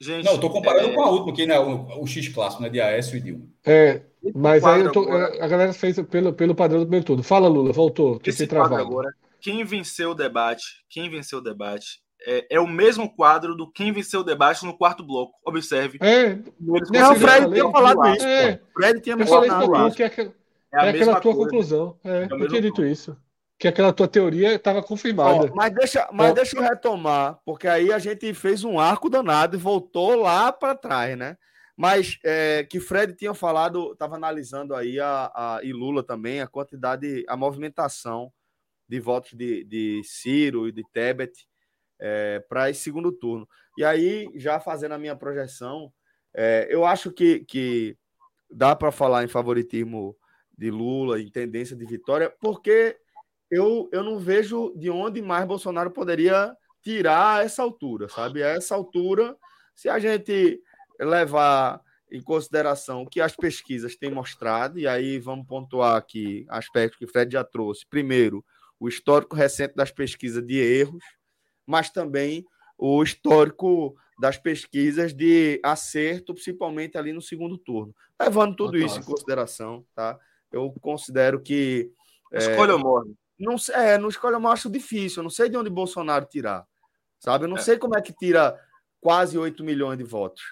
Gente. 0.00 0.24
Não, 0.24 0.32
eu 0.32 0.36
estou 0.36 0.50
comparando 0.50 0.88
é, 0.88 0.94
com 0.94 1.02
a 1.02 1.10
última, 1.10 1.34
que 1.34 1.46
né, 1.46 1.58
o, 1.58 2.02
o 2.02 2.06
X 2.06 2.28
clássico, 2.28 2.62
né, 2.62 2.68
de 2.68 2.80
Aécio 2.80 3.16
e 3.16 3.20
Dilma. 3.20 3.44
É, 3.64 4.02
mas 4.34 4.64
aí 4.64 4.82
eu 4.82 4.92
tô, 4.92 5.02
agora- 5.02 5.44
a 5.44 5.48
galera 5.48 5.72
fez 5.72 6.00
pelo, 6.02 6.32
pelo 6.32 6.54
padrão 6.54 6.80
do 6.80 6.86
primeiro 6.86 7.06
turno. 7.06 7.22
Fala, 7.22 7.48
Lula, 7.48 7.72
voltou. 7.72 8.20
Esse 8.24 8.46
quadro 8.46 8.68
travado. 8.68 8.88
agora, 8.88 9.14
quem 9.40 9.64
venceu 9.64 10.10
o 10.10 10.14
debate, 10.14 10.84
quem 10.88 11.08
venceu 11.08 11.38
o 11.38 11.42
debate 11.42 12.00
é, 12.26 12.46
é, 12.50 12.60
o 12.60 12.66
mesmo 12.66 13.08
quadro 13.08 13.54
do 13.54 13.70
quem 13.70 13.92
venceu 13.92 14.20
o 14.20 14.24
debate 14.24 14.64
no 14.64 14.76
quarto 14.76 15.04
bloco. 15.04 15.38
Observe. 15.44 15.98
É, 16.00 16.38
não, 16.60 17.12
o 17.12 17.16
Fred 17.16 17.50
tinha 17.52 17.70
falado 17.70 18.14
isso. 18.14 18.26
É, 18.26 18.60
Fred 18.74 19.00
tinha 19.00 19.16
mencionado 19.16 19.94
que 19.94 20.02
é, 20.02 20.06
aquela, 20.06 20.32
é, 20.72 20.86
é 20.86 20.88
aquela 20.90 21.20
tua 21.20 21.34
coisa. 21.34 21.50
conclusão. 21.50 21.96
É, 22.04 22.24
é 22.24 22.28
eu 22.30 22.48
tinha 22.48 22.60
dito 22.60 22.84
isso. 22.84 23.16
Que 23.58 23.66
aquela 23.68 23.92
tua 23.92 24.06
teoria 24.06 24.54
estava 24.54 24.82
confirmada. 24.82 25.50
Ó, 25.50 25.54
mas 25.54 25.74
deixa, 25.74 26.08
mas 26.12 26.32
deixa 26.32 26.56
eu 26.56 26.62
retomar, 26.62 27.40
porque 27.44 27.66
aí 27.66 27.92
a 27.92 27.98
gente 27.98 28.32
fez 28.32 28.62
um 28.62 28.78
arco 28.78 29.10
danado 29.10 29.56
e 29.56 29.60
voltou 29.60 30.14
lá 30.14 30.52
para 30.52 30.76
trás, 30.76 31.18
né? 31.18 31.36
Mas 31.76 32.18
é, 32.24 32.66
que 32.68 32.80
Fred 32.80 33.14
tinha 33.14 33.34
falado, 33.34 33.92
estava 33.92 34.16
analisando 34.16 34.74
aí 34.74 34.98
a, 34.98 35.30
a, 35.34 35.60
e 35.62 35.72
Lula 35.72 36.02
também, 36.02 36.40
a 36.40 36.46
quantidade, 36.46 37.24
a 37.28 37.36
movimentação 37.36 38.32
de 38.88 38.98
votos 38.98 39.32
de, 39.34 39.64
de 39.64 40.00
Ciro 40.04 40.66
e 40.66 40.72
de 40.72 40.82
Tebet 40.92 41.46
é, 42.00 42.40
para 42.48 42.70
esse 42.70 42.80
segundo 42.80 43.12
turno. 43.12 43.48
E 43.76 43.84
aí, 43.84 44.28
já 44.34 44.58
fazendo 44.58 44.92
a 44.92 44.98
minha 44.98 45.14
projeção, 45.14 45.92
é, 46.34 46.66
eu 46.70 46.84
acho 46.84 47.12
que, 47.12 47.40
que 47.40 47.96
dá 48.50 48.74
para 48.74 48.90
falar 48.90 49.24
em 49.24 49.28
favoritismo 49.28 50.16
de 50.56 50.70
Lula, 50.70 51.20
em 51.20 51.30
tendência 51.30 51.76
de 51.76 51.84
vitória, 51.84 52.32
porque 52.40 52.98
eu, 53.50 53.88
eu 53.92 54.02
não 54.02 54.18
vejo 54.18 54.72
de 54.76 54.90
onde 54.90 55.22
mais 55.22 55.46
Bolsonaro 55.46 55.90
poderia 55.90 56.54
tirar 56.82 57.44
essa 57.44 57.62
altura, 57.62 58.08
sabe? 58.08 58.42
A 58.42 58.48
essa 58.48 58.74
altura, 58.74 59.36
se 59.74 59.88
a 59.88 59.98
gente 59.98 60.60
levar 60.98 61.80
em 62.10 62.22
consideração 62.22 63.02
o 63.02 63.06
que 63.06 63.20
as 63.20 63.36
pesquisas 63.36 63.96
têm 63.96 64.10
mostrado, 64.10 64.78
e 64.78 64.86
aí 64.86 65.18
vamos 65.18 65.46
pontuar 65.46 65.96
aqui 65.96 66.46
aspectos 66.48 66.98
que 66.98 67.04
o 67.04 67.08
Fred 67.08 67.32
já 67.32 67.44
trouxe. 67.44 67.86
Primeiro, 67.86 68.44
o 68.80 68.88
histórico 68.88 69.36
recente 69.36 69.74
das 69.74 69.90
pesquisas 69.90 70.44
de 70.46 70.58
erros, 70.58 71.04
mas 71.66 71.90
também 71.90 72.44
o 72.78 73.02
histórico 73.02 73.96
das 74.18 74.36
pesquisas 74.36 75.12
de 75.12 75.60
acerto, 75.62 76.34
principalmente 76.34 76.96
ali 76.96 77.12
no 77.12 77.20
segundo 77.20 77.58
turno. 77.58 77.94
Levando 78.20 78.56
tudo 78.56 78.78
Nossa. 78.78 78.86
isso 78.86 79.00
em 79.00 79.12
consideração, 79.12 79.84
tá? 79.94 80.18
Eu 80.50 80.72
considero 80.80 81.40
que. 81.40 81.90
É, 82.32 82.38
escolha 82.38 82.74
ou 82.74 82.78
morre. 82.78 83.14
Não, 83.38 83.56
é, 83.72 83.98
não 83.98 84.08
escolha 84.08 84.36
eu 84.36 84.48
acho 84.48 84.70
difícil. 84.70 85.20
Eu 85.20 85.24
não 85.24 85.30
sei 85.30 85.48
de 85.48 85.56
onde 85.56 85.70
Bolsonaro 85.70 86.26
tirar. 86.26 86.66
Sabe? 87.18 87.44
Eu 87.44 87.48
não 87.48 87.56
é. 87.56 87.60
sei 87.60 87.78
como 87.78 87.96
é 87.96 88.02
que 88.02 88.12
tira 88.12 88.58
quase 89.00 89.38
8 89.38 89.62
milhões 89.62 89.98
de 89.98 90.04
votos. 90.04 90.42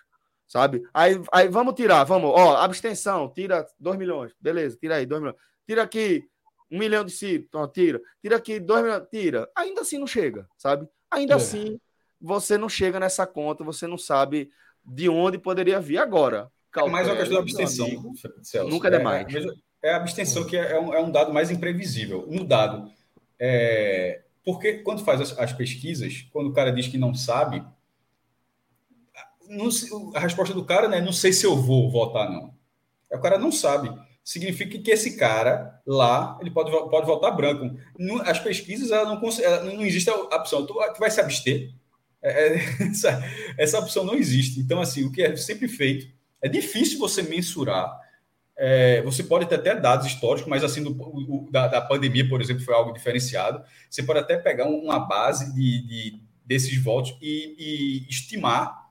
Sabe? 0.46 0.82
Aí, 0.94 1.20
aí 1.32 1.48
vamos 1.48 1.74
tirar, 1.74 2.04
vamos. 2.04 2.30
Ó, 2.30 2.56
abstenção, 2.56 3.32
tira 3.32 3.66
2 3.78 3.96
milhões. 3.96 4.32
Beleza, 4.40 4.76
tira 4.80 4.96
aí, 4.96 5.06
2 5.06 5.20
milhões. 5.20 5.38
Tira 5.66 5.82
aqui 5.82 6.24
um 6.70 6.78
milhão 6.78 7.04
de 7.04 7.12
Ciro, 7.12 7.44
então, 7.48 7.66
tira. 7.68 8.00
Tira 8.20 8.36
aqui 8.36 8.60
dois 8.60 8.82
milhões, 8.82 9.04
tira. 9.10 9.50
Ainda 9.56 9.82
assim 9.82 9.98
não 9.98 10.06
chega, 10.06 10.48
sabe? 10.56 10.88
Ainda 11.10 11.34
é. 11.34 11.36
assim 11.36 11.80
você 12.20 12.56
não 12.56 12.68
chega 12.68 12.98
nessa 12.98 13.26
conta, 13.26 13.62
você 13.62 13.86
não 13.86 13.98
sabe 13.98 14.50
de 14.84 15.08
onde 15.08 15.38
poderia 15.38 15.80
vir 15.80 15.98
agora. 15.98 16.50
É 16.76 16.88
mais 16.88 17.06
uma 17.06 17.16
questão 17.16 17.36
da 17.36 17.42
abstenção, 17.42 18.14
Celso. 18.42 18.68
Nunca 18.68 18.88
é 18.88 18.98
demais. 18.98 19.34
É, 19.34 19.40
é 19.86 19.92
a 19.92 19.96
abstenção 19.96 20.44
que 20.44 20.56
é, 20.56 20.72
é 20.72 20.80
um, 20.80 20.94
é 20.94 21.00
um, 21.00 21.10
dado 21.10 21.32
mais 21.32 21.50
imprevisível. 21.50 22.24
Um 22.28 22.44
dado. 22.44 22.90
É, 23.38 24.22
porque 24.44 24.74
quando 24.78 25.04
faz 25.04 25.20
as, 25.20 25.38
as, 25.38 25.52
pesquisas, 25.52 26.26
quando 26.32 26.48
o 26.48 26.52
cara 26.52 26.72
diz 26.72 26.88
que 26.88 26.98
não 26.98 27.14
sabe, 27.14 27.62
não, 29.48 29.68
a 30.14 30.20
resposta 30.20 30.54
do 30.54 30.64
cara 30.64 30.88
não 30.88 30.96
é 30.96 31.00
não 31.00 31.12
sei 31.12 31.32
se 31.32 31.46
eu 31.46 31.56
vou 31.56 31.90
votar, 31.90 32.30
não. 32.30 32.54
O 33.10 33.18
cara 33.20 33.38
não 33.38 33.52
sabe 33.52 33.90
significa 34.26 34.76
que 34.76 34.90
esse 34.90 35.16
cara 35.16 35.80
lá 35.86 36.36
ele 36.40 36.50
pode, 36.50 36.72
pode 36.72 37.06
votar 37.06 37.34
branco. 37.34 37.78
As 38.24 38.40
pesquisas 38.40 38.90
ela 38.90 39.14
não, 39.14 39.30
ela 39.40 39.62
não 39.62 39.86
existe 39.86 40.10
a 40.10 40.16
opção. 40.16 40.66
Tu, 40.66 40.74
tu 40.74 40.98
vai 40.98 41.10
se 41.12 41.20
abster? 41.20 41.72
É, 42.20 42.56
é, 42.56 42.56
essa, 42.90 43.24
essa 43.56 43.78
opção 43.78 44.02
não 44.02 44.16
existe. 44.16 44.58
Então, 44.58 44.80
assim, 44.80 45.04
o 45.04 45.12
que 45.12 45.22
é 45.22 45.36
sempre 45.36 45.68
feito 45.68 46.12
é 46.42 46.48
difícil 46.48 46.98
você 46.98 47.22
mensurar. 47.22 48.04
É, 48.58 49.02
você 49.02 49.22
pode 49.22 49.46
ter 49.46 49.56
até 49.56 49.74
dados 49.74 50.06
históricos, 50.06 50.48
mas 50.48 50.64
assim, 50.64 50.82
do, 50.82 50.90
o, 50.90 51.48
da, 51.50 51.66
da, 51.66 51.80
pandemia, 51.80 52.26
por 52.26 52.40
exemplo, 52.40 52.64
foi 52.64 52.74
algo 52.74 52.92
diferenciado. 52.92 53.62
Você 53.90 54.02
pode 54.02 54.20
até 54.20 54.36
pegar 54.38 54.66
uma 54.66 54.98
base 54.98 55.54
de, 55.54 55.86
de 55.86 56.20
desses 56.44 56.82
votos 56.82 57.16
e, 57.20 57.54
e 57.58 58.08
estimar 58.08 58.86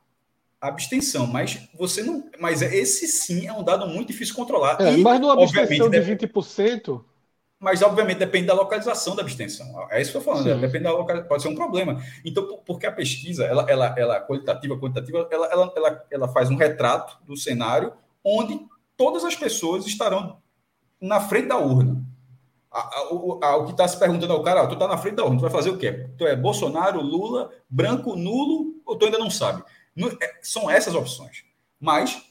abstenção, 0.61 1.25
mas 1.25 1.67
você 1.77 2.03
não. 2.03 2.29
Mas 2.39 2.61
esse 2.61 3.07
sim 3.07 3.47
é 3.47 3.53
um 3.53 3.63
dado 3.63 3.87
muito 3.87 4.07
difícil 4.07 4.33
de 4.33 4.39
controlar. 4.39 4.77
É, 4.79 4.93
e, 4.93 5.01
mas 5.01 5.19
numa 5.19 5.33
abstenção 5.33 5.89
de 5.89 5.99
20%. 5.99 7.03
Mas, 7.57 7.81
obviamente, 7.81 8.17
depende 8.17 8.47
da 8.47 8.53
localização 8.53 9.15
da 9.15 9.21
abstenção. 9.21 9.65
É 9.89 10.01
isso 10.01 10.11
que 10.11 10.17
eu 10.17 10.19
estou 10.19 10.35
falando. 10.35 10.53
Sim. 10.53 10.61
Depende 10.61 10.83
da 10.83 10.91
localização. 10.91 11.29
Pode 11.29 11.41
ser 11.41 11.49
um 11.49 11.55
problema. 11.55 12.03
Então, 12.23 12.61
porque 12.65 12.85
a 12.85 12.91
pesquisa, 12.91 13.45
ela, 13.45 13.65
ela, 13.67 13.95
ela 13.97 14.21
qualitativa, 14.21 14.77
quantitativa, 14.77 15.27
ela, 15.31 15.47
ela, 15.47 15.73
ela, 15.75 16.05
ela 16.11 16.27
faz 16.27 16.51
um 16.51 16.55
retrato 16.55 17.17
do 17.25 17.35
cenário 17.35 17.93
onde 18.23 18.59
todas 18.97 19.23
as 19.23 19.35
pessoas 19.35 19.85
estarão 19.85 20.37
na 20.99 21.19
frente 21.21 21.47
da 21.47 21.57
urna. 21.57 22.03
o, 23.11 23.33
o 23.33 23.65
que 23.65 23.71
está 23.71 23.87
se 23.87 23.97
perguntando 23.97 24.33
ao 24.33 24.43
cara, 24.43 24.61
ah, 24.61 24.67
tu 24.67 24.73
está 24.73 24.87
na 24.87 24.97
frente 24.97 25.15
da 25.15 25.23
urna, 25.23 25.37
tu 25.37 25.41
vai 25.41 25.51
fazer 25.51 25.69
o 25.69 25.77
quê? 25.77 26.09
Tu 26.17 26.25
é 26.25 26.35
Bolsonaro, 26.35 27.01
Lula, 27.01 27.51
branco, 27.69 28.15
nulo, 28.15 28.81
ou 28.85 28.97
tu 28.97 29.05
ainda 29.05 29.17
não 29.17 29.29
sabe? 29.29 29.63
É, 30.21 30.39
são 30.41 30.69
essas 30.69 30.93
opções. 30.93 31.45
Mas, 31.79 32.21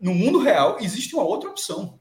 no 0.00 0.14
mundo 0.14 0.38
real, 0.38 0.78
existe 0.80 1.14
uma 1.14 1.24
outra 1.24 1.50
opção, 1.50 1.98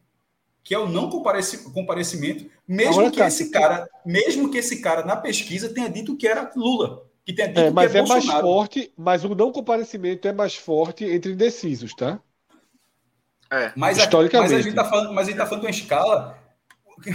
que 0.64 0.74
é 0.74 0.80
o 0.80 0.88
não 0.88 1.10
comparecimento, 1.10 2.50
mesmo 2.68 2.94
Agora, 2.94 3.12
que 3.12 3.18
tá. 3.18 3.28
esse 3.28 3.50
cara, 3.50 3.90
mesmo 4.06 4.50
que 4.50 4.58
esse 4.58 4.82
cara 4.82 5.04
na 5.04 5.16
pesquisa 5.16 5.74
tenha 5.74 5.90
dito 5.90 6.16
que 6.16 6.28
era 6.28 6.50
Lula. 6.56 7.04
Que 7.26 7.34
tenha 7.34 7.48
dito 7.48 7.60
é, 7.60 7.72
mas 7.72 7.92
que 7.92 7.98
é, 7.98 8.02
é 8.02 8.06
mais 8.06 8.26
forte, 8.26 8.94
mas 8.96 9.24
o 9.24 9.36
não 9.36 9.52
comparecimento 9.52 10.28
é 10.28 10.34
mais 10.34 10.56
forte 10.56 11.04
entre 11.04 11.34
indecisos, 11.34 11.94
tá? 11.94 12.22
É. 13.52 13.72
Mas, 13.76 13.98
Historicamente. 13.98 14.54
A, 14.54 14.58
mas 14.58 14.66
a 14.66 14.70
gente 14.70 14.70
está 14.70 14.86
falando, 14.86 15.14
mas 15.14 15.28
a 15.28 15.30
gente 15.32 15.38
tá 15.38 15.46
falando 15.46 15.62
de 15.62 15.68
uma 15.68 15.72
escala 15.72 16.42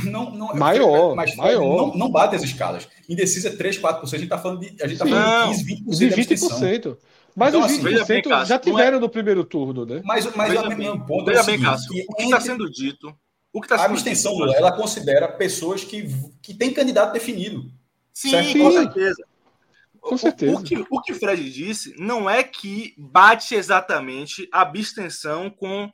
não, 0.04 0.30
não, 0.30 0.54
maior, 0.54 1.14
mas 1.14 1.36
maior. 1.36 1.88
Não, 1.88 1.94
não 1.94 2.10
bate 2.10 2.34
as 2.34 2.42
escalas. 2.42 2.88
Indeciso 3.08 3.48
é 3.48 3.50
3, 3.50 3.78
4%. 3.78 4.02
A 4.02 4.06
gente 4.06 4.22
está 4.24 4.38
falando 4.38 4.60
de, 4.60 4.82
a 4.82 4.86
gente 4.86 4.98
tá 4.98 5.06
falando 5.06 5.56
de 5.56 5.76
15, 5.76 5.84
20%. 5.84 5.98
De 5.98 6.34
20%. 6.36 6.98
Mas 7.34 7.54
então, 7.54 7.66
os 7.66 7.72
20% 7.72 8.00
assim, 8.00 8.06
bem, 8.06 8.46
já 8.46 8.58
tiveram 8.58 8.96
é... 8.96 9.00
no 9.00 9.08
primeiro 9.08 9.44
turno, 9.44 9.84
né? 9.84 10.00
Mas, 10.04 10.24
mas 10.34 10.48
veja 10.48 10.62
o 10.62 10.76
meu 10.76 11.00
ponto 11.00 11.26
veja 11.26 11.38
é 11.38 11.42
o 11.42 11.44
seguinte, 11.44 11.60
bem, 11.60 11.70
Cássio, 11.70 12.04
o 12.08 12.14
que 12.14 12.22
está 12.24 12.40
sendo 12.40 12.70
dito... 12.70 13.14
O 13.52 13.60
que 13.60 13.68
tá 13.68 13.76
a 13.76 13.84
abstenção, 13.86 14.34
dito, 14.36 14.54
ela 14.54 14.70
considera 14.70 15.28
pessoas 15.28 15.82
que, 15.82 16.06
que 16.42 16.52
têm 16.52 16.74
candidato 16.74 17.12
definido. 17.14 17.70
Sim, 18.12 18.30
certo? 18.30 18.58
com 18.58 18.70
certeza. 18.70 19.24
Com 19.98 20.18
certeza. 20.18 20.52
O, 20.52 20.60
o, 20.60 20.62
que, 20.62 20.86
o 20.90 21.00
que 21.00 21.12
o 21.12 21.14
Fred 21.14 21.50
disse 21.50 21.94
não 21.98 22.28
é 22.28 22.42
que 22.42 22.94
bate 22.98 23.54
exatamente 23.54 24.46
a 24.52 24.60
abstenção 24.60 25.48
com, 25.48 25.90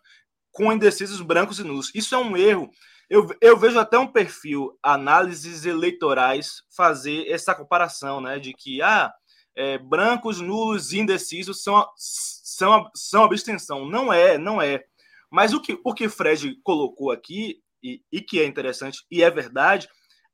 com 0.53 0.73
indecisos 0.73 1.21
brancos 1.21 1.59
e 1.59 1.65
nulos. 1.65 1.91
Isso 1.95 2.15
é 2.15 2.19
um 2.19 2.37
erro. 2.37 2.71
Eu, 3.11 3.27
eu 3.41 3.57
vejo 3.57 3.79
até 3.79 3.99
um 3.99 4.07
perfil 4.07 4.79
análises 4.83 5.67
eleitorais 5.67 6.63
fazer 6.75 7.27
essa 7.29 7.55
comparação, 7.55 8.21
né? 8.21 8.39
De 8.39 8.53
que 8.53 8.81
ah, 8.81 9.13
é, 9.57 9.79
brancos, 9.79 10.41
nulos 10.41 10.93
e 10.93 10.99
indecisos 10.99 11.63
são, 11.63 11.85
são, 11.97 12.91
são 12.95 13.25
abstenção. 13.25 13.87
Não 13.87 14.13
é, 14.13 14.39
não 14.39 14.63
é. 14.63 14.85
Mas 15.31 15.53
o 15.53 15.61
que 15.61 15.79
o 15.83 15.95
que 15.95 16.09
Fred 16.09 16.57
colocou 16.63 17.11
aqui, 17.11 17.61
e, 17.83 18.03
e 18.13 18.21
que 18.21 18.39
é 18.39 18.47
interessante 18.47 19.05
e 19.11 19.23
é 19.23 19.31
verdade, 19.31 19.89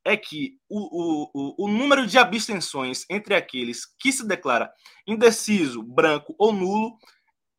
é 0.05 0.17
que 0.17 0.59
o, 0.69 1.29
o, 1.33 1.67
o 1.67 1.69
número 1.69 2.07
de 2.07 2.19
abstenções 2.19 3.05
entre 3.11 3.35
aqueles 3.35 3.85
que 3.99 4.13
se 4.13 4.27
declara 4.27 4.73
indeciso, 5.07 5.83
branco 5.83 6.35
ou 6.39 6.53
nulo 6.53 6.99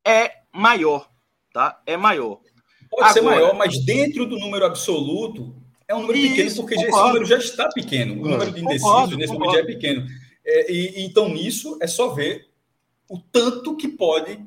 é 0.05 0.33
maior, 0.53 1.09
tá? 1.53 1.81
É 1.85 1.95
maior. 1.95 2.41
Pode 2.89 3.03
Agora, 3.03 3.13
ser 3.13 3.21
maior, 3.21 3.55
mas 3.55 3.83
dentro 3.85 4.25
do 4.25 4.37
número 4.37 4.65
absoluto 4.65 5.55
é 5.87 5.95
um 5.95 6.01
número 6.01 6.17
isso, 6.17 6.29
pequeno, 6.35 6.55
porque 6.55 6.75
concordo. 6.75 6.95
esse 6.95 7.07
número 7.07 7.25
já 7.25 7.37
está 7.37 7.69
pequeno. 7.69 8.13
O 8.13 8.29
número 8.29 8.51
de 8.51 8.61
indecisos 8.61 8.87
concordo, 8.87 9.17
nesse 9.17 9.33
concordo. 9.33 9.51
momento 9.51 9.67
já 9.67 9.71
é 9.71 9.75
pequeno. 9.75 10.07
É, 10.45 10.71
e, 10.71 11.05
então, 11.05 11.29
nisso, 11.29 11.77
é 11.81 11.87
só 11.87 12.09
ver 12.09 12.47
o 13.09 13.17
tanto 13.17 13.75
que 13.75 13.87
pode 13.87 14.39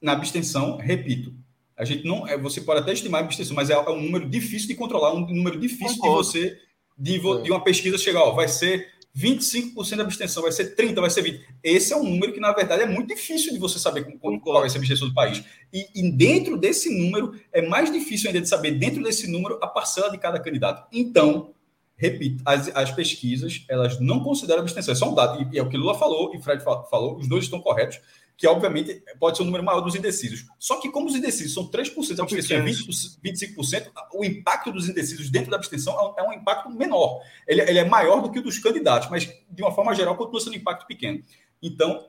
na 0.00 0.12
abstenção, 0.12 0.76
repito. 0.76 1.34
A 1.76 1.84
gente 1.84 2.04
não. 2.04 2.26
É, 2.26 2.36
você 2.36 2.60
pode 2.60 2.80
até 2.80 2.92
estimar 2.92 3.22
a 3.22 3.24
abstenção, 3.24 3.54
mas 3.54 3.70
é, 3.70 3.74
é 3.74 3.90
um 3.90 4.02
número 4.02 4.28
difícil 4.28 4.68
de 4.68 4.74
controlar, 4.74 5.14
um 5.14 5.26
número 5.26 5.58
difícil 5.58 6.00
de 6.00 6.08
você, 6.08 6.58
de, 6.98 7.16
é. 7.16 7.42
de 7.42 7.50
uma 7.50 7.62
pesquisa 7.62 7.96
chegar, 7.96 8.22
ó, 8.22 8.32
vai 8.32 8.48
ser 8.48 8.86
25% 9.16 9.96
de 9.96 10.00
abstenção, 10.00 10.42
vai 10.42 10.52
ser 10.52 10.76
30%, 10.76 11.00
vai 11.00 11.10
ser 11.10 11.22
20%. 11.22 11.40
Esse 11.62 11.92
é 11.92 11.96
um 11.96 12.04
número 12.04 12.32
que, 12.32 12.40
na 12.40 12.52
verdade, 12.52 12.82
é 12.82 12.86
muito 12.86 13.08
difícil 13.08 13.52
de 13.52 13.58
você 13.58 13.78
saber 13.78 14.04
como, 14.18 14.40
qual 14.40 14.60
vai 14.60 14.70
ser 14.70 14.78
a 14.78 14.80
abstenção 14.80 15.08
do 15.08 15.14
país. 15.14 15.42
E, 15.72 15.88
e, 15.94 16.12
dentro 16.12 16.56
desse 16.56 16.88
número, 16.96 17.38
é 17.52 17.66
mais 17.66 17.92
difícil 17.92 18.28
ainda 18.28 18.40
de 18.40 18.48
saber, 18.48 18.72
dentro 18.72 19.02
desse 19.02 19.26
número, 19.30 19.58
a 19.60 19.66
parcela 19.66 20.10
de 20.10 20.18
cada 20.18 20.38
candidato. 20.38 20.86
Então, 20.92 21.52
repito, 21.96 22.42
as, 22.46 22.74
as 22.74 22.90
pesquisas, 22.92 23.64
elas 23.68 23.98
não 24.00 24.22
consideram 24.22 24.60
abstenção. 24.60 24.92
É 24.92 24.96
só 24.96 25.10
um 25.10 25.14
dado, 25.14 25.42
e, 25.42 25.56
e 25.56 25.58
é 25.58 25.62
o 25.62 25.68
que 25.68 25.76
Lula 25.76 25.98
falou 25.98 26.32
e 26.34 26.40
Fred 26.40 26.62
falou, 26.62 27.16
os 27.16 27.28
dois 27.28 27.44
estão 27.44 27.60
corretos, 27.60 28.00
que 28.40 28.46
obviamente 28.46 29.02
pode 29.18 29.36
ser 29.36 29.42
um 29.42 29.46
número 29.46 29.62
maior 29.62 29.82
dos 29.82 29.94
indecisos. 29.94 30.46
Só 30.58 30.80
que 30.80 30.90
como 30.90 31.06
os 31.06 31.14
indecisos 31.14 31.52
são 31.52 31.70
3%, 31.70 32.18
a 32.18 32.22
abstenção 32.22 32.56
é 32.56 32.62
20, 32.62 32.86
25%, 33.22 33.90
o 34.14 34.24
impacto 34.24 34.72
dos 34.72 34.88
indecisos 34.88 35.28
dentro 35.28 35.50
da 35.50 35.58
abstenção 35.58 36.14
é 36.16 36.22
um, 36.22 36.32
é 36.32 36.36
impacto 36.36 36.70
menor. 36.70 37.20
Ele, 37.46 37.60
ele, 37.60 37.78
é 37.78 37.84
maior 37.84 38.22
do 38.22 38.32
que 38.32 38.38
o 38.38 38.42
dos 38.42 38.58
candidatos, 38.58 39.10
mas 39.10 39.30
de 39.50 39.62
uma 39.62 39.70
forma 39.72 39.94
geral 39.94 40.16
continua 40.16 40.40
sendo 40.40 40.54
um 40.54 40.56
impacto 40.56 40.86
pequeno. 40.86 41.22
Então, 41.62 42.06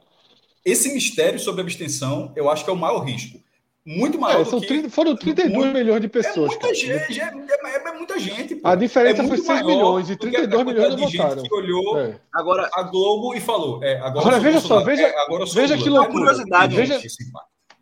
esse 0.63 0.93
mistério 0.93 1.37
sobre 1.37 1.59
a 1.59 1.65
abstenção, 1.65 2.31
eu 2.33 2.49
acho 2.49 2.63
que 2.63 2.69
é 2.69 2.73
o 2.73 2.77
maior 2.77 2.99
risco. 2.99 3.37
Muito 3.85 4.19
maior 4.19 4.41
é, 4.41 4.45
são 4.45 4.59
que... 4.59 4.67
30, 4.67 4.89
foram 4.91 5.15
32 5.15 5.51
muito, 5.51 5.73
milhões 5.73 6.01
de 6.01 6.07
pessoas. 6.07 6.51
É 6.51 6.55
muita 6.55 6.73
gente, 6.75 7.19
é, 7.19 7.23
é, 7.23 7.89
é, 7.89 7.91
muita 7.93 8.19
gente. 8.19 8.55
Pô. 8.55 8.67
A 8.67 8.75
diferença 8.75 9.23
é 9.23 9.27
foi 9.27 9.37
6 9.37 9.65
milhões 9.65 10.09
e 10.09 10.15
32 10.15 10.65
milhões 10.65 10.95
não 10.95 11.09
votaram. 11.09 11.43
que 11.43 11.53
olhou 11.53 11.99
é. 11.99 12.21
agora 12.31 12.69
a 12.75 12.83
Globo 12.83 13.33
e 13.33 13.41
falou. 13.41 13.83
É, 13.83 13.97
agora, 13.97 14.19
agora 14.19 14.39
veja 14.39 14.59
só, 14.59 14.83
veja, 14.83 15.01
é, 15.03 15.19
agora 15.21 15.45
veja 15.45 15.77
que 15.77 15.89
loucura. 15.89 16.11
curiosidade, 16.11 16.75
veja... 16.75 16.99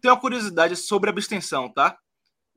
Tem 0.01 0.09
uma 0.09 0.19
curiosidade 0.19 0.77
sobre 0.77 1.09
abstenção, 1.09 1.67
tá? 1.67 1.97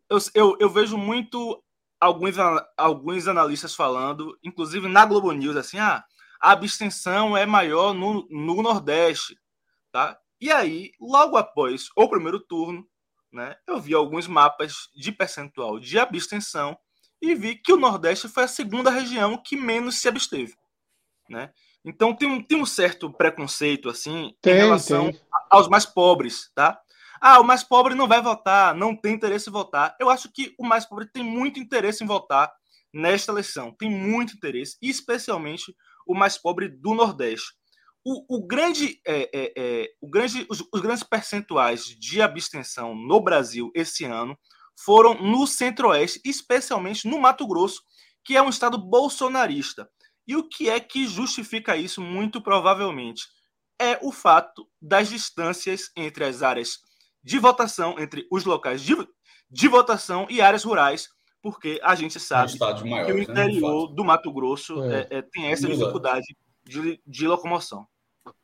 Eu, 0.09 0.19
eu, 0.35 0.57
eu 0.61 0.71
vejo 0.71 0.97
muito 0.97 1.61
alguns, 2.01 2.37
alguns 2.77 3.27
analistas 3.27 3.75
falando, 3.75 4.39
inclusive 4.45 4.87
na 4.87 5.05
Globo 5.05 5.33
News, 5.33 5.57
assim, 5.57 5.79
ah, 5.79 6.05
a 6.41 6.53
abstenção 6.53 7.37
é 7.37 7.45
maior 7.45 7.93
no, 7.93 8.25
no 8.31 8.63
Nordeste, 8.63 9.37
tá? 9.91 10.17
E 10.41 10.51
aí, 10.51 10.93
logo 11.01 11.37
após 11.37 11.89
o 11.97 12.09
primeiro 12.09 12.39
turno, 12.39 12.87
né, 13.33 13.57
eu 13.67 13.81
vi 13.81 13.95
alguns 13.95 14.27
mapas 14.27 14.91
de 14.95 15.11
percentual 15.11 15.81
de 15.81 15.99
abstenção 15.99 16.77
e 17.21 17.35
vi 17.35 17.55
que 17.55 17.73
o 17.73 17.79
Nordeste 17.79 18.29
foi 18.29 18.45
a 18.45 18.49
segunda 18.49 18.91
região 18.91 19.41
que 19.43 19.57
menos 19.57 19.97
se 19.99 20.09
absteve. 20.09 20.55
Né? 21.29 21.51
Então 21.85 22.15
tem 22.15 22.29
um, 22.29 22.43
tem 22.43 22.61
um 22.61 22.67
certo 22.67 23.11
preconceito 23.11 23.89
assim 23.89 24.35
tem, 24.43 24.55
em 24.55 24.57
relação 24.57 25.11
tem. 25.11 25.21
aos 25.51 25.69
mais 25.69 25.87
pobres, 25.87 26.51
tá? 26.55 26.79
Ah, 27.21 27.41
o 27.41 27.45
mais 27.45 27.63
pobre 27.63 27.95
não 27.95 28.09
vai 28.09 28.21
votar, 28.21 28.75
não 28.75 28.97
tem 28.97 29.15
interesse 29.15 29.49
em 29.49 29.53
votar. 29.53 29.97
Eu 30.01 30.11
acho 30.11 30.31
que 30.31 30.55
o 30.59 30.67
mais 30.67 30.85
pobre 30.85 31.07
tem 31.07 31.23
muito 31.23 31.61
interesse 31.61 32.03
em 32.03 32.07
votar 32.07 32.53
nesta 32.93 33.31
eleição, 33.31 33.73
tem 33.73 33.89
muito 33.89 34.35
interesse, 34.35 34.77
especialmente 34.83 35.75
o 36.05 36.15
mais 36.15 36.37
pobre 36.37 36.69
do 36.69 36.95
Nordeste 36.95 37.53
o, 38.05 38.37
o 38.37 38.47
grande, 38.47 39.01
é, 39.07 39.31
é, 39.33 39.53
é, 39.57 39.89
o 40.01 40.09
grande 40.09 40.45
os, 40.49 40.61
os, 40.73 40.81
grandes 40.81 41.05
percentuais 41.05 41.85
de 41.85 42.21
abstenção 42.21 42.95
no 42.95 43.21
Brasil 43.21 43.71
esse 43.75 44.05
ano 44.05 44.37
foram 44.77 45.15
no 45.15 45.47
Centro-Oeste, 45.47 46.21
especialmente 46.25 47.07
no 47.07 47.19
Mato 47.21 47.47
Grosso, 47.47 47.83
que 48.25 48.37
é 48.37 48.43
um 48.43 48.49
estado 48.49 48.77
bolsonarista. 48.77 49.89
E 50.27 50.37
o 50.37 50.49
que 50.49 50.69
é 50.69 50.81
que 50.81 51.07
justifica 51.07 51.77
isso, 51.77 52.01
muito 52.01 52.41
provavelmente? 52.41 53.25
É 53.81 53.99
o 54.03 54.13
fato 54.13 54.69
das 54.81 55.09
distâncias 55.09 55.91
entre 55.97 56.25
as 56.25 56.43
áreas 56.43 56.79
de 57.23 57.39
votação, 57.39 57.99
entre 57.99 58.27
os 58.31 58.45
locais 58.45 58.83
de, 58.83 58.97
de 59.51 59.69
votação 59.69 60.27
e 60.29 60.41
áreas 60.41 60.65
rurais, 60.65 61.09
porque 61.41 61.81
a 61.83 61.95
gente 61.95 62.19
sabe 62.19 62.57
maiores, 62.59 62.83
que 62.83 63.13
o 63.13 63.17
né, 63.17 63.23
interior 63.23 63.89
né? 63.89 63.97
do 63.97 64.05
Mato 64.05 64.33
Grosso 64.33 64.83
é. 64.85 65.01
É, 65.11 65.19
é 65.19 65.23
tem 65.23 65.47
essa 65.47 65.69
dificuldade 65.69 66.37
de, 66.65 67.01
de 67.05 67.27
locomoção. 67.27 67.87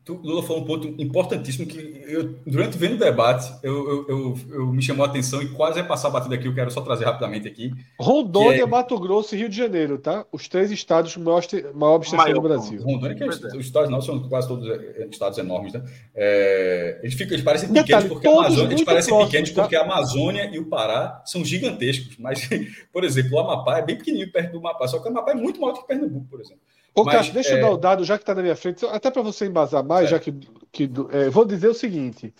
Lula 0.08 0.42
falou 0.42 0.62
um 0.62 0.64
ponto 0.64 0.88
importantíssimo 1.00 1.66
que 1.66 1.78
eu, 2.06 2.34
durante 2.46 2.78
vendo 2.78 2.94
o 2.94 2.98
debate, 2.98 3.52
eu, 3.62 3.88
eu, 3.88 4.06
eu, 4.08 4.38
eu 4.50 4.66
me 4.68 4.82
chamou 4.82 5.04
a 5.04 5.08
atenção 5.08 5.42
e 5.42 5.48
quase 5.50 5.78
ia 5.78 5.84
passar 5.84 6.08
a 6.08 6.12
batida 6.12 6.34
aqui, 6.34 6.46
eu 6.46 6.54
quero 6.54 6.70
só 6.70 6.80
trazer 6.80 7.04
rapidamente 7.04 7.46
aqui. 7.46 7.72
Rondônia, 8.00 8.62
é... 8.62 8.66
Mato 8.66 8.98
Grosso 8.98 9.34
e 9.34 9.38
Rio 9.38 9.48
de 9.48 9.56
Janeiro, 9.56 9.98
tá? 9.98 10.24
Os 10.32 10.48
três 10.48 10.70
estados 10.70 11.14
com 11.14 11.22
maior, 11.22 11.42
maior 11.74 11.96
abstenção 11.96 12.32
do 12.32 12.40
Brasil. 12.40 12.82
Rondônia, 12.82 13.16
que 13.16 13.24
é, 13.24 13.26
os 13.26 13.66
estados 13.66 13.90
não 13.90 14.00
são 14.00 14.28
quase 14.28 14.48
todos 14.48 14.68
é, 14.68 15.06
estados 15.10 15.38
enormes, 15.38 15.72
né? 15.72 15.84
É, 16.14 17.00
eles, 17.02 17.14
ficam, 17.14 17.34
eles 17.34 17.44
parecem 17.44 17.72
pequenos 17.72 18.04
porque 18.04 18.28
a 18.28 18.32
Amazônia, 18.32 18.72
eles 18.72 18.84
parecem 18.84 19.10
próximos, 19.10 19.30
pequenos 19.30 19.50
tá? 19.50 19.62
porque 19.62 19.76
a 19.76 19.82
Amazônia 19.82 20.50
e 20.52 20.58
o 20.58 20.66
Pará 20.66 21.22
são 21.26 21.44
gigantescos. 21.44 22.16
Mas, 22.18 22.48
por 22.92 23.04
exemplo, 23.04 23.36
o 23.36 23.40
Amapá 23.40 23.78
é 23.78 23.82
bem 23.82 23.96
pequenininho 23.96 24.32
perto 24.32 24.52
do 24.52 24.58
Amapá, 24.58 24.88
só 24.88 24.98
que 24.98 25.06
o 25.06 25.10
Amapá 25.10 25.32
é 25.32 25.34
muito 25.34 25.60
maior 25.60 25.74
do 25.74 25.80
que 25.80 25.86
Pernambuco, 25.86 26.26
por 26.30 26.40
exemplo. 26.40 26.62
Ô, 27.00 27.04
Mas, 27.04 27.14
Cássio, 27.14 27.34
deixa 27.34 27.50
é... 27.50 27.58
eu 27.58 27.60
dar 27.60 27.70
o 27.70 27.76
dado, 27.76 28.04
já 28.04 28.16
que 28.16 28.22
está 28.22 28.34
na 28.34 28.42
minha 28.42 28.56
frente, 28.56 28.84
até 28.86 29.10
para 29.10 29.22
você 29.22 29.46
embasar 29.46 29.84
mais, 29.84 30.10
já 30.10 30.18
que. 30.18 30.32
que 30.72 30.90
é, 31.10 31.30
vou 31.30 31.44
dizer 31.44 31.68
o 31.68 31.74
seguinte: 31.74 32.34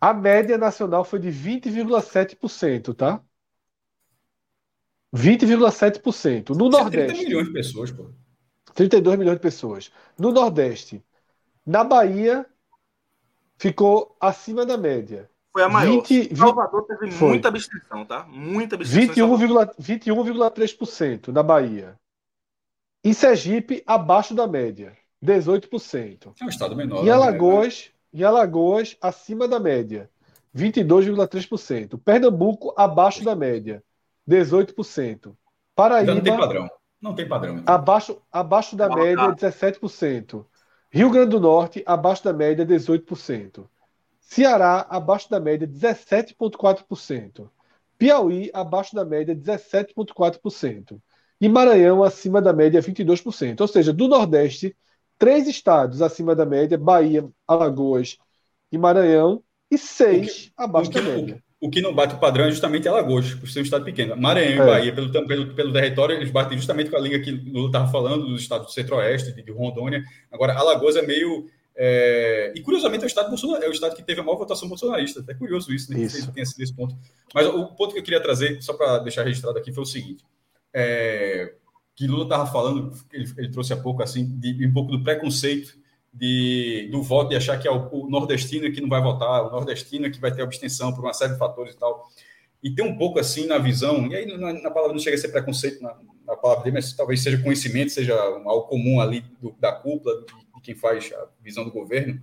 a 0.00 0.14
média 0.14 0.56
nacional 0.56 1.04
foi 1.04 1.18
de 1.18 1.28
20,7%, 1.28 2.94
tá? 2.94 3.20
20,7%. 5.14 6.50
No 6.50 6.68
Nordeste. 6.68 7.14
30 7.14 7.28
milhões 7.28 7.46
de 7.46 7.52
pessoas, 7.52 7.90
pô. 7.90 8.10
32 8.74 9.18
milhões 9.18 9.36
de 9.36 9.42
pessoas. 9.42 9.90
No 10.18 10.30
Nordeste. 10.30 11.04
Na 11.66 11.84
Bahia, 11.84 12.46
ficou 13.58 14.16
acima 14.20 14.64
da 14.64 14.78
média. 14.78 15.28
Foi 15.52 15.62
a 15.64 15.68
maior. 15.68 16.02
20, 16.02 16.36
Salvador 16.36 16.86
teve 16.86 17.10
foi. 17.10 17.28
muita 17.30 17.48
abstenção, 17.48 18.04
tá? 18.06 18.24
Muita 18.28 18.76
abstenção. 18.76 19.36
21,3% 19.36 21.28
na 21.28 21.42
Bahia. 21.42 21.98
E 23.02 23.14
Sergipe, 23.14 23.82
abaixo 23.86 24.34
da 24.34 24.46
média, 24.46 24.94
18%. 25.24 26.34
É 26.38 26.44
um 26.44 26.48
estado 26.48 26.76
menor. 26.76 27.02
E 27.02 27.06
né? 27.06 27.12
Alagoas, 27.12 27.90
né? 28.12 28.20
e 28.20 28.24
Alagoas 28.24 28.96
acima 29.00 29.48
da 29.48 29.58
média, 29.58 30.10
22,3%. 30.54 31.98
Pernambuco, 31.98 32.74
abaixo 32.76 33.24
da 33.24 33.34
média, 33.34 33.82
18%. 34.28 35.34
Paraíba. 35.74 36.14
não 36.14 36.22
tem 36.22 36.36
padrão. 36.36 36.70
Não 37.00 37.14
tem 37.14 37.26
padrão. 37.26 37.58
Então. 37.58 37.74
Abaixo, 37.74 38.22
abaixo 38.30 38.76
da 38.76 38.94
média, 38.94 39.32
17%. 39.32 40.44
Rio 40.90 41.08
Grande 41.08 41.30
do 41.30 41.40
Norte, 41.40 41.82
abaixo 41.86 42.22
da 42.24 42.34
média, 42.34 42.66
18%. 42.66 43.66
Ceará, 44.20 44.86
abaixo 44.90 45.30
da 45.30 45.40
média, 45.40 45.66
17,4%. 45.66 47.48
Piauí, 47.96 48.50
abaixo 48.52 48.94
da 48.94 49.04
média, 49.06 49.34
17,4% 49.34 51.00
e 51.40 51.48
Maranhão 51.48 52.02
acima 52.02 52.42
da 52.42 52.52
média 52.52 52.82
22%. 52.82 53.60
Ou 53.60 53.68
seja, 53.68 53.92
do 53.92 54.06
Nordeste, 54.06 54.76
três 55.18 55.48
estados 55.48 56.02
acima 56.02 56.34
da 56.34 56.44
média, 56.44 56.76
Bahia, 56.76 57.26
Alagoas 57.48 58.18
e 58.70 58.76
Maranhão, 58.76 59.42
e 59.70 59.78
seis 59.78 60.46
que, 60.46 60.52
abaixo 60.56 60.90
da 60.90 61.00
média. 61.00 61.42
O, 61.60 61.68
o, 61.68 61.70
que 61.70 61.80
não 61.80 61.94
bate 61.94 62.14
o 62.14 62.18
padrão 62.18 62.44
é 62.44 62.50
justamente 62.50 62.88
Alagoas, 62.88 63.34
por 63.34 63.48
ser 63.48 63.60
um 63.60 63.62
estado 63.62 63.84
pequeno. 63.84 64.16
Maranhão 64.16 64.64
é. 64.64 64.66
e 64.66 64.70
Bahia, 64.70 64.94
pelo, 64.94 65.26
pelo, 65.26 65.54
pelo 65.54 65.72
território, 65.72 66.16
eles 66.16 66.30
batem 66.30 66.58
justamente 66.58 66.90
com 66.90 66.96
a 66.96 67.00
linha 67.00 67.20
que 67.20 67.32
o 67.32 67.52
Lula 67.52 67.66
estava 67.68 67.90
falando, 67.90 68.26
dos 68.26 68.42
estados 68.42 68.66
do 68.66 68.72
centro-oeste, 68.72 69.32
de, 69.32 69.42
de 69.42 69.52
Rondônia. 69.52 70.02
Agora, 70.30 70.54
Alagoas 70.54 70.96
é 70.96 71.02
meio... 71.02 71.46
É... 71.74 72.52
E 72.54 72.60
curiosamente 72.60 73.04
é 73.04 73.06
o 73.06 73.08
estado 73.08 73.34
é 73.62 73.68
o 73.68 73.72
estado 73.72 73.94
que 73.94 74.02
teve 74.02 74.20
a 74.20 74.24
maior 74.24 74.36
votação 74.36 74.68
bolsonarista. 74.68 75.24
É 75.28 75.34
curioso 75.34 75.72
isso, 75.72 75.90
né? 75.90 76.00
Isso. 76.00 76.26
Que 76.26 76.34
tenha 76.34 76.44
sido 76.44 76.60
esse 76.60 76.74
ponto. 76.74 76.94
Mas 77.32 77.46
o 77.46 77.68
ponto 77.68 77.94
que 77.94 78.00
eu 78.00 78.02
queria 78.02 78.20
trazer, 78.20 78.60
só 78.60 78.74
para 78.74 78.98
deixar 78.98 79.22
registrado 79.22 79.56
aqui, 79.56 79.72
foi 79.72 79.82
o 79.82 79.86
seguinte: 79.86 80.22
é, 80.72 81.54
que 81.94 82.06
Lula 82.06 82.24
estava 82.24 82.46
falando, 82.46 82.92
ele, 83.12 83.30
ele, 83.36 83.50
trouxe 83.50 83.72
há 83.72 83.76
pouco, 83.76 84.02
assim, 84.02 84.38
de, 84.38 84.66
um 84.66 84.72
pouco 84.72 84.90
do 84.90 85.02
preconceito 85.02 85.78
de, 86.12 86.88
do 86.90 87.02
voto, 87.02 87.30
de 87.30 87.36
achar 87.36 87.58
que 87.58 87.68
é 87.68 87.70
o, 87.70 87.88
o 87.92 88.10
nordestino 88.10 88.72
que 88.72 88.80
não 88.80 88.88
vai 88.88 89.02
votar, 89.02 89.46
o 89.46 89.50
nordestino 89.50 90.10
que 90.10 90.20
vai 90.20 90.32
ter 90.34 90.42
abstenção 90.42 90.92
por 90.92 91.04
uma 91.04 91.12
série 91.12 91.32
de 91.32 91.38
fatores 91.38 91.74
e 91.74 91.78
tal. 91.78 92.08
E 92.62 92.70
tem 92.70 92.84
um 92.84 92.96
pouco 92.96 93.18
assim 93.18 93.46
na 93.46 93.58
visão, 93.58 94.06
e 94.06 94.14
aí 94.14 94.26
na, 94.26 94.52
na 94.52 94.70
palavra 94.70 94.92
não 94.92 95.00
chega 95.00 95.16
a 95.16 95.20
ser 95.20 95.28
preconceito 95.28 95.82
na, 95.82 95.96
na, 96.26 96.36
palavra 96.36 96.64
dele, 96.64 96.76
mas 96.76 96.92
talvez 96.92 97.22
seja 97.22 97.42
conhecimento, 97.42 97.92
seja 97.92 98.14
algo 98.14 98.62
comum 98.62 99.00
ali 99.00 99.24
do, 99.40 99.54
da 99.58 99.72
cúpula, 99.72 100.14
de, 100.20 100.26
de, 100.26 100.60
quem 100.62 100.74
faz 100.74 101.10
a 101.12 101.28
visão 101.42 101.64
do 101.64 101.70
governo, 101.70 102.20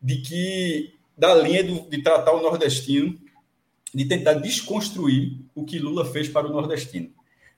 de 0.00 0.22
que 0.22 0.94
da 1.16 1.34
linha 1.34 1.64
do, 1.64 1.88
de 1.88 2.02
tratar 2.02 2.32
o 2.32 2.40
nordestino, 2.40 3.18
de 3.92 4.04
tentar 4.06 4.34
desconstruir 4.34 5.38
o 5.54 5.64
que 5.64 5.78
Lula 5.78 6.04
fez 6.04 6.28
para 6.28 6.46
o 6.46 6.52
nordestino. 6.52 7.10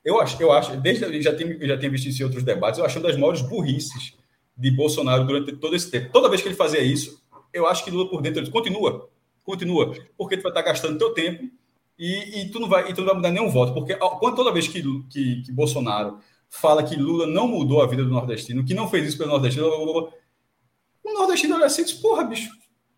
Eu 0.05 0.20
acho, 0.20 0.43
eu 0.43 0.51
acho, 0.52 0.77
desde 0.77 1.05
eu 1.05 1.22
já 1.22 1.35
tenho, 1.35 1.62
eu 1.62 1.68
já 1.68 1.77
tenho 1.77 1.93
visto 1.93 2.09
isso 2.09 2.22
em 2.22 2.24
outros 2.24 2.43
debates, 2.43 2.78
eu 2.78 2.85
acho 2.86 2.98
uma 2.98 3.09
das 3.09 3.16
maiores 3.16 3.43
burrices 3.43 4.14
de 4.56 4.70
Bolsonaro 4.70 5.24
durante 5.24 5.52
todo 5.56 5.77
esse 5.77 5.90
tempo. 5.90 6.10
Toda 6.12 6.28
vez 6.28 6.40
que 6.40 6.48
ele 6.48 6.55
fazia 6.55 6.81
isso, 6.81 7.22
eu 7.52 7.66
acho 7.66 7.85
que 7.85 7.90
Lula 7.90 8.09
por 8.09 8.22
dentro 8.22 8.40
ele 8.40 8.51
continua, 8.51 9.09
continua, 9.44 9.94
porque 10.16 10.36
tu 10.36 10.43
vai 10.43 10.51
estar 10.51 10.62
gastando 10.62 10.98
teu 10.98 11.12
tempo 11.12 11.51
e, 11.98 12.40
e, 12.40 12.51
tu 12.51 12.59
não 12.59 12.68
vai, 12.68 12.90
e 12.90 12.94
tu 12.94 13.01
não 13.01 13.09
vai 13.09 13.16
mudar 13.16 13.31
nenhum 13.31 13.51
voto, 13.51 13.74
porque 13.74 13.94
quando 13.94 14.36
toda 14.36 14.52
vez 14.52 14.66
que, 14.68 14.82
que, 15.10 15.43
que 15.43 15.52
Bolsonaro 15.52 16.18
fala 16.48 16.82
que 16.82 16.97
Lula 16.97 17.27
não 17.27 17.47
mudou 17.47 17.82
a 17.82 17.86
vida 17.86 18.02
do 18.02 18.10
nordestino, 18.10 18.64
que 18.64 18.74
não 18.74 18.89
fez 18.89 19.06
isso 19.06 19.18
pelo 19.18 19.31
nordestino, 19.31 19.66
o 19.66 21.12
nordestino 21.12 21.56
olha 21.56 21.66
assim 21.66 21.85
diz, 21.85 21.93
porra, 21.93 22.24
bicho, 22.24 22.51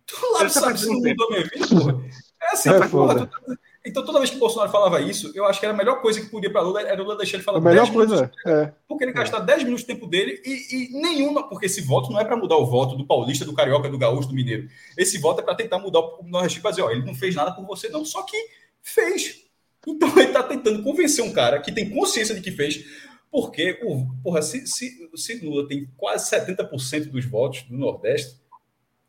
tu 0.07 0.17
lá 0.33 0.41
tá 0.41 0.49
sabe 0.49 0.79
se 0.79 0.87
não 0.87 1.01
mudou 1.01 1.27
a 1.27 1.31
minha 1.31 1.45
vida, 1.45 1.67
porra. 1.69 2.05
É 2.43 2.55
assim, 2.55 2.71
é, 2.71 2.89
porra, 2.89 3.27
tu, 3.27 3.59
então, 3.85 4.05
toda 4.05 4.19
vez 4.19 4.31
que 4.31 4.37
o 4.37 4.39
Bolsonaro 4.39 4.71
falava 4.71 5.01
isso, 5.01 5.33
eu 5.35 5.45
acho 5.45 5.59
que 5.59 5.67
era 5.67 5.75
a 5.75 5.77
melhor 5.77 6.01
coisa 6.01 6.21
que 6.21 6.27
podia 6.27 6.51
para 6.51 6.61
Lula 6.61 6.83
era 6.83 7.03
Lula 7.03 7.17
deixar 7.17 7.37
ele 7.37 7.45
falar 7.45 7.59
a 7.59 7.61
melhor 7.61 7.93
coisa, 7.93 8.31
é. 8.47 8.73
Porque 8.87 9.03
ele 9.03 9.13
gastar 9.13 9.41
10 9.41 9.65
minutos 9.65 9.85
do 9.85 9.89
tempo 9.89 10.07
dele 10.07 10.41
e, 10.45 10.77
e 10.77 11.01
nenhuma, 11.01 11.49
porque 11.49 11.67
esse 11.67 11.81
voto 11.81 12.13
não 12.13 12.21
é 12.21 12.25
para 12.25 12.37
mudar 12.37 12.57
o 12.57 12.67
voto 12.67 12.95
do 12.95 13.05
paulista, 13.05 13.45
do 13.45 13.55
carioca, 13.55 13.89
do 13.89 13.99
gaúcho, 13.99 14.29
do 14.29 14.35
mineiro. 14.35 14.69
Esse 14.97 15.19
voto 15.19 15.41
é 15.41 15.43
para 15.43 15.57
tentar 15.57 15.79
mudar 15.79 15.99
o 15.99 16.23
Nordeste 16.23 16.61
e 16.61 16.71
dizer, 16.71 16.83
ó, 16.83 16.91
ele 16.91 17.05
não 17.05 17.15
fez 17.15 17.35
nada 17.35 17.51
por 17.51 17.67
você, 17.67 17.89
não. 17.89 18.05
Só 18.05 18.23
que 18.23 18.37
fez. 18.81 19.43
Então 19.85 20.09
ele 20.11 20.29
está 20.29 20.45
tentando 20.45 20.81
convencer 20.85 21.25
um 21.25 21.33
cara 21.33 21.61
que 21.61 21.73
tem 21.73 21.91
consciência 21.91 22.37
de 22.37 22.41
que 22.41 22.53
fez, 22.53 22.85
porque, 23.33 23.81
porra, 24.23 24.43
se, 24.43 24.65
se, 24.65 25.11
se 25.17 25.45
Lula 25.45 25.67
tem 25.67 25.89
quase 25.97 26.31
70% 26.31 27.11
dos 27.11 27.25
votos 27.25 27.63
do 27.63 27.77
Nordeste, 27.77 28.41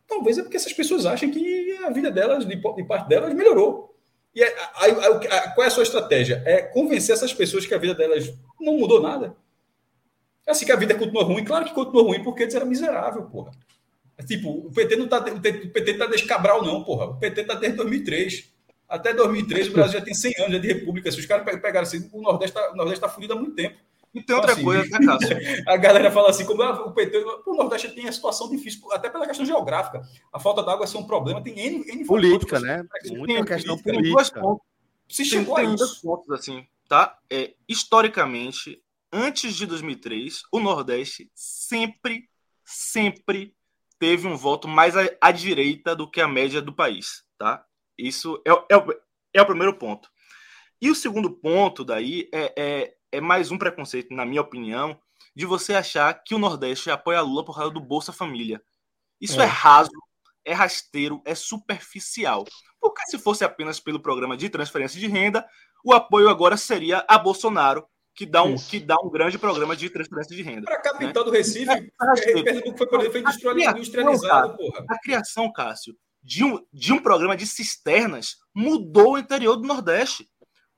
talvez 0.08 0.40
é 0.40 0.42
porque 0.42 0.58
essas 0.58 0.74
pessoas 0.74 1.06
acham 1.06 1.30
que 1.30 1.78
a 1.84 1.92
vida 1.92 2.10
delas, 2.10 2.44
de, 2.44 2.56
de 2.56 2.84
parte 2.86 3.08
delas, 3.08 3.34
melhorou. 3.36 3.93
E 4.36 4.44
aí, 4.44 4.54
aí, 4.78 4.94
qual 5.54 5.64
é 5.64 5.68
a 5.68 5.72
sua 5.72 5.84
estratégia? 5.84 6.42
É 6.46 6.62
convencer 6.62 7.14
essas 7.14 7.34
pessoas 7.34 7.66
que 7.66 7.74
a 7.74 7.78
vida 7.78 7.94
delas 7.94 8.34
não 8.60 8.78
mudou 8.78 9.02
nada. 9.02 9.36
É 10.46 10.52
assim 10.52 10.66
que 10.66 10.72
a 10.72 10.76
vida 10.76 10.96
continua 10.96 11.24
ruim. 11.24 11.44
Claro 11.44 11.66
que 11.66 11.74
continua 11.74 12.04
ruim 12.04 12.24
porque 12.24 12.44
eles 12.44 12.56
eram 12.56 12.66
miserável, 12.66 13.24
porra. 13.24 13.52
Tipo, 14.26 14.68
o 14.68 14.72
PT 14.72 14.96
não 14.96 15.08
tá, 15.08 15.20
o 15.20 15.40
PT 15.42 15.94
tá 15.96 16.06
desde 16.06 16.28
Cabral, 16.28 16.64
não, 16.64 16.84
porra. 16.84 17.06
O 17.06 17.20
PT 17.20 17.44
tá 17.44 17.56
desde 17.56 17.78
2003. 17.78 18.52
Até 18.88 19.14
2003 19.14 19.70
o 19.70 19.72
Brasil 19.72 20.00
já 20.00 20.06
tem 20.06 20.14
100 20.14 20.34
anos 20.40 20.62
de 20.62 20.68
república. 20.68 21.12
Se 21.12 21.20
os 21.20 21.26
caras 21.26 21.44
pegaram 21.46 21.82
assim, 21.82 22.10
o 22.12 22.22
Nordeste 22.22 22.54
tá, 22.54 22.72
o 22.72 22.76
Nordeste 22.76 23.02
tá 23.02 23.10
fudido 23.10 23.34
há 23.34 23.36
muito 23.36 23.56
tempo. 23.56 23.78
E 24.14 24.22
tem 24.22 24.36
outra 24.36 24.54
assim, 24.54 24.64
coisa, 24.64 25.00
né, 25.00 25.06
Cássio? 25.06 25.38
A 25.68 25.76
galera 25.78 26.12
fala 26.12 26.30
assim, 26.30 26.46
como 26.46 26.62
ah, 26.62 26.86
o 26.86 26.94
PT, 26.94 27.18
o 27.48 27.56
Nordeste 27.56 27.90
tem 27.96 28.08
a 28.08 28.12
situação 28.12 28.50
difícil, 28.50 28.92
até 28.92 29.10
pela 29.10 29.26
questão 29.26 29.46
geográfica. 29.46 30.02
A 30.32 30.40
falta 30.40 30.62
d'água 30.62 30.86
é 30.86 30.98
um 30.98 31.04
problema, 31.08 31.42
tem 31.44 31.58
N, 31.60 31.84
N 31.88 32.06
Política, 32.06 32.60
né? 32.60 32.84
tem 33.02 33.18
Muita 33.18 33.44
questão 33.46 33.76
Tem 33.78 33.94
duas 34.02 34.30
política. 34.30 34.40
pontos. 34.42 34.66
Se 35.10 35.18
Tem, 35.24 35.26
chegou 35.26 35.56
a 35.58 35.62
tem 35.62 35.76
dois 35.76 35.92
isso. 35.92 36.02
pontos 36.02 36.30
assim, 36.32 36.66
tá? 36.88 37.18
É, 37.30 37.54
historicamente, 37.68 38.82
antes 39.12 39.56
de 39.56 39.66
2003, 39.66 40.44
o 40.52 40.60
Nordeste 40.60 41.32
sempre, 41.34 42.30
sempre 42.64 43.56
teve 44.00 44.28
um 44.28 44.36
voto 44.38 44.68
mais 44.68 44.96
à, 44.96 45.10
à 45.22 45.32
direita 45.32 45.96
do 45.96 46.10
que 46.10 46.22
a 46.22 46.28
média 46.28 46.62
do 46.62 46.74
país, 46.74 47.24
tá? 47.38 47.66
Isso 47.98 48.42
é, 48.46 48.54
o- 48.54 48.66
é, 48.72 48.98
é 49.36 49.42
o 49.42 49.46
primeiro 49.46 49.74
ponto. 49.76 50.10
E 50.82 50.90
o 50.92 50.96
segundo 50.96 51.32
ponto 51.32 51.84
daí 51.84 52.30
é, 52.34 52.54
é, 52.58 52.94
é 53.14 53.22
mais 53.22 53.52
um 53.52 53.58
preconceito, 53.58 54.14
na 54.14 54.26
minha 54.26 54.42
opinião, 54.42 55.00
de 55.36 55.46
você 55.46 55.76
achar 55.76 56.14
que 56.24 56.34
o 56.34 56.40
Nordeste 56.40 56.90
apoia 56.90 57.22
Lula 57.22 57.46
por 57.46 57.56
causa 57.56 57.72
do 57.72 57.80
Bolsa 57.80 58.12
Família. 58.12 58.60
Isso 59.22 59.40
é, 59.40 59.44
É. 59.44 59.48
raso, 59.48 59.92
é 60.44 60.52
rasteiro, 60.54 61.22
é 61.24 61.36
superficial. 61.36 62.44
Porque 62.82 63.06
se 63.06 63.18
fosse 63.20 63.46
apenas 63.46 63.80
pelo 63.80 64.00
programa 64.00 64.36
de 64.36 64.50
transferência 64.50 65.00
de 65.00 65.08
renda, 65.08 65.48
o 65.86 65.94
apoio 65.94 66.28
agora 66.28 66.58
seria 66.58 67.06
a 67.08 67.18
Bolsonaro, 67.18 67.86
que 68.16 68.26
dá 68.26 68.44
um, 68.44 68.56
Isso. 68.56 68.70
que 68.70 68.80
dá 68.80 68.96
um 69.04 69.10
grande 69.10 69.38
programa 69.38 69.76
de 69.76 69.90
transferência 69.90 70.36
de 70.36 70.42
renda. 70.42 70.64
Para 70.66 70.76
a 70.76 70.82
capital 70.82 71.24
do 71.24 71.32
Recife, 71.32 71.70
É 71.72 71.88
rasteiro. 72.00 72.44
Pernambuco 72.44 72.78
foi, 72.78 72.88
por 72.88 73.00
exemplo, 73.00 73.32
foi 73.40 73.52
A 73.52 73.54
criação, 73.54 73.78
industrializado, 73.78 74.58
porra. 74.58 74.86
A 74.90 75.00
criação, 75.00 75.52
Cássio, 75.54 75.96
de 76.22 76.44
um, 76.44 76.66
de 76.74 76.92
um 76.94 77.00
programa 77.00 77.36
de 77.38 77.46
cisternas 77.46 78.38
mudou 78.56 79.14
o 79.14 79.18
interior 79.18 79.56
do 79.56 79.68
Nordeste. 79.68 80.28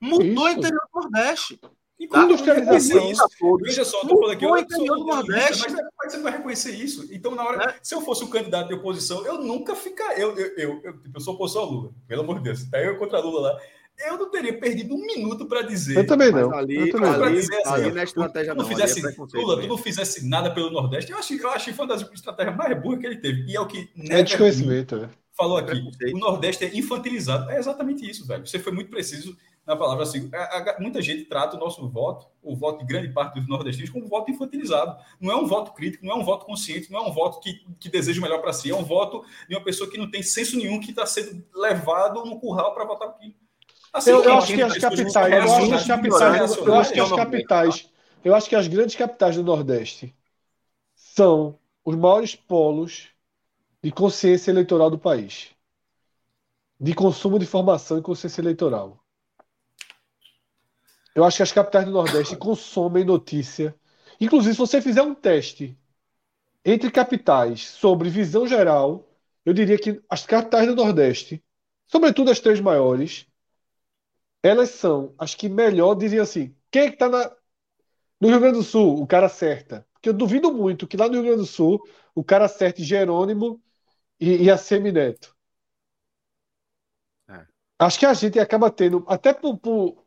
Mudou 0.00 0.44
o 0.44 0.48
Isso. 0.48 0.58
interior 0.58 0.82
do 0.92 1.00
Nordeste. 1.00 1.60
E 1.98 2.06
Tá? 2.08 2.24
Industrialização. 2.24 3.10
Isso. 3.10 3.24
Veja 3.62 3.84
só, 3.84 4.00
tô 4.02 4.18
falando 4.20 4.32
aqui, 4.32 4.44
eu 4.44 4.50
sou 4.70 4.84
do 4.98 5.04
Nordeste. 5.06 5.62
mas 5.70 5.74
é 5.78 6.10
você 6.10 6.16
não 6.18 6.24
vai 6.24 6.32
reconhecer 6.32 6.72
isso? 6.72 7.08
Então, 7.10 7.34
na 7.34 7.42
hora, 7.44 7.70
É. 7.70 7.74
se 7.82 7.94
eu 7.94 8.02
fosse 8.02 8.22
um 8.22 8.28
candidato 8.28 8.68
de 8.68 8.74
oposição, 8.74 9.24
eu 9.26 9.38
nunca 9.40 9.74
ficaria. 9.74 10.22
Eu, 10.22 10.36
eu, 10.36 10.46
eu, 10.56 10.80
eu, 10.84 10.92
tipo, 11.00 11.16
eu 11.16 11.20
sou 11.20 11.34
oposição 11.34 11.62
ao 11.62 11.70
Lula, 11.70 11.92
pelo 12.06 12.22
amor 12.22 12.36
de 12.38 12.44
Deus. 12.44 12.64
Tá 12.70 12.78
eu 12.82 12.98
contra 12.98 13.18
Lula 13.20 13.52
lá. 13.52 13.58
Eu 13.98 14.18
não 14.18 14.30
teria 14.30 14.52
perdido 14.60 14.94
um 14.94 14.98
minuto 15.00 15.46
para 15.46 15.62
dizer. 15.62 15.96
Eu 15.96 16.06
também 16.06 16.30
não. 16.30 16.52
ali, 16.52 16.76
eu 16.76 16.90
também 16.92 17.08
ali, 17.08 17.40
dizer 17.40 17.56
assim, 17.64 17.72
ali 17.72 17.92
na 17.92 18.02
estratégia 18.04 18.54
tu 18.54 18.58
não 18.58 18.66
é 18.66 18.68
fizesse, 18.68 19.00
preconceito 19.00 19.42
Lula, 19.42 19.62
tu 19.62 19.66
não 19.68 19.78
fizesse 19.78 20.28
nada 20.28 20.50
pelo 20.52 20.70
Nordeste, 20.70 21.10
eu 21.12 21.16
achei, 21.18 21.40
eu 21.42 21.48
achei 21.48 21.72
que 21.72 21.76
foi 21.78 21.86
uma 21.86 21.94
das 21.96 22.06
estratégias 22.12 22.54
mais 22.54 22.78
burras 22.82 23.00
que 23.00 23.06
ele 23.06 23.16
teve. 23.16 23.46
E 23.50 23.56
é 23.56 23.60
o 23.60 23.66
que 23.66 23.88
É 24.10 24.22
desconhecimento. 24.22 24.96
é. 24.96 25.08
falou 25.34 25.56
aqui. 25.56 25.82
O 26.12 26.18
Nordeste 26.18 26.66
é 26.66 26.76
infantilizado. 26.76 27.50
É 27.50 27.58
exatamente 27.58 28.06
isso, 28.08 28.26
velho. 28.26 28.46
Você 28.46 28.58
foi 28.58 28.70
muito 28.72 28.90
preciso 28.90 29.34
na 29.66 29.76
palavra 29.76 30.04
assim. 30.04 30.30
a- 30.32 30.76
muita 30.80 31.02
gente 31.02 31.24
trata 31.24 31.56
o 31.56 31.60
nosso 31.60 31.86
voto, 31.88 32.26
o 32.42 32.54
voto 32.56 32.78
de 32.80 32.86
grande 32.86 33.12
parte 33.12 33.34
dos 33.38 33.48
nordestinos, 33.48 33.90
como 33.90 34.04
um 34.04 34.08
voto 34.08 34.30
infantilizado. 34.30 34.96
Não 35.20 35.32
é 35.32 35.36
um 35.36 35.46
voto 35.46 35.72
crítico, 35.72 36.04
não 36.06 36.14
é 36.14 36.16
um 36.18 36.24
voto 36.24 36.46
consciente, 36.46 36.90
não 36.90 37.00
é 37.00 37.08
um 37.08 37.12
voto 37.12 37.40
que, 37.40 37.64
que 37.80 37.88
deseja 37.88 38.20
o 38.20 38.22
melhor 38.22 38.40
para 38.40 38.52
si. 38.52 38.70
É 38.70 38.74
um 38.76 38.84
voto 38.84 39.24
de 39.48 39.54
uma 39.56 39.64
pessoa 39.64 39.90
que 39.90 39.98
não 39.98 40.10
tem 40.10 40.22
senso 40.22 40.56
nenhum, 40.56 40.80
que 40.80 40.90
está 40.90 41.04
sendo 41.06 41.44
levado 41.54 42.24
no 42.24 42.38
curral 42.38 42.74
para 42.74 42.84
votar 42.84 43.08
aquilo. 43.08 43.34
Assim 43.92 44.10
Eu, 44.10 44.22
eu 44.24 44.38
acho 44.38 44.54
que 44.54 44.62
as 44.62 44.76
capitais, 44.78 45.42
eu 45.42 45.52
acho 45.54 45.68
que 45.68 45.74
as 45.74 45.84
capitais, 45.84 46.60
eu 46.64 46.74
acho 46.76 46.92
que 46.92 47.00
as 47.00 47.12
capitais, 47.12 47.90
eu 48.24 48.34
acho 48.34 48.48
que 48.48 48.56
as 48.56 48.68
grandes 48.68 48.94
capitais 48.96 49.36
do 49.36 49.42
Nordeste 49.44 50.14
são 50.94 51.58
os 51.84 51.96
maiores 51.96 52.36
polos 52.36 53.08
de 53.82 53.92
consciência 53.92 54.50
eleitoral 54.52 54.90
do 54.90 54.98
país. 54.98 55.50
De 56.80 56.94
consumo 56.94 57.38
de 57.38 57.44
informação 57.44 57.98
e 57.98 58.02
consciência 58.02 58.40
eleitoral. 58.40 59.04
Eu 61.16 61.24
acho 61.24 61.38
que 61.38 61.42
as 61.44 61.52
capitais 61.52 61.86
do 61.86 61.90
Nordeste 61.92 62.36
consomem 62.38 63.04
notícia. 63.04 63.74
Inclusive, 64.20 64.54
se 64.54 64.60
você 64.60 64.82
fizer 64.82 65.02
um 65.02 65.14
teste 65.16 65.76
entre 66.64 66.90
capitais 66.90 67.62
sobre 67.66 68.10
visão 68.10 68.46
geral, 68.46 69.08
eu 69.44 69.54
diria 69.54 69.78
que 69.78 70.02
as 70.10 70.26
capitais 70.26 70.66
do 70.68 70.76
Nordeste, 70.76 71.44
sobretudo 71.88 72.30
as 72.30 72.40
três 72.40 72.60
maiores, 72.60 73.26
elas 74.42 74.70
são 74.70 75.14
as 75.18 75.34
que 75.34 75.48
melhor 75.48 75.94
diriam 75.94 76.22
assim: 76.22 76.54
quem 76.70 76.82
é 76.82 76.90
que 76.90 76.96
tá 76.96 77.08
na... 77.08 77.30
no 78.20 78.28
Rio 78.28 78.40
Grande 78.40 78.58
do 78.58 78.64
Sul? 78.64 79.02
O 79.02 79.06
cara 79.08 79.26
acerta. 79.26 79.86
Porque 79.94 80.10
eu 80.10 80.14
duvido 80.14 80.52
muito 80.52 80.88
que 80.88 80.96
lá 80.98 81.08
no 81.08 81.14
Rio 81.14 81.24
Grande 81.24 81.38
do 81.40 81.46
Sul 81.46 81.82
o 82.14 82.24
cara 82.24 82.46
acerte 82.46 82.84
Jerônimo 82.84 83.62
e, 84.20 84.44
e 84.44 84.50
ACM 84.52 84.92
Neto. 84.92 85.36
É. 87.28 87.46
Acho 87.78 87.98
que 87.98 88.06
a 88.06 88.14
gente 88.14 88.38
acaba 88.38 88.70
tendo, 88.70 89.04
até 89.08 89.32
por, 89.32 89.58
por- 89.58 90.05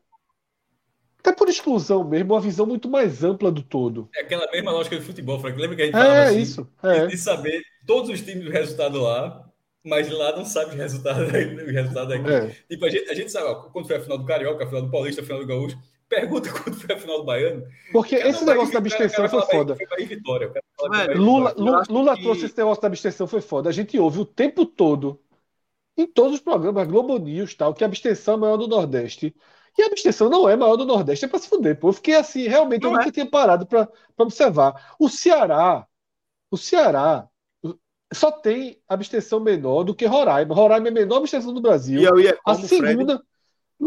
até 1.19 1.31
por 1.33 1.49
exclusão 1.49 2.03
mesmo, 2.03 2.33
uma 2.33 2.41
visão 2.41 2.65
muito 2.65 2.89
mais 2.89 3.23
ampla 3.23 3.51
do 3.51 3.61
todo. 3.61 4.09
É 4.15 4.21
aquela 4.21 4.49
mesma 4.51 4.71
lógica 4.71 4.95
do 4.97 5.01
futebol, 5.03 5.39
Frank. 5.39 5.59
Lembra 5.59 5.75
que 5.75 5.81
a 5.81 5.85
gente 5.85 5.93
falava 5.93 6.13
É 6.15 6.23
assim? 6.27 6.39
isso. 6.41 6.67
É. 6.81 7.07
de 7.07 7.17
saber 7.17 7.61
todos 7.85 8.09
os 8.09 8.21
times 8.21 8.45
do 8.45 8.51
resultado 8.51 9.01
lá, 9.01 9.45
mas 9.83 10.09
lá 10.09 10.35
não 10.35 10.45
sabe 10.45 10.75
o 10.75 10.77
resultado, 10.77 11.21
o 11.27 11.71
resultado 11.71 12.09
daqui. 12.09 12.29
É. 12.31 12.55
Tipo, 12.69 12.85
a 12.85 12.89
gente, 12.89 13.09
a 13.09 13.13
gente 13.13 13.31
sabe 13.31 13.47
ó, 13.47 13.55
quando 13.55 13.87
foi 13.87 13.97
a 13.97 14.01
final 14.01 14.17
do 14.17 14.25
Carioca, 14.25 14.63
a 14.63 14.67
final 14.67 14.81
do 14.83 14.91
Paulista, 14.91 15.21
a 15.21 15.25
final 15.25 15.39
do 15.41 15.47
Gaúcho. 15.47 15.77
Pergunta 16.07 16.49
quando 16.63 16.75
foi 16.75 16.95
a 16.95 16.97
final 16.99 17.19
do 17.19 17.23
Baiano. 17.25 17.63
Porque 17.91 18.17
Cara, 18.17 18.29
esse 18.29 18.43
negócio 18.43 18.73
da 18.73 18.81
cara- 18.81 18.95
abstenção 18.95 19.27
cara 19.27 19.29
foi 19.29 19.41
foda. 19.55 19.77
Bahia 19.89 20.07
Vitória. 20.07 20.49
cara 20.49 21.13
Lula, 21.19 21.53
Lula, 21.55 21.79
acho 21.81 21.91
Lula 21.93 22.15
que- 22.15 22.23
trouxe 22.23 22.45
esse 22.45 22.57
negócio 22.57 22.81
da 22.81 22.87
abstenção, 22.87 23.27
foi 23.27 23.41
foda. 23.41 23.69
A 23.69 23.71
gente 23.71 23.99
ouve 23.99 24.19
o 24.19 24.25
tempo 24.25 24.65
todo, 24.65 25.19
em 25.95 26.07
todos 26.07 26.33
os 26.35 26.39
programas, 26.39 26.87
Globo 26.87 27.17
News, 27.19 27.53
tal, 27.53 27.73
que 27.75 27.83
a 27.83 27.87
abstenção 27.87 28.33
é 28.35 28.37
maior 28.37 28.57
do 28.57 28.67
Nordeste. 28.67 29.35
E 29.79 29.81
a 29.81 29.85
abstenção 29.85 30.29
não 30.29 30.49
é 30.49 30.57
maior 30.57 30.75
do 30.75 30.85
Nordeste, 30.85 31.23
é 31.23 31.27
pra 31.29 31.39
se 31.39 31.47
fuder, 31.47 31.79
pô. 31.79 31.87
Eu 31.87 31.93
fiquei 31.93 32.13
assim, 32.13 32.49
realmente, 32.49 32.83
eu 32.83 32.91
Não 32.91 32.97
nunca 32.97 33.09
tinha 33.13 33.25
parado 33.25 33.65
pra 33.65 33.87
observar. 34.17 34.93
O 34.99 35.07
Ceará, 35.07 35.87
o 36.51 36.57
Ceará 36.57 37.29
só 38.13 38.29
tem 38.29 38.81
abstenção 38.89 39.39
menor 39.39 39.85
do 39.85 39.95
que 39.95 40.05
Roraima. 40.05 40.53
Roraima 40.53 40.89
é 40.89 40.91
a 40.91 40.93
menor 40.93 41.19
abstenção 41.19 41.53
do 41.53 41.61
Brasil. 41.61 42.01
E 42.01 42.23
ia 42.23 42.37
A 42.45 42.55
segunda, 42.55 43.23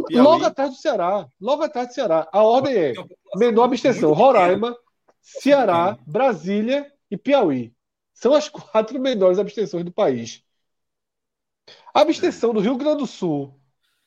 Piauí. 0.09 0.25
logo 0.25 0.47
atrás 0.47 0.71
do 0.71 0.77
Ceará. 0.77 1.29
Logo 1.39 1.63
atrás 1.63 1.89
do 1.89 1.93
Ceará. 1.93 2.27
A 2.33 2.43
ordem 2.43 2.75
é 2.75 2.95
menor 3.37 3.65
abstenção. 3.65 4.15
Roraima, 4.15 4.75
Ceará, 5.21 5.99
Brasília 6.07 6.91
e 7.11 7.19
Piauí. 7.19 7.71
São 8.15 8.33
as 8.33 8.49
quatro 8.49 8.99
menores 8.99 9.39
abstenções 9.39 9.85
do 9.85 9.93
país. 9.93 10.43
A 11.93 12.01
abstenção 12.01 12.55
do 12.55 12.61
Rio 12.61 12.79
Grande 12.79 13.01
do 13.01 13.07
Sul, 13.07 13.61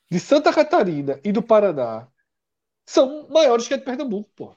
de 0.10 0.20
Santa 0.20 0.54
Catarina 0.54 1.20
e 1.24 1.32
do 1.32 1.42
Paraná 1.44 2.08
são 2.86 3.28
maiores 3.30 3.68
que 3.68 3.74
a 3.74 3.78
de 3.78 3.84
Pernambuco, 3.84 4.30
pô. 4.36 4.56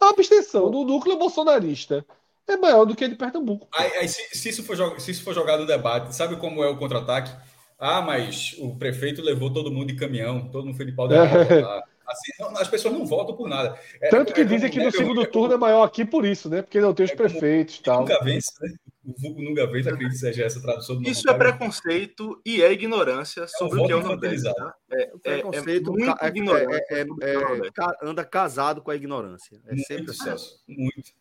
A 0.00 0.10
abstenção 0.10 0.70
do 0.70 0.84
núcleo 0.84 1.18
bolsonarista 1.18 2.04
é 2.46 2.56
maior 2.56 2.84
do 2.84 2.94
que 2.94 3.04
a 3.04 3.08
de 3.08 3.16
Pernambuco. 3.16 3.68
Aí, 3.74 3.90
aí, 3.98 4.08
se, 4.08 4.22
se 4.36 4.48
isso 4.48 4.62
for, 4.62 4.76
se 5.00 5.10
isso 5.10 5.22
for 5.22 5.34
jogado 5.34 5.60
no 5.60 5.66
debate, 5.66 6.14
sabe 6.14 6.36
como 6.36 6.62
é 6.62 6.68
o 6.68 6.76
contra-ataque? 6.78 7.30
Ah, 7.78 8.00
mas 8.00 8.54
o 8.58 8.76
prefeito 8.76 9.22
levou 9.22 9.52
todo 9.52 9.70
mundo 9.70 9.88
de 9.88 9.96
caminhão, 9.96 10.48
todo 10.50 10.64
mundo 10.66 10.76
foi 10.76 10.86
de 10.86 10.92
pau 10.92 11.06
de 11.08 11.14
É. 11.14 11.26
votar. 11.26 11.82
Assim, 12.06 12.32
não, 12.40 12.48
as 12.56 12.66
pessoas 12.68 12.94
não 12.94 13.04
votam 13.04 13.36
por 13.36 13.48
nada. 13.48 13.78
É- 14.00 14.08
Tanto 14.08 14.32
que 14.32 14.40
é 14.40 14.44
dizem 14.44 14.70
que 14.70 14.78
no 14.78 14.84
Never- 14.84 14.98
segundo 14.98 15.22
é 15.22 15.26
turno 15.26 15.54
é 15.54 15.58
maior 15.58 15.82
aqui 15.82 16.04
por 16.06 16.24
isso, 16.24 16.48
né? 16.48 16.62
Porque 16.62 16.80
não 16.80 16.94
tem 16.94 17.04
os 17.04 17.12
É 17.12 17.16
prefeitos 17.16 17.76
e 17.76 17.82
tal. 17.82 18.00
Nunca 18.00 18.18
vence, 18.24 18.50
né? 18.62 18.74
O 19.08 19.14
vulgo 19.18 19.40
nunca 19.42 19.66
vence, 19.66 19.88
acredito 19.88 20.12
que 20.12 20.18
seja 20.18 20.44
essa 20.44 20.60
tradução 20.60 20.96
do 21.00 21.08
Isso 21.08 21.28
é 21.30 21.32
preconceito 21.34 22.38
e 22.44 22.62
é 22.62 22.70
ignorância 22.70 23.46
sobre 23.48 23.80
o 23.80 23.86
que 23.86 23.92
é 23.92 23.96
o 23.96 24.02
Nordeste. 24.02 24.52
tá? 24.54 24.74
É, 24.92 25.10
O 25.14 25.16
é, 25.16 25.18
preconceito 25.36 25.90
muito 25.92 26.14
é- 26.22 26.28
ignorante 26.28 26.74
é- 26.90 27.00
é- 27.00 27.06
é 27.22 27.34
é- 27.34 27.72
anda 28.02 28.22
casado 28.24 28.82
com 28.82 28.90
a 28.90 28.96
ignorância. 28.96 29.58
É 29.66 29.74
Muito 29.74 29.86
sempre 29.86 30.10
assim. 30.10 30.24
Celso, 30.24 30.58
muito. 30.68 31.12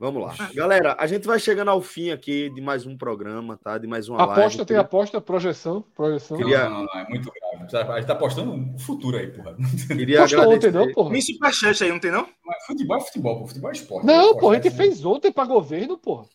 Vamos 0.00 0.22
lá. 0.22 0.34
Galera, 0.54 0.96
a 0.98 1.06
gente 1.08 1.26
vai 1.26 1.40
chegando 1.40 1.72
ao 1.72 1.82
fim 1.82 2.10
aqui 2.10 2.50
de 2.50 2.60
mais 2.60 2.86
um 2.86 2.96
programa, 2.96 3.56
tá? 3.56 3.78
De 3.78 3.86
mais 3.88 4.08
uma 4.08 4.16
Aposta, 4.22 4.42
live. 4.58 4.64
tem 4.64 4.76
aposta, 4.76 5.20
projeção, 5.20 5.82
projeção. 5.94 6.36
Queria- 6.36 6.68
Não, 6.68 6.70
não, 6.70 6.84
não, 6.84 7.00
é 7.00 7.08
muito 7.08 7.32
grave. 7.32 7.92
A 7.92 7.96
gente 7.96 8.06
tá 8.06 8.12
apostando 8.12 8.52
o 8.74 8.78
futuro 8.78 9.16
aí, 9.16 9.26
porra. 9.28 9.56
Queria 9.88 10.20
Postou 10.20 10.40
agradecer. 10.42 10.68
ontem, 10.68 10.78
não, 10.86 10.92
porra? 10.92 11.10
Tem 11.12 11.20
superchat 11.20 11.82
aí, 11.84 11.90
não 11.90 11.98
tem 11.98 12.12
não? 12.12 12.28
Mas 12.44 12.64
Futebol 12.66 12.96
é 12.96 13.00
futebol, 13.00 13.38
pô. 13.40 13.46
futebol 13.48 13.70
é 13.70 13.72
esporte. 13.72 14.06
Não, 14.06 14.30
É 14.30 14.40
pô, 14.40 14.50
a 14.50 14.54
gente 14.54 14.70
fez 14.70 15.04
ontem 15.04 15.32
pra 15.32 15.44
governo, 15.44 15.98
porra. 15.98 16.26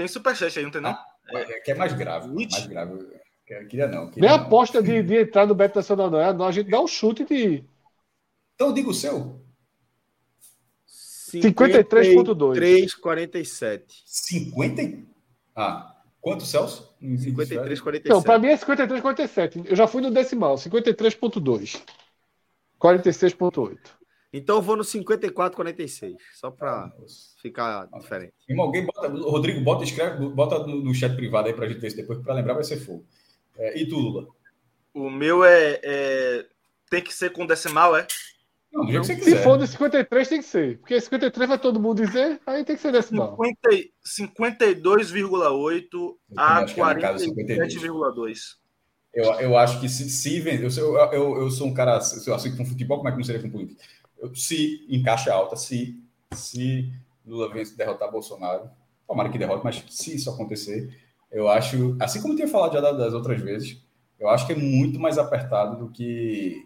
Tem 0.00 0.08
superchat 0.08 0.58
aí, 0.58 0.64
não 0.64 0.72
tem 0.72 0.80
não? 0.80 0.96
É, 1.28 1.60
que 1.60 1.72
é 1.72 1.74
mais 1.74 1.92
grave. 1.92 2.26
Nietzsche. 2.28 2.56
Mais 2.60 2.66
grave. 2.70 3.06
Eu 3.46 3.68
queria 3.68 3.86
não. 3.86 4.04
Nem 4.04 4.10
Queria 4.12 4.30
não. 4.30 4.36
aposta 4.36 4.82
de, 4.82 5.02
de 5.02 5.20
entrar 5.20 5.46
no 5.46 5.54
Beto 5.54 5.76
Nacional, 5.76 6.10
não. 6.10 6.18
É, 6.18 6.32
não, 6.32 6.46
a 6.46 6.52
gente 6.52 6.70
dá 6.70 6.80
um 6.80 6.86
chute 6.86 7.22
de. 7.26 7.62
Então 8.54 8.72
diga 8.72 8.88
o 8.88 8.94
seu. 8.94 9.44
53,2. 11.34 12.54
3,47. 12.56 13.82
50. 14.06 14.82
e- 14.82 15.06
Ah, 15.54 15.94
quanto, 16.18 16.46
Celso? 16.46 16.96
53,47. 17.02 18.08
Não, 18.08 18.22
pra 18.22 18.38
mim 18.38 18.48
é 18.48 18.56
53,47. 18.56 19.66
Eu 19.66 19.76
já 19.76 19.86
fui 19.86 20.00
no 20.00 20.10
decimal, 20.10 20.54
53,2. 20.56 21.78
46,8. 22.80 23.78
Então 24.32 24.56
eu 24.56 24.62
vou 24.62 24.76
no 24.76 24.84
54-46, 24.84 26.14
só 26.34 26.52
para 26.52 26.92
ficar 27.42 27.88
diferente. 27.98 28.32
Irmão, 28.48 28.66
alguém 28.66 28.86
bota, 28.86 29.08
Rodrigo, 29.08 29.60
bota, 29.60 29.82
escreve, 29.82 30.24
bota 30.28 30.60
no, 30.60 30.84
no 30.84 30.94
chat 30.94 31.16
privado 31.16 31.48
aí 31.48 31.54
para 31.54 31.66
a 31.66 31.68
gente 31.68 31.80
ver 31.80 31.88
isso 31.88 31.96
depois, 31.96 32.20
para 32.20 32.34
lembrar 32.34 32.54
vai 32.54 32.62
ser 32.62 32.76
fogo. 32.76 33.04
É, 33.58 33.80
e 33.80 33.88
tu, 33.88 33.96
Lula? 33.96 34.28
O 34.94 35.10
meu 35.10 35.44
é, 35.44 35.80
é, 35.82 36.46
Tem 36.88 37.02
que 37.02 37.12
ser 37.12 37.30
com 37.30 37.44
decimal, 37.44 37.96
é? 37.96 38.06
Não, 38.72 38.84
do 38.84 38.92
jeito 38.92 39.02
que 39.02 39.08
você 39.08 39.16
quiser. 39.16 39.38
Se 39.38 39.42
for 39.42 39.58
do 39.58 39.66
53, 39.66 40.28
tem 40.28 40.38
que 40.38 40.44
ser. 40.44 40.78
Porque 40.78 41.00
53 41.00 41.48
vai 41.48 41.58
todo 41.58 41.80
mundo 41.80 42.04
dizer, 42.04 42.40
aí 42.46 42.64
tem 42.64 42.76
que 42.76 42.82
ser 42.82 42.92
decimal. 42.92 43.36
52,8 43.36 46.16
a 46.36 46.64
47,2. 46.64 48.60
Eu, 49.12 49.24
eu 49.40 49.56
acho 49.56 49.80
que 49.80 49.88
se, 49.88 50.08
se 50.08 50.38
eu, 50.38 50.70
eu, 50.70 50.96
eu, 51.12 51.36
eu 51.38 51.50
sou 51.50 51.66
um 51.66 51.74
cara 51.74 51.96
assim 51.96 52.56
com 52.56 52.64
futebol, 52.64 52.98
como 52.98 53.08
é 53.08 53.12
que 53.12 53.18
não 53.18 53.24
seria 53.24 53.42
com 53.42 53.50
política? 53.50 53.82
Eu, 54.20 54.34
se 54.34 54.86
em 54.88 55.02
caixa 55.02 55.32
alta, 55.32 55.56
se, 55.56 55.98
se 56.32 56.92
Lula 57.26 57.52
vence 57.52 57.76
derrotar 57.76 58.10
Bolsonaro, 58.10 58.70
tomara 59.06 59.30
que 59.30 59.38
derrote, 59.38 59.64
mas 59.64 59.82
se 59.88 60.14
isso 60.14 60.30
acontecer, 60.30 60.94
eu 61.32 61.48
acho, 61.48 61.96
assim 61.98 62.20
como 62.20 62.34
eu 62.34 62.36
tinha 62.36 62.48
falado 62.48 62.74
já 62.74 62.80
das 62.80 63.14
outras 63.14 63.40
vezes, 63.40 63.82
eu 64.18 64.28
acho 64.28 64.46
que 64.46 64.52
é 64.52 64.56
muito 64.56 65.00
mais 65.00 65.16
apertado 65.16 65.78
do 65.78 65.90
que 65.90 66.64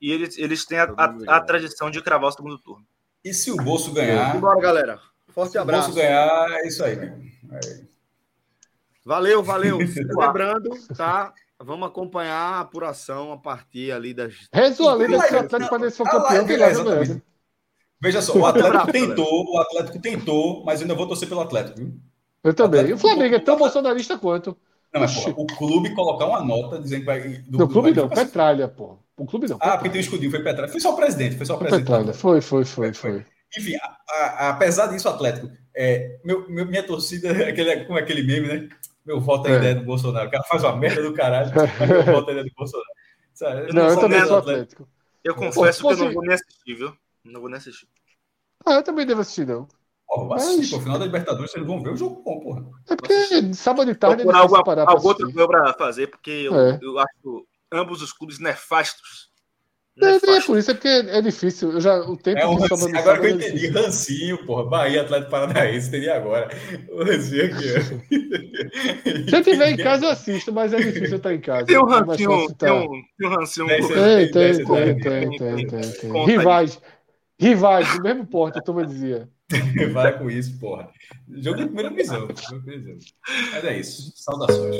E 0.00 0.10
eles, 0.10 0.36
eles 0.36 0.64
têm 0.64 0.78
a, 0.78 0.92
a, 0.96 1.36
a, 1.36 1.40
tradição 1.40 1.88
de 1.88 2.02
cravar 2.02 2.28
o 2.28 2.32
segundo 2.32 2.58
turno. 2.58 2.84
E 3.24 3.32
se 3.32 3.52
o 3.52 3.56
Bolso 3.56 3.92
ganhar. 3.92 4.38
Bora, 4.40 4.60
galera. 4.60 5.00
Forte 5.34 5.58
abraço. 5.58 5.92
Se 5.92 5.92
o 5.92 5.94
Bolso 5.94 6.08
ganhar, 6.08 6.50
é 6.50 6.68
isso 6.68 6.84
aí, 6.84 6.96
né? 6.96 7.18
Valeu, 9.04 9.42
valeu. 9.42 9.78
Lembrando, 10.16 10.70
tá? 10.96 11.32
Vamos 11.58 11.88
acompanhar 11.88 12.54
a 12.54 12.60
apuração 12.60 13.32
a 13.32 13.36
partir 13.36 13.92
ali 13.92 14.12
das. 14.12 14.34
Rezo 14.52 14.88
a 14.88 14.94
lenda 14.94 15.26
que 15.26 15.34
o 15.34 15.38
Atlético 15.38 15.70
Paranaense 15.70 15.96
for 15.96 16.10
campeão, 16.10 16.44
beleza, 16.44 17.22
Veja 18.00 18.20
só, 18.20 18.36
o 18.36 18.44
Atlético 18.44 18.90
tentou, 18.90 19.44
o 19.52 19.58
Atlético 19.58 20.00
tentou, 20.00 20.64
mas 20.64 20.82
ainda 20.82 20.92
vou 20.92 21.06
torcer 21.06 21.28
pelo 21.28 21.40
Atlético, 21.40 21.78
viu? 21.78 21.94
Eu 22.42 22.52
também. 22.52 22.88
E 22.88 22.92
o 22.92 22.98
Flamengo 22.98 23.36
é 23.36 23.38
tão 23.38 23.56
bolsonarista 23.56 24.18
quanto. 24.18 24.56
Não, 24.92 25.00
mas 25.00 25.14
porra, 25.14 25.34
o 25.36 25.46
clube 25.46 25.94
colocar 25.94 26.26
uma 26.26 26.44
nota 26.44 26.80
dizendo 26.80 27.00
que 27.00 27.06
vai. 27.06 27.20
Do, 27.20 27.58
não, 27.58 27.66
o 27.66 27.68
clube 27.68 27.92
não, 27.92 28.08
Petralha, 28.08 28.66
pô. 28.66 28.98
O 29.16 29.24
clube 29.24 29.48
não. 29.48 29.56
Ah, 29.60 29.76
porque 29.76 29.88
tem 29.88 30.00
um 30.00 30.04
escudinho, 30.04 30.32
foi 30.32 30.42
Petralha. 30.42 30.70
Foi 30.70 30.80
só 30.80 30.92
o 30.92 30.96
presidente, 30.96 31.36
foi 31.36 31.46
só 31.46 31.54
o 31.54 31.58
presidente. 31.58 31.86
Petralha, 31.86 32.12
foi, 32.12 32.40
foi, 32.40 32.64
foi, 32.64 32.92
foi. 32.92 33.24
Enfim, 33.56 33.76
a, 33.76 33.96
a, 34.08 34.48
apesar 34.50 34.86
disso, 34.86 35.08
Atlético, 35.08 35.50
é, 35.74 36.18
meu, 36.24 36.48
meu, 36.48 36.66
minha 36.66 36.82
torcida, 36.82 37.30
aquele, 37.48 37.84
como 37.84 37.98
é 37.98 38.02
aquele 38.02 38.22
meme, 38.22 38.48
né? 38.48 38.68
Meu 39.04 39.20
voto 39.20 39.48
ainda 39.48 39.66
é. 39.66 39.70
é 39.70 39.74
do 39.74 39.84
Bolsonaro. 39.84 40.28
O 40.28 40.30
cara 40.30 40.44
faz 40.44 40.62
uma 40.62 40.76
merda 40.76 41.02
do 41.02 41.12
caralho, 41.12 41.50
mas 41.78 41.88
meu 41.88 42.04
voto 42.04 42.30
ainda 42.30 42.42
é 42.42 42.44
do 42.44 42.52
Bolsonaro. 42.56 42.88
Sabe? 43.34 43.60
Eu 43.68 43.74
não, 43.74 43.82
não 43.82 43.90
eu 43.90 44.00
também 44.00 44.26
sou 44.26 44.36
Atlético. 44.38 44.88
Eu 45.24 45.34
confesso 45.34 45.82
Pô, 45.82 45.88
que 45.88 45.94
eu 45.94 46.04
não 46.04 46.12
vou 46.12 46.22
nem 46.22 46.34
assistir, 46.34 46.74
viu? 46.74 46.96
Não 47.24 47.40
vou 47.40 47.48
nem 47.48 47.58
assistir. 47.58 47.88
Ah, 48.64 48.74
eu 48.74 48.82
também 48.82 49.06
devo 49.06 49.20
assistir, 49.20 49.46
não. 49.46 49.66
Porra, 50.06 50.28
mas... 50.28 50.42
assistir, 50.42 50.74
pô, 50.74 50.80
final 50.80 50.98
da 50.98 51.06
Libertadores, 51.06 51.50
vocês 51.50 51.66
vão 51.66 51.82
ver 51.82 51.92
o 51.92 51.96
jogo 51.96 52.22
bom, 52.22 52.40
porra. 52.40 52.64
É 52.88 52.96
porque 52.96 53.54
sábado 53.54 53.90
de 53.90 53.98
tarde 53.98 54.22
algo, 54.28 54.56
algo 54.56 55.08
outro 55.08 55.32
meu 55.32 55.48
pra 55.48 55.72
fazer, 55.74 56.08
porque 56.08 56.30
eu, 56.30 56.54
é. 56.54 56.78
eu 56.82 56.98
acho 56.98 57.46
ambos 57.72 58.02
os 58.02 58.12
clubes 58.12 58.38
nefastos 58.38 59.31
é, 60.00 60.14
é, 60.14 60.40
por 60.40 60.56
isso, 60.56 60.70
é 60.70 60.74
porque 60.74 60.88
é 60.88 61.20
difícil. 61.20 61.72
Eu 61.72 61.80
já, 61.80 62.00
o 62.00 62.16
tempo 62.16 62.38
é 62.38 62.46
um 62.46 62.54
rancinho, 62.54 62.96
Agora 62.96 63.20
que 63.20 63.26
eu 63.26 63.30
é 63.30 63.32
entendi, 63.32 63.66
rancinho, 63.68 64.46
porra. 64.46 64.64
Bahia, 64.64 65.02
Atlético 65.02 65.30
Paranaense, 65.30 65.88
entendi 65.88 66.08
agora. 66.08 66.48
O 66.90 67.04
rancinho 67.04 67.44
aqui, 67.44 67.68
Se 69.28 69.34
eu 69.36 69.40
estiver 69.40 69.70
em 69.70 69.76
casa, 69.76 70.06
eu 70.06 70.10
assisto, 70.10 70.52
mas 70.52 70.72
é 70.72 70.78
difícil 70.78 71.12
eu 71.12 71.16
estar 71.18 71.34
em 71.34 71.40
casa. 71.40 71.66
Tem 71.66 71.78
um 71.78 71.84
rancinho, 71.84 72.54
tem 72.54 72.70
um, 72.72 72.88
tem 73.18 73.28
um 73.28 73.30
rancinho. 73.30 73.66
Tem, 73.66 73.80
tem, 73.80 74.30
tem, 74.30 74.64
tem, 74.64 74.98
tem, 74.98 75.66
tem, 75.66 75.90
tem. 75.92 76.24
Rivais. 76.24 76.80
Rivais, 77.38 77.96
do 77.96 78.02
mesmo 78.02 78.26
porte, 78.26 78.58
a 78.58 78.62
turma 78.62 78.86
dizia. 78.86 79.28
Para 79.92 80.12
com 80.12 80.30
isso, 80.30 80.58
porra. 80.58 80.88
Jogo 81.28 81.58
de 81.58 81.64
primeira 81.66 81.90
visão. 81.90 82.28
Mas 83.52 83.64
é 83.64 83.78
isso. 83.78 84.12
Saudações. 84.16 84.76